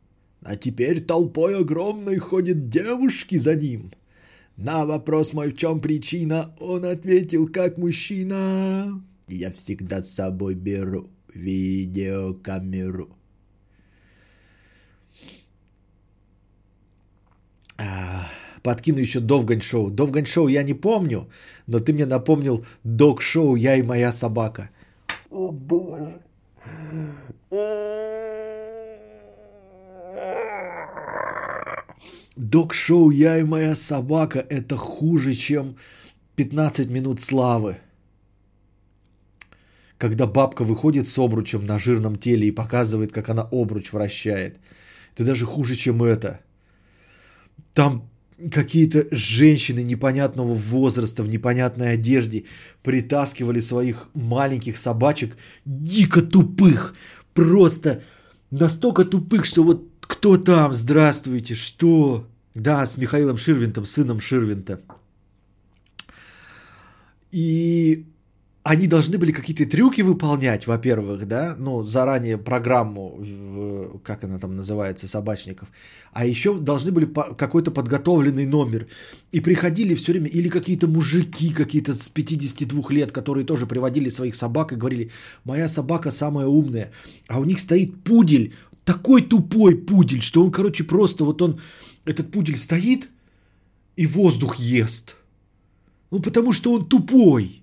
А 0.42 0.56
теперь 0.56 1.02
толпой 1.02 1.58
огромной 1.58 2.18
ходят 2.18 2.68
девушки 2.68 3.36
за 3.36 3.54
ним. 3.56 3.90
На 4.56 4.86
вопрос 4.86 5.32
мой, 5.32 5.52
в 5.52 5.56
чем 5.56 5.80
причина, 5.80 6.54
он 6.58 6.84
ответил 6.84 7.48
как 7.48 7.76
мужчина. 7.76 9.02
Я 9.26 9.50
всегда 9.52 10.02
с 10.02 10.10
собой 10.10 10.54
беру 10.54 11.10
видеокамеру. 11.38 13.08
А, 17.76 18.26
подкину 18.62 18.98
еще 18.98 19.20
Довгань 19.20 19.62
шоу. 19.62 19.90
Довгань 19.90 20.26
шоу 20.26 20.48
я 20.48 20.62
не 20.62 20.74
помню, 20.74 21.28
но 21.66 21.78
ты 21.78 21.92
мне 21.92 22.06
напомнил 22.06 22.64
Дог 22.84 23.22
шоу 23.22 23.56
«Я 23.56 23.76
и 23.76 23.82
моя 23.82 24.12
собака». 24.12 24.70
О 25.30 25.52
боже. 25.52 26.20
Док-шоу 32.36 33.10
«Я 33.10 33.38
и 33.38 33.44
моя 33.44 33.74
собака»– 33.74 34.38
это 34.48 34.76
хуже, 34.76 35.34
чем 35.34 35.76
15 36.36 36.88
минут 36.88 37.20
славы. 37.20 37.78
Когда 39.98 40.26
бабка 40.26 40.64
выходит 40.64 41.08
с 41.08 41.18
обручем 41.18 41.66
на 41.66 41.78
жирном 41.78 42.16
теле 42.16 42.48
и 42.48 42.52
показывает, 42.52 43.12
как 43.12 43.28
она 43.28 43.48
обруч 43.50 43.92
вращает. 43.92 44.58
Это 45.14 45.24
даже 45.24 45.44
хуже, 45.44 45.74
чем 45.74 46.02
это. 46.02 46.40
Там 47.74 48.08
какие-то 48.52 49.08
женщины 49.10 49.82
непонятного 49.82 50.54
возраста 50.54 51.24
в 51.24 51.28
непонятной 51.28 51.94
одежде 51.94 52.44
притаскивали 52.84 53.58
своих 53.58 54.08
маленьких 54.14 54.78
собачек 54.78 55.36
дико 55.64 56.22
тупых. 56.22 56.94
Просто 57.34 58.02
настолько 58.52 59.04
тупых, 59.04 59.44
что 59.44 59.64
вот 59.64 59.88
кто 60.00 60.36
там, 60.38 60.74
здравствуйте, 60.74 61.54
что? 61.54 62.26
Да, 62.54 62.86
с 62.86 62.96
Михаилом 62.96 63.36
Ширвинтом, 63.36 63.84
сыном 63.84 64.20
Ширвинта. 64.20 64.80
И 67.32 68.06
они 68.68 68.86
должны 68.86 69.16
были 69.16 69.32
какие-то 69.32 69.64
трюки 69.64 70.02
выполнять, 70.02 70.66
во-первых, 70.66 71.26
да, 71.26 71.56
ну, 71.58 71.84
заранее 71.84 72.36
программу, 72.36 73.18
как 74.04 74.24
она 74.24 74.38
там 74.38 74.56
называется, 74.56 75.08
собачников, 75.08 75.68
а 76.12 76.26
еще 76.26 76.52
должны 76.52 76.92
были 76.92 77.06
какой-то 77.06 77.70
подготовленный 77.70 78.46
номер. 78.46 78.86
И 79.32 79.40
приходили 79.40 79.94
все 79.94 80.12
время 80.12 80.28
или 80.28 80.50
какие-то 80.50 80.86
мужики, 80.86 81.54
какие-то 81.54 81.94
с 81.94 82.10
52 82.10 82.92
лет, 82.92 83.10
которые 83.10 83.46
тоже 83.46 83.66
приводили 83.66 84.10
своих 84.10 84.34
собак 84.34 84.72
и 84.72 84.76
говорили, 84.76 85.10
моя 85.44 85.68
собака 85.68 86.10
самая 86.10 86.46
умная, 86.46 86.90
а 87.26 87.40
у 87.40 87.44
них 87.44 87.60
стоит 87.60 88.04
пудель, 88.04 88.52
такой 88.84 89.22
тупой 89.22 89.76
пудель, 89.76 90.20
что 90.20 90.44
он, 90.44 90.50
короче, 90.50 90.84
просто 90.84 91.24
вот 91.24 91.40
он, 91.40 91.58
этот 92.04 92.30
пудель 92.30 92.56
стоит 92.56 93.08
и 93.96 94.06
воздух 94.06 94.56
ест. 94.56 95.16
Ну, 96.10 96.20
потому 96.20 96.52
что 96.52 96.74
он 96.74 96.86
тупой. 96.86 97.62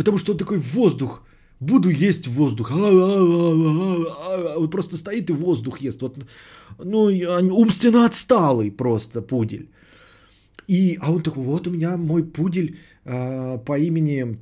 Потому 0.00 0.18
что 0.18 0.32
он 0.32 0.38
такой 0.38 0.58
воздух. 0.58 1.22
Буду 1.60 1.90
есть 1.90 2.26
воздух. 2.26 2.70
Он 2.70 4.70
просто 4.70 4.96
стоит 4.96 5.28
и 5.28 5.34
воздух 5.34 5.82
ест. 5.82 6.00
Вот, 6.00 6.24
ну, 6.78 7.10
умственно 7.52 8.06
отсталый 8.06 8.70
просто 8.70 9.20
пудель. 9.20 9.68
И, 10.68 10.96
а 11.02 11.12
он 11.12 11.22
такой, 11.22 11.44
вот 11.44 11.66
у 11.66 11.70
меня 11.70 11.98
мой 11.98 12.24
пудель 12.24 12.78
э, 13.04 13.58
по 13.66 13.78
имени 13.78 14.38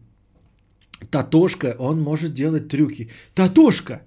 Татошка, 1.11 1.75
он 1.79 2.01
может 2.01 2.35
делать 2.35 2.69
трюки. 2.69 3.11
Татошка! 3.35 4.03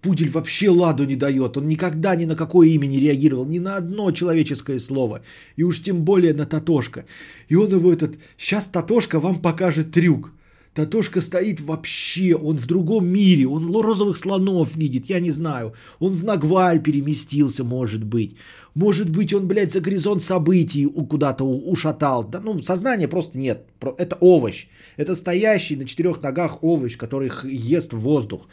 Пудель 0.00 0.30
вообще 0.30 0.70
ладу 0.70 1.04
не 1.04 1.16
дает. 1.16 1.56
Он 1.56 1.68
никогда 1.68 2.16
ни 2.16 2.24
на 2.24 2.36
какое 2.36 2.68
имя 2.68 2.86
не 2.86 3.00
реагировал, 3.00 3.44
ни 3.44 3.58
на 3.58 3.76
одно 3.76 4.10
человеческое 4.12 4.78
слово. 4.78 5.20
И 5.56 5.62
уж 5.62 5.82
тем 5.82 6.04
более 6.04 6.34
на 6.34 6.46
Татошка. 6.46 7.04
И 7.48 7.56
он 7.56 7.70
его 7.70 7.92
этот... 7.92 8.18
Сейчас 8.38 8.66
Татошка 8.68 9.20
вам 9.20 9.36
покажет 9.36 9.92
трюк. 9.92 10.32
Татошка 10.74 11.20
стоит 11.20 11.60
вообще, 11.60 12.36
он 12.36 12.56
в 12.56 12.66
другом 12.66 13.04
мире, 13.04 13.48
он 13.48 13.74
розовых 13.76 14.16
слонов 14.16 14.76
видит, 14.76 15.06
я 15.06 15.18
не 15.20 15.30
знаю. 15.30 15.74
Он 15.98 16.12
в 16.12 16.24
Нагваль 16.24 16.80
переместился, 16.80 17.64
может 17.64 18.04
быть. 18.04 18.36
Может 18.74 19.10
быть, 19.10 19.32
он, 19.34 19.48
блядь, 19.48 19.72
за 19.72 19.80
горизонт 19.80 20.22
событий 20.22 20.86
куда-то 20.86 21.44
ушатал. 21.44 22.22
Да 22.22 22.40
ну, 22.40 22.62
сознания 22.62 23.08
просто 23.08 23.36
нет. 23.36 23.66
Это 23.98 24.16
овощ. 24.20 24.68
Это 24.96 25.16
стоящий 25.16 25.74
на 25.74 25.86
четырех 25.86 26.22
ногах 26.22 26.62
овощ, 26.62 26.96
который 26.96 27.32
ест 27.44 27.92
воздух. 27.92 28.46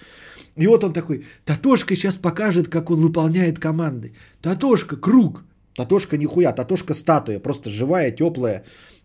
И 0.57 0.67
вот 0.67 0.83
он 0.83 0.93
такой, 0.93 1.25
Татошка 1.45 1.95
сейчас 1.95 2.17
покажет, 2.17 2.67
как 2.67 2.89
он 2.89 2.99
выполняет 2.99 3.59
команды. 3.59 4.13
Татошка, 4.41 4.97
круг. 4.97 5.43
Татошка 5.75 6.17
нихуя, 6.17 6.53
Татошка 6.53 6.95
статуя, 6.95 7.39
просто 7.39 7.69
живая, 7.69 8.11
теплая, 8.11 8.63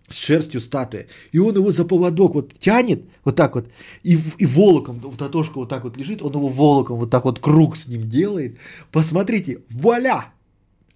с 0.08 0.16
шерстью 0.16 0.60
статуя. 0.60 1.06
И 1.32 1.38
он 1.38 1.54
его 1.54 1.70
за 1.70 1.84
поводок 1.84 2.34
вот 2.34 2.54
тянет, 2.58 3.04
вот 3.24 3.36
так 3.36 3.54
вот, 3.54 3.68
и, 4.02 4.18
и 4.38 4.46
волоком, 4.46 5.00
Татошка 5.18 5.58
вот 5.58 5.68
так 5.68 5.84
вот 5.84 5.98
лежит, 5.98 6.22
он 6.22 6.32
его 6.32 6.48
волоком 6.48 6.96
вот 6.96 7.10
так 7.10 7.24
вот 7.24 7.38
круг 7.40 7.76
с 7.76 7.88
ним 7.88 8.08
делает. 8.08 8.56
Посмотрите, 8.90 9.58
вуаля! 9.68 10.32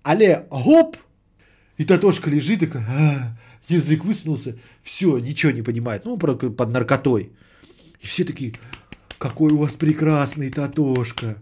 Але, 0.03 0.47
гоп! 0.51 0.97
И 1.77 1.85
Татошка 1.85 2.31
лежит 2.31 2.61
такой, 2.61 2.81
а, 2.89 3.37
язык 3.69 4.05
высунулся, 4.05 4.57
все, 4.83 5.19
ничего 5.19 5.53
не 5.53 5.62
понимает, 5.62 6.07
ну, 6.07 6.16
под 6.16 6.70
наркотой. 6.70 7.33
И 8.01 8.07
все 8.07 8.24
такие, 8.24 8.55
какой 9.18 9.52
у 9.52 9.59
вас 9.59 9.76
прекрасный 9.76 10.51
Татошка. 10.51 11.36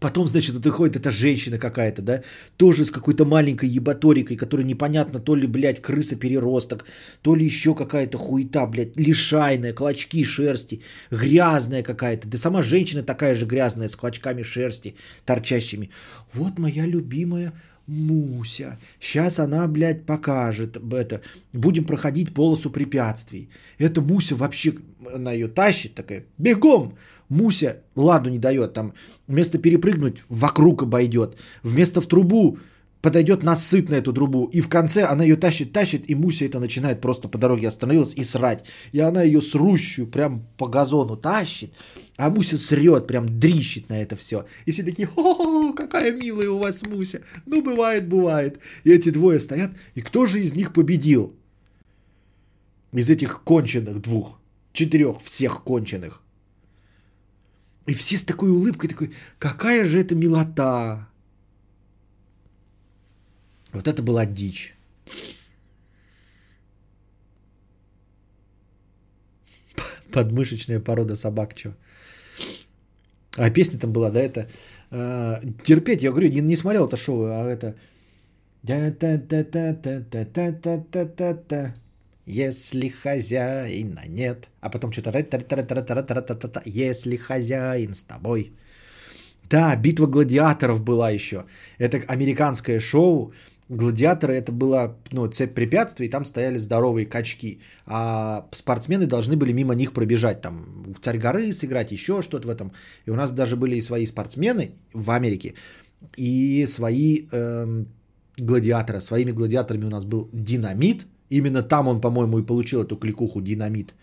Потом, 0.00 0.26
значит, 0.26 0.54
вот 0.54 0.66
выходит 0.66 0.96
эта 0.96 1.10
женщина 1.10 1.56
какая-то, 1.58 2.02
да, 2.02 2.22
тоже 2.56 2.84
с 2.84 2.90
какой-то 2.90 3.24
маленькой 3.24 3.68
ебаторикой, 3.68 4.36
которая 4.36 4.66
непонятно, 4.66 5.20
то 5.20 5.36
ли, 5.36 5.46
блядь, 5.46 5.80
крыса-переросток, 5.80 6.84
то 7.22 7.36
ли 7.36 7.44
еще 7.44 7.74
какая-то 7.74 8.18
хуета, 8.18 8.66
блядь, 8.66 8.96
лишайная, 8.96 9.72
клочки 9.72 10.24
шерсти, 10.24 10.82
грязная 11.10 11.82
какая-то. 11.82 12.26
Да 12.28 12.38
сама 12.38 12.62
женщина 12.62 13.02
такая 13.02 13.34
же 13.36 13.46
грязная, 13.46 13.88
с 13.88 13.94
клочками 13.94 14.42
шерсти 14.42 14.96
торчащими. 15.24 15.90
Вот 16.32 16.58
моя 16.58 16.86
любимая 16.86 17.52
Муся. 17.86 18.78
Сейчас 18.98 19.38
она, 19.38 19.66
блядь, 19.68 20.06
покажет 20.06 20.76
это. 20.76 21.20
Будем 21.52 21.84
проходить 21.84 22.32
полосу 22.32 22.70
препятствий. 22.70 23.50
Эта 23.78 24.00
Муся 24.00 24.36
вообще, 24.36 24.74
она 25.14 25.32
ее 25.32 25.48
тащит 25.48 25.94
такая, 25.94 26.24
бегом. 26.38 26.96
Муся 27.28 27.78
ладу 27.94 28.30
не 28.30 28.38
дает, 28.38 28.74
там 28.74 28.92
вместо 29.26 29.58
перепрыгнуть 29.58 30.22
вокруг 30.28 30.82
обойдет, 30.82 31.36
вместо 31.62 32.00
в 32.00 32.06
трубу 32.06 32.58
подойдет 33.00 33.42
насыт 33.42 33.90
на 33.90 33.96
эту 33.96 34.14
трубу, 34.14 34.46
и 34.46 34.62
в 34.62 34.68
конце 34.68 35.04
она 35.04 35.24
ее 35.24 35.36
тащит, 35.36 35.72
тащит, 35.72 36.08
и 36.08 36.14
Муся 36.14 36.46
это 36.46 36.58
начинает 36.58 37.02
просто 37.02 37.28
по 37.28 37.36
дороге 37.36 37.68
остановилась 37.68 38.14
и 38.14 38.24
срать. 38.24 38.64
И 38.92 39.00
она 39.00 39.22
ее 39.22 39.42
срущую 39.42 40.06
прям 40.06 40.46
по 40.56 40.68
газону 40.68 41.16
тащит, 41.16 41.72
а 42.16 42.30
Муся 42.30 42.56
срет, 42.56 43.06
прям 43.06 43.40
дрищит 43.40 43.88
на 43.88 44.00
это 44.00 44.14
все. 44.14 44.46
И 44.66 44.70
все 44.70 44.84
такие, 44.84 45.08
о, 45.16 45.72
какая 45.72 46.12
милая 46.12 46.50
у 46.50 46.58
вас 46.58 46.86
Муся. 46.86 47.22
Ну, 47.46 47.62
бывает, 47.62 48.08
бывает. 48.08 48.60
И 48.84 48.92
эти 48.92 49.10
двое 49.10 49.40
стоят, 49.40 49.72
и 49.94 50.00
кто 50.00 50.26
же 50.26 50.40
из 50.40 50.54
них 50.54 50.72
победил? 50.72 51.34
Из 52.92 53.10
этих 53.10 53.42
конченых 53.42 54.00
двух, 54.00 54.38
четырех 54.72 55.20
всех 55.22 55.64
конченых. 55.64 56.22
И 57.86 57.92
все 57.92 58.16
с 58.16 58.22
такой 58.22 58.50
улыбкой, 58.50 58.88
такой, 58.88 59.12
какая 59.38 59.84
же 59.84 60.00
это 60.00 60.14
милота. 60.14 61.08
Вот 63.72 63.88
это 63.88 64.02
была 64.02 64.24
дичь. 64.24 64.74
Подмышечная 70.12 70.78
порода 70.78 71.16
собак, 71.16 71.58
что? 71.58 71.76
А 73.36 73.50
песня 73.50 73.78
там 73.78 73.92
была, 73.92 74.10
да, 74.10 74.20
это 74.20 74.48
э, 74.90 75.40
терпеть, 75.64 76.02
я 76.02 76.10
говорю, 76.10 76.28
не, 76.28 76.40
не 76.40 76.56
смотрел 76.56 76.86
это 76.86 76.96
шоу, 76.96 77.24
а 77.24 77.48
это 77.48 77.74
если 82.26 82.88
хозяина 82.88 84.02
нет, 84.08 84.48
а 84.60 84.70
потом 84.70 84.92
что-то 84.92 86.62
если 86.64 87.16
хозяин 87.16 87.94
с 87.94 88.04
тобой. 88.04 88.52
Да, 89.50 89.76
битва 89.76 90.06
гладиаторов 90.06 90.80
была 90.82 91.10
еще. 91.10 91.44
Это 91.78 91.98
американское 92.08 92.80
шоу. 92.80 93.32
Гладиаторы 93.70 94.34
это 94.34 94.52
была 94.52 94.96
ну, 95.12 95.26
цепь 95.26 95.54
препятствий, 95.54 96.10
там 96.10 96.24
стояли 96.24 96.58
здоровые 96.58 97.06
качки, 97.06 97.60
а 97.86 98.46
спортсмены 98.52 99.06
должны 99.06 99.36
были 99.36 99.52
мимо 99.52 99.74
них 99.74 99.92
пробежать, 99.92 100.42
там 100.42 100.94
царь 101.00 101.18
горы 101.18 101.50
сыграть, 101.50 101.90
еще 101.90 102.20
что-то 102.20 102.46
в 102.46 102.50
этом. 102.50 102.72
И 103.06 103.10
у 103.10 103.14
нас 103.14 103.30
даже 103.30 103.56
были 103.56 103.76
и 103.76 103.80
свои 103.80 104.06
спортсмены 104.06 104.72
в 104.92 105.10
Америке, 105.10 105.54
и 106.18 106.66
свои 106.66 107.26
эм, 107.32 107.86
гладиаторы. 108.36 109.00
Своими 109.00 109.32
гладиаторами 109.32 109.86
у 109.86 109.90
нас 109.90 110.04
был 110.04 110.28
динамит, 110.32 111.06
именно 111.30 111.62
там 111.62 111.88
он, 111.88 112.00
по-моему, 112.02 112.40
и 112.40 112.46
получил 112.46 112.82
эту 112.82 112.96
кликуху 112.96 113.40
динамит, 113.40 113.94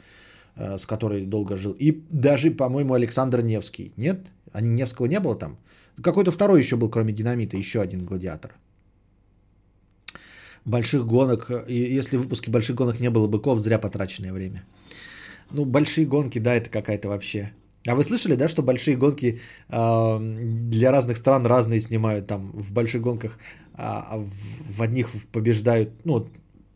э, 0.56 0.78
с 0.80 0.88
которой 0.88 1.26
долго 1.28 1.56
жил. 1.56 1.76
И 1.80 2.02
даже, 2.10 2.50
по-моему, 2.50 2.96
Александр 2.96 3.44
Невский. 3.44 3.94
Нет? 3.96 4.18
А 4.54 4.62
Невского 4.62 5.06
не 5.06 5.20
было 5.20 5.36
там? 5.36 5.58
Какой-то 6.02 6.32
второй 6.32 6.60
еще 6.60 6.78
был, 6.78 6.90
кроме 6.90 7.14
динамита, 7.14 7.58
еще 7.58 7.80
один 7.80 8.06
гладиатор 8.06 8.52
больших 10.66 11.06
гонок. 11.06 11.52
И 11.68 11.76
если 11.76 12.18
в 12.18 12.22
выпуске 12.22 12.52
больших 12.52 12.76
гонок 12.76 13.00
не 13.00 13.10
было 13.10 13.28
быков, 13.28 13.60
зря 13.60 13.80
потраченное 13.80 14.34
время. 14.34 14.64
Ну, 15.52 15.66
большие 15.66 16.08
гонки, 16.08 16.40
да, 16.40 16.54
это 16.54 16.70
какая-то 16.70 17.10
вообще. 17.10 17.52
А 17.88 17.96
вы 17.96 18.04
слышали, 18.04 18.36
да, 18.36 18.48
что 18.48 18.62
большие 18.62 18.96
гонки 18.96 19.40
э, 19.70 20.20
для 20.70 20.92
разных 20.92 21.18
стран 21.18 21.46
разные 21.46 21.80
снимают 21.80 22.28
там 22.28 22.52
в 22.52 22.72
больших 22.72 23.02
гонках, 23.02 23.40
а 23.74 24.18
в, 24.18 24.78
в 24.78 24.82
одних 24.82 25.10
побеждают, 25.32 25.90
ну, 26.06 26.28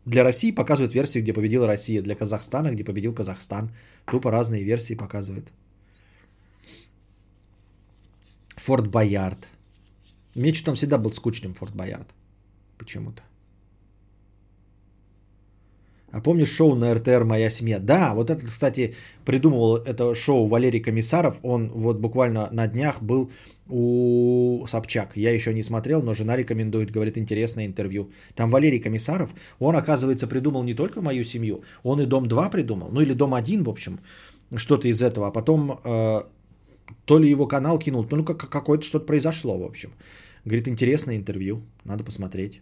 для 0.04 0.24
России 0.24 0.52
показывают 0.52 0.94
версию, 0.94 1.22
где 1.22 1.32
победила 1.32 1.66
Россия, 1.66 2.02
для 2.02 2.14
Казахстана, 2.14 2.72
где 2.72 2.84
победил 2.84 3.14
Казахстан. 3.14 3.70
Тупо 4.06 4.30
разные 4.30 4.64
версии 4.64 4.94
показывают. 4.94 5.52
Форт 8.56 8.88
Боярд. 8.88 9.48
Мне 10.34 10.52
что-то 10.52 10.66
там 10.66 10.74
всегда 10.74 10.98
был 10.98 11.12
скучным 11.12 11.54
Форт 11.54 11.74
Боярд. 11.74 12.08
Почему-то. 12.78 13.22
А 16.12 16.20
помнишь 16.20 16.50
шоу 16.50 16.74
на 16.76 16.94
РТР 16.94 17.24
«Моя 17.24 17.50
семья»? 17.50 17.78
Да, 17.78 18.14
вот 18.14 18.30
это, 18.30 18.46
кстати, 18.46 18.94
придумывал 19.24 19.76
это 19.76 20.14
шоу 20.14 20.46
Валерий 20.46 20.80
Комиссаров. 20.80 21.38
Он 21.42 21.68
вот 21.68 21.98
буквально 21.98 22.48
на 22.52 22.68
днях 22.68 23.02
был 23.02 23.30
у 23.68 24.64
Собчак. 24.68 25.16
Я 25.16 25.32
еще 25.32 25.52
не 25.52 25.62
смотрел, 25.62 26.02
но 26.02 26.14
жена 26.14 26.36
рекомендует, 26.36 26.92
говорит, 26.92 27.18
интересное 27.18 27.66
интервью. 27.66 28.10
Там 28.34 28.50
Валерий 28.50 28.80
Комиссаров, 28.80 29.34
он, 29.58 29.74
оказывается, 29.74 30.28
придумал 30.28 30.62
не 30.62 30.74
только 30.74 31.02
«Мою 31.02 31.24
семью», 31.24 31.64
он 31.82 32.00
и 32.00 32.06
«Дом-2» 32.06 32.50
придумал, 32.50 32.88
ну 32.92 33.00
или 33.00 33.12
«Дом-1», 33.12 33.64
в 33.64 33.68
общем, 33.68 33.98
что-то 34.56 34.88
из 34.88 35.02
этого. 35.02 35.26
А 35.26 35.30
потом 35.32 35.80
э, 35.84 36.22
то 37.04 37.18
ли 37.18 37.28
его 37.28 37.48
канал 37.48 37.78
кинул, 37.78 38.06
ну 38.10 38.24
как, 38.24 38.48
какое-то 38.48 38.84
что-то 38.84 39.06
произошло, 39.06 39.58
в 39.58 39.64
общем. 39.64 39.90
Говорит, 40.44 40.68
интересное 40.68 41.16
интервью, 41.16 41.62
надо 41.84 42.04
посмотреть. 42.04 42.60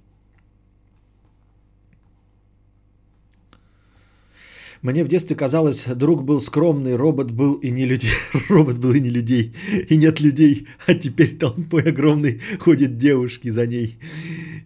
Мне 4.84 5.02
в 5.02 5.08
детстве 5.08 5.34
казалось, 5.34 5.86
друг 5.86 6.24
был 6.24 6.42
скромный, 6.42 6.94
робот 6.94 7.30
был 7.30 7.54
и 7.54 7.70
не 7.70 7.86
людей. 7.86 8.10
робот 8.50 8.76
был 8.76 8.92
и 8.92 9.00
не 9.00 9.08
людей. 9.08 9.54
И 9.88 9.96
нет 9.96 10.20
людей. 10.20 10.68
А 10.86 10.92
теперь 10.92 11.38
толпой 11.38 11.84
огромной 11.84 12.42
ходят 12.60 12.98
девушки 12.98 13.48
за 13.48 13.66
ней. 13.66 13.98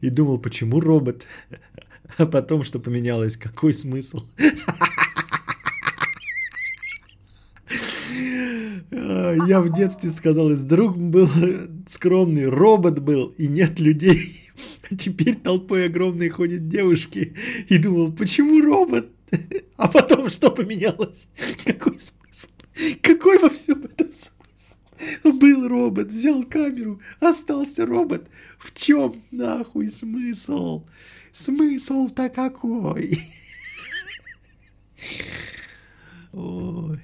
И 0.01 0.11
думал, 0.11 0.41
почему 0.41 0.81
робот? 0.81 1.25
А 2.17 2.27
потом, 2.27 2.65
что 2.65 2.81
поменялось, 2.81 3.37
какой 3.37 3.73
смысл? 3.73 4.25
Я 8.91 9.61
в 9.61 9.73
детстве 9.73 10.11
сказал, 10.11 10.51
друг 10.57 10.97
был 10.97 11.31
скромный, 11.87 12.47
робот 12.47 12.99
был 12.99 13.35
и 13.39 13.47
нет 13.47 13.79
людей. 13.79 14.41
А 14.91 14.97
теперь 14.97 15.37
толпой 15.37 15.85
огромной 15.85 16.31
ходят 16.31 16.67
девушки. 16.67 17.35
И 17.69 17.79
думал, 17.79 18.11
почему 18.11 18.61
робот? 18.63 19.11
А 19.77 19.89
потом 19.89 20.29
что 20.31 20.51
поменялось? 20.51 21.29
Какой 21.65 21.99
смысл? 21.99 22.49
Какой 23.03 23.39
во 23.39 23.49
всем 23.49 23.85
этом 23.85 24.13
смысл? 24.13 24.75
Был 25.23 25.69
робот, 25.69 26.09
взял 26.09 26.43
камеру, 26.45 27.01
остался 27.21 27.87
робот. 27.87 28.29
В 28.59 28.75
чем 28.75 29.23
нахуй 29.31 29.89
смысл? 29.89 30.85
Смысл-то 31.33 32.29
какой? 32.31 33.21
Ой. 36.33 37.01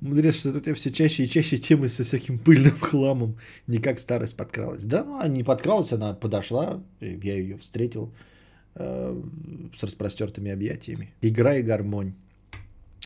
Мудрец, 0.00 0.34
что 0.36 0.52
тут 0.52 0.76
все 0.76 0.92
чаще 0.92 1.24
и 1.24 1.28
чаще 1.28 1.56
темы 1.56 1.88
со 1.88 2.04
всяким 2.04 2.38
пыльным 2.38 2.78
хламом. 2.78 3.38
Не 3.66 3.78
как 3.78 3.98
старость 3.98 4.36
подкралась. 4.36 4.84
Да, 4.84 5.04
ну, 5.04 5.16
она 5.16 5.28
не 5.28 5.42
подкралась, 5.42 5.92
она 5.92 6.12
подошла, 6.12 6.82
я 7.00 7.34
ее 7.34 7.56
встретил 7.56 8.12
э, 8.74 9.22
с 9.74 9.82
распростертыми 9.82 10.50
объятиями. 10.50 11.14
Игра 11.22 11.56
и 11.56 11.62
гармонь. 11.62 12.12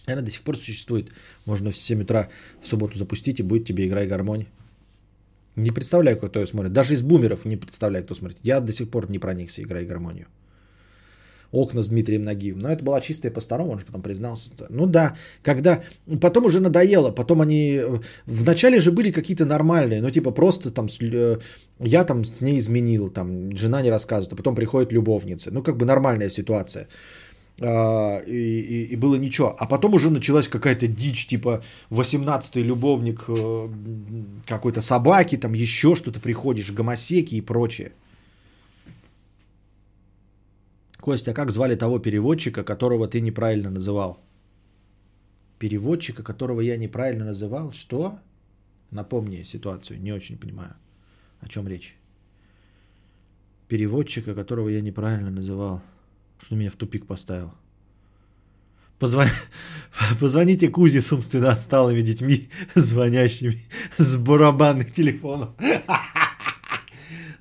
Она 0.06 0.22
до 0.22 0.30
сих 0.30 0.42
пор 0.42 0.56
существует. 0.56 1.12
Можно 1.46 1.70
в 1.70 1.76
7 1.76 2.02
утра 2.02 2.28
в 2.62 2.66
субботу 2.66 2.98
запустить, 2.98 3.38
и 3.38 3.44
будет 3.44 3.66
тебе 3.66 3.86
игра 3.86 4.02
и 4.02 4.08
гармонь. 4.08 4.46
Не 5.54 5.70
представляю, 5.70 6.16
кто 6.16 6.40
ее 6.40 6.46
смотрит. 6.46 6.72
Даже 6.72 6.94
из 6.94 7.02
бумеров 7.02 7.44
не 7.44 7.56
представляю, 7.56 8.04
кто 8.04 8.14
смотрит. 8.14 8.38
Я 8.42 8.60
до 8.60 8.72
сих 8.72 8.90
пор 8.90 9.10
не 9.10 9.18
проникся 9.18 9.62
игрой 9.62 9.84
и 9.84 9.86
гармонию 9.86 10.26
окна 11.52 11.82
с 11.82 11.88
Дмитрием 11.88 12.22
Нагиевым. 12.22 12.62
Но 12.62 12.68
это 12.68 12.84
была 12.84 13.00
чистая 13.00 13.32
по-старому, 13.32 13.72
он 13.72 13.78
же 13.78 13.86
потом 13.86 14.02
признался. 14.02 14.50
Ну 14.68 14.86
да, 14.86 15.16
когда... 15.42 15.82
Потом 16.20 16.44
уже 16.44 16.60
надоело, 16.60 17.10
потом 17.10 17.40
они... 17.40 17.82
Вначале 18.26 18.80
же 18.80 18.92
были 18.92 19.12
какие-то 19.12 19.44
нормальные, 19.44 20.02
ну 20.02 20.10
типа 20.10 20.30
просто 20.30 20.70
там... 20.70 20.88
Э, 21.00 21.38
я 21.80 22.04
там 22.04 22.24
с 22.24 22.40
ней 22.40 22.58
изменил, 22.58 23.10
там 23.10 23.56
жена 23.56 23.82
не 23.82 23.90
рассказывает, 23.90 24.32
а 24.32 24.36
потом 24.36 24.54
приходит 24.54 24.92
любовница. 24.92 25.50
Ну 25.50 25.62
как 25.62 25.76
бы 25.76 25.86
нормальная 25.86 26.30
ситуация. 26.30 26.86
А, 27.62 28.22
и, 28.26 28.60
и, 28.60 28.92
и 28.92 28.96
было 28.96 29.16
ничего. 29.16 29.54
А 29.58 29.66
потом 29.66 29.94
уже 29.94 30.10
началась 30.10 30.48
какая-то 30.48 30.86
дичь, 30.86 31.26
типа 31.26 31.62
18-й 31.90 32.62
любовник 32.62 33.24
э, 33.28 33.68
какой-то 34.46 34.80
собаки, 34.80 35.36
там 35.36 35.52
еще 35.52 35.94
что-то 35.94 36.20
приходишь, 36.20 36.72
гомосеки 36.72 37.34
и 37.34 37.40
прочее. 37.40 37.92
Костя, 41.00 41.30
а 41.30 41.34
как 41.34 41.50
звали 41.50 41.76
того 41.76 41.98
переводчика, 41.98 42.62
которого 42.64 43.08
ты 43.08 43.20
неправильно 43.20 43.70
называл? 43.70 44.20
Переводчика, 45.58 46.22
которого 46.22 46.60
я 46.60 46.76
неправильно 46.76 47.24
называл? 47.24 47.72
Что? 47.72 48.18
Напомни 48.90 49.42
ситуацию, 49.44 50.00
не 50.00 50.12
очень 50.12 50.38
понимаю, 50.38 50.74
о 51.40 51.48
чем 51.48 51.68
речь. 51.68 51.96
Переводчика, 53.68 54.34
которого 54.34 54.68
я 54.68 54.80
неправильно 54.80 55.30
называл. 55.30 55.80
Что 56.38 56.56
меня 56.56 56.70
в 56.70 56.76
тупик 56.76 57.06
поставил? 57.06 57.52
Позвон... 58.98 59.26
Позвоните 60.20 60.68
Кузе 60.68 61.00
с 61.00 61.12
умственно 61.12 61.52
отсталыми 61.52 62.02
детьми, 62.02 62.48
звонящими 62.74 63.62
с 63.96 64.16
барабанных 64.16 64.92
телефонов. 64.92 65.50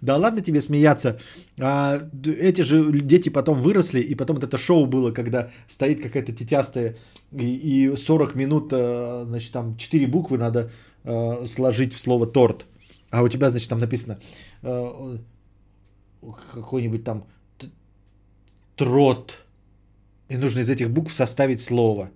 Да 0.01 0.17
ладно 0.17 0.41
тебе 0.41 0.61
смеяться. 0.61 1.19
А, 1.59 1.99
эти 2.25 2.61
же 2.61 2.91
дети 3.01 3.29
потом 3.29 3.61
выросли, 3.61 3.99
и 3.99 4.15
потом 4.15 4.35
вот 4.35 4.43
это 4.43 4.57
шоу 4.57 4.85
было, 4.85 5.11
когда 5.11 5.49
стоит 5.67 6.01
какая-то 6.01 6.31
тетястая, 6.31 6.95
и, 7.31 7.85
и 7.85 7.95
40 7.95 8.35
минут, 8.35 8.69
а, 8.73 9.25
значит, 9.27 9.51
там 9.51 9.77
4 9.77 10.07
буквы 10.07 10.37
надо 10.37 10.71
а, 11.03 11.45
сложить 11.45 11.93
в 11.93 11.99
слово 11.99 12.27
торт. 12.27 12.65
А 13.11 13.23
у 13.23 13.27
тебя, 13.27 13.49
значит, 13.49 13.69
там 13.69 13.79
написано 13.79 14.19
а, 14.63 15.17
какой-нибудь 16.53 17.03
там 17.03 17.25
трот. 18.75 19.43
И 20.29 20.37
нужно 20.37 20.61
из 20.61 20.69
этих 20.69 20.89
букв 20.89 21.13
составить 21.13 21.61
слово. 21.61 22.11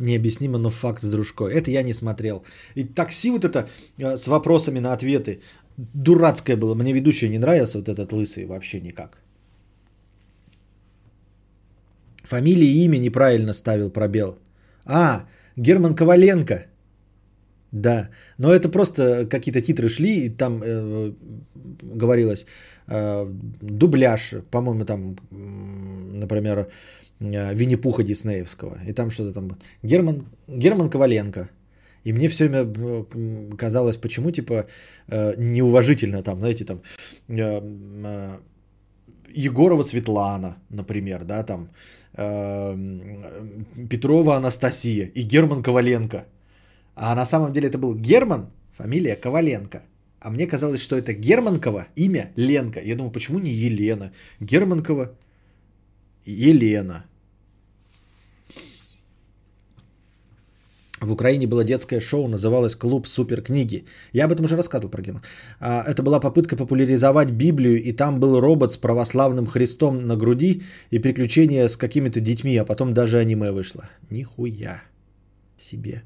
Необъяснимо, 0.00 0.58
но 0.58 0.70
факт 0.70 1.02
с 1.02 1.10
дружкой. 1.10 1.52
Это 1.52 1.70
я 1.70 1.82
не 1.82 1.92
смотрел. 1.92 2.42
И 2.74 2.84
такси 2.84 3.30
вот 3.30 3.44
это 3.44 3.68
э, 3.98 4.16
с 4.16 4.26
вопросами 4.26 4.80
на 4.80 4.94
ответы. 4.94 5.40
Дурацкое 5.76 6.56
было. 6.56 6.74
Мне 6.74 6.92
ведущий 6.92 7.28
не 7.28 7.38
нравился 7.38 7.78
вот 7.78 7.88
этот 7.88 8.12
лысый 8.12 8.46
вообще 8.46 8.80
никак. 8.80 9.18
Фамилия 12.24 12.66
и 12.66 12.84
имя 12.84 12.98
неправильно 12.98 13.52
ставил 13.52 13.90
пробел. 13.90 14.38
А, 14.86 15.26
Герман 15.56 15.94
Коваленко. 15.94 16.69
Да, 17.72 18.08
но 18.38 18.52
это 18.52 18.68
просто 18.68 19.26
какие-то 19.26 19.60
титры 19.60 19.88
шли, 19.88 20.26
и 20.26 20.28
там 20.28 20.60
э, 20.64 21.12
говорилось 21.82 22.46
э, 22.88 23.26
дубляж, 23.60 24.34
по-моему, 24.50 24.84
там, 24.84 25.16
например, 25.30 26.66
Э, 27.20 27.54
Винни-Пуха 27.54 28.02
Диснеевского. 28.02 28.78
И 28.88 28.92
там 28.92 29.10
что-то 29.10 29.32
там... 29.32 29.58
Герман, 29.82 30.26
Герман 30.48 30.90
Коваленко. 30.90 31.48
И 32.04 32.12
мне 32.12 32.28
все 32.28 32.48
время 32.48 32.72
э, 32.76 33.04
казалось, 33.58 33.96
почему, 33.96 34.30
типа, 34.30 34.66
э, 35.08 35.34
неуважительно 35.36 36.22
там, 36.22 36.38
знаете, 36.38 36.64
там, 36.64 36.80
Егорова 39.32 39.82
Светлана, 39.82 40.56
например, 40.70 41.24
да, 41.24 41.44
там, 41.44 41.68
Петрова 43.88 44.36
Анастасия 44.36 45.06
и 45.14 45.22
Герман 45.22 45.62
Коваленко. 45.62 46.24
А 47.02 47.14
на 47.14 47.24
самом 47.24 47.52
деле 47.52 47.68
это 47.68 47.78
был 47.78 47.94
Герман, 47.94 48.50
фамилия 48.76 49.16
Коваленко. 49.16 49.82
А 50.20 50.30
мне 50.30 50.46
казалось, 50.46 50.82
что 50.82 50.96
это 50.96 51.14
Германкова, 51.14 51.86
имя 51.96 52.30
Ленка. 52.36 52.80
Я 52.80 52.94
думал, 52.94 53.10
почему 53.10 53.38
не 53.38 53.50
Елена? 53.50 54.12
Германкова, 54.40 55.10
Елена. 56.26 57.04
В 61.00 61.10
Украине 61.10 61.46
было 61.46 61.64
детское 61.64 62.00
шоу, 62.00 62.28
называлось 62.28 62.76
«Клуб 62.76 63.06
суперкниги». 63.06 63.86
Я 64.12 64.26
об 64.26 64.32
этом 64.32 64.44
уже 64.44 64.56
рассказывал 64.56 64.90
про 64.90 65.00
Герман. 65.00 65.22
А, 65.58 65.82
это 65.88 66.02
была 66.02 66.20
попытка 66.20 66.56
популяризовать 66.56 67.30
Библию, 67.30 67.82
и 67.82 67.92
там 67.92 68.20
был 68.20 68.38
робот 68.40 68.72
с 68.72 68.76
православным 68.76 69.46
Христом 69.46 70.06
на 70.06 70.16
груди 70.16 70.64
и 70.90 70.98
приключения 70.98 71.66
с 71.66 71.78
какими-то 71.78 72.20
детьми, 72.20 72.58
а 72.58 72.66
потом 72.66 72.92
даже 72.92 73.18
аниме 73.18 73.52
вышло. 73.52 73.88
Нихуя 74.10 74.82
себе. 75.56 76.02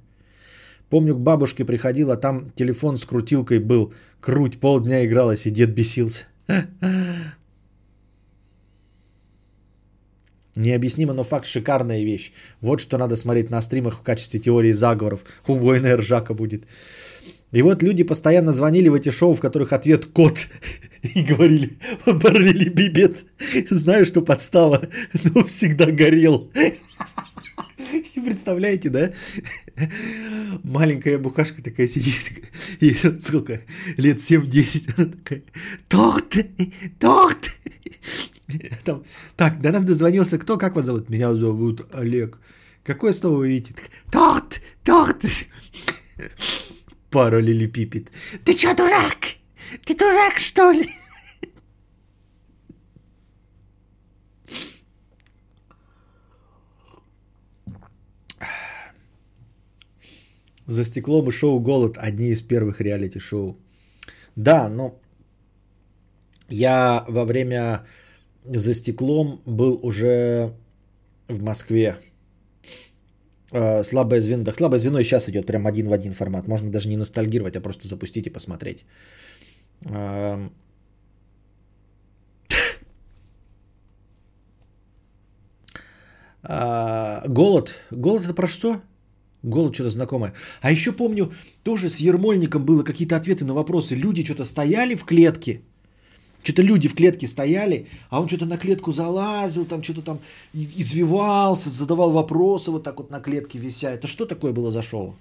Помню, 0.91 1.15
к 1.15 1.21
бабушке 1.21 1.65
приходила, 1.65 2.17
там 2.17 2.51
телефон 2.55 2.97
с 2.97 3.05
крутилкой 3.05 3.59
был. 3.59 3.93
Круть, 4.21 4.61
полдня 4.61 5.05
игралась, 5.05 5.47
и 5.47 5.51
дед 5.51 5.71
бесился. 5.75 6.27
Необъяснимо, 10.57 11.15
но 11.15 11.25
факт 11.25 11.47
шикарная 11.47 12.05
вещь. 12.05 12.33
Вот 12.61 12.81
что 12.81 12.97
надо 12.97 13.17
смотреть 13.17 13.51
на 13.51 13.61
стримах 13.61 13.99
в 13.99 14.03
качестве 14.03 14.39
теории 14.39 14.73
заговоров. 14.73 15.21
Убойная 15.47 15.97
ржака 15.97 16.33
будет. 16.35 16.65
И 17.51 17.63
вот 17.63 17.83
люди 17.83 18.05
постоянно 18.05 18.53
звонили 18.53 18.89
в 18.89 18.95
эти 18.95 19.11
шоу, 19.11 19.35
в 19.35 19.41
которых 19.41 19.73
ответ 19.73 20.07
кот. 20.07 20.49
И 21.03 21.23
говорили, 21.23 21.79
параллелепипед. 22.05 23.25
Знаю, 23.71 24.05
что 24.05 24.23
подстава, 24.23 24.89
но 25.25 25.45
всегда 25.45 25.87
горел. 25.87 26.51
И 28.15 28.21
представляете, 28.21 28.91
да? 28.91 29.13
Маленькая 30.63 31.19
бухашка 31.19 31.63
такая 31.63 31.87
сидит. 31.87 32.45
И 32.81 32.95
сколько? 33.21 33.63
Лет 33.97 34.19
7-10. 34.19 34.95
Она 34.97 35.07
такая, 35.07 35.43
торт, 35.89 36.37
торт. 36.99 37.51
Там, 38.85 39.05
так, 39.37 39.61
до 39.61 39.73
нас 39.73 39.83
дозвонился 39.83 40.39
кто? 40.39 40.59
Как 40.59 40.77
вас 40.77 40.85
зовут? 40.85 41.09
Меня 41.09 41.35
зовут 41.35 41.87
Олег. 41.93 42.39
Какое 42.83 43.15
слово 43.15 43.39
вы 43.39 43.49
видите? 43.49 43.75
Торт! 44.11 44.61
Торт! 44.83 45.25
Параллелепипед. 47.11 48.09
Ты 48.45 48.53
что, 48.53 48.75
дурак? 48.77 49.37
Ты 49.85 49.97
дурак, 49.97 50.39
что 50.39 50.71
ли? 50.71 50.87
За 60.67 60.85
стеклом 60.85 61.29
и 61.29 61.33
шоу 61.33 61.61
«Голод» 61.61 61.99
одни 61.99 62.31
из 62.31 62.43
первых 62.43 62.81
реалити-шоу. 62.81 63.57
Да, 64.37 64.69
но 64.69 64.99
я 66.49 67.05
во 67.09 67.25
время 67.25 67.87
за 68.45 68.75
стеклом 68.75 69.41
был 69.47 69.79
уже 69.83 70.53
в 71.29 71.43
Москве. 71.43 71.97
Э, 73.53 73.85
слабое 73.85 74.21
звено. 74.21 74.45
Да, 74.45 74.53
слабое 74.53 74.79
звено 74.79 74.99
и 74.99 75.05
сейчас 75.05 75.29
идет 75.29 75.47
прям 75.47 75.67
один 75.67 75.89
в 75.89 75.93
один 75.93 76.13
формат. 76.13 76.49
Можно 76.49 76.71
даже 76.71 76.89
не 76.89 76.97
ностальгировать, 76.97 77.57
а 77.57 77.61
просто 77.61 77.89
запустить 77.89 78.27
и 78.27 78.31
посмотреть. 78.31 78.85
Эм. 79.85 80.53
А, 86.43 87.23
голод. 87.29 87.75
Голод 87.91 88.25
это 88.25 88.35
про 88.35 88.47
что? 88.47 88.81
Голод 89.45 89.75
что-то 89.75 89.91
знакомое. 89.91 90.33
А 90.63 90.71
еще 90.71 90.93
помню, 90.93 91.33
тоже 91.63 91.89
с 91.89 92.01
Ермольником 92.01 92.65
было 92.65 92.83
какие-то 92.83 93.17
ответы 93.17 93.45
на 93.45 93.53
вопросы. 93.53 93.95
Люди 93.95 94.25
что-то 94.25 94.45
стояли 94.45 94.95
в 94.95 95.05
клетке 95.05 95.61
что-то 96.43 96.63
люди 96.63 96.89
в 96.89 96.95
клетке 96.95 97.27
стояли, 97.27 97.87
а 98.11 98.21
он 98.21 98.29
что-то 98.29 98.45
на 98.45 98.59
клетку 98.59 98.93
залазил, 98.93 99.65
там 99.65 99.83
что-то 99.83 100.03
там 100.03 100.19
извивался, 100.53 101.71
задавал 101.71 102.11
вопросы 102.11 102.71
вот 102.71 102.83
так 102.83 102.99
вот 102.99 103.11
на 103.11 103.21
клетке 103.21 103.59
вися. 103.59 103.91
Это 103.91 104.07
что 104.07 104.27
такое 104.27 104.53
было 104.53 104.71
за 104.71 104.83
шоу? 104.83 105.17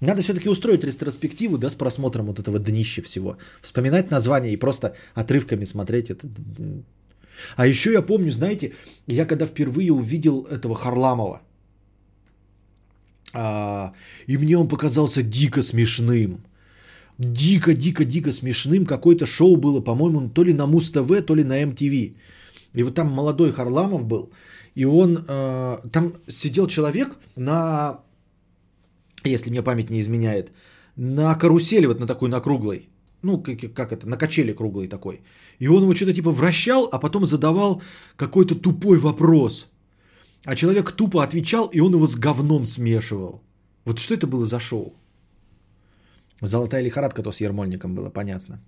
Надо 0.00 0.22
все-таки 0.22 0.48
устроить 0.48 0.82
ретроспективу, 0.82 1.56
да, 1.56 1.70
с 1.70 1.76
просмотром 1.76 2.26
вот 2.26 2.40
этого 2.40 2.58
днища 2.58 3.00
всего. 3.02 3.36
Вспоминать 3.62 4.10
название 4.10 4.52
и 4.52 4.56
просто 4.56 4.96
отрывками 5.14 5.64
смотреть 5.64 6.10
это. 6.10 6.26
А 7.56 7.66
еще 7.66 7.92
я 7.92 8.02
помню, 8.02 8.32
знаете, 8.32 8.72
я 9.06 9.24
когда 9.24 9.46
впервые 9.46 9.92
увидел 9.92 10.48
этого 10.50 10.74
Харламова, 10.74 11.42
и 13.34 14.36
мне 14.38 14.56
он 14.56 14.68
показался 14.68 15.22
дико 15.22 15.62
смешным 15.62 16.40
дико, 17.18 17.74
дико, 17.74 18.04
дико 18.04 18.32
смешным. 18.32 18.86
Какое-то 18.86 19.26
шоу 19.26 19.56
было, 19.56 19.80
по-моему, 19.80 20.30
то 20.30 20.44
ли 20.44 20.54
на 20.54 20.66
Муз-ТВ, 20.66 21.26
то 21.26 21.34
ли 21.34 21.44
на 21.44 21.66
МТВ. 21.66 22.14
И 22.74 22.82
вот 22.82 22.94
там 22.94 23.08
молодой 23.08 23.52
Харламов 23.52 24.04
был. 24.04 24.30
И 24.74 24.84
он, 24.84 25.24
э, 25.28 25.78
там 25.92 26.12
сидел 26.28 26.66
человек 26.66 27.18
на, 27.36 28.00
если 29.24 29.50
мне 29.50 29.62
память 29.62 29.90
не 29.90 30.00
изменяет, 30.00 30.52
на 30.96 31.34
карусели, 31.34 31.86
вот 31.86 32.00
на 32.00 32.06
такой, 32.06 32.28
на 32.28 32.40
круглой. 32.40 32.88
Ну, 33.22 33.42
как, 33.42 33.58
как 33.74 33.92
это, 33.92 34.06
на 34.06 34.16
качели 34.16 34.52
круглой 34.52 34.88
такой. 34.88 35.20
И 35.58 35.68
он 35.68 35.82
его 35.82 35.94
что-то 35.94 36.12
типа 36.12 36.30
вращал, 36.30 36.88
а 36.92 37.00
потом 37.00 37.26
задавал 37.26 37.82
какой-то 38.16 38.54
тупой 38.54 38.98
вопрос. 38.98 39.66
А 40.44 40.54
человек 40.54 40.92
тупо 40.92 41.22
отвечал, 41.22 41.66
и 41.66 41.80
он 41.80 41.94
его 41.94 42.06
с 42.06 42.16
говном 42.16 42.66
смешивал. 42.66 43.42
Вот 43.84 43.98
что 43.98 44.14
это 44.14 44.26
было 44.26 44.46
за 44.46 44.60
шоу? 44.60 44.94
Золотая 46.40 46.82
лихорадка 46.82 47.22
то 47.22 47.32
с 47.32 47.40
Ермольником 47.40 47.94
было, 47.94 48.10
понятно. 48.10 48.60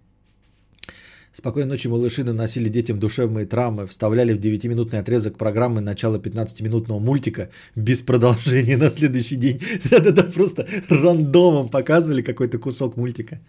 Спокойной 1.33 1.69
ночи 1.69 1.87
малыши 1.87 2.25
наносили 2.25 2.69
детям 2.69 2.99
душевные 2.99 3.47
травмы, 3.47 3.87
вставляли 3.87 4.33
в 4.33 4.41
9-минутный 4.41 4.99
отрезок 4.99 5.39
программы 5.39 5.81
начала 5.81 6.19
15-минутного 6.19 6.99
мультика 6.99 7.51
без 7.77 8.03
продолжения 8.03 8.77
на 8.77 8.91
следующий 8.91 9.37
день. 9.37 9.63
Да-да-да, 9.91 10.25
просто 10.25 10.67
рандомом 10.89 11.69
показывали 11.69 12.23
какой-то 12.23 12.59
кусок 12.59 12.97
мультика. 12.97 13.41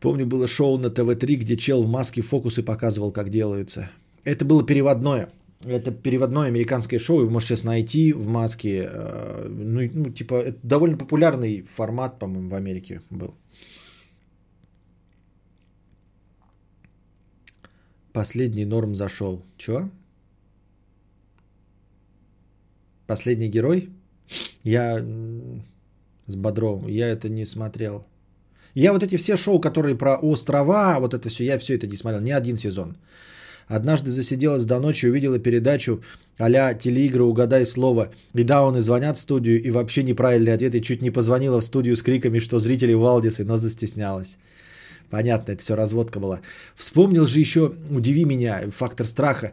Помню, 0.00 0.26
было 0.26 0.48
шоу 0.48 0.76
на 0.76 0.90
ТВ-3, 0.90 1.34
где 1.36 1.56
чел 1.56 1.84
в 1.84 1.88
маске 1.88 2.20
фокусы 2.20 2.64
показывал, 2.64 3.12
как 3.12 3.30
делаются. 3.30 3.90
Это 4.24 4.44
было 4.44 4.66
переводное. 4.66 5.28
Это 5.66 5.90
переводное 5.90 6.48
американское 6.48 6.98
шоу, 6.98 7.18
вы 7.18 7.30
можете 7.30 7.54
сейчас 7.56 7.64
найти 7.64 8.12
в 8.12 8.28
маске. 8.28 8.88
Э, 8.90 9.46
ну, 9.48 9.80
ну 9.94 10.10
типа, 10.10 10.34
это 10.34 10.58
довольно 10.62 10.96
популярный 10.96 11.62
формат, 11.62 12.18
по-моему, 12.18 12.48
в 12.48 12.54
Америке 12.54 13.00
был. 13.10 13.34
Последний 18.12 18.64
норм 18.64 18.94
зашел. 18.94 19.44
Чё? 19.56 19.90
Последний 23.06 23.48
герой? 23.48 23.88
Я 24.62 25.04
с 26.26 26.36
Бодровым, 26.36 26.88
я 26.88 27.08
это 27.08 27.28
не 27.28 27.46
смотрел. 27.46 28.06
Я 28.74 28.92
вот 28.92 29.02
эти 29.02 29.16
все 29.16 29.36
шоу, 29.36 29.60
которые 29.60 29.96
про 29.96 30.16
острова, 30.16 30.98
вот 31.00 31.14
это 31.14 31.28
все, 31.28 31.44
я 31.44 31.58
все 31.58 31.74
это 31.74 31.86
не 31.86 31.96
смотрел, 31.96 32.20
ни 32.22 32.30
один 32.30 32.58
сезон. 32.58 32.96
Однажды 33.68 34.10
засиделась 34.10 34.64
до 34.64 34.78
ночи, 34.80 35.06
увидела 35.06 35.38
передачу 35.38 36.02
а-ля 36.38 36.74
телеигры 36.74 37.24
«Угадай 37.24 37.64
слово». 37.64 38.10
И 38.34 38.44
да, 38.44 38.64
он 38.64 38.76
и 38.76 38.80
звонят 38.80 39.16
в 39.16 39.20
студию, 39.20 39.62
и 39.62 39.70
вообще 39.70 40.02
неправильный 40.02 40.52
ответ, 40.52 40.74
и 40.74 40.82
чуть 40.82 41.02
не 41.02 41.10
позвонила 41.10 41.60
в 41.60 41.64
студию 41.64 41.96
с 41.96 42.02
криками, 42.02 42.38
что 42.40 42.58
зрители 42.58 42.92
Валдисы, 42.92 43.44
но 43.44 43.56
застеснялась. 43.56 44.36
Понятно, 45.10 45.52
это 45.52 45.62
все 45.62 45.74
разводка 45.74 46.20
была. 46.20 46.40
Вспомнил 46.74 47.26
же 47.26 47.40
еще 47.40 47.72
«Удиви 47.90 48.24
меня», 48.24 48.64
«Фактор 48.70 49.06
страха». 49.06 49.52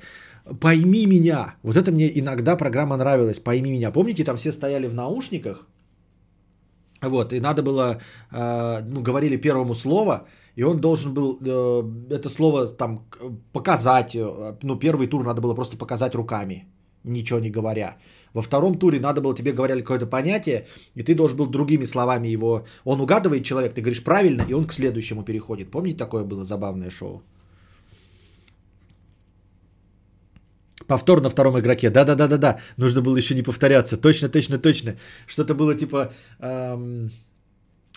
«Пойми 0.59 1.05
меня». 1.05 1.53
Вот 1.61 1.77
это 1.77 1.91
мне 1.91 2.19
иногда 2.19 2.55
программа 2.55 2.97
нравилась. 2.97 3.39
«Пойми 3.39 3.71
меня». 3.71 3.91
Помните, 3.91 4.23
там 4.23 4.37
все 4.37 4.51
стояли 4.51 4.87
в 4.87 4.93
наушниках, 4.93 5.67
вот, 7.01 7.33
и 7.33 7.39
надо 7.39 7.63
было, 7.63 7.99
э, 8.31 8.81
ну, 8.87 9.01
говорили 9.01 9.35
первому 9.35 9.73
слово, 9.73 10.27
и 10.55 10.63
он 10.63 10.79
должен 10.79 11.13
был 11.13 11.37
э, 11.41 12.15
это 12.15 12.29
слово 12.29 12.67
там 12.67 13.05
показать. 13.53 14.15
Э, 14.15 14.55
ну, 14.63 14.79
первый 14.79 15.07
тур 15.07 15.23
надо 15.23 15.41
было 15.41 15.55
просто 15.55 15.77
показать 15.77 16.15
руками, 16.15 16.65
ничего 17.03 17.39
не 17.39 17.49
говоря. 17.49 17.97
Во 18.33 18.41
втором 18.41 18.77
туре 18.79 18.99
надо 18.99 19.21
было, 19.21 19.35
тебе 19.35 19.51
говорили 19.53 19.81
какое-то 19.81 20.05
понятие, 20.05 20.65
и 20.95 21.03
ты 21.03 21.15
должен 21.15 21.37
был 21.37 21.47
другими 21.47 21.85
словами 21.85 22.29
его... 22.29 22.65
Он 22.85 23.01
угадывает 23.01 23.43
человек, 23.43 23.73
ты 23.73 23.81
говоришь 23.81 24.03
правильно, 24.03 24.43
и 24.47 24.53
он 24.53 24.65
к 24.65 24.73
следующему 24.73 25.23
переходит. 25.23 25.71
Помните, 25.71 25.97
такое 25.97 26.23
было 26.23 26.45
забавное 26.45 26.89
шоу? 26.89 27.21
Повтор 30.87 31.21
на 31.21 31.29
втором 31.29 31.57
игроке. 31.59 31.89
Да-да-да-да-да. 31.89 32.57
Нужно 32.77 33.01
было 33.01 33.17
еще 33.17 33.35
не 33.35 33.43
повторяться. 33.43 33.97
Точно, 33.97 34.29
точно, 34.29 34.57
точно. 34.57 34.95
Что-то 35.27 35.55
было 35.55 35.75
типа... 35.75 36.11
Эм... 36.39 37.11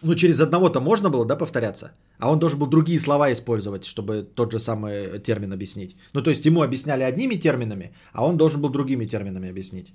Ну, 0.04 0.14
через 0.14 0.40
одного-то 0.40 0.80
можно 0.80 1.10
было, 1.10 1.24
да, 1.24 1.36
повторяться? 1.36 1.92
А 2.18 2.30
он 2.30 2.38
должен 2.38 2.58
был 2.58 2.66
другие 2.66 2.98
слова 2.98 3.32
использовать, 3.32 3.84
чтобы 3.84 4.22
тот 4.34 4.52
же 4.52 4.58
самый 4.58 5.18
термин 5.18 5.52
объяснить. 5.52 5.96
Ну, 6.12 6.22
то 6.22 6.30
есть 6.30 6.46
ему 6.46 6.62
объясняли 6.62 7.02
одними 7.02 7.36
терминами, 7.36 7.94
а 8.12 8.26
он 8.26 8.36
должен 8.36 8.60
был 8.60 8.68
другими 8.68 9.06
терминами 9.06 9.48
объяснить. 9.48 9.94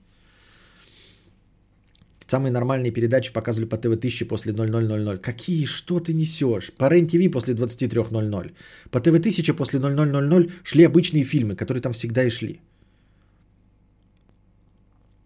Самые 2.28 2.52
нормальные 2.52 2.92
передачи 2.92 3.34
показывали 3.34 3.70
по 3.70 3.78
ТВ-1000 3.78 4.28
после 4.28 4.54
0000. 4.54 5.20
Какие? 5.22 5.66
Что 5.66 6.00
ты 6.00 6.14
несешь? 6.14 6.72
По 6.78 6.90
РЕН-ТВ 6.90 7.32
после 7.32 7.54
23.00. 7.54 8.52
По 8.92 9.00
ТВ-1000 9.00 9.54
после 9.54 9.80
0000 9.80 10.50
шли 10.64 10.86
обычные 10.86 11.24
фильмы, 11.24 11.56
которые 11.56 11.82
там 11.82 11.94
всегда 11.94 12.24
и 12.24 12.30
шли. 12.30 12.62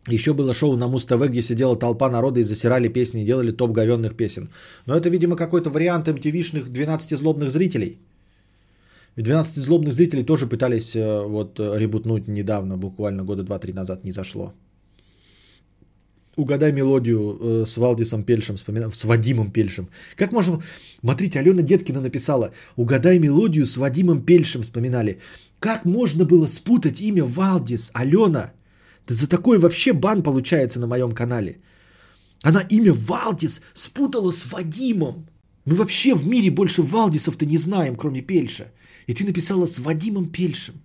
Еще 0.10 0.34
было 0.34 0.54
шоу 0.54 0.76
на 0.76 0.88
Муз-ТВ, 0.88 1.30
где 1.30 1.42
сидела 1.42 1.78
толпа 1.78 2.10
народа 2.10 2.40
и 2.40 2.44
засирали 2.44 2.90
песни 2.90 3.22
и 3.22 3.26
делали 3.26 3.52
топ 3.52 3.72
говенных 3.72 4.16
песен. 4.18 4.50
Но 4.86 4.98
это, 4.98 5.10
видимо, 5.10 5.36
какой-то 5.38 5.70
вариант 5.70 6.08
MTV-шных 6.08 6.70
12 6.70 7.18
злобных 7.18 7.50
зрителей. 7.50 8.00
12 9.16 9.64
злобных 9.64 9.94
зрителей 9.94 10.26
тоже 10.26 10.48
пытались 10.48 10.96
э, 10.96 11.28
вот 11.28 11.60
ребутнуть 11.60 12.28
недавно, 12.28 12.78
буквально 12.78 13.24
года 13.24 13.44
2-3 13.44 13.74
назад, 13.74 14.04
не 14.04 14.12
зашло. 14.12 14.54
Угадай 16.36 16.72
мелодию 16.72 17.38
э, 17.40 17.66
с 17.66 17.78
Валдисом 17.78 18.24
Пельшем, 18.24 18.56
вспоминал, 18.56 18.92
с 18.92 19.06
Вадимом 19.06 19.52
Пельшем. 19.52 19.88
Как 20.16 20.32
можно... 20.32 20.62
Смотрите, 21.00 21.40
Алена 21.40 21.62
Деткина 21.62 22.02
написала, 22.02 22.52
угадай 22.76 23.20
мелодию 23.20 23.66
с 23.66 23.78
Вадимом 23.78 24.22
Пельшем, 24.26 24.64
вспоминали. 24.64 25.20
Как 25.60 25.86
можно 25.86 26.26
было 26.26 26.48
спутать 26.48 27.02
имя 27.02 27.24
Валдис, 27.24 27.92
Алена? 27.94 28.52
Да 29.08 29.16
за 29.16 29.28
такой 29.28 29.58
вообще 29.58 29.94
бан 29.94 30.24
получается 30.24 30.80
на 30.80 30.88
моем 30.88 31.12
канале. 31.12 31.62
Она 32.44 32.62
имя 32.70 32.94
Валдис 32.94 33.62
спутала 33.74 34.32
с 34.32 34.46
Вадимом. 34.52 35.28
Мы 35.66 35.76
вообще 35.76 36.14
в 36.14 36.28
мире 36.28 36.52
больше 36.52 36.82
Валдисов-то 36.82 37.46
не 37.46 37.58
знаем, 37.58 37.96
кроме 37.96 38.22
Пельша. 38.22 38.72
И 39.08 39.14
ты 39.14 39.24
написала 39.26 39.66
с 39.66 39.80
Вадимом 39.80 40.28
Пельшем. 40.28 40.76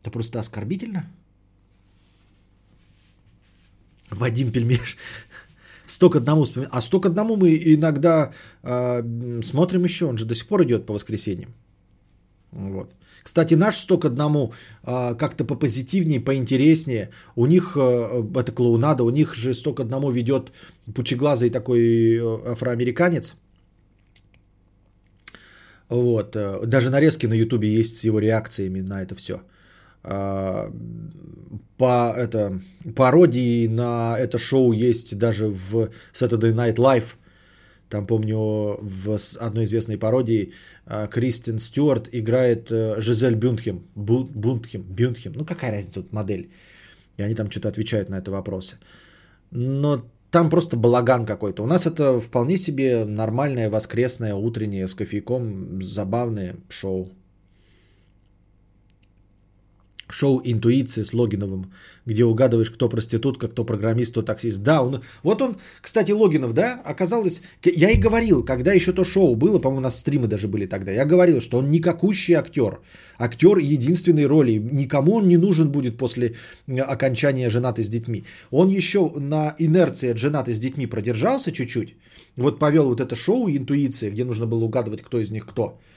Это 0.00 0.10
просто 0.10 0.38
оскорбительно. 0.38 1.04
Вадим 4.10 4.52
Пельмеш. 4.52 4.96
Сто 5.86 6.10
к 6.10 6.16
одному 6.16 6.44
вспоминаю. 6.44 6.76
А 6.76 6.80
сто 6.80 7.00
к 7.00 7.06
одному 7.06 7.36
мы 7.36 7.56
иногда 7.56 8.32
э, 8.62 9.42
смотрим 9.42 9.84
еще. 9.84 10.06
Он 10.06 10.18
же 10.18 10.26
до 10.26 10.34
сих 10.34 10.46
пор 10.46 10.62
идет 10.62 10.86
по 10.86 10.94
воскресеньям. 10.94 11.54
Вот. 12.52 12.94
Кстати, 13.22 13.54
наш 13.54 13.76
сто 13.76 13.98
к 13.98 14.04
одному 14.04 14.52
э, 14.84 15.14
как-то 15.14 15.44
попозитивнее, 15.44 16.20
поинтереснее. 16.20 17.08
У 17.36 17.46
них, 17.46 17.76
э, 17.76 18.24
это 18.34 18.52
клоунада, 18.52 19.04
у 19.04 19.10
них 19.10 19.34
же 19.34 19.54
сто 19.54 19.74
к 19.74 19.80
одному 19.80 20.10
ведет 20.10 20.52
пучеглазый 20.94 21.50
такой 21.50 21.80
э, 22.16 22.52
афроамериканец. 22.52 23.34
Вот. 25.88 26.36
Э, 26.36 26.66
даже 26.66 26.90
нарезки 26.90 27.26
на 27.26 27.34
ютубе 27.34 27.68
есть 27.68 27.96
с 27.96 28.04
его 28.04 28.18
реакциями 28.18 28.80
на 28.80 29.02
это 29.02 29.14
все. 29.14 29.40
А, 30.04 30.70
по 31.76 32.12
это, 32.16 32.60
пародии 32.96 33.68
на 33.68 34.16
это 34.18 34.38
шоу 34.38 34.72
есть 34.72 35.16
даже 35.16 35.46
в 35.48 35.90
Saturday 36.12 36.52
Night 36.52 36.76
Live. 36.76 37.14
Там, 37.92 38.06
помню, 38.06 38.38
в 38.80 39.18
одной 39.38 39.64
известной 39.64 39.98
пародии 39.98 40.52
а, 40.86 41.06
Кристин 41.06 41.58
Стюарт 41.58 42.08
играет 42.12 42.70
э, 42.70 43.00
Жизель 43.00 43.34
Бюнтхем. 43.34 43.82
Бунтхем, 43.94 44.82
Бюнтхем. 44.82 45.32
Ну, 45.34 45.44
какая 45.44 45.72
разница, 45.72 46.00
вот 46.00 46.12
модель. 46.12 46.50
И 47.18 47.22
они 47.22 47.34
там 47.34 47.50
что-то 47.50 47.68
отвечают 47.68 48.08
на 48.08 48.18
это 48.18 48.30
вопросы. 48.30 48.76
Но 49.50 50.06
там 50.30 50.48
просто 50.48 50.78
балаган 50.78 51.26
какой-то. 51.26 51.62
У 51.62 51.66
нас 51.66 51.86
это 51.86 52.18
вполне 52.18 52.56
себе 52.56 53.04
нормальное 53.04 53.68
воскресное 53.68 54.34
утреннее 54.34 54.88
с 54.88 54.94
кофейком 54.94 55.82
забавное 55.82 56.56
шоу 56.70 57.10
шоу 60.12 60.40
«Интуиция» 60.44 61.04
с 61.04 61.14
Логиновым, 61.14 61.72
где 62.06 62.24
угадываешь, 62.24 62.70
кто 62.70 62.88
проститутка, 62.88 63.48
кто 63.48 63.64
программист, 63.64 64.12
кто 64.12 64.22
таксист. 64.22 64.62
Да, 64.62 64.82
он, 64.82 65.02
вот 65.22 65.42
он, 65.42 65.56
кстати, 65.80 66.12
Логинов, 66.12 66.52
да, 66.52 66.80
оказалось, 66.84 67.42
я 67.64 67.90
и 67.90 67.96
говорил, 67.96 68.44
когда 68.44 68.72
еще 68.72 68.92
то 68.92 69.04
шоу 69.04 69.34
было, 69.36 69.58
по-моему, 69.58 69.78
у 69.78 69.82
нас 69.82 69.98
стримы 69.98 70.26
даже 70.28 70.48
были 70.48 70.66
тогда, 70.66 70.92
я 70.92 71.04
говорил, 71.04 71.40
что 71.40 71.58
он 71.58 71.70
никакущий 71.70 72.34
актер, 72.34 72.80
актер 73.18 73.58
единственной 73.58 74.26
роли, 74.26 74.58
никому 74.72 75.16
он 75.16 75.28
не 75.28 75.36
нужен 75.36 75.70
будет 75.70 75.96
после 75.98 76.34
окончания 76.68 77.50
«Женаты 77.50 77.82
с 77.82 77.88
детьми». 77.88 78.24
Он 78.50 78.68
еще 78.68 79.10
на 79.16 79.54
инерции 79.58 80.10
от 80.10 80.18
«Женаты 80.18 80.52
с 80.52 80.58
детьми» 80.58 80.86
продержался 80.86 81.52
чуть-чуть, 81.52 81.96
вот 82.36 82.58
повел 82.58 82.84
вот 82.84 83.00
это 83.00 83.16
шоу 83.16 83.48
«Интуиция», 83.48 84.10
где 84.10 84.24
нужно 84.24 84.46
было 84.46 84.64
угадывать, 84.64 85.02
кто 85.02 85.18
из 85.20 85.30
них 85.30 85.46
кто– 85.46 85.78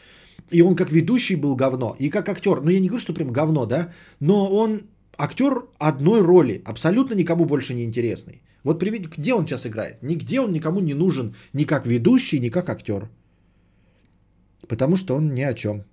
и 0.51 0.61
он 0.61 0.76
как 0.76 0.91
ведущий 0.91 1.35
был 1.35 1.55
говно, 1.55 1.95
и 1.99 2.09
как 2.09 2.30
актер. 2.30 2.61
Ну, 2.61 2.69
я 2.69 2.80
не 2.80 2.88
говорю, 2.88 3.01
что 3.01 3.13
прям 3.13 3.31
говно, 3.31 3.65
да, 3.65 3.91
но 4.19 4.47
он 4.47 4.81
актер 5.17 5.65
одной 5.77 6.22
роли, 6.22 6.61
абсолютно 6.65 7.15
никому 7.15 7.45
больше 7.45 7.73
не 7.73 7.84
интересный. 7.84 8.41
Вот 8.63 8.80
приведи, 8.80 9.07
где 9.17 9.34
он 9.34 9.45
сейчас 9.45 9.65
играет? 9.65 10.03
Нигде 10.03 10.39
он 10.39 10.51
никому 10.51 10.80
не 10.80 10.93
нужен, 10.93 11.35
ни 11.53 11.65
как 11.65 11.85
ведущий, 11.85 12.39
ни 12.39 12.49
как 12.49 12.69
актер. 12.69 13.09
Потому 14.67 14.95
что 14.95 15.15
он 15.15 15.34
ни 15.34 15.41
о 15.41 15.53
чем. 15.53 15.84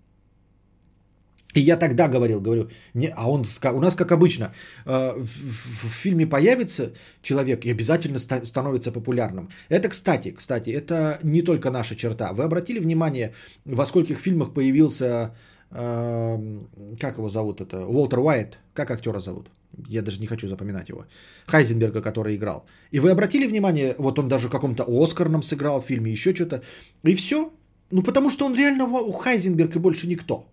И 1.54 1.60
я 1.60 1.76
тогда 1.76 2.08
говорил, 2.08 2.40
говорю, 2.40 2.70
не, 2.94 3.08
а 3.08 3.30
он, 3.30 3.44
у 3.74 3.80
нас 3.80 3.94
как 3.94 4.12
обычно, 4.12 4.54
э, 4.86 5.12
в, 5.16 5.26
в, 5.26 5.84
в 5.84 5.92
фильме 5.92 6.26
появится 6.26 6.92
человек 7.22 7.64
и 7.64 7.70
обязательно 7.70 8.18
ста, 8.18 8.44
становится 8.44 8.92
популярным. 8.92 9.48
Это, 9.68 9.88
кстати, 9.88 10.30
кстати, 10.30 10.70
это 10.70 11.18
не 11.22 11.42
только 11.42 11.70
наша 11.70 11.94
черта. 11.94 12.32
Вы 12.32 12.44
обратили 12.44 12.80
внимание, 12.80 13.34
во 13.64 13.86
скольких 13.86 14.18
фильмах 14.18 14.54
появился, 14.54 15.34
э, 15.70 16.58
как 17.00 17.18
его 17.18 17.28
зовут 17.28 17.60
это, 17.60 17.86
Уолтер 17.86 18.20
Уайт, 18.20 18.58
как 18.74 18.90
актера 18.90 19.20
зовут? 19.20 19.50
Я 19.88 20.02
даже 20.02 20.20
не 20.20 20.26
хочу 20.26 20.48
запоминать 20.48 20.88
его. 20.88 21.06
Хайзенберга, 21.46 22.02
который 22.02 22.36
играл. 22.36 22.66
И 22.90 23.00
вы 23.00 23.10
обратили 23.10 23.46
внимание, 23.46 23.94
вот 23.98 24.18
он 24.18 24.28
даже 24.28 24.48
в 24.48 24.50
каком-то 24.50 24.84
Оскарном 24.86 25.42
сыграл 25.42 25.80
в 25.80 25.86
фильме, 25.86 26.12
еще 26.12 26.34
что-то. 26.34 26.62
И 27.04 27.14
все. 27.14 27.50
Ну, 27.90 28.02
потому 28.02 28.30
что 28.30 28.46
он 28.46 28.54
реально 28.54 28.86
Хайзенберг 29.12 29.76
и 29.76 29.78
больше 29.78 30.06
никто. 30.06 30.51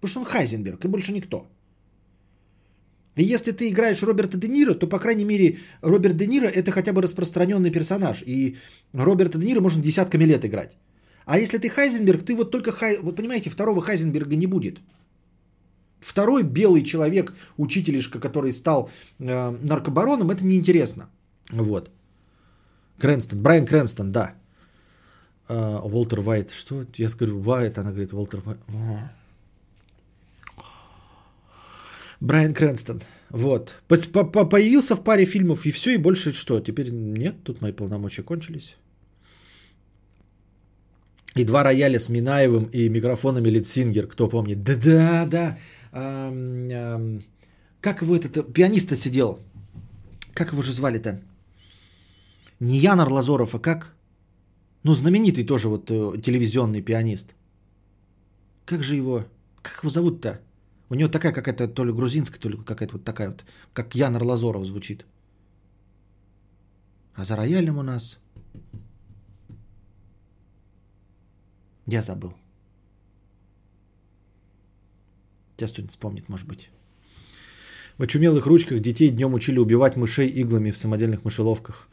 Потому 0.00 0.10
что 0.10 0.20
он 0.20 0.26
Хайзенберг 0.26 0.84
и 0.84 0.88
больше 0.88 1.12
никто. 1.12 1.46
И 3.16 3.24
если 3.24 3.52
ты 3.52 3.68
играешь 3.68 4.02
Роберта 4.02 4.36
Де 4.36 4.48
Ниро, 4.48 4.74
то, 4.74 4.86
по 4.86 4.98
крайней 4.98 5.24
мере, 5.24 5.58
Роберт 5.82 6.16
Де 6.16 6.26
Ниро 6.26 6.46
это 6.46 6.70
хотя 6.70 6.92
бы 6.92 7.02
распространенный 7.02 7.70
персонаж. 7.70 8.22
И 8.26 8.56
Роберта 8.92 9.38
Де 9.38 9.46
Ниро 9.46 9.60
можно 9.60 9.82
десятками 9.82 10.24
лет 10.24 10.44
играть. 10.44 10.76
А 11.24 11.38
если 11.38 11.58
ты 11.58 11.68
Хайзенберг, 11.68 12.24
ты 12.24 12.36
вот 12.36 12.50
только 12.50 12.72
Хай... 12.72 12.98
Вот 12.98 13.16
понимаете, 13.16 13.50
второго 13.50 13.80
Хайзенберга 13.80 14.36
не 14.36 14.46
будет. 14.46 14.80
Второй 16.00 16.42
белый 16.42 16.84
человек, 16.84 17.34
учителишка, 17.56 18.20
который 18.20 18.52
стал 18.52 18.90
э, 19.18 19.50
наркобароном, 19.62 20.30
это 20.30 20.44
неинтересно. 20.44 21.08
Вот. 21.50 21.90
Крэнстон, 22.98 23.42
Брайан 23.42 23.66
Крэнстон, 23.66 24.12
да. 24.12 24.34
Э, 25.48 25.80
Уолтер 25.82 26.20
Вайт, 26.20 26.50
что? 26.50 26.86
Я 26.96 27.08
говорю, 27.08 27.40
Вайт, 27.40 27.78
она 27.78 27.90
говорит, 27.90 28.12
Уолтер 28.12 28.40
Вайт. 28.40 28.58
Брайан 32.20 32.54
Крэнстон. 32.54 33.02
Вот. 33.30 33.76
Появился 33.88 34.96
в 34.96 35.02
паре 35.02 35.24
фильмов 35.24 35.66
и 35.66 35.70
все, 35.70 35.94
и 35.94 35.98
больше 35.98 36.32
что? 36.32 36.60
Теперь 36.60 36.90
нет, 36.90 37.34
тут 37.44 37.60
мои 37.60 37.72
полномочия 37.72 38.22
кончились. 38.22 38.76
И 41.34 41.44
два 41.44 41.64
рояля 41.64 41.98
с 41.98 42.08
Минаевым 42.08 42.64
и 42.72 42.88
микрофонами 42.88 43.48
Литсингер, 43.50 44.06
кто 44.06 44.28
помнит. 44.28 44.62
Да-да-да. 44.62 45.58
Эм, 45.92 46.70
эм, 46.70 47.22
как 47.80 48.00
его 48.00 48.16
этот 48.16 48.52
пианиста 48.54 48.96
сидел? 48.96 49.38
Как 50.32 50.52
его 50.52 50.62
же 50.62 50.72
звали-то? 50.72 51.20
Не 52.58 52.78
Ян 52.78 53.00
Арлазоров, 53.00 53.54
а 53.54 53.58
как? 53.58 53.94
Ну, 54.82 54.94
знаменитый 54.94 55.44
тоже 55.44 55.68
вот 55.68 55.90
э, 55.90 56.20
телевизионный 56.22 56.80
пианист. 56.80 57.34
Как 58.64 58.82
же 58.82 58.96
его? 58.96 59.24
Как 59.62 59.80
его 59.82 59.90
зовут-то? 59.90 60.40
У 60.88 60.94
него 60.94 61.08
такая 61.08 61.32
какая-то 61.32 61.68
то 61.68 61.84
ли 61.84 61.92
грузинская, 61.92 62.40
то 62.40 62.48
ли 62.48 62.56
какая-то 62.56 62.94
вот 62.94 63.04
такая 63.04 63.30
вот, 63.30 63.44
как 63.72 63.94
Ян 63.94 64.16
Лазоров 64.16 64.66
звучит. 64.66 65.04
А 67.14 67.24
за 67.24 67.36
роялем 67.36 67.78
у 67.78 67.82
нас... 67.82 68.18
Я 71.86 72.02
забыл. 72.02 72.34
Сейчас 75.56 75.72
кто-нибудь 75.72 75.92
вспомнит, 75.92 76.28
может 76.28 76.46
быть. 76.46 76.68
В 77.98 78.02
очумелых 78.02 78.46
ручках 78.46 78.80
детей 78.80 79.08
днем 79.08 79.34
учили 79.34 79.58
убивать 79.58 79.96
мышей 79.96 80.28
иглами 80.28 80.70
в 80.70 80.76
самодельных 80.76 81.24
мышеловках. 81.24 81.88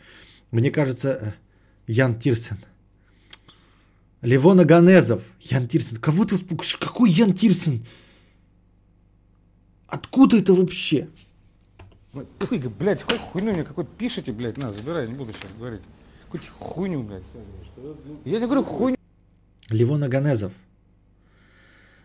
Мне 0.51 0.71
кажется, 0.71 1.09
э, 1.09 1.33
Ян 1.87 2.19
Тирсен. 2.19 2.57
Левона 4.21 4.65
Ганезов. 4.65 5.21
Ян 5.39 5.67
Тирсен. 5.67 5.97
Кого 5.97 6.25
ты... 6.25 6.37
Какой 6.79 7.09
Ян 7.11 7.33
Тирсен? 7.33 7.85
Откуда 9.93 10.37
это 10.37 10.53
вообще? 10.55 11.07
Ой, 12.15 12.25
блядь, 12.79 13.03
хоть 13.03 13.19
хуйню 13.19 13.51
мне 13.53 13.63
какой-то 13.63 13.91
пишите, 13.95 14.31
блядь, 14.31 14.57
на, 14.57 14.71
забирай, 14.71 15.07
не 15.07 15.13
буду 15.13 15.33
сейчас 15.33 15.51
говорить. 15.55 15.81
Какую-то 16.23 16.47
хуйню, 16.57 17.03
блядь. 17.03 17.21
Я 18.25 18.39
не 18.39 18.45
говорю 18.47 18.63
хуйню. 18.63 18.97
Левон 19.69 20.03
Аганезов. 20.03 20.51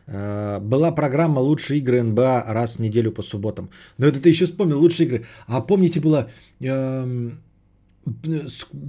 Э, 0.07 0.59
была 0.61 0.93
программа 0.93 1.39
«Лучшие 1.39 1.79
игры 1.79 2.03
НБА» 2.03 2.45
раз 2.49 2.77
в 2.77 2.81
неделю 2.81 3.11
по 3.11 3.23
субботам. 3.23 3.71
Но 3.97 4.07
это 4.07 4.21
ты 4.21 4.29
еще 4.29 4.45
вспомнил, 4.45 4.79
лучшие 4.79 5.07
игры. 5.07 5.27
А 5.47 5.63
помните, 5.63 5.99
была 6.01 6.29
э, 6.61 7.31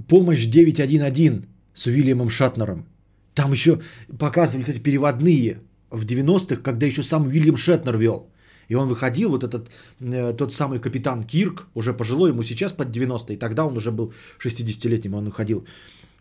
помощь 0.08 0.44
911 0.44 1.48
с 1.72 1.86
Уильямом 1.86 2.28
Шатнером. 2.28 2.84
Там 3.32 3.52
еще 3.52 3.80
показывали 4.18 4.68
эти 4.68 4.78
переводные 4.78 5.60
в 5.88 6.04
90-х, 6.04 6.56
когда 6.56 6.84
еще 6.84 7.02
сам 7.02 7.28
Уильям 7.28 7.56
Шетнер 7.56 7.96
вел. 7.96 8.29
И 8.70 8.76
он 8.76 8.88
выходил, 8.88 9.30
вот 9.30 9.42
этот, 9.42 9.68
э, 10.00 10.36
тот 10.36 10.52
самый 10.52 10.78
капитан 10.78 11.24
Кирк, 11.24 11.66
уже 11.74 11.92
пожилой, 11.92 12.30
ему 12.30 12.42
сейчас 12.42 12.72
под 12.72 12.90
90, 12.92 13.32
и 13.32 13.36
тогда 13.36 13.64
он 13.64 13.76
уже 13.76 13.90
был 13.90 14.12
60-летним, 14.38 15.14
он 15.14 15.24
выходил. 15.24 15.66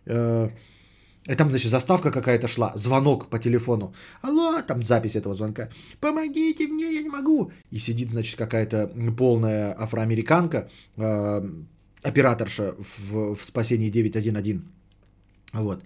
Э, 0.08 0.50
И 1.30 1.36
там, 1.36 1.50
значит, 1.50 1.72
заставка 1.72 2.12
какая-то 2.12 2.48
шла, 2.48 2.72
звонок 2.76 3.30
по 3.30 3.38
телефону. 3.38 3.94
Алло, 4.24 4.62
там 4.68 4.82
запись 4.82 5.16
этого 5.16 5.36
звонка. 5.36 5.70
Помогите 6.00 6.68
мне, 6.68 6.94
я 6.96 7.04
не 7.04 7.10
могу. 7.10 7.52
И 7.74 7.80
сидит, 7.80 8.10
значит, 8.10 8.36
какая-то 8.38 8.88
полная 9.18 9.76
афроамериканка, 9.78 10.70
э, 10.98 11.50
операторша 12.04 12.74
в, 12.80 13.36
в 13.36 13.46
спасении 13.46 13.92
911. 13.92 14.62
Вот. 15.54 15.84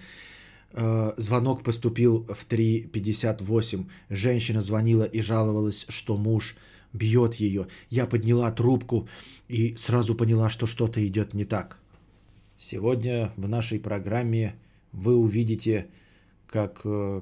Э, 0.74 1.14
звонок 1.18 1.64
поступил 1.64 2.26
в 2.26 2.48
3.58. 2.48 3.90
Женщина 4.10 4.62
звонила 4.62 5.04
и 5.04 5.22
жаловалась, 5.22 5.86
что 5.88 6.18
муж 6.18 6.56
бьет 6.94 7.36
ее. 7.36 7.68
Я 7.90 8.08
подняла 8.08 8.52
трубку 8.52 9.08
и 9.48 9.76
сразу 9.76 10.16
поняла, 10.16 10.50
что 10.50 10.66
что-то 10.66 11.06
идет 11.06 11.34
не 11.34 11.46
так. 11.46 11.78
Сегодня 12.58 13.32
в 13.38 13.48
нашей 13.48 13.80
программе 13.80 14.56
вы 14.92 15.16
увидите, 15.16 15.90
как 16.48 16.82
э, 16.86 17.22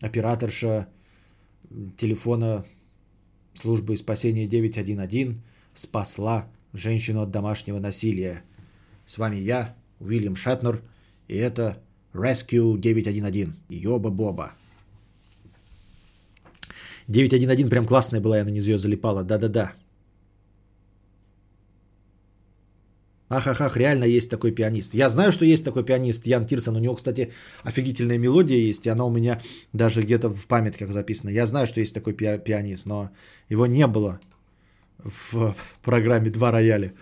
операторша 0.00 0.88
телефона 1.96 2.66
службы 3.54 3.96
спасения 3.96 4.46
911 4.46 5.40
спасла 5.72 6.50
женщину 6.74 7.22
от 7.22 7.30
домашнего 7.30 7.78
насилия. 7.78 8.42
С 9.06 9.16
вами 9.16 9.36
я, 9.36 9.76
Уильям 9.98 10.36
Шатнер, 10.36 10.82
и 11.28 11.36
это 11.36 11.82
Rescue 12.14 12.78
911. 12.78 13.48
Йоба-боба. 13.70 14.52
911 17.08 17.68
прям 17.70 17.86
классная 17.86 18.20
была, 18.20 18.38
я 18.38 18.44
на 18.44 18.50
нее 18.50 18.78
залипала. 18.78 19.24
Да-да-да. 19.24 19.72
Ах-ах-ах, 23.28 23.76
реально 23.76 24.04
есть 24.04 24.30
такой 24.30 24.52
пианист. 24.52 24.94
Я 24.94 25.08
знаю, 25.08 25.32
что 25.32 25.46
есть 25.46 25.64
такой 25.64 25.84
пианист 25.84 26.26
Ян 26.26 26.44
Тирсон. 26.46 26.76
У 26.76 26.80
него, 26.80 26.94
кстати, 26.94 27.32
офигительная 27.64 28.18
мелодия 28.18 28.58
есть, 28.58 28.86
и 28.86 28.90
она 28.90 29.04
у 29.06 29.10
меня 29.10 29.40
даже 29.72 30.02
где-то 30.02 30.28
в 30.28 30.46
памятках 30.46 30.92
записана. 30.92 31.30
Я 31.30 31.46
знаю, 31.46 31.66
что 31.66 31.80
есть 31.80 31.94
такой 31.94 32.12
пи- 32.12 32.38
пианист, 32.44 32.86
но 32.86 33.10
его 33.48 33.66
не 33.66 33.86
было 33.86 34.20
в 34.98 35.54
программе 35.82 36.30
«Два 36.30 36.52
рояля». 36.52 36.92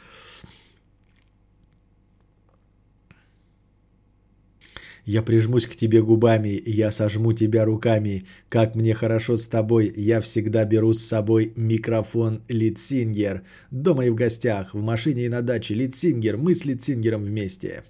Я 5.10 5.22
прижмусь 5.22 5.66
к 5.66 5.74
тебе 5.74 6.02
губами, 6.02 6.62
я 6.66 6.92
сожму 6.92 7.32
тебя 7.32 7.64
руками. 7.64 8.26
Как 8.48 8.76
мне 8.76 8.94
хорошо 8.94 9.34
с 9.34 9.48
тобой, 9.48 9.92
я 9.96 10.20
всегда 10.20 10.64
беру 10.64 10.92
с 10.92 11.04
собой 11.04 11.52
микрофон 11.56 12.42
Leadsinger. 12.48 13.42
Дома 13.72 14.04
и 14.04 14.10
в 14.10 14.14
гостях, 14.14 14.72
в 14.72 14.80
машине 14.80 15.26
и 15.26 15.28
на 15.28 15.42
даче. 15.42 15.74
Leadsinger, 15.74 16.36
мы 16.36 16.54
с 16.54 16.64
Leadsinger 16.64 17.14
ом 17.14 17.24
вместе. 17.24 17.82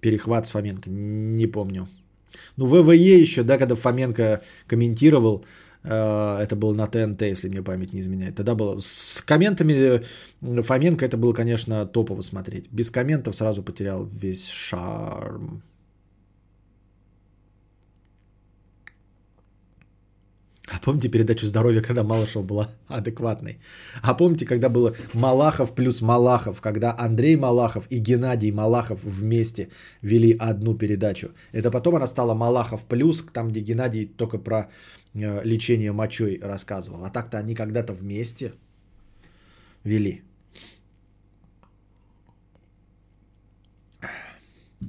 Перехват 0.00 0.46
с 0.46 0.50
Фоменко, 0.50 0.88
не 0.88 1.46
помню. 1.46 1.88
Ну, 2.56 2.64
WWE 2.64 3.20
еще, 3.20 3.42
да, 3.42 3.58
когда 3.58 3.74
Фоменко 3.74 4.40
комментировал, 4.66 5.44
это 5.92 6.56
было 6.56 6.74
на 6.74 6.86
ТНТ, 6.86 7.22
если 7.22 7.48
мне 7.48 7.62
память 7.62 7.92
не 7.92 8.00
изменяет. 8.00 8.36
Тогда 8.36 8.54
было 8.54 8.80
с 8.80 9.22
комментами 9.24 10.02
э, 10.42 10.62
Фоменко 10.62 11.04
это 11.04 11.16
было, 11.16 11.32
конечно, 11.32 11.86
топово 11.86 12.22
смотреть. 12.22 12.70
Без 12.70 12.90
комментов 12.90 13.36
сразу 13.36 13.62
потерял 13.62 14.04
весь 14.04 14.48
шарм. 14.48 15.62
А 20.68 20.80
помните 20.80 21.08
передачу 21.08 21.46
«Здоровье», 21.46 21.80
когда 21.80 22.02
Малышева 22.02 22.42
была 22.42 22.68
адекватной? 22.88 23.58
А 24.02 24.14
помните, 24.14 24.46
когда 24.46 24.68
было 24.68 24.96
Малахов 25.14 25.74
плюс 25.74 26.00
Малахов, 26.02 26.60
когда 26.60 26.94
Андрей 26.98 27.36
Малахов 27.36 27.86
и 27.90 27.98
Геннадий 27.98 28.50
Малахов 28.50 29.04
вместе 29.04 29.68
вели 30.02 30.36
одну 30.38 30.74
передачу? 30.74 31.28
Это 31.52 31.70
потом 31.70 31.94
она 31.94 32.06
стала 32.06 32.34
Малахов 32.34 32.84
плюс, 32.84 33.24
там, 33.32 33.48
где 33.48 33.60
Геннадий 33.60 34.06
только 34.06 34.38
про 34.38 34.68
э, 35.14 35.44
лечение 35.44 35.92
мочой 35.92 36.40
рассказывал. 36.42 37.04
А 37.04 37.10
так-то 37.10 37.38
они 37.38 37.54
когда-то 37.54 37.92
вместе 37.92 38.52
вели. 39.84 40.22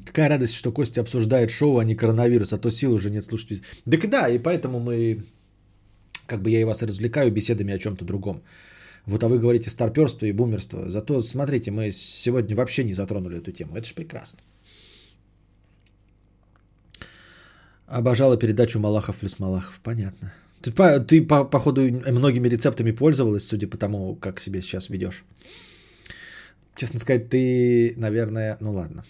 Какая 0.06 0.30
радость, 0.30 0.56
что 0.56 0.72
Костя 0.72 1.02
обсуждает 1.02 1.52
шоу, 1.52 1.78
а 1.78 1.84
не 1.84 1.96
коронавирус, 1.96 2.52
а 2.52 2.58
то 2.58 2.72
сил 2.72 2.94
уже 2.94 3.12
нет 3.12 3.24
слушать. 3.24 3.62
Так 3.90 4.10
да, 4.10 4.28
и 4.28 4.40
поэтому 4.40 4.80
мы 4.80 5.24
как 6.28 6.42
бы 6.42 6.50
я 6.50 6.62
и 6.62 6.66
вас 6.66 6.84
развлекаю 6.84 7.32
беседами 7.32 7.74
о 7.74 7.80
чем-то 7.80 8.06
другом. 8.06 8.42
Вот 9.06 9.24
а 9.24 9.28
вы 9.28 9.40
говорите 9.40 9.70
старперство 9.70 10.28
и 10.28 10.34
бумерство. 10.34 10.90
Зато 10.90 11.24
смотрите, 11.24 11.72
мы 11.72 11.92
сегодня 11.92 12.56
вообще 12.56 12.84
не 12.84 12.94
затронули 12.94 13.38
эту 13.38 13.52
тему. 13.52 13.76
Это 13.78 13.88
же 13.88 13.96
прекрасно. 13.96 14.40
Обожала 17.88 18.38
передачу 18.38 18.80
Малахов 18.80 19.16
плюс 19.16 19.40
Малахов. 19.40 19.80
Понятно. 19.82 20.34
Ты, 20.62 20.72
по, 20.72 21.00
ты 21.00 21.22
по, 21.22 21.46
походу, 21.46 21.82
многими 22.12 22.50
рецептами 22.50 22.92
пользовалась, 22.92 23.48
судя 23.48 23.68
по 23.68 23.78
тому, 23.78 24.16
как 24.16 24.42
себя 24.42 24.62
сейчас 24.62 24.90
ведешь. 24.90 25.24
Честно 26.76 27.00
сказать, 27.00 27.30
ты, 27.30 27.94
наверное, 27.98 28.58
ну 28.60 28.74
ладно. 28.74 29.06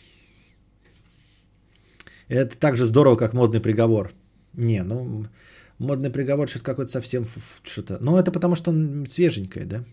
Это 2.27 2.57
так 2.57 2.77
же 2.77 2.85
здорово, 2.85 3.15
как 3.15 3.33
модный 3.33 3.61
приговор. 3.61 4.11
Не, 4.53 4.83
ну, 4.83 5.25
Модный 5.79 6.09
приговор 6.09 6.49
что-то 6.49 6.65
какой-то 6.65 6.91
совсем 6.91 7.25
что-то. 7.63 7.97
Но 8.01 8.19
это 8.19 8.31
потому, 8.31 8.55
что 8.55 8.71
он 8.71 9.05
свеженькое, 9.09 9.65
да? 9.65 9.83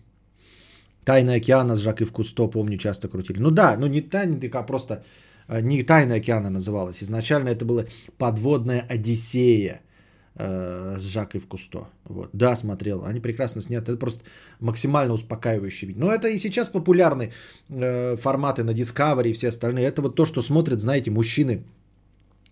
Тайна 1.03 1.35
океана 1.35 1.75
с 1.75 1.79
Жак 1.79 2.01
и 2.01 2.05
Кусто, 2.05 2.47
помню, 2.47 2.77
часто 2.77 3.07
крутили. 3.07 3.39
Ну 3.39 3.51
да, 3.51 3.77
ну 3.77 3.87
не 3.87 4.01
тайна, 4.01 4.39
а 4.53 4.63
просто 4.63 5.03
э, 5.47 5.61
не 5.61 5.83
Тайна 5.83 6.15
океана 6.15 6.49
называлась. 6.49 7.03
Изначально 7.03 7.49
это 7.49 7.65
была 7.65 7.85
подводная 8.17 8.81
Одиссея 8.89 9.81
э, 10.35 10.95
с 10.97 11.03
Жак 11.13 11.35
и 11.35 11.39
Кусто. 11.39 11.87
Вот. 12.05 12.29
Да, 12.33 12.55
смотрел. 12.55 13.05
Они 13.05 13.19
прекрасно 13.19 13.61
сняты. 13.61 13.91
Это 13.91 13.99
просто 13.99 14.23
максимально 14.59 15.13
успокаивающий 15.13 15.87
вид. 15.89 15.97
Но 15.97 16.11
это 16.11 16.27
и 16.27 16.37
сейчас 16.37 16.69
популярны 16.69 17.31
э, 17.69 18.15
форматы 18.15 18.63
на 18.63 18.71
Discovery 18.71 19.29
и 19.29 19.33
все 19.33 19.49
остальные. 19.49 19.85
Это 19.85 20.01
вот 20.01 20.15
то, 20.15 20.25
что 20.25 20.41
смотрят, 20.41 20.81
знаете, 20.81 21.11
мужчины 21.11 21.63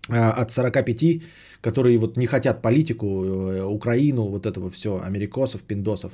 от 0.10 0.52
45 0.52 1.22
которые 1.64 1.98
вот 1.98 2.18
не 2.18 2.28
хотят 2.28 2.62
политику, 2.62 3.06
э, 3.06 3.64
Украину, 3.64 4.24
вот 4.30 4.46
этого 4.46 4.70
все, 4.70 4.90
америкосов, 5.08 5.62
пиндосов. 5.62 6.12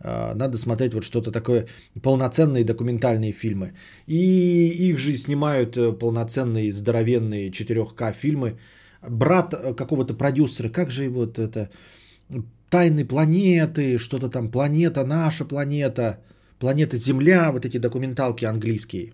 Э, 0.00 0.34
надо 0.34 0.56
смотреть 0.56 0.94
вот 0.94 1.04
что-то 1.04 1.30
такое, 1.30 1.66
полноценные 2.02 2.64
документальные 2.64 3.32
фильмы. 3.32 3.72
И 4.06 4.90
их 4.90 4.98
же 4.98 5.16
снимают 5.16 5.76
э, 5.76 5.92
полноценные 5.92 6.72
здоровенные 6.72 7.50
4К 7.50 8.12
фильмы. 8.14 8.58
Брат 9.02 9.54
какого-то 9.76 10.14
продюсера, 10.14 10.70
как 10.70 10.90
же 10.90 11.10
вот 11.10 11.38
это, 11.38 11.68
тайны 12.70 13.04
планеты, 13.04 13.98
что-то 13.98 14.30
там, 14.30 14.50
планета, 14.50 15.04
наша 15.04 15.44
планета, 15.44 16.18
планета 16.58 16.96
Земля, 16.96 17.52
вот 17.52 17.66
эти 17.66 17.78
документалки 17.78 18.46
английские. 18.46 19.12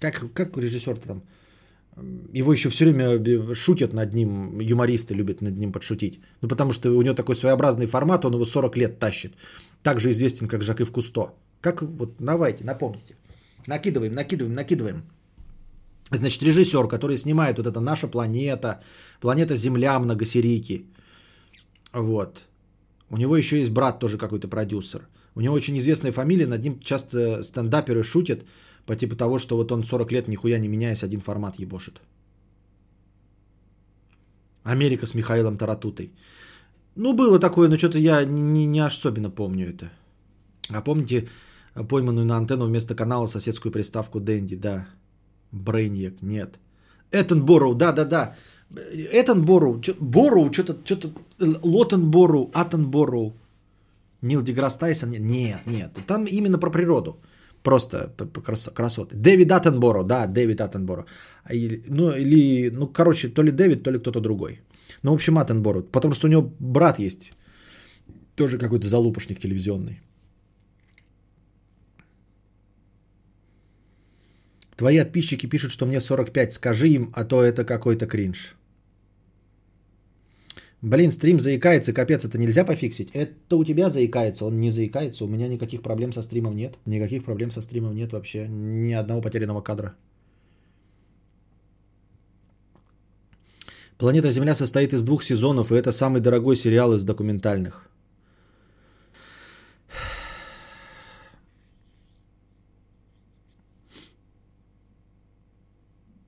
Как, 0.00 0.32
как 0.32 0.56
режиссер-то 0.56 1.08
там, 1.08 1.22
его 2.32 2.52
еще 2.52 2.68
все 2.68 2.84
время 2.84 3.54
шутят 3.54 3.92
над 3.92 4.14
ним, 4.14 4.60
юмористы 4.60 5.14
любят 5.14 5.42
над 5.42 5.58
ним 5.58 5.72
подшутить. 5.72 6.20
Ну, 6.40 6.48
потому 6.48 6.72
что 6.72 6.90
у 6.90 7.02
него 7.02 7.14
такой 7.14 7.36
своеобразный 7.36 7.86
формат, 7.86 8.24
он 8.24 8.34
его 8.34 8.44
40 8.44 8.76
лет 8.76 8.98
тащит. 8.98 9.34
Также 9.82 10.10
известен, 10.10 10.48
как 10.48 10.62
Жак 10.62 10.80
в 10.80 10.92
Кусто. 10.92 11.34
Как 11.60 11.82
вот, 11.82 12.14
давайте, 12.18 12.64
напомните. 12.64 13.16
Накидываем, 13.66 14.14
накидываем, 14.14 14.54
накидываем. 14.54 15.02
Значит, 16.10 16.42
режиссер, 16.42 16.88
который 16.88 17.16
снимает 17.16 17.58
вот 17.58 17.66
это 17.66 17.80
«Наша 17.80 18.08
планета», 18.08 18.82
«Планета 19.20 19.56
Земля» 19.56 19.98
многосерийки. 19.98 20.84
Вот. 21.92 22.44
У 23.10 23.16
него 23.16 23.36
еще 23.36 23.58
есть 23.58 23.70
брат 23.70 23.98
тоже 23.98 24.18
какой-то 24.18 24.48
продюсер. 24.48 25.08
У 25.34 25.40
него 25.40 25.54
очень 25.54 25.78
известная 25.78 26.12
фамилия, 26.12 26.46
над 26.46 26.62
ним 26.62 26.80
часто 26.80 27.42
стендаперы 27.42 28.02
шутят– 28.02 28.44
по 28.86 28.96
типу 28.96 29.16
того, 29.16 29.38
что 29.38 29.56
вот 29.56 29.72
он 29.72 29.84
40 29.84 30.12
лет 30.12 30.28
нихуя 30.28 30.58
не 30.58 30.68
меняясь, 30.68 31.04
один 31.04 31.20
формат 31.20 31.58
ебошит. 31.58 32.00
Америка 34.64 35.06
с 35.06 35.14
Михаилом 35.14 35.56
Таратутой. 35.56 36.12
Ну, 36.94 37.14
было 37.14 37.38
такое, 37.38 37.68
но 37.68 37.78
что-то 37.78 37.98
я 37.98 38.24
не, 38.24 38.66
не 38.66 38.80
особенно 38.80 39.30
помню 39.30 39.70
это. 39.70 39.90
А 40.70 40.82
помните 40.82 41.28
пойманную 41.88 42.26
на 42.26 42.36
антенну 42.36 42.66
вместо 42.66 42.94
канала 42.94 43.26
соседскую 43.26 43.72
приставку 43.72 44.20
Дэнди? 44.20 44.56
Да. 44.56 44.86
Брейньяк, 45.52 46.22
нет. 46.22 46.58
Этон 47.10 47.44
Борроу, 47.44 47.74
да-да-да. 47.74 48.34
Этон 49.12 49.44
Борроу, 49.44 49.80
Борроу, 50.00 50.52
что-то, 50.52 50.76
что-то, 50.84 51.12
Лотен 51.62 52.10
Борроу, 52.10 52.50
Атон 52.54 52.90
Борроу. 52.90 53.34
Нил 54.22 54.42
Деграсс 54.42 54.78
Тайсон, 54.78 55.10
нет, 55.10 55.66
нет. 55.66 55.98
Там 56.06 56.24
именно 56.24 56.58
про 56.58 56.70
природу. 56.70 57.16
Просто 57.62 58.12
красоты. 58.74 59.16
Дэвид 59.16 59.52
Аттенборо, 59.52 60.02
да, 60.02 60.26
Дэвид 60.26 60.60
Аттенборо. 60.60 61.06
Ну, 61.88 62.10
или, 62.10 62.70
ну, 62.70 62.86
короче, 62.86 63.28
то 63.28 63.42
ли 63.42 63.50
Дэвид, 63.52 63.82
то 63.82 63.90
ли 63.92 63.98
кто-то 63.98 64.20
другой. 64.20 64.60
Ну, 65.02 65.10
в 65.12 65.14
общем, 65.14 65.38
Аттенборо. 65.38 65.82
Потому 65.82 66.14
что 66.14 66.26
у 66.26 66.30
него 66.30 66.52
брат 66.58 66.98
есть. 66.98 67.32
Тоже 68.34 68.58
какой-то 68.58 68.88
залупошник 68.88 69.40
телевизионный. 69.40 70.00
Твои 74.76 74.98
подписчики 74.98 75.46
пишут, 75.46 75.70
что 75.70 75.86
мне 75.86 76.00
45. 76.00 76.52
Скажи 76.52 76.88
им, 76.88 77.12
а 77.14 77.24
то 77.24 77.42
это 77.42 77.64
какой-то 77.64 78.06
кринж. 78.06 78.56
Блин, 80.82 81.12
стрим 81.12 81.38
заикается, 81.38 81.92
капец, 81.92 82.24
это 82.24 82.38
нельзя 82.38 82.64
пофиксить? 82.64 83.10
Это 83.14 83.56
у 83.56 83.64
тебя 83.64 83.88
заикается, 83.88 84.44
он 84.44 84.60
не 84.60 84.70
заикается, 84.70 85.24
у 85.24 85.28
меня 85.28 85.46
никаких 85.46 85.80
проблем 85.80 86.12
со 86.12 86.22
стримом 86.22 86.56
нет. 86.56 86.76
Никаких 86.86 87.24
проблем 87.24 87.52
со 87.52 87.62
стримом 87.62 87.94
нет 87.94 88.12
вообще, 88.12 88.48
ни 88.48 88.92
одного 88.92 89.20
потерянного 89.20 89.62
кадра. 89.62 89.94
Планета 93.96 94.32
Земля 94.32 94.56
состоит 94.56 94.92
из 94.92 95.04
двух 95.04 95.22
сезонов, 95.22 95.70
и 95.70 95.76
это 95.76 95.92
самый 95.92 96.20
дорогой 96.20 96.56
сериал 96.56 96.94
из 96.94 97.04
документальных. 97.04 97.88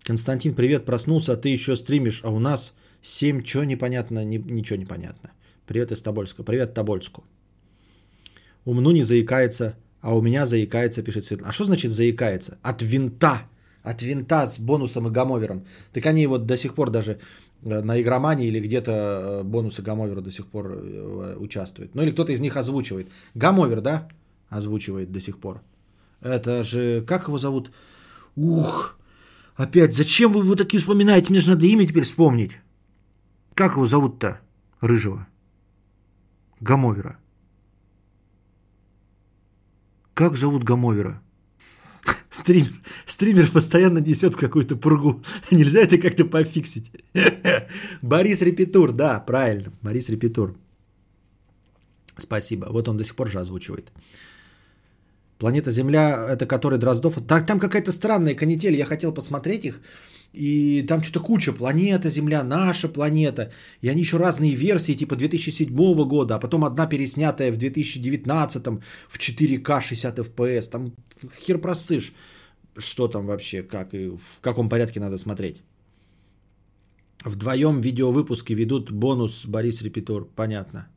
Константин, 0.04 0.54
привет, 0.54 0.84
проснулся, 0.84 1.32
а 1.32 1.36
ты 1.36 1.48
еще 1.48 1.74
стримишь, 1.74 2.20
а 2.22 2.30
у 2.30 2.38
нас 2.38 2.72
7, 3.04 3.44
что 3.44 3.64
непонятно, 3.64 4.24
ни, 4.24 4.38
ничего 4.38 4.78
непонятно. 4.78 5.30
Привет 5.66 5.92
из 5.92 6.02
Тобольска, 6.02 6.42
привет 6.42 6.74
Тобольску. 6.74 7.24
Умну 8.64 8.92
не 8.92 9.02
заикается, 9.02 9.76
а 10.00 10.16
у 10.16 10.22
меня 10.22 10.46
заикается, 10.46 11.02
пишет 11.02 11.24
Светлана. 11.24 11.50
А 11.50 11.52
что 11.52 11.64
значит 11.64 11.92
заикается? 11.92 12.58
От 12.62 12.82
винта, 12.82 13.42
от 13.82 14.02
винта 14.02 14.46
с 14.46 14.58
бонусом 14.58 15.08
и 15.08 15.10
гамовером. 15.10 15.64
Так 15.92 16.06
они 16.06 16.26
вот 16.26 16.46
до 16.46 16.56
сих 16.56 16.74
пор 16.74 16.90
даже 16.90 17.18
Э, 17.64 17.80
на 17.82 18.00
игромании 18.00 18.48
или 18.48 18.60
где-то 18.60 18.92
э, 18.92 19.42
бонусы 19.42 19.82
Гамовера 19.82 20.20
до 20.20 20.30
сих 20.30 20.46
пор 20.46 20.72
э, 20.72 21.36
участвуют. 21.38 21.94
Ну 21.94 22.02
или 22.02 22.10
кто-то 22.10 22.32
из 22.32 22.40
них 22.40 22.56
озвучивает. 22.56 23.08
Гамовер, 23.34 23.80
да? 23.80 24.08
Озвучивает 24.48 25.12
до 25.12 25.20
сих 25.20 25.38
пор. 25.38 25.62
Это 26.20 26.62
же, 26.62 27.02
как 27.06 27.28
его 27.28 27.38
зовут? 27.38 27.70
Ух, 28.36 28.98
опять, 29.56 29.94
зачем 29.94 30.32
вы 30.32 30.44
его 30.44 30.56
такие 30.56 30.80
вспоминаете? 30.80 31.30
Мне 31.30 31.40
же 31.40 31.50
надо 31.50 31.66
имя 31.66 31.86
теперь 31.86 32.04
вспомнить. 32.04 32.58
Как 33.54 33.72
его 33.72 33.86
зовут-то? 33.86 34.40
Рыжего. 34.80 35.26
Гамовера. 36.60 37.18
Как 40.14 40.36
зовут 40.36 40.64
Гамовера? 40.64 41.22
Стример, 42.30 42.72
стример 43.06 43.50
постоянно 43.50 43.98
несет 43.98 44.36
какую-то 44.36 44.76
пургу. 44.76 45.22
Нельзя 45.50 45.80
это 45.80 45.98
как-то 45.98 46.24
пофиксить. 46.24 46.90
Борис 48.02 48.42
Репетур, 48.42 48.92
да, 48.92 49.20
правильно. 49.20 49.72
Борис 49.82 50.08
Репетур. 50.08 50.56
Спасибо. 52.16 52.66
Вот 52.70 52.88
он 52.88 52.96
до 52.96 53.04
сих 53.04 53.16
пор 53.16 53.28
же 53.28 53.40
озвучивает. 53.40 53.92
Планета 55.38 55.70
Земля, 55.70 56.26
это 56.30 56.46
который 56.46 56.78
Дроздов. 56.78 57.20
Так, 57.26 57.46
там 57.46 57.58
какая-то 57.58 57.92
странная 57.92 58.34
канитель. 58.34 58.76
Я 58.76 58.86
хотел 58.86 59.12
посмотреть 59.12 59.64
их. 59.64 59.80
И 60.34 60.82
там 60.82 61.02
что-то 61.02 61.20
куча. 61.20 61.52
Планета 61.52 62.10
Земля, 62.10 62.42
наша 62.42 62.88
планета. 62.88 63.52
И 63.82 63.88
они 63.88 64.00
еще 64.00 64.16
разные 64.16 64.54
версии, 64.54 64.94
типа 64.94 65.16
2007 65.16 66.04
года, 66.08 66.34
а 66.34 66.38
потом 66.38 66.64
одна 66.64 66.86
переснятая 66.86 67.52
в 67.52 67.56
2019 67.56 68.66
в 69.08 69.18
4К 69.18 69.80
60 69.80 70.18
FPS. 70.18 70.70
Там 70.70 70.92
хер 71.40 71.58
просышь, 71.58 72.12
что 72.76 73.08
там 73.08 73.26
вообще, 73.26 73.62
как 73.62 73.94
и 73.94 74.08
в 74.08 74.40
каком 74.40 74.68
порядке 74.68 75.00
надо 75.00 75.18
смотреть. 75.18 75.62
Вдвоем 77.24 77.80
видеовыпуски 77.80 78.54
ведут 78.54 78.90
бонус 78.90 79.46
Борис 79.46 79.82
Репетор. 79.82 80.28
Понятно. 80.36 80.88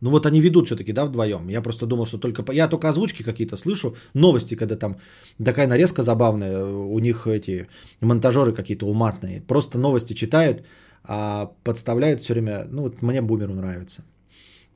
Ну 0.00 0.10
вот 0.10 0.26
они 0.26 0.40
ведут 0.40 0.66
все-таки, 0.66 0.92
да, 0.92 1.04
вдвоем. 1.04 1.48
Я 1.48 1.62
просто 1.62 1.86
думал, 1.86 2.06
что 2.06 2.18
только... 2.18 2.52
Я 2.52 2.68
только 2.68 2.88
озвучки 2.88 3.22
какие-то 3.22 3.56
слышу, 3.56 3.96
новости, 4.14 4.56
когда 4.56 4.76
там 4.76 4.96
такая 5.44 5.66
нарезка 5.66 6.02
забавная, 6.02 6.64
у 6.64 6.98
них 6.98 7.26
эти 7.26 7.66
монтажеры 8.00 8.52
какие-то 8.52 8.86
уматные. 8.86 9.40
Просто 9.40 9.78
новости 9.78 10.12
читают, 10.14 10.64
а 11.04 11.52
подставляют 11.64 12.20
все 12.20 12.34
время... 12.34 12.66
Ну 12.70 12.82
вот 12.82 13.02
мне 13.02 13.22
бумеру 13.22 13.54
нравится. 13.54 14.04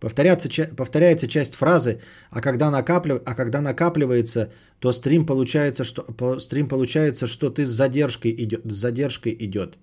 Повторяется, 0.01 0.48
повторяется 0.76 1.26
часть 1.28 1.55
фразы, 1.55 2.01
а 2.30 2.40
когда, 2.40 2.70
накаплив, 2.70 3.20
а 3.26 3.34
когда 3.34 3.60
накапливается, 3.60 4.51
то 4.78 4.92
стрим 4.92 5.26
получается, 5.26 5.84
что, 5.84 6.02
по, 6.02 6.40
стрим 6.40 6.68
получается, 6.68 7.26
что 7.26 7.51
ты 7.51 7.66
с 7.66 7.70
задержкой 7.70 8.34
идет. 8.38 8.62
С 8.64 8.74
задержкой 8.74 9.36
идет. 9.38 9.76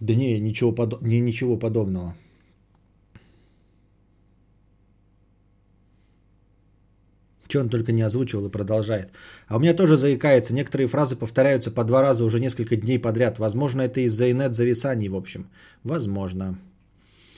Да 0.00 0.14
не, 0.14 0.40
ничего, 0.40 0.72
подо... 0.72 0.98
не, 1.02 1.20
ничего 1.20 1.58
подобного. 1.58 2.14
Что 7.48 7.60
он 7.60 7.68
только 7.68 7.92
не 7.92 8.02
озвучивал 8.02 8.46
и 8.46 8.50
продолжает. 8.50 9.12
А 9.48 9.56
у 9.56 9.60
меня 9.60 9.74
тоже 9.74 9.96
заикается. 9.96 10.54
Некоторые 10.54 10.88
фразы 10.88 11.16
повторяются 11.16 11.70
по 11.70 11.84
два 11.84 12.02
раза 12.02 12.24
уже 12.24 12.40
несколько 12.40 12.76
дней 12.76 12.98
подряд. 12.98 13.38
Возможно, 13.38 13.82
это 13.82 14.00
из-за 14.00 14.30
инет-зависаний, 14.30 15.08
в 15.08 15.14
общем. 15.14 15.48
Возможно. 15.82 16.58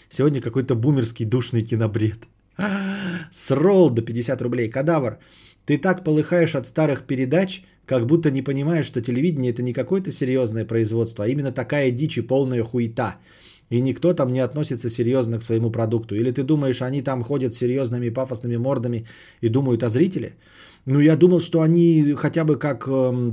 Сегодня 0.09 0.41
какой-то 0.41 0.75
бумерский 0.75 1.27
душный 1.27 1.63
кинобред. 1.63 2.27
Срол 3.33 3.91
до 3.91 4.03
50 4.03 4.43
рублей. 4.43 4.71
Кадавр, 4.71 5.19
ты 5.65 5.79
так 5.79 6.05
полыхаешь 6.05 6.55
от 6.55 6.67
старых 6.67 7.03
передач, 7.03 7.63
как 7.87 8.07
будто 8.07 8.31
не 8.31 8.43
понимаешь, 8.43 8.87
что 8.87 9.03
телевидение 9.03 9.53
это 9.53 9.63
не 9.63 9.73
какое-то 9.73 10.13
серьезное 10.13 10.65
производство, 10.65 11.25
а 11.25 11.29
именно 11.29 11.53
такая 11.53 11.91
дичь 11.91 12.19
и 12.19 12.23
полная 12.23 12.63
хуета. 12.63 13.17
И 13.71 13.81
никто 13.81 14.15
там 14.15 14.33
не 14.33 14.41
относится 14.41 14.91
серьезно 14.91 15.39
к 15.39 15.43
своему 15.43 15.71
продукту. 15.71 16.15
Или 16.15 16.31
ты 16.31 16.43
думаешь, 16.43 16.83
они 16.83 17.03
там 17.03 17.23
ходят 17.23 17.55
серьезными 17.55 18.11
пафосными 18.11 18.57
мордами 18.57 19.07
и 19.41 19.49
думают 19.49 19.83
о 19.83 19.89
зрителе? 19.89 20.37
Ну, 20.87 21.01
я 21.01 21.17
думал, 21.17 21.41
что 21.41 21.61
они 21.61 22.15
хотя 22.17 22.45
бы 22.45 22.59
как 22.59 22.87
э, 22.87 23.33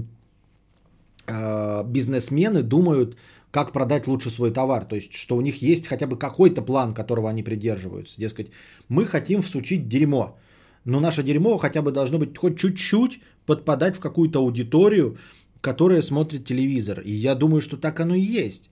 э, 1.28 1.84
бизнесмены 1.88 2.64
думают, 2.64 3.16
как 3.52 3.72
продать 3.72 4.08
лучше 4.08 4.32
свой 4.32 4.52
товар. 4.52 4.86
То 4.86 4.96
есть, 4.96 5.14
что 5.14 5.38
у 5.38 5.42
них 5.42 5.62
есть 5.62 5.88
хотя 5.88 6.08
бы 6.08 6.18
какой-то 6.18 6.64
план, 6.64 6.94
которого 6.94 7.30
они 7.30 7.44
придерживаются. 7.44 8.20
Дескать, 8.20 8.50
мы 8.90 9.06
хотим 9.06 9.42
всучить 9.42 9.88
дерьмо. 9.88 10.38
Но 10.86 11.00
наше 11.00 11.24
дерьмо 11.24 11.58
хотя 11.60 11.82
бы 11.82 11.92
должно 11.92 12.18
быть 12.18 12.38
хоть 12.38 12.58
чуть-чуть 12.58 13.22
подпадать 13.46 13.96
в 13.96 14.00
какую-то 14.00 14.40
аудиторию, 14.40 15.18
которая 15.62 16.02
смотрит 16.02 16.46
телевизор. 16.46 17.02
И 17.06 17.12
я 17.12 17.36
думаю, 17.36 17.62
что 17.62 17.78
так 17.78 18.00
оно 18.00 18.16
и 18.16 18.44
есть. 18.44 18.70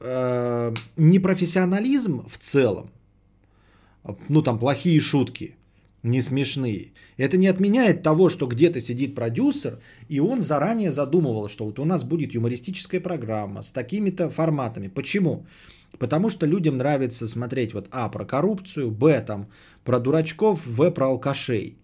Э, 0.00 0.74
непрофессионализм 0.96 2.26
в 2.26 2.38
целом, 2.38 2.90
ну 4.28 4.42
там 4.42 4.58
плохие 4.58 5.00
шутки, 5.00 5.56
не 6.02 6.20
смешные. 6.20 6.92
Это 7.16 7.36
не 7.36 7.46
отменяет 7.46 8.02
того, 8.02 8.28
что 8.28 8.46
где-то 8.46 8.80
сидит 8.80 9.14
продюсер, 9.14 9.78
и 10.08 10.20
он 10.20 10.42
заранее 10.42 10.90
задумывал, 10.90 11.48
что 11.48 11.64
вот 11.64 11.78
у 11.78 11.84
нас 11.84 12.02
будет 12.04 12.34
юмористическая 12.34 13.00
программа 13.00 13.62
с 13.62 13.70
такими-то 13.70 14.30
форматами. 14.30 14.88
Почему? 14.88 15.46
Потому 15.98 16.28
что 16.28 16.44
людям 16.46 16.76
нравится 16.76 17.28
смотреть 17.28 17.72
вот 17.72 17.88
А 17.92 18.08
про 18.08 18.24
коррупцию, 18.24 18.90
Б 18.90 19.20
там 19.26 19.48
про 19.84 20.00
дурачков, 20.00 20.66
В 20.66 20.90
про 20.90 21.06
алкашей. 21.06 21.76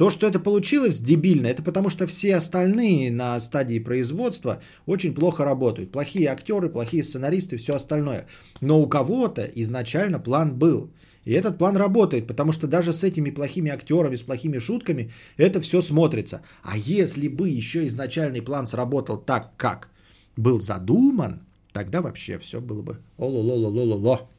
То, 0.00 0.08
что 0.08 0.26
это 0.26 0.40
получилось 0.40 0.98
дебильно, 0.98 1.48
это 1.48 1.62
потому 1.62 1.90
что 1.90 2.06
все 2.06 2.36
остальные 2.36 3.10
на 3.10 3.38
стадии 3.38 3.78
производства 3.78 4.62
очень 4.86 5.14
плохо 5.14 5.44
работают. 5.44 5.92
Плохие 5.92 6.30
актеры, 6.30 6.70
плохие 6.70 7.02
сценаристы, 7.02 7.58
все 7.58 7.74
остальное. 7.74 8.26
Но 8.62 8.80
у 8.80 8.88
кого-то 8.88 9.42
изначально 9.42 10.18
план 10.18 10.58
был. 10.58 10.90
И 11.26 11.32
этот 11.32 11.58
план 11.58 11.76
работает, 11.76 12.26
потому 12.26 12.52
что 12.52 12.66
даже 12.66 12.94
с 12.94 13.04
этими 13.04 13.30
плохими 13.30 13.70
актерами, 13.70 14.16
с 14.16 14.22
плохими 14.22 14.58
шутками, 14.58 15.10
это 15.36 15.60
все 15.60 15.82
смотрится. 15.82 16.40
А 16.62 16.78
если 16.78 17.28
бы 17.28 17.50
еще 17.50 17.86
изначальный 17.86 18.40
план 18.40 18.66
сработал 18.66 19.18
так, 19.18 19.52
как 19.58 19.90
был 20.34 20.60
задуман, 20.60 21.40
тогда 21.74 22.00
вообще 22.00 22.38
все 22.38 22.58
было 22.62 22.80
бы 22.80 22.96
о-ло-ло-ло-ло-ло. 23.18 24.30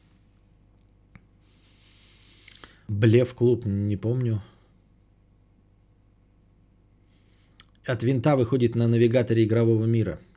Блев 2.88 3.32
клуб, 3.34 3.64
не 3.64 3.96
помню. 3.96 4.42
От 7.86 8.02
винта 8.04 8.36
выходит 8.36 8.74
на 8.74 8.86
навигаторе 8.88 9.44
игрового 9.44 9.86
мира– 9.86 10.18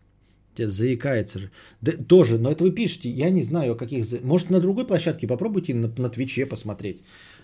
Заикается 0.58 1.40
же. 1.40 1.52
Да, 1.82 1.92
тоже, 1.92 2.38
но 2.40 2.52
это 2.52 2.64
вы 2.64 2.72
пишете, 2.72 3.10
я 3.10 3.30
не 3.30 3.44
знаю, 3.44 3.74
о 3.74 3.76
каких... 3.76 4.06
Может, 4.24 4.50
на 4.50 4.60
другой 4.60 4.86
площадке 4.88 5.28
попробуйте 5.28 5.74
на, 5.74 5.92
на 5.98 6.10
Твиче 6.10 6.46
посмотреть, 6.46 7.02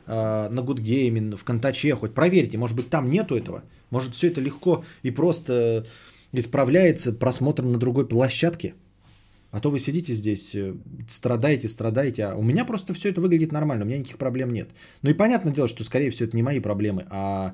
э, 0.08 0.50
на 0.50 0.62
Гудгейме, 0.62 1.36
в 1.36 1.44
Контаче 1.44 1.96
хоть 1.96 2.14
проверьте, 2.14 2.58
может 2.58 2.76
быть, 2.76 2.90
там 2.90 3.10
нету 3.10 3.36
этого. 3.36 3.64
Может, 3.90 4.16
все 4.16 4.28
это 4.28 4.40
легко 4.40 4.86
и 5.04 5.12
просто 5.12 5.86
исправляется 6.32 7.12
просмотром 7.12 7.72
на 7.72 7.78
другой 7.78 8.08
площадке. 8.08 8.74
А 9.52 9.60
то 9.60 9.70
вы 9.70 9.80
сидите 9.80 10.14
здесь, 10.14 10.56
э, 10.56 10.74
страдаете, 11.10 11.68
страдаете, 11.68 12.26
а 12.26 12.36
у 12.36 12.42
меня 12.42 12.64
просто 12.64 12.94
все 12.94 13.10
это 13.10 13.20
выглядит 13.20 13.52
нормально, 13.52 13.84
у 13.84 13.88
меня 13.88 13.98
никаких 13.98 14.18
проблем 14.18 14.54
нет. 14.54 14.70
Ну 15.02 15.10
и 15.10 15.14
понятное 15.14 15.52
дело, 15.54 15.68
что, 15.68 15.84
скорее 15.84 16.10
всего, 16.12 16.28
это 16.28 16.38
не 16.38 16.44
мои 16.44 16.62
проблемы, 16.62 17.06
а 17.10 17.54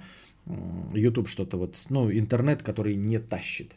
YouTube 0.94 1.28
что-то 1.28 1.57
вот, 1.57 1.86
ну, 1.90 2.11
интернет, 2.11 2.64
который 2.64 2.95
не 2.95 3.19
тащит 3.19 3.76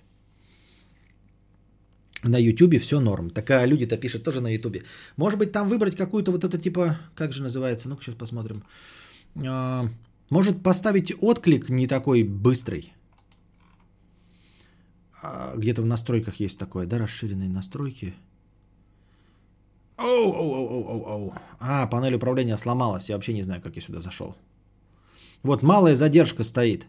на 2.22 2.38
Ютубе 2.38 2.78
все 2.78 3.00
норм. 3.00 3.30
Такая 3.30 3.66
люди-то 3.66 3.96
пишут 3.96 4.24
тоже 4.24 4.40
на 4.40 4.48
Ютубе. 4.48 4.84
Может 5.16 5.38
быть, 5.38 5.52
там 5.52 5.68
выбрать 5.68 5.96
какую-то 5.96 6.32
вот 6.32 6.44
это 6.44 6.58
типа, 6.58 6.98
как 7.14 7.32
же 7.32 7.42
называется, 7.42 7.88
ну-ка 7.88 8.02
сейчас 8.02 8.14
посмотрим. 8.14 8.62
А, 9.46 9.88
может 10.28 10.62
поставить 10.62 11.12
отклик 11.20 11.70
не 11.70 11.86
такой 11.86 12.22
быстрый. 12.22 12.92
А, 15.22 15.54
где-то 15.56 15.82
в 15.82 15.86
настройках 15.86 16.36
есть 16.36 16.58
такое, 16.58 16.86
да, 16.86 16.98
расширенные 16.98 17.48
настройки. 17.48 18.14
Оу, 19.96 20.32
оу, 20.32 20.54
оу, 20.54 20.84
оу, 20.88 21.12
оу. 21.12 21.34
А, 21.58 21.86
панель 21.86 22.14
управления 22.14 22.56
сломалась. 22.56 23.08
Я 23.08 23.16
вообще 23.16 23.34
не 23.34 23.42
знаю, 23.42 23.60
как 23.62 23.76
я 23.76 23.82
сюда 23.82 24.00
зашел. 24.00 24.36
Вот 25.42 25.62
малая 25.62 25.96
задержка 25.96 26.42
стоит. 26.42 26.86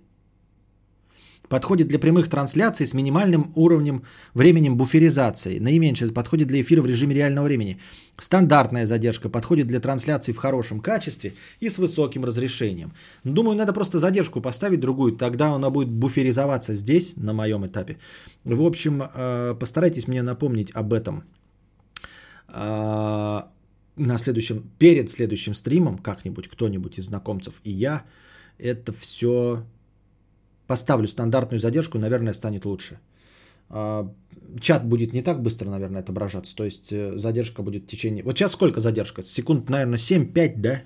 Подходит 1.52 1.90
для 1.90 2.00
прямых 2.00 2.30
трансляций 2.30 2.86
с 2.86 2.94
минимальным 2.94 3.52
уровнем 3.56 4.04
временем 4.34 4.78
буферизации. 4.78 5.60
Наименьшее 5.60 6.14
подходит 6.14 6.48
для 6.48 6.62
эфира 6.62 6.82
в 6.82 6.86
режиме 6.86 7.14
реального 7.14 7.46
времени. 7.46 7.78
Стандартная 8.18 8.86
задержка 8.86 9.28
подходит 9.28 9.68
для 9.68 9.82
трансляции 9.82 10.32
в 10.32 10.38
хорошем 10.38 10.80
качестве 10.80 11.34
и 11.60 11.68
с 11.68 11.78
высоким 11.78 12.24
разрешением. 12.24 12.94
Думаю, 13.26 13.58
надо 13.58 13.74
просто 13.74 14.00
задержку 14.00 14.40
поставить 14.42 14.80
другую, 14.80 15.18
тогда 15.18 15.54
она 15.54 15.70
будет 15.70 15.90
буферизоваться 15.90 16.74
здесь, 16.74 17.18
на 17.18 17.34
моем 17.34 17.66
этапе. 17.66 17.98
В 18.46 18.62
общем, 18.62 19.04
э, 19.14 19.56
постарайтесь 19.60 20.08
мне 20.08 20.22
напомнить 20.24 20.72
об 20.74 20.94
этом 20.94 21.24
э, 22.48 23.42
на 23.98 24.18
следующем, 24.18 24.64
перед 24.80 25.12
следующим 25.12 25.54
стримом, 25.54 25.98
как-нибудь 25.98 26.48
кто-нибудь 26.48 26.98
из 26.98 27.08
знакомцев 27.08 27.56
и 27.66 27.72
я, 27.72 28.04
это 28.62 28.94
все 28.94 29.64
поставлю 30.68 31.08
стандартную 31.08 31.60
задержку, 31.60 32.00
наверное, 32.00 32.34
станет 32.34 32.66
лучше. 32.66 33.00
А, 33.70 34.08
чат 34.60 34.86
будет 34.86 35.14
не 35.14 35.22
так 35.22 35.42
быстро, 35.42 35.70
наверное, 35.70 36.02
отображаться. 36.02 36.56
То 36.56 36.64
есть 36.64 36.92
э, 36.92 37.18
задержка 37.18 37.64
будет 37.64 37.84
в 37.84 37.88
течение... 37.88 38.24
Вот 38.24 38.38
сейчас 38.38 38.52
сколько 38.52 38.80
задержка? 38.80 39.24
Секунд, 39.24 39.70
наверное, 39.70 39.98
7, 39.98 40.34
5, 40.34 40.62
да? 40.62 40.82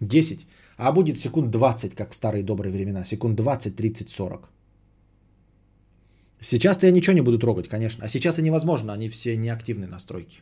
10. 0.00 0.46
А 0.76 0.92
будет 0.92 1.18
секунд 1.18 1.50
20, 1.50 1.94
как 1.94 2.12
в 2.12 2.14
старые 2.14 2.42
добрые 2.42 2.72
времена. 2.72 3.04
Секунд 3.04 3.36
20, 3.36 3.76
30, 3.76 4.10
40. 4.10 4.48
Сейчас-то 6.40 6.86
я 6.86 6.92
ничего 6.92 7.14
не 7.14 7.22
буду 7.22 7.38
трогать, 7.38 7.68
конечно. 7.68 8.04
А 8.04 8.08
сейчас 8.08 8.38
и 8.38 8.42
невозможно, 8.42 8.92
они 8.92 9.08
все 9.08 9.36
неактивные 9.36 9.88
настройки. 9.88 10.40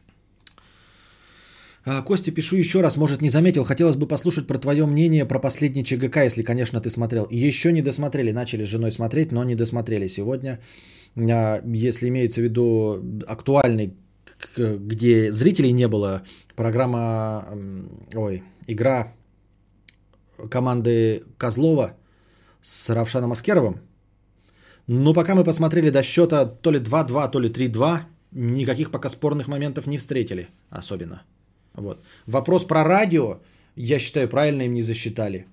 А, 1.91 2.03
Костя, 2.03 2.31
пишу 2.33 2.57
еще 2.57 2.83
раз, 2.83 2.97
может 2.97 3.23
не 3.23 3.31
заметил, 3.31 3.65
хотелось 3.65 3.97
бы 3.97 4.07
послушать 4.07 4.47
про 4.47 4.59
твое 4.59 4.85
мнение 4.85 5.25
про 5.25 5.39
последний 5.39 5.85
ЧГК, 5.85 6.25
если, 6.25 6.43
конечно, 6.43 6.81
ты 6.83 6.91
смотрел. 6.91 7.27
Еще 7.31 7.73
не 7.73 7.81
досмотрели, 7.81 8.31
начали 8.31 8.65
с 8.65 8.69
женой 8.69 8.93
смотреть, 8.93 9.33
но 9.33 9.43
не 9.43 9.55
досмотрели 9.55 10.09
сегодня. 10.09 10.61
А, 11.17 11.63
если 11.65 12.09
имеется 12.09 12.43
в 12.43 12.45
виду 12.45 13.03
актуальный, 13.27 13.95
где 14.59 15.33
зрителей 15.33 15.73
не 15.73 15.89
было, 15.89 16.23
программа, 16.57 17.47
ой, 18.15 18.43
игра 18.67 19.15
команды 20.51 21.23
Козлова 21.39 21.97
с 22.61 22.91
Равшаном 22.91 23.33
Аскеровым. 23.33 23.81
Но 24.87 25.15
пока 25.15 25.35
мы 25.35 25.43
посмотрели 25.43 25.89
до 25.89 26.03
счета 26.03 26.45
то 26.45 26.71
ли 26.71 26.81
2-2, 26.81 27.31
то 27.31 27.41
ли 27.41 27.49
3-2, 27.49 28.01
никаких 28.33 28.91
пока 28.91 29.09
спорных 29.09 29.49
моментов 29.49 29.87
не 29.87 29.97
встретили 29.97 30.49
особенно. 30.71 31.23
Вот. 31.75 32.05
Вопрос 32.27 32.65
про 32.65 32.85
радио, 32.85 33.39
я 33.77 33.99
считаю, 33.99 34.29
правильно 34.29 34.63
им 34.63 34.75
не 34.75 34.83
засчитали. 34.83 35.47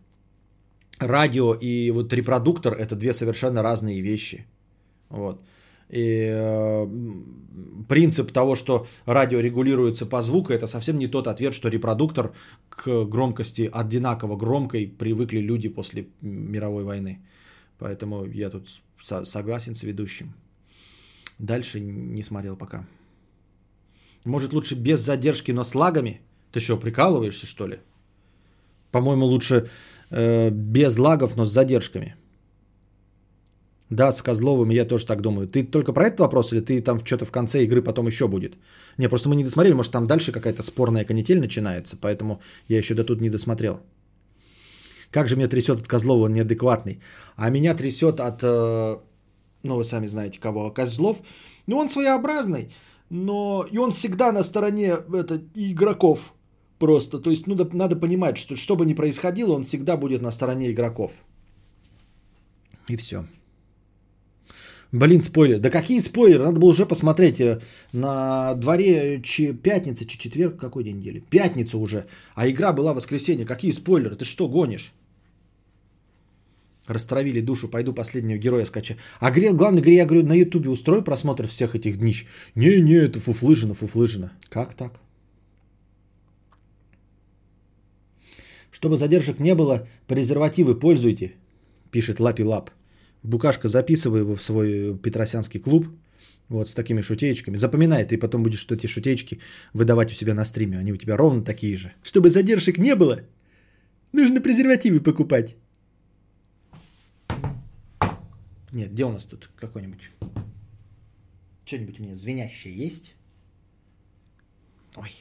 Радио 1.00 1.54
и 1.54 1.92
вот 1.92 2.14
репродуктор 2.14 2.74
это 2.74 2.96
две 2.96 3.14
совершенно 3.14 3.62
разные 3.64 4.02
вещи. 4.02 4.46
Вот. 5.10 5.42
И 5.90 6.30
э, 6.34 6.88
принцип 7.88 8.32
того, 8.32 8.56
что 8.56 8.88
радио 9.06 9.40
регулируется 9.40 10.06
по 10.06 10.22
звуку, 10.22 10.52
это 10.52 10.68
совсем 10.68 10.98
не 10.98 11.08
тот 11.08 11.28
ответ, 11.28 11.54
что 11.54 11.70
репродуктор 11.70 12.34
к 12.70 13.06
громкости 13.06 13.70
одинаково 13.72 14.36
громкой 14.36 14.88
привыкли 14.88 15.40
люди 15.40 15.70
после 15.70 16.08
мировой 16.22 16.84
войны. 16.84 17.20
Поэтому 17.78 18.26
я 18.26 18.50
тут 18.50 18.68
со- 19.02 19.26
согласен 19.26 19.76
с 19.76 19.84
ведущим. 19.84 20.34
Дальше 21.40 21.80
не 21.80 22.24
смотрел 22.24 22.56
пока. 22.56 22.86
Может 24.26 24.54
лучше 24.54 24.76
без 24.76 25.00
задержки, 25.00 25.54
но 25.54 25.64
с 25.64 25.76
лагами? 25.76 26.22
Ты 26.52 26.60
что, 26.60 26.78
прикалываешься 26.78 27.46
что 27.46 27.68
ли? 27.68 27.80
По-моему, 28.92 29.26
лучше 29.26 29.70
э, 30.10 30.50
без 30.50 30.98
лагов, 30.98 31.36
но 31.38 31.46
с 31.46 31.52
задержками. 31.52 32.16
Да, 33.92 34.12
с 34.12 34.22
Козловым 34.24 34.72
я 34.72 34.86
тоже 34.86 35.06
так 35.06 35.22
думаю. 35.22 35.48
Ты 35.48 35.64
только 35.64 35.94
про 35.94 36.08
этот 36.08 36.20
вопрос 36.20 36.54
или 36.54 36.62
ты 36.62 36.82
там 36.82 37.00
что-то 37.06 37.26
в 37.26 37.32
конце 37.32 37.64
игры 37.64 37.84
потом 37.84 38.08
еще 38.08 38.28
будет? 38.28 38.58
Не, 38.98 39.10
просто 39.10 39.30
мы 39.30 39.36
не 39.36 39.44
досмотрели, 39.44 39.76
может 39.76 39.92
там 39.92 40.08
дальше 40.08 40.32
какая-то 40.32 40.64
спорная 40.64 41.06
канитель 41.06 41.40
начинается, 41.40 41.96
поэтому 41.96 42.42
я 42.68 42.78
еще 42.78 42.96
до 42.96 43.04
тут 43.04 43.22
не 43.22 43.30
досмотрел. 43.30 43.80
Как 45.12 45.30
же 45.30 45.36
меня 45.36 45.48
трясет 45.48 45.80
от 45.80 45.88
Козлова, 45.88 46.26
он 46.26 46.34
неадекватный. 46.34 47.00
А 47.36 47.50
меня 47.52 47.76
трясет 47.76 48.20
от, 48.20 48.44
э, 48.44 48.98
ну 49.64 49.76
вы 49.76 49.84
сами 49.84 50.08
знаете 50.08 50.40
кого, 50.40 50.72
Козлов. 50.72 51.22
Ну 51.68 51.78
он 51.78 51.90
своеобразный 51.90 52.70
но 53.10 53.66
и 53.72 53.78
он 53.78 53.92
всегда 53.92 54.32
на 54.32 54.44
стороне 54.44 54.98
это, 55.14 55.42
игроков 55.56 56.34
просто. 56.80 57.20
То 57.20 57.30
есть 57.30 57.48
ну, 57.48 57.56
да, 57.56 57.68
надо 57.74 57.96
понимать, 57.96 58.38
что 58.38 58.56
что 58.56 58.76
бы 58.76 58.86
ни 58.86 58.94
происходило, 58.94 59.54
он 59.54 59.64
всегда 59.64 59.98
будет 59.98 60.22
на 60.22 60.32
стороне 60.32 60.72
игроков. 60.72 61.12
И 62.88 62.96
все. 62.96 63.26
Блин, 64.92 65.22
спойлер. 65.22 65.60
Да 65.60 65.70
какие 65.70 66.00
спойлеры? 66.00 66.44
Надо 66.44 66.60
было 66.60 66.70
уже 66.70 66.86
посмотреть. 66.86 67.42
Э, 67.42 67.60
на 67.92 68.54
дворе 68.56 69.22
ч... 69.24 69.54
пятница, 69.54 70.06
ч... 70.06 70.18
четверг, 70.18 70.58
какой 70.58 70.84
день 70.84 71.00
недели? 71.00 71.20
Пятница 71.20 71.78
уже. 71.78 72.06
А 72.34 72.48
игра 72.48 72.72
была 72.72 72.94
воскресенье. 72.94 73.46
Какие 73.46 73.72
спойлеры? 73.72 74.16
Ты 74.16 74.26
что 74.26 74.48
гонишь? 74.48 74.94
Растравили 76.88 77.42
душу, 77.42 77.68
пойду 77.68 77.94
последнего 77.94 78.38
героя 78.38 78.66
скачать. 78.66 78.98
А 79.20 79.32
главное, 79.32 79.82
гре, 79.82 79.96
я 79.96 80.06
говорю, 80.06 80.26
на 80.26 80.34
ютубе 80.34 80.70
устрой 80.70 81.04
просмотр 81.04 81.48
всех 81.48 81.76
этих 81.76 81.98
днищ. 81.98 82.26
Не-не, 82.56 83.06
это 83.06 83.20
фуфлыжина, 83.20 83.74
фуфлыжина. 83.74 84.32
Как 84.50 84.74
так? 84.76 85.00
Чтобы 88.72 88.98
задержек 88.98 89.40
не 89.40 89.56
было, 89.56 89.88
презервативы 90.06 90.80
пользуйте, 90.80 91.34
пишет 91.92 92.20
Лапи 92.20 92.44
Лап. 92.44 92.72
Букашка, 93.24 93.68
записывай 93.68 94.20
его 94.20 94.36
в 94.36 94.44
свой 94.44 94.98
петросянский 94.98 95.60
клуб. 95.60 95.88
Вот 96.50 96.70
с 96.70 96.76
такими 96.76 97.02
шутеечками. 97.02 97.58
Запоминай, 97.58 98.06
ты 98.06 98.20
потом 98.20 98.44
будешь 98.44 98.68
эти 98.70 98.86
шутеечки 98.86 99.40
выдавать 99.74 100.12
у 100.12 100.16
себя 100.16 100.36
на 100.36 100.46
стриме. 100.46 100.78
Они 100.78 100.92
у 100.92 100.98
тебя 100.98 101.18
ровно 101.18 101.42
такие 101.42 101.76
же. 101.78 101.94
Чтобы 102.04 102.30
задержек 102.30 102.78
не 102.78 102.96
было, 102.96 103.22
нужно 104.12 104.42
презервативы 104.42 105.00
покупать. 105.00 105.56
Нет, 108.76 108.92
где 108.92 109.06
у 109.06 109.12
нас 109.12 109.24
тут 109.24 109.50
какой-нибудь... 109.56 110.10
Что-нибудь 111.66 112.00
у 112.00 112.04
меня 112.04 112.16
звенящее 112.16 112.76
есть? 112.76 113.16
Ой. 114.98 115.12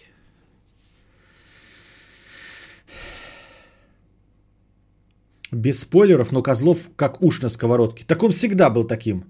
Без 5.52 5.80
спойлеров, 5.80 6.32
но 6.32 6.42
Козлов 6.42 6.90
как 6.96 7.22
уж 7.22 7.42
на 7.42 7.48
сковородке. 7.48 8.04
Так 8.04 8.24
он 8.24 8.32
всегда 8.32 8.70
был 8.70 8.88
таким. 8.88 9.24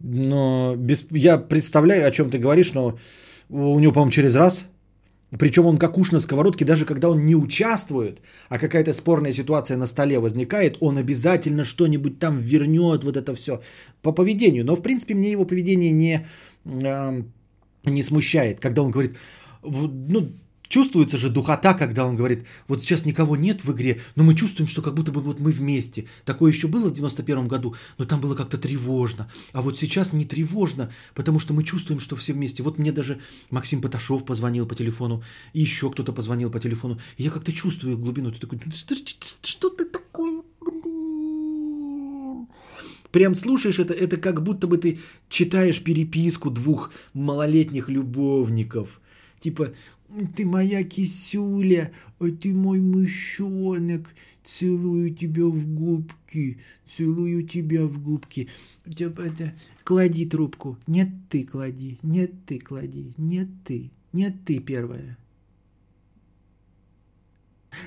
Но 0.00 0.74
без... 0.76 1.06
я 1.12 1.38
представляю, 1.38 2.08
о 2.08 2.10
чем 2.10 2.28
ты 2.28 2.38
говоришь, 2.38 2.72
но 2.74 2.98
у 3.48 3.78
него, 3.78 3.92
по-моему, 3.92 4.10
через 4.10 4.34
раз 4.34 4.66
причем 5.38 5.66
он 5.66 5.78
как 5.78 5.96
уж 5.98 6.10
на 6.12 6.18
сковородке, 6.18 6.64
даже 6.64 6.84
когда 6.84 7.08
он 7.08 7.24
не 7.24 7.36
участвует, 7.36 8.20
а 8.48 8.58
какая-то 8.58 8.92
спорная 8.92 9.32
ситуация 9.32 9.76
на 9.76 9.86
столе 9.86 10.18
возникает, 10.18 10.76
он 10.80 10.98
обязательно 10.98 11.64
что-нибудь 11.64 12.18
там 12.18 12.38
вернет, 12.38 13.04
вот 13.04 13.16
это 13.16 13.34
все 13.34 13.60
по 14.02 14.12
поведению. 14.12 14.64
Но, 14.64 14.74
в 14.74 14.82
принципе, 14.82 15.14
мне 15.14 15.30
его 15.30 15.44
поведение 15.44 15.92
не, 15.92 16.26
э, 16.64 17.22
не 17.84 18.02
смущает, 18.02 18.60
когда 18.60 18.82
он 18.82 18.90
говорит, 18.90 19.16
ну, 19.62 20.32
Чувствуется 20.70 21.18
же 21.18 21.30
духота, 21.30 21.74
когда 21.74 22.06
он 22.06 22.14
говорит, 22.14 22.46
вот 22.68 22.80
сейчас 22.80 23.04
никого 23.04 23.36
нет 23.36 23.64
в 23.64 23.72
игре, 23.72 24.00
но 24.14 24.22
мы 24.22 24.36
чувствуем, 24.36 24.68
что 24.68 24.82
как 24.82 24.94
будто 24.94 25.10
бы 25.10 25.20
вот 25.20 25.40
мы 25.40 25.50
вместе. 25.50 26.06
Такое 26.24 26.52
еще 26.52 26.68
было 26.68 26.88
в 26.88 26.92
91 26.92 27.48
году, 27.48 27.74
но 27.98 28.04
там 28.04 28.20
было 28.20 28.36
как-то 28.36 28.56
тревожно. 28.56 29.28
А 29.52 29.62
вот 29.62 29.76
сейчас 29.76 30.12
не 30.12 30.24
тревожно, 30.24 30.92
потому 31.16 31.40
что 31.40 31.54
мы 31.54 31.64
чувствуем, 31.64 31.98
что 31.98 32.14
все 32.14 32.32
вместе. 32.32 32.62
Вот 32.62 32.78
мне 32.78 32.92
даже 32.92 33.18
Максим 33.50 33.82
Поташов 33.82 34.24
позвонил 34.24 34.64
по 34.64 34.76
телефону, 34.76 35.24
и 35.54 35.60
еще 35.60 35.90
кто-то 35.90 36.12
позвонил 36.12 36.52
по 36.52 36.60
телефону. 36.60 37.00
И 37.16 37.24
я 37.24 37.30
как-то 37.30 37.52
чувствую 37.52 37.98
глубину. 37.98 38.30
Ты 38.30 38.38
такой, 38.38 38.60
что, 39.42 39.70
ты 39.70 39.84
такое, 39.86 40.42
блин? 40.60 42.46
Прям 43.10 43.34
слушаешь 43.34 43.80
это, 43.80 43.92
это 43.92 44.18
как 44.18 44.44
будто 44.44 44.68
бы 44.68 44.78
ты 44.78 45.00
читаешь 45.28 45.82
переписку 45.82 46.48
двух 46.48 46.92
малолетних 47.12 47.88
любовников. 47.88 49.00
Типа, 49.40 49.72
ты 50.36 50.44
моя 50.44 50.82
кисюля, 50.84 51.92
а 52.18 52.28
ты 52.28 52.52
мой 52.54 52.80
мышонок. 52.80 54.14
Целую 54.42 55.14
тебя 55.14 55.44
в 55.44 55.66
губки, 55.74 56.58
целую 56.96 57.46
тебя 57.46 57.86
в 57.86 58.02
губки. 58.02 58.48
Клади 59.84 60.26
трубку. 60.26 60.78
Нет, 60.86 61.08
ты 61.28 61.44
клади. 61.44 61.98
Нет, 62.02 62.32
ты 62.46 62.58
клади. 62.58 63.12
Нет, 63.16 63.48
ты. 63.64 63.90
Нет, 64.12 64.34
ты 64.44 64.58
первая. 64.58 65.16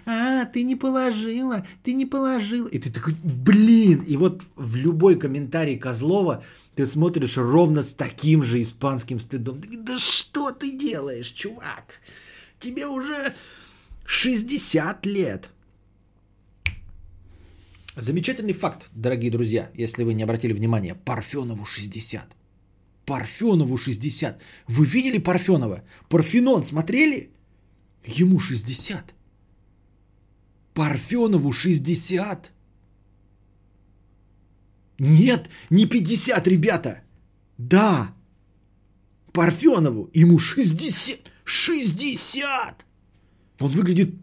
А, 0.06 0.46
ты 0.46 0.64
не 0.64 0.76
положила, 0.76 1.66
ты 1.84 1.94
не 1.94 2.06
положила. 2.06 2.68
И 2.68 2.80
ты 2.80 2.92
такой, 2.92 3.16
блин. 3.24 4.04
И 4.08 4.18
вот 4.18 4.44
в 4.56 4.76
любой 4.76 5.20
комментарий 5.20 5.78
Козлова 5.78 6.44
ты 6.76 6.86
смотришь 6.86 7.38
ровно 7.38 7.84
с 7.84 7.94
таким 7.94 8.44
же 8.44 8.62
испанским 8.62 9.20
стыдом. 9.20 9.60
Ты, 9.60 9.78
да 9.78 9.98
что 9.98 10.52
ты 10.52 10.72
делаешь, 10.78 11.28
чувак? 11.28 12.02
Тебе 12.60 12.88
уже 12.88 13.34
60 14.06 15.06
лет. 15.06 15.50
Замечательный 17.96 18.54
факт, 18.54 18.90
дорогие 18.96 19.32
друзья, 19.32 19.70
если 19.76 20.04
вы 20.04 20.14
не 20.14 20.24
обратили 20.24 20.54
внимания. 20.54 20.96
Парфенову 20.96 21.66
60. 21.66 22.36
Парфенову 23.06 23.78
60. 23.78 24.42
Вы 24.68 24.86
видели 24.86 25.20
Парфенова? 25.20 25.84
Парфенон 26.10 26.64
смотрели? 26.64 27.30
Ему 28.06 28.40
60. 28.40 29.14
Парфенову 30.74 31.52
60. 31.52 32.52
Нет, 35.00 35.50
не 35.70 35.86
50, 35.86 36.48
ребята. 36.48 37.04
Да. 37.58 38.14
Парфенову 39.32 40.10
ему 40.14 40.40
60. 40.40 41.32
60. 41.46 42.86
Он 43.60 43.72
выглядит 43.72 44.16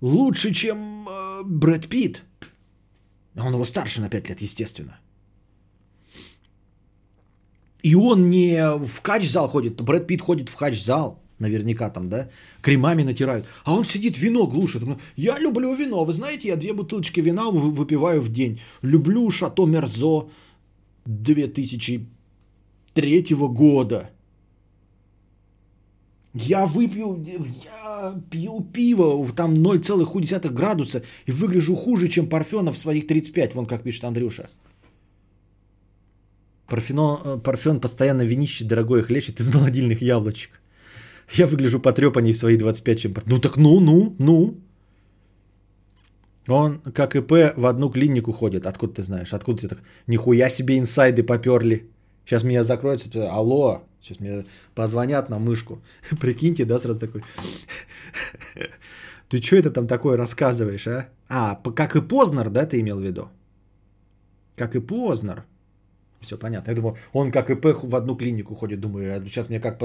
лучше, 0.00 0.52
чем 0.52 1.06
э, 1.08 1.42
Брэд 1.44 1.88
Питт. 1.88 2.22
А 3.36 3.44
он 3.44 3.52
его 3.52 3.64
старше 3.64 4.00
на 4.00 4.08
5 4.08 4.28
лет, 4.28 4.42
естественно. 4.42 4.98
И 7.82 7.94
он 7.94 8.30
не 8.30 8.78
в 8.84 9.00
кач-зал 9.00 9.48
ходит, 9.48 9.80
Брэд 9.80 10.06
Питт 10.06 10.20
ходит 10.20 10.48
в 10.48 10.56
кач-зал, 10.56 11.22
наверняка 11.38 11.90
там, 11.90 12.08
да, 12.08 12.28
кремами 12.62 13.02
натирают. 13.02 13.46
А 13.64 13.74
он 13.74 13.84
сидит, 13.84 14.18
вино 14.18 14.46
глушит. 14.46 14.82
Я 15.16 15.38
люблю 15.38 15.74
вино, 15.74 16.04
вы 16.04 16.12
знаете, 16.12 16.48
я 16.48 16.56
две 16.56 16.72
бутылочки 16.72 17.20
вина 17.20 17.50
выпиваю 17.50 18.20
в 18.20 18.28
день. 18.28 18.60
Люблю 18.82 19.30
Шато 19.30 19.66
Мерзо 19.66 20.28
2003 21.06 23.34
года. 23.34 24.10
Я 26.34 26.66
выпью, 26.66 27.24
я 27.64 28.22
пью 28.30 28.60
пиво, 28.60 29.26
там 29.32 29.54
0,1 29.54 30.50
градуса 30.50 31.02
и 31.26 31.32
выгляжу 31.32 31.76
хуже, 31.76 32.08
чем 32.08 32.28
Парфенов 32.28 32.74
в 32.74 32.78
своих 32.78 33.06
35, 33.06 33.54
вон 33.54 33.66
как 33.66 33.82
пишет 33.82 34.04
Андрюша. 34.04 34.48
Парфено, 36.66 37.20
э, 37.24 37.38
парфен 37.38 37.80
постоянно 37.80 38.22
винище 38.22 38.64
дорогое 38.64 39.00
их 39.00 39.10
лечит 39.10 39.40
из 39.40 39.54
молодильных 39.54 40.02
яблочек. 40.02 40.60
Я 41.32 41.46
выгляжу 41.46 41.80
потрепанней 41.80 42.32
в 42.32 42.36
свои 42.36 42.56
25, 42.56 43.00
чем... 43.00 43.14
Ну 43.26 43.38
так 43.38 43.56
ну, 43.56 43.80
ну, 43.80 44.14
ну. 44.18 44.54
Он, 46.46 46.78
как 46.78 47.16
ИП, 47.16 47.56
в 47.56 47.66
одну 47.66 47.90
клинику 47.90 48.32
ходит. 48.32 48.66
Откуда 48.66 48.94
ты 48.94 49.02
знаешь? 49.02 49.32
Откуда 49.32 49.62
ты 49.62 49.68
так? 49.68 49.78
Нихуя 50.06 50.48
себе 50.48 50.78
инсайды 50.78 51.24
поперли. 51.24 51.90
Сейчас 52.24 52.44
меня 52.44 52.62
закроют. 52.62 53.16
Алло, 53.16 53.82
Сейчас 54.06 54.20
мне 54.20 54.44
позвонят 54.74 55.30
на 55.30 55.38
мышку. 55.38 55.82
Прикиньте, 56.20 56.64
да, 56.64 56.78
сразу 56.78 57.00
такой. 57.00 57.22
Ты 59.28 59.42
что 59.42 59.56
это 59.56 59.72
там 59.72 59.88
такое 59.88 60.16
рассказываешь, 60.16 60.86
а? 60.86 61.08
А, 61.28 61.56
как 61.74 61.96
и 61.96 62.00
Познер, 62.00 62.48
да, 62.48 62.64
ты 62.66 62.78
имел 62.78 63.00
в 63.00 63.02
виду? 63.02 63.28
Как 64.54 64.76
и 64.76 64.80
Познер. 64.80 65.44
Все 66.20 66.38
понятно. 66.38 66.70
Я 66.70 66.76
думаю, 66.76 66.96
он 67.12 67.32
как 67.32 67.50
ИП 67.50 67.66
в 67.82 67.96
одну 67.96 68.14
клинику 68.16 68.54
ходит. 68.54 68.80
Думаю, 68.80 69.24
сейчас 69.24 69.48
мне 69.48 69.58
как... 69.58 69.82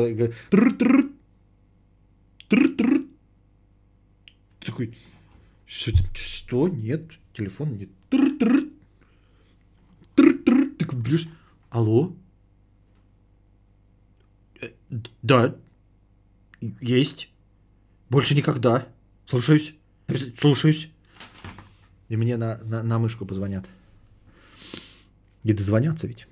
Такой, 4.60 4.98
что, 5.66 5.92
что? 6.14 6.68
Нет, 6.68 7.12
телефон 7.34 7.78
нет. 7.78 7.90
Такой, 10.78 11.00
блюш, 11.00 11.28
алло? 11.70 12.14
Да. 15.22 15.56
Есть. 16.82 17.30
Больше 18.10 18.36
никогда. 18.36 18.88
Слушаюсь. 19.26 19.74
Слушаюсь. 20.38 20.90
И 22.10 22.18
мне 22.18 22.36
на, 22.36 22.58
на, 22.58 22.84
на 22.84 23.00
мышку 23.00 23.26
позвонят. 23.26 23.66
И 25.44 25.54
дозвонятся 25.54 26.08
ведь. 26.08 26.28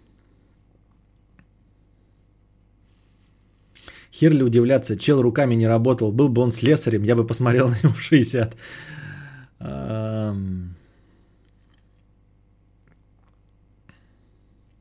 Хер 4.20 4.34
ли 4.34 4.44
удивляться, 4.44 4.98
чел 4.98 5.22
руками 5.22 5.56
не 5.56 5.68
работал. 5.68 6.12
Был 6.12 6.30
бы 6.30 6.42
он 6.42 6.52
слесарем, 6.52 7.04
я 7.04 7.16
бы 7.16 7.28
посмотрел 7.28 7.70
на 7.70 7.76
него 7.84 7.94
в 7.94 8.02
60. 8.02 8.56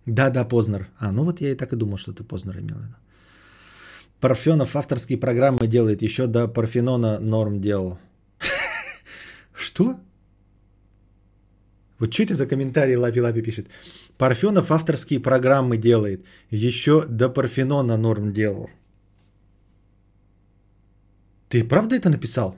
Да, 0.06 0.31
да, 0.31 0.44
Познер. 0.44 0.89
А, 0.98 1.12
ну 1.12 1.24
вот 1.24 1.40
я 1.40 1.51
и 1.51 1.55
так 1.55 1.73
и 1.73 1.77
думал, 1.77 1.98
что 1.98 2.12
ты 2.12 2.24
Познер 2.24 2.59
имел. 2.59 2.78
Парфенов 4.20 4.74
авторские 4.74 5.19
программы 5.19 5.69
делает. 5.69 6.02
Еще 6.02 6.27
до 6.27 6.48
Парфенона 6.48 7.20
норм 7.20 7.60
делал. 7.60 7.98
Что? 9.55 9.94
Вот 12.01 12.12
что 12.12 12.23
это 12.23 12.35
за 12.35 12.47
комментарий 12.47 12.97
Лапи-Лапи 12.97 13.43
пишет? 13.43 13.69
Парфенов 14.16 14.70
авторские 14.70 15.20
программы 15.20 15.77
делает. 15.77 16.24
Еще 16.51 17.05
до 17.09 17.28
Парфенона 17.28 17.97
норм 17.97 18.32
делал. 18.32 18.70
Ты 21.49 21.65
правда 21.65 21.97
это 21.97 22.11
написал? 22.11 22.57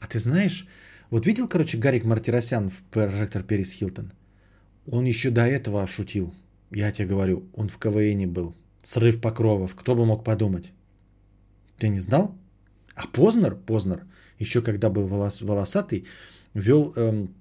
А 0.00 0.06
ты 0.06 0.18
знаешь, 0.18 0.66
вот 1.10 1.26
видел, 1.26 1.48
короче, 1.48 1.78
Гарик 1.78 2.04
Мартиросян 2.04 2.68
в 2.68 2.82
прожектор 2.90 3.42
Перес 3.42 3.72
Хилтон? 3.72 4.12
Он 4.86 5.04
еще 5.04 5.30
до 5.30 5.46
этого 5.46 5.86
шутил. 5.86 6.34
Я 6.70 6.92
тебе 6.92 7.08
говорю, 7.08 7.48
он 7.54 7.68
в 7.68 7.78
КВН 7.78 8.30
был. 8.32 8.54
Срыв 8.82 9.20
покровов. 9.20 9.74
Кто 9.74 9.94
бы 9.94 10.04
мог 10.04 10.24
подумать? 10.24 10.72
Ты 11.76 11.88
не 11.88 12.00
знал? 12.00 12.36
А 12.94 13.06
Познер, 13.06 13.56
Познер, 13.56 14.06
еще 14.38 14.62
когда 14.62 14.90
был 14.90 15.06
волос, 15.06 15.42
волосатый, 15.42 16.06
вел 16.54 16.92
эм, 16.96 17.34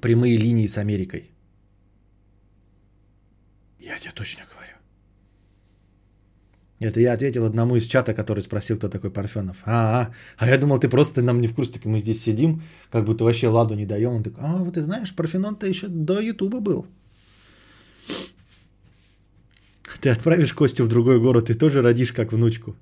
прямые 0.00 0.36
линии 0.36 0.66
с 0.66 0.78
Америкой. 0.78 1.30
Я 3.78 3.98
тебе 3.98 4.12
точно 4.12 4.44
говорю. 4.50 4.63
Это 6.80 7.00
я 7.00 7.12
ответил 7.12 7.44
одному 7.44 7.76
из 7.76 7.86
чата, 7.86 8.14
который 8.14 8.42
спросил, 8.42 8.76
кто 8.76 8.88
такой 8.88 9.10
Парфенов. 9.10 9.56
А, 9.64 10.02
а, 10.02 10.14
а 10.36 10.48
я 10.48 10.58
думал, 10.58 10.78
ты 10.78 10.88
просто 10.88 11.22
нам 11.22 11.40
не 11.40 11.48
в 11.48 11.54
курсе, 11.54 11.72
так 11.72 11.84
мы 11.84 12.00
здесь 12.00 12.22
сидим, 12.22 12.62
как 12.90 13.04
будто 13.04 13.24
вообще 13.24 13.48
ладу 13.48 13.74
не 13.74 13.86
даем. 13.86 14.12
Он 14.12 14.22
такой, 14.22 14.44
а, 14.44 14.56
вот 14.56 14.74
ты 14.74 14.82
знаешь, 14.82 15.14
Парфенон-то 15.14 15.66
еще 15.66 15.88
до 15.88 16.20
Ютуба 16.20 16.60
был. 16.60 16.86
Ты 20.00 20.10
отправишь 20.10 20.52
Костю 20.52 20.84
в 20.84 20.88
другой 20.88 21.18
город 21.18 21.48
и 21.48 21.54
тоже 21.54 21.80
родишь 21.80 22.12
как 22.12 22.32
внучку. 22.32 22.76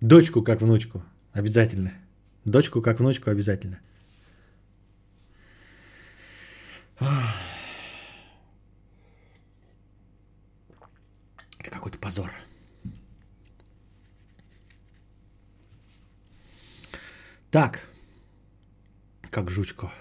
Дочку 0.00 0.42
как 0.42 0.62
внучку. 0.62 1.02
Обязательно. 1.32 1.92
Дочку 2.44 2.82
как 2.82 3.00
внучку 3.00 3.30
обязательно. 3.30 3.80
Это 11.58 11.70
какой-то 11.70 11.98
позор. 11.98 12.30
Так. 17.50 17.82
Как 19.30 19.50
жучко. 19.50 19.92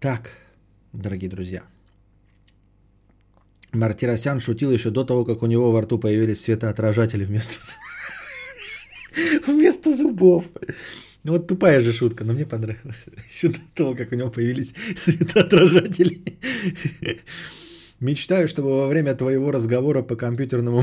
Так, 0.00 0.36
дорогие 0.92 1.30
друзья. 1.30 1.62
Мартиросян 3.72 4.40
шутил 4.40 4.70
еще 4.70 4.90
до 4.90 5.04
того, 5.04 5.24
как 5.24 5.42
у 5.42 5.46
него 5.46 5.70
во 5.70 5.80
рту 5.82 5.98
появились 5.98 6.42
светоотражатели 6.42 7.24
вместо, 7.24 7.54
вместо 9.46 9.96
зубов. 9.96 10.44
Ну 11.24 11.32
вот 11.32 11.46
тупая 11.46 11.80
же 11.80 11.92
шутка, 11.92 12.24
но 12.24 12.32
мне 12.32 12.44
понравилось. 12.44 13.06
Еще 13.32 13.48
до 13.48 13.60
того, 13.74 13.94
как 13.94 14.12
у 14.12 14.16
него 14.16 14.30
появились 14.30 14.74
светоотражатели. 14.96 16.20
Мечтаю, 18.02 18.48
чтобы 18.48 18.68
во 18.78 18.88
время 18.88 19.14
твоего 19.14 19.52
разговора 19.52 20.02
по 20.02 20.16
компьютерному 20.16 20.82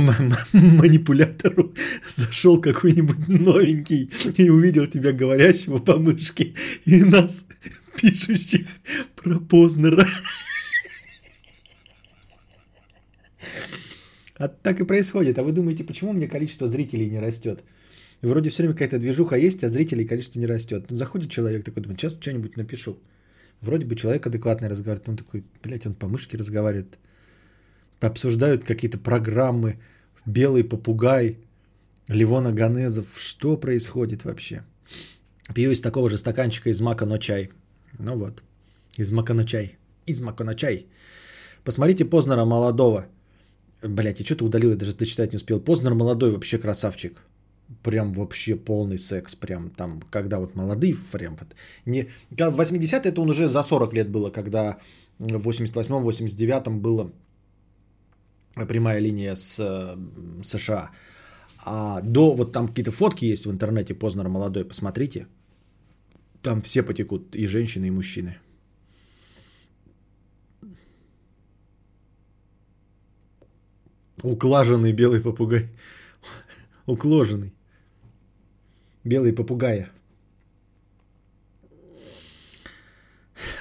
манипулятору 0.54 1.76
зашел 2.08 2.62
какой-нибудь 2.62 3.28
новенький 3.28 4.10
и 4.38 4.50
увидел 4.50 4.88
тебя 4.88 5.12
говорящего 5.12 5.80
по 5.80 5.98
мышке 5.98 6.54
и 6.86 7.04
нас, 7.04 7.46
пишущих 8.02 8.68
про 9.16 9.38
Познера. 9.40 10.08
А 14.38 14.48
так 14.48 14.80
и 14.80 14.86
происходит. 14.86 15.38
А 15.38 15.44
вы 15.44 15.52
думаете, 15.52 15.84
почему 15.84 16.12
у 16.12 16.14
меня 16.14 16.30
количество 16.30 16.70
зрителей 16.70 17.10
не 17.10 17.20
растет? 17.20 17.66
Вроде 18.22 18.50
все 18.50 18.64
время 18.64 18.74
какая-то 18.74 18.98
движуха 18.98 19.36
есть, 19.36 19.66
а 19.66 19.70
зрителей 19.70 20.06
количество 20.06 20.40
не 20.40 20.46
растет. 20.46 20.86
Ну, 20.90 20.96
заходит 20.96 21.30
человек 21.30 21.66
такой, 21.66 21.84
думает, 21.84 22.00
сейчас 22.00 22.18
что-нибудь 22.18 22.56
напишу. 22.56 22.98
Вроде 23.62 23.86
бы 23.86 23.96
человек 23.96 24.26
адекватный 24.28 24.70
разговаривает. 24.70 25.10
Он 25.10 25.18
такой, 25.18 25.44
блядь, 25.64 25.86
он 25.86 25.94
по 25.94 26.08
мышке 26.08 26.38
разговаривает. 26.38 26.98
Обсуждают 28.00 28.64
какие-то 28.64 28.98
программы. 28.98 29.80
Белый 30.26 30.64
попугай. 30.64 31.38
Ливона 32.08 32.52
Ганезов. 32.52 33.06
Что 33.18 33.58
происходит 33.58 34.24
вообще? 34.24 34.64
Пью 35.54 35.72
из 35.72 35.82
такого 35.82 36.10
же 36.10 36.18
стаканчика 36.18 36.70
из 36.70 36.82
мака, 36.82 37.06
но 37.06 37.18
чай. 37.18 37.50
Ну 38.00 38.18
вот. 38.18 38.44
Из 38.98 39.12
мака 39.12 39.34
на 39.34 39.46
чай. 39.46 39.78
Из 40.06 40.20
мака 40.20 40.44
на 40.44 40.56
чай. 40.56 40.88
Посмотрите 41.64 42.06
Познера 42.06 42.46
молодого. 42.46 43.06
Блять, 43.82 44.20
я 44.20 44.26
что-то 44.26 44.46
удалил, 44.46 44.72
я 44.72 44.78
даже 44.78 44.96
дочитать 44.96 45.32
не 45.32 45.38
успел. 45.38 45.60
Познер 45.60 45.94
молодой 45.94 46.32
вообще 46.32 46.58
красавчик. 46.58 47.22
Прям 47.84 48.14
вообще 48.14 48.56
полный 48.56 48.98
секс. 48.98 49.36
Прям 49.36 49.70
там, 49.70 50.02
когда 50.10 50.40
вот 50.40 50.56
молодые, 50.56 50.96
прям 51.12 51.36
вот. 51.36 51.56
Не, 51.86 52.10
в 52.32 52.60
80-е 52.60 53.12
это 53.12 53.22
он 53.22 53.30
уже 53.30 53.50
за 53.50 53.64
40 53.64 53.94
лет 53.94 54.10
было, 54.10 54.32
когда 54.32 54.78
в 55.20 55.50
88-м, 55.50 56.08
89-м 56.08 56.82
было 56.82 57.12
прямая 58.68 59.02
линия 59.02 59.36
с 59.36 59.96
США. 60.44 60.92
А 61.66 62.02
до, 62.02 62.36
вот 62.36 62.52
там 62.52 62.68
какие-то 62.68 62.92
фотки 62.92 63.26
есть 63.26 63.46
в 63.46 63.52
интернете, 63.52 63.94
Познер 63.94 64.30
молодой, 64.30 64.66
посмотрите. 64.66 65.28
Там 66.42 66.62
все 66.62 66.84
потекут, 66.84 67.36
и 67.36 67.48
женщины, 67.48 67.88
и 67.88 67.92
мужчины. 67.92 68.38
Уклаженный 74.24 74.94
белый 74.94 75.22
попугай. 75.22 75.70
Укложенный. 76.86 77.54
Белый 79.10 79.34
попугая. 79.34 79.90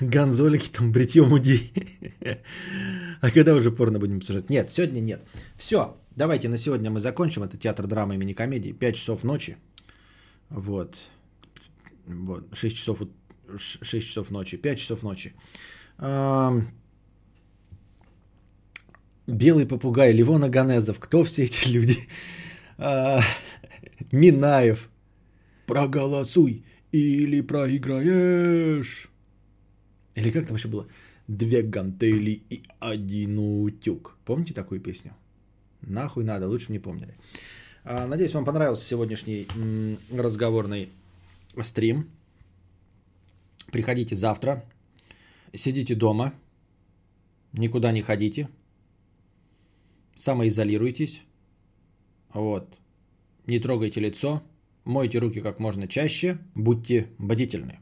Гонзолики 0.01 0.69
там 0.71 0.93
бритье 0.93 1.23
мудей. 1.23 1.73
А 3.23 3.31
когда 3.31 3.55
уже 3.55 3.71
порно 3.71 3.99
будем 3.99 4.17
обсуждать? 4.19 4.51
Нет, 4.51 4.71
сегодня 4.71 5.01
нет. 5.01 5.25
Все, 5.57 5.79
давайте 6.17 6.49
на 6.49 6.59
сегодня 6.59 6.91
мы 6.91 7.01
закончим. 7.01 7.43
Это 7.43 7.57
театр 7.57 7.87
драмы 7.87 8.15
имени 8.15 8.35
комедии. 8.35 8.73
5 8.73 8.95
часов 8.95 9.25
ночи. 9.25 9.57
Вот. 10.51 11.09
Вот. 12.07 12.45
6 12.55 12.77
часов, 12.77 13.03
6 13.57 14.07
часов 14.07 14.31
ночи. 14.31 14.59
5 14.59 14.79
часов 14.79 15.03
ночи. 15.03 15.33
Белый 19.27 19.67
попугай, 19.67 20.13
Ливон 20.13 20.45
Аганезов. 20.45 20.99
Кто 20.99 21.25
все 21.25 21.45
эти 21.45 21.69
люди? 21.69 21.97
А, 22.77 23.23
Минаев. 24.13 24.89
Проголосуй 25.69 26.65
или 26.93 27.43
проиграешь. 27.43 29.11
Или 30.15 30.31
как 30.31 30.45
там 30.45 30.53
вообще 30.53 30.69
было? 30.69 30.87
Две 31.29 31.63
гантели 31.63 32.43
и 32.49 32.63
один 32.81 33.39
утюг. 33.39 34.17
Помните 34.25 34.55
такую 34.55 34.81
песню? 34.81 35.13
Нахуй 35.83 36.25
надо, 36.25 36.49
лучше 36.49 36.73
не 36.73 36.79
помнили. 36.79 37.15
А, 37.85 38.07
надеюсь, 38.07 38.33
вам 38.33 38.47
понравился 38.47 38.87
сегодняшний 38.87 39.47
разговорный 40.11 40.89
стрим. 41.63 42.09
Приходите 43.71 44.15
завтра. 44.15 44.65
Сидите 45.55 45.95
дома. 45.95 46.33
Никуда 47.53 47.93
не 47.93 48.01
ходите. 48.01 48.49
Самоизолируйтесь. 50.17 51.23
Вот. 52.33 52.79
Не 53.47 53.61
трогайте 53.61 54.01
лицо. 54.01 54.43
Мойте 54.85 55.19
руки 55.19 55.41
как 55.41 55.61
можно 55.61 55.87
чаще. 55.89 56.39
Будьте 56.55 57.09
бдительны. 57.19 57.79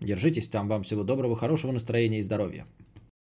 Держитесь 0.00 0.48
там. 0.48 0.68
Вам 0.68 0.82
всего 0.82 1.04
доброго, 1.04 1.36
хорошего 1.36 1.72
настроения 1.72 2.18
и 2.18 2.22
здоровья. 2.22 2.66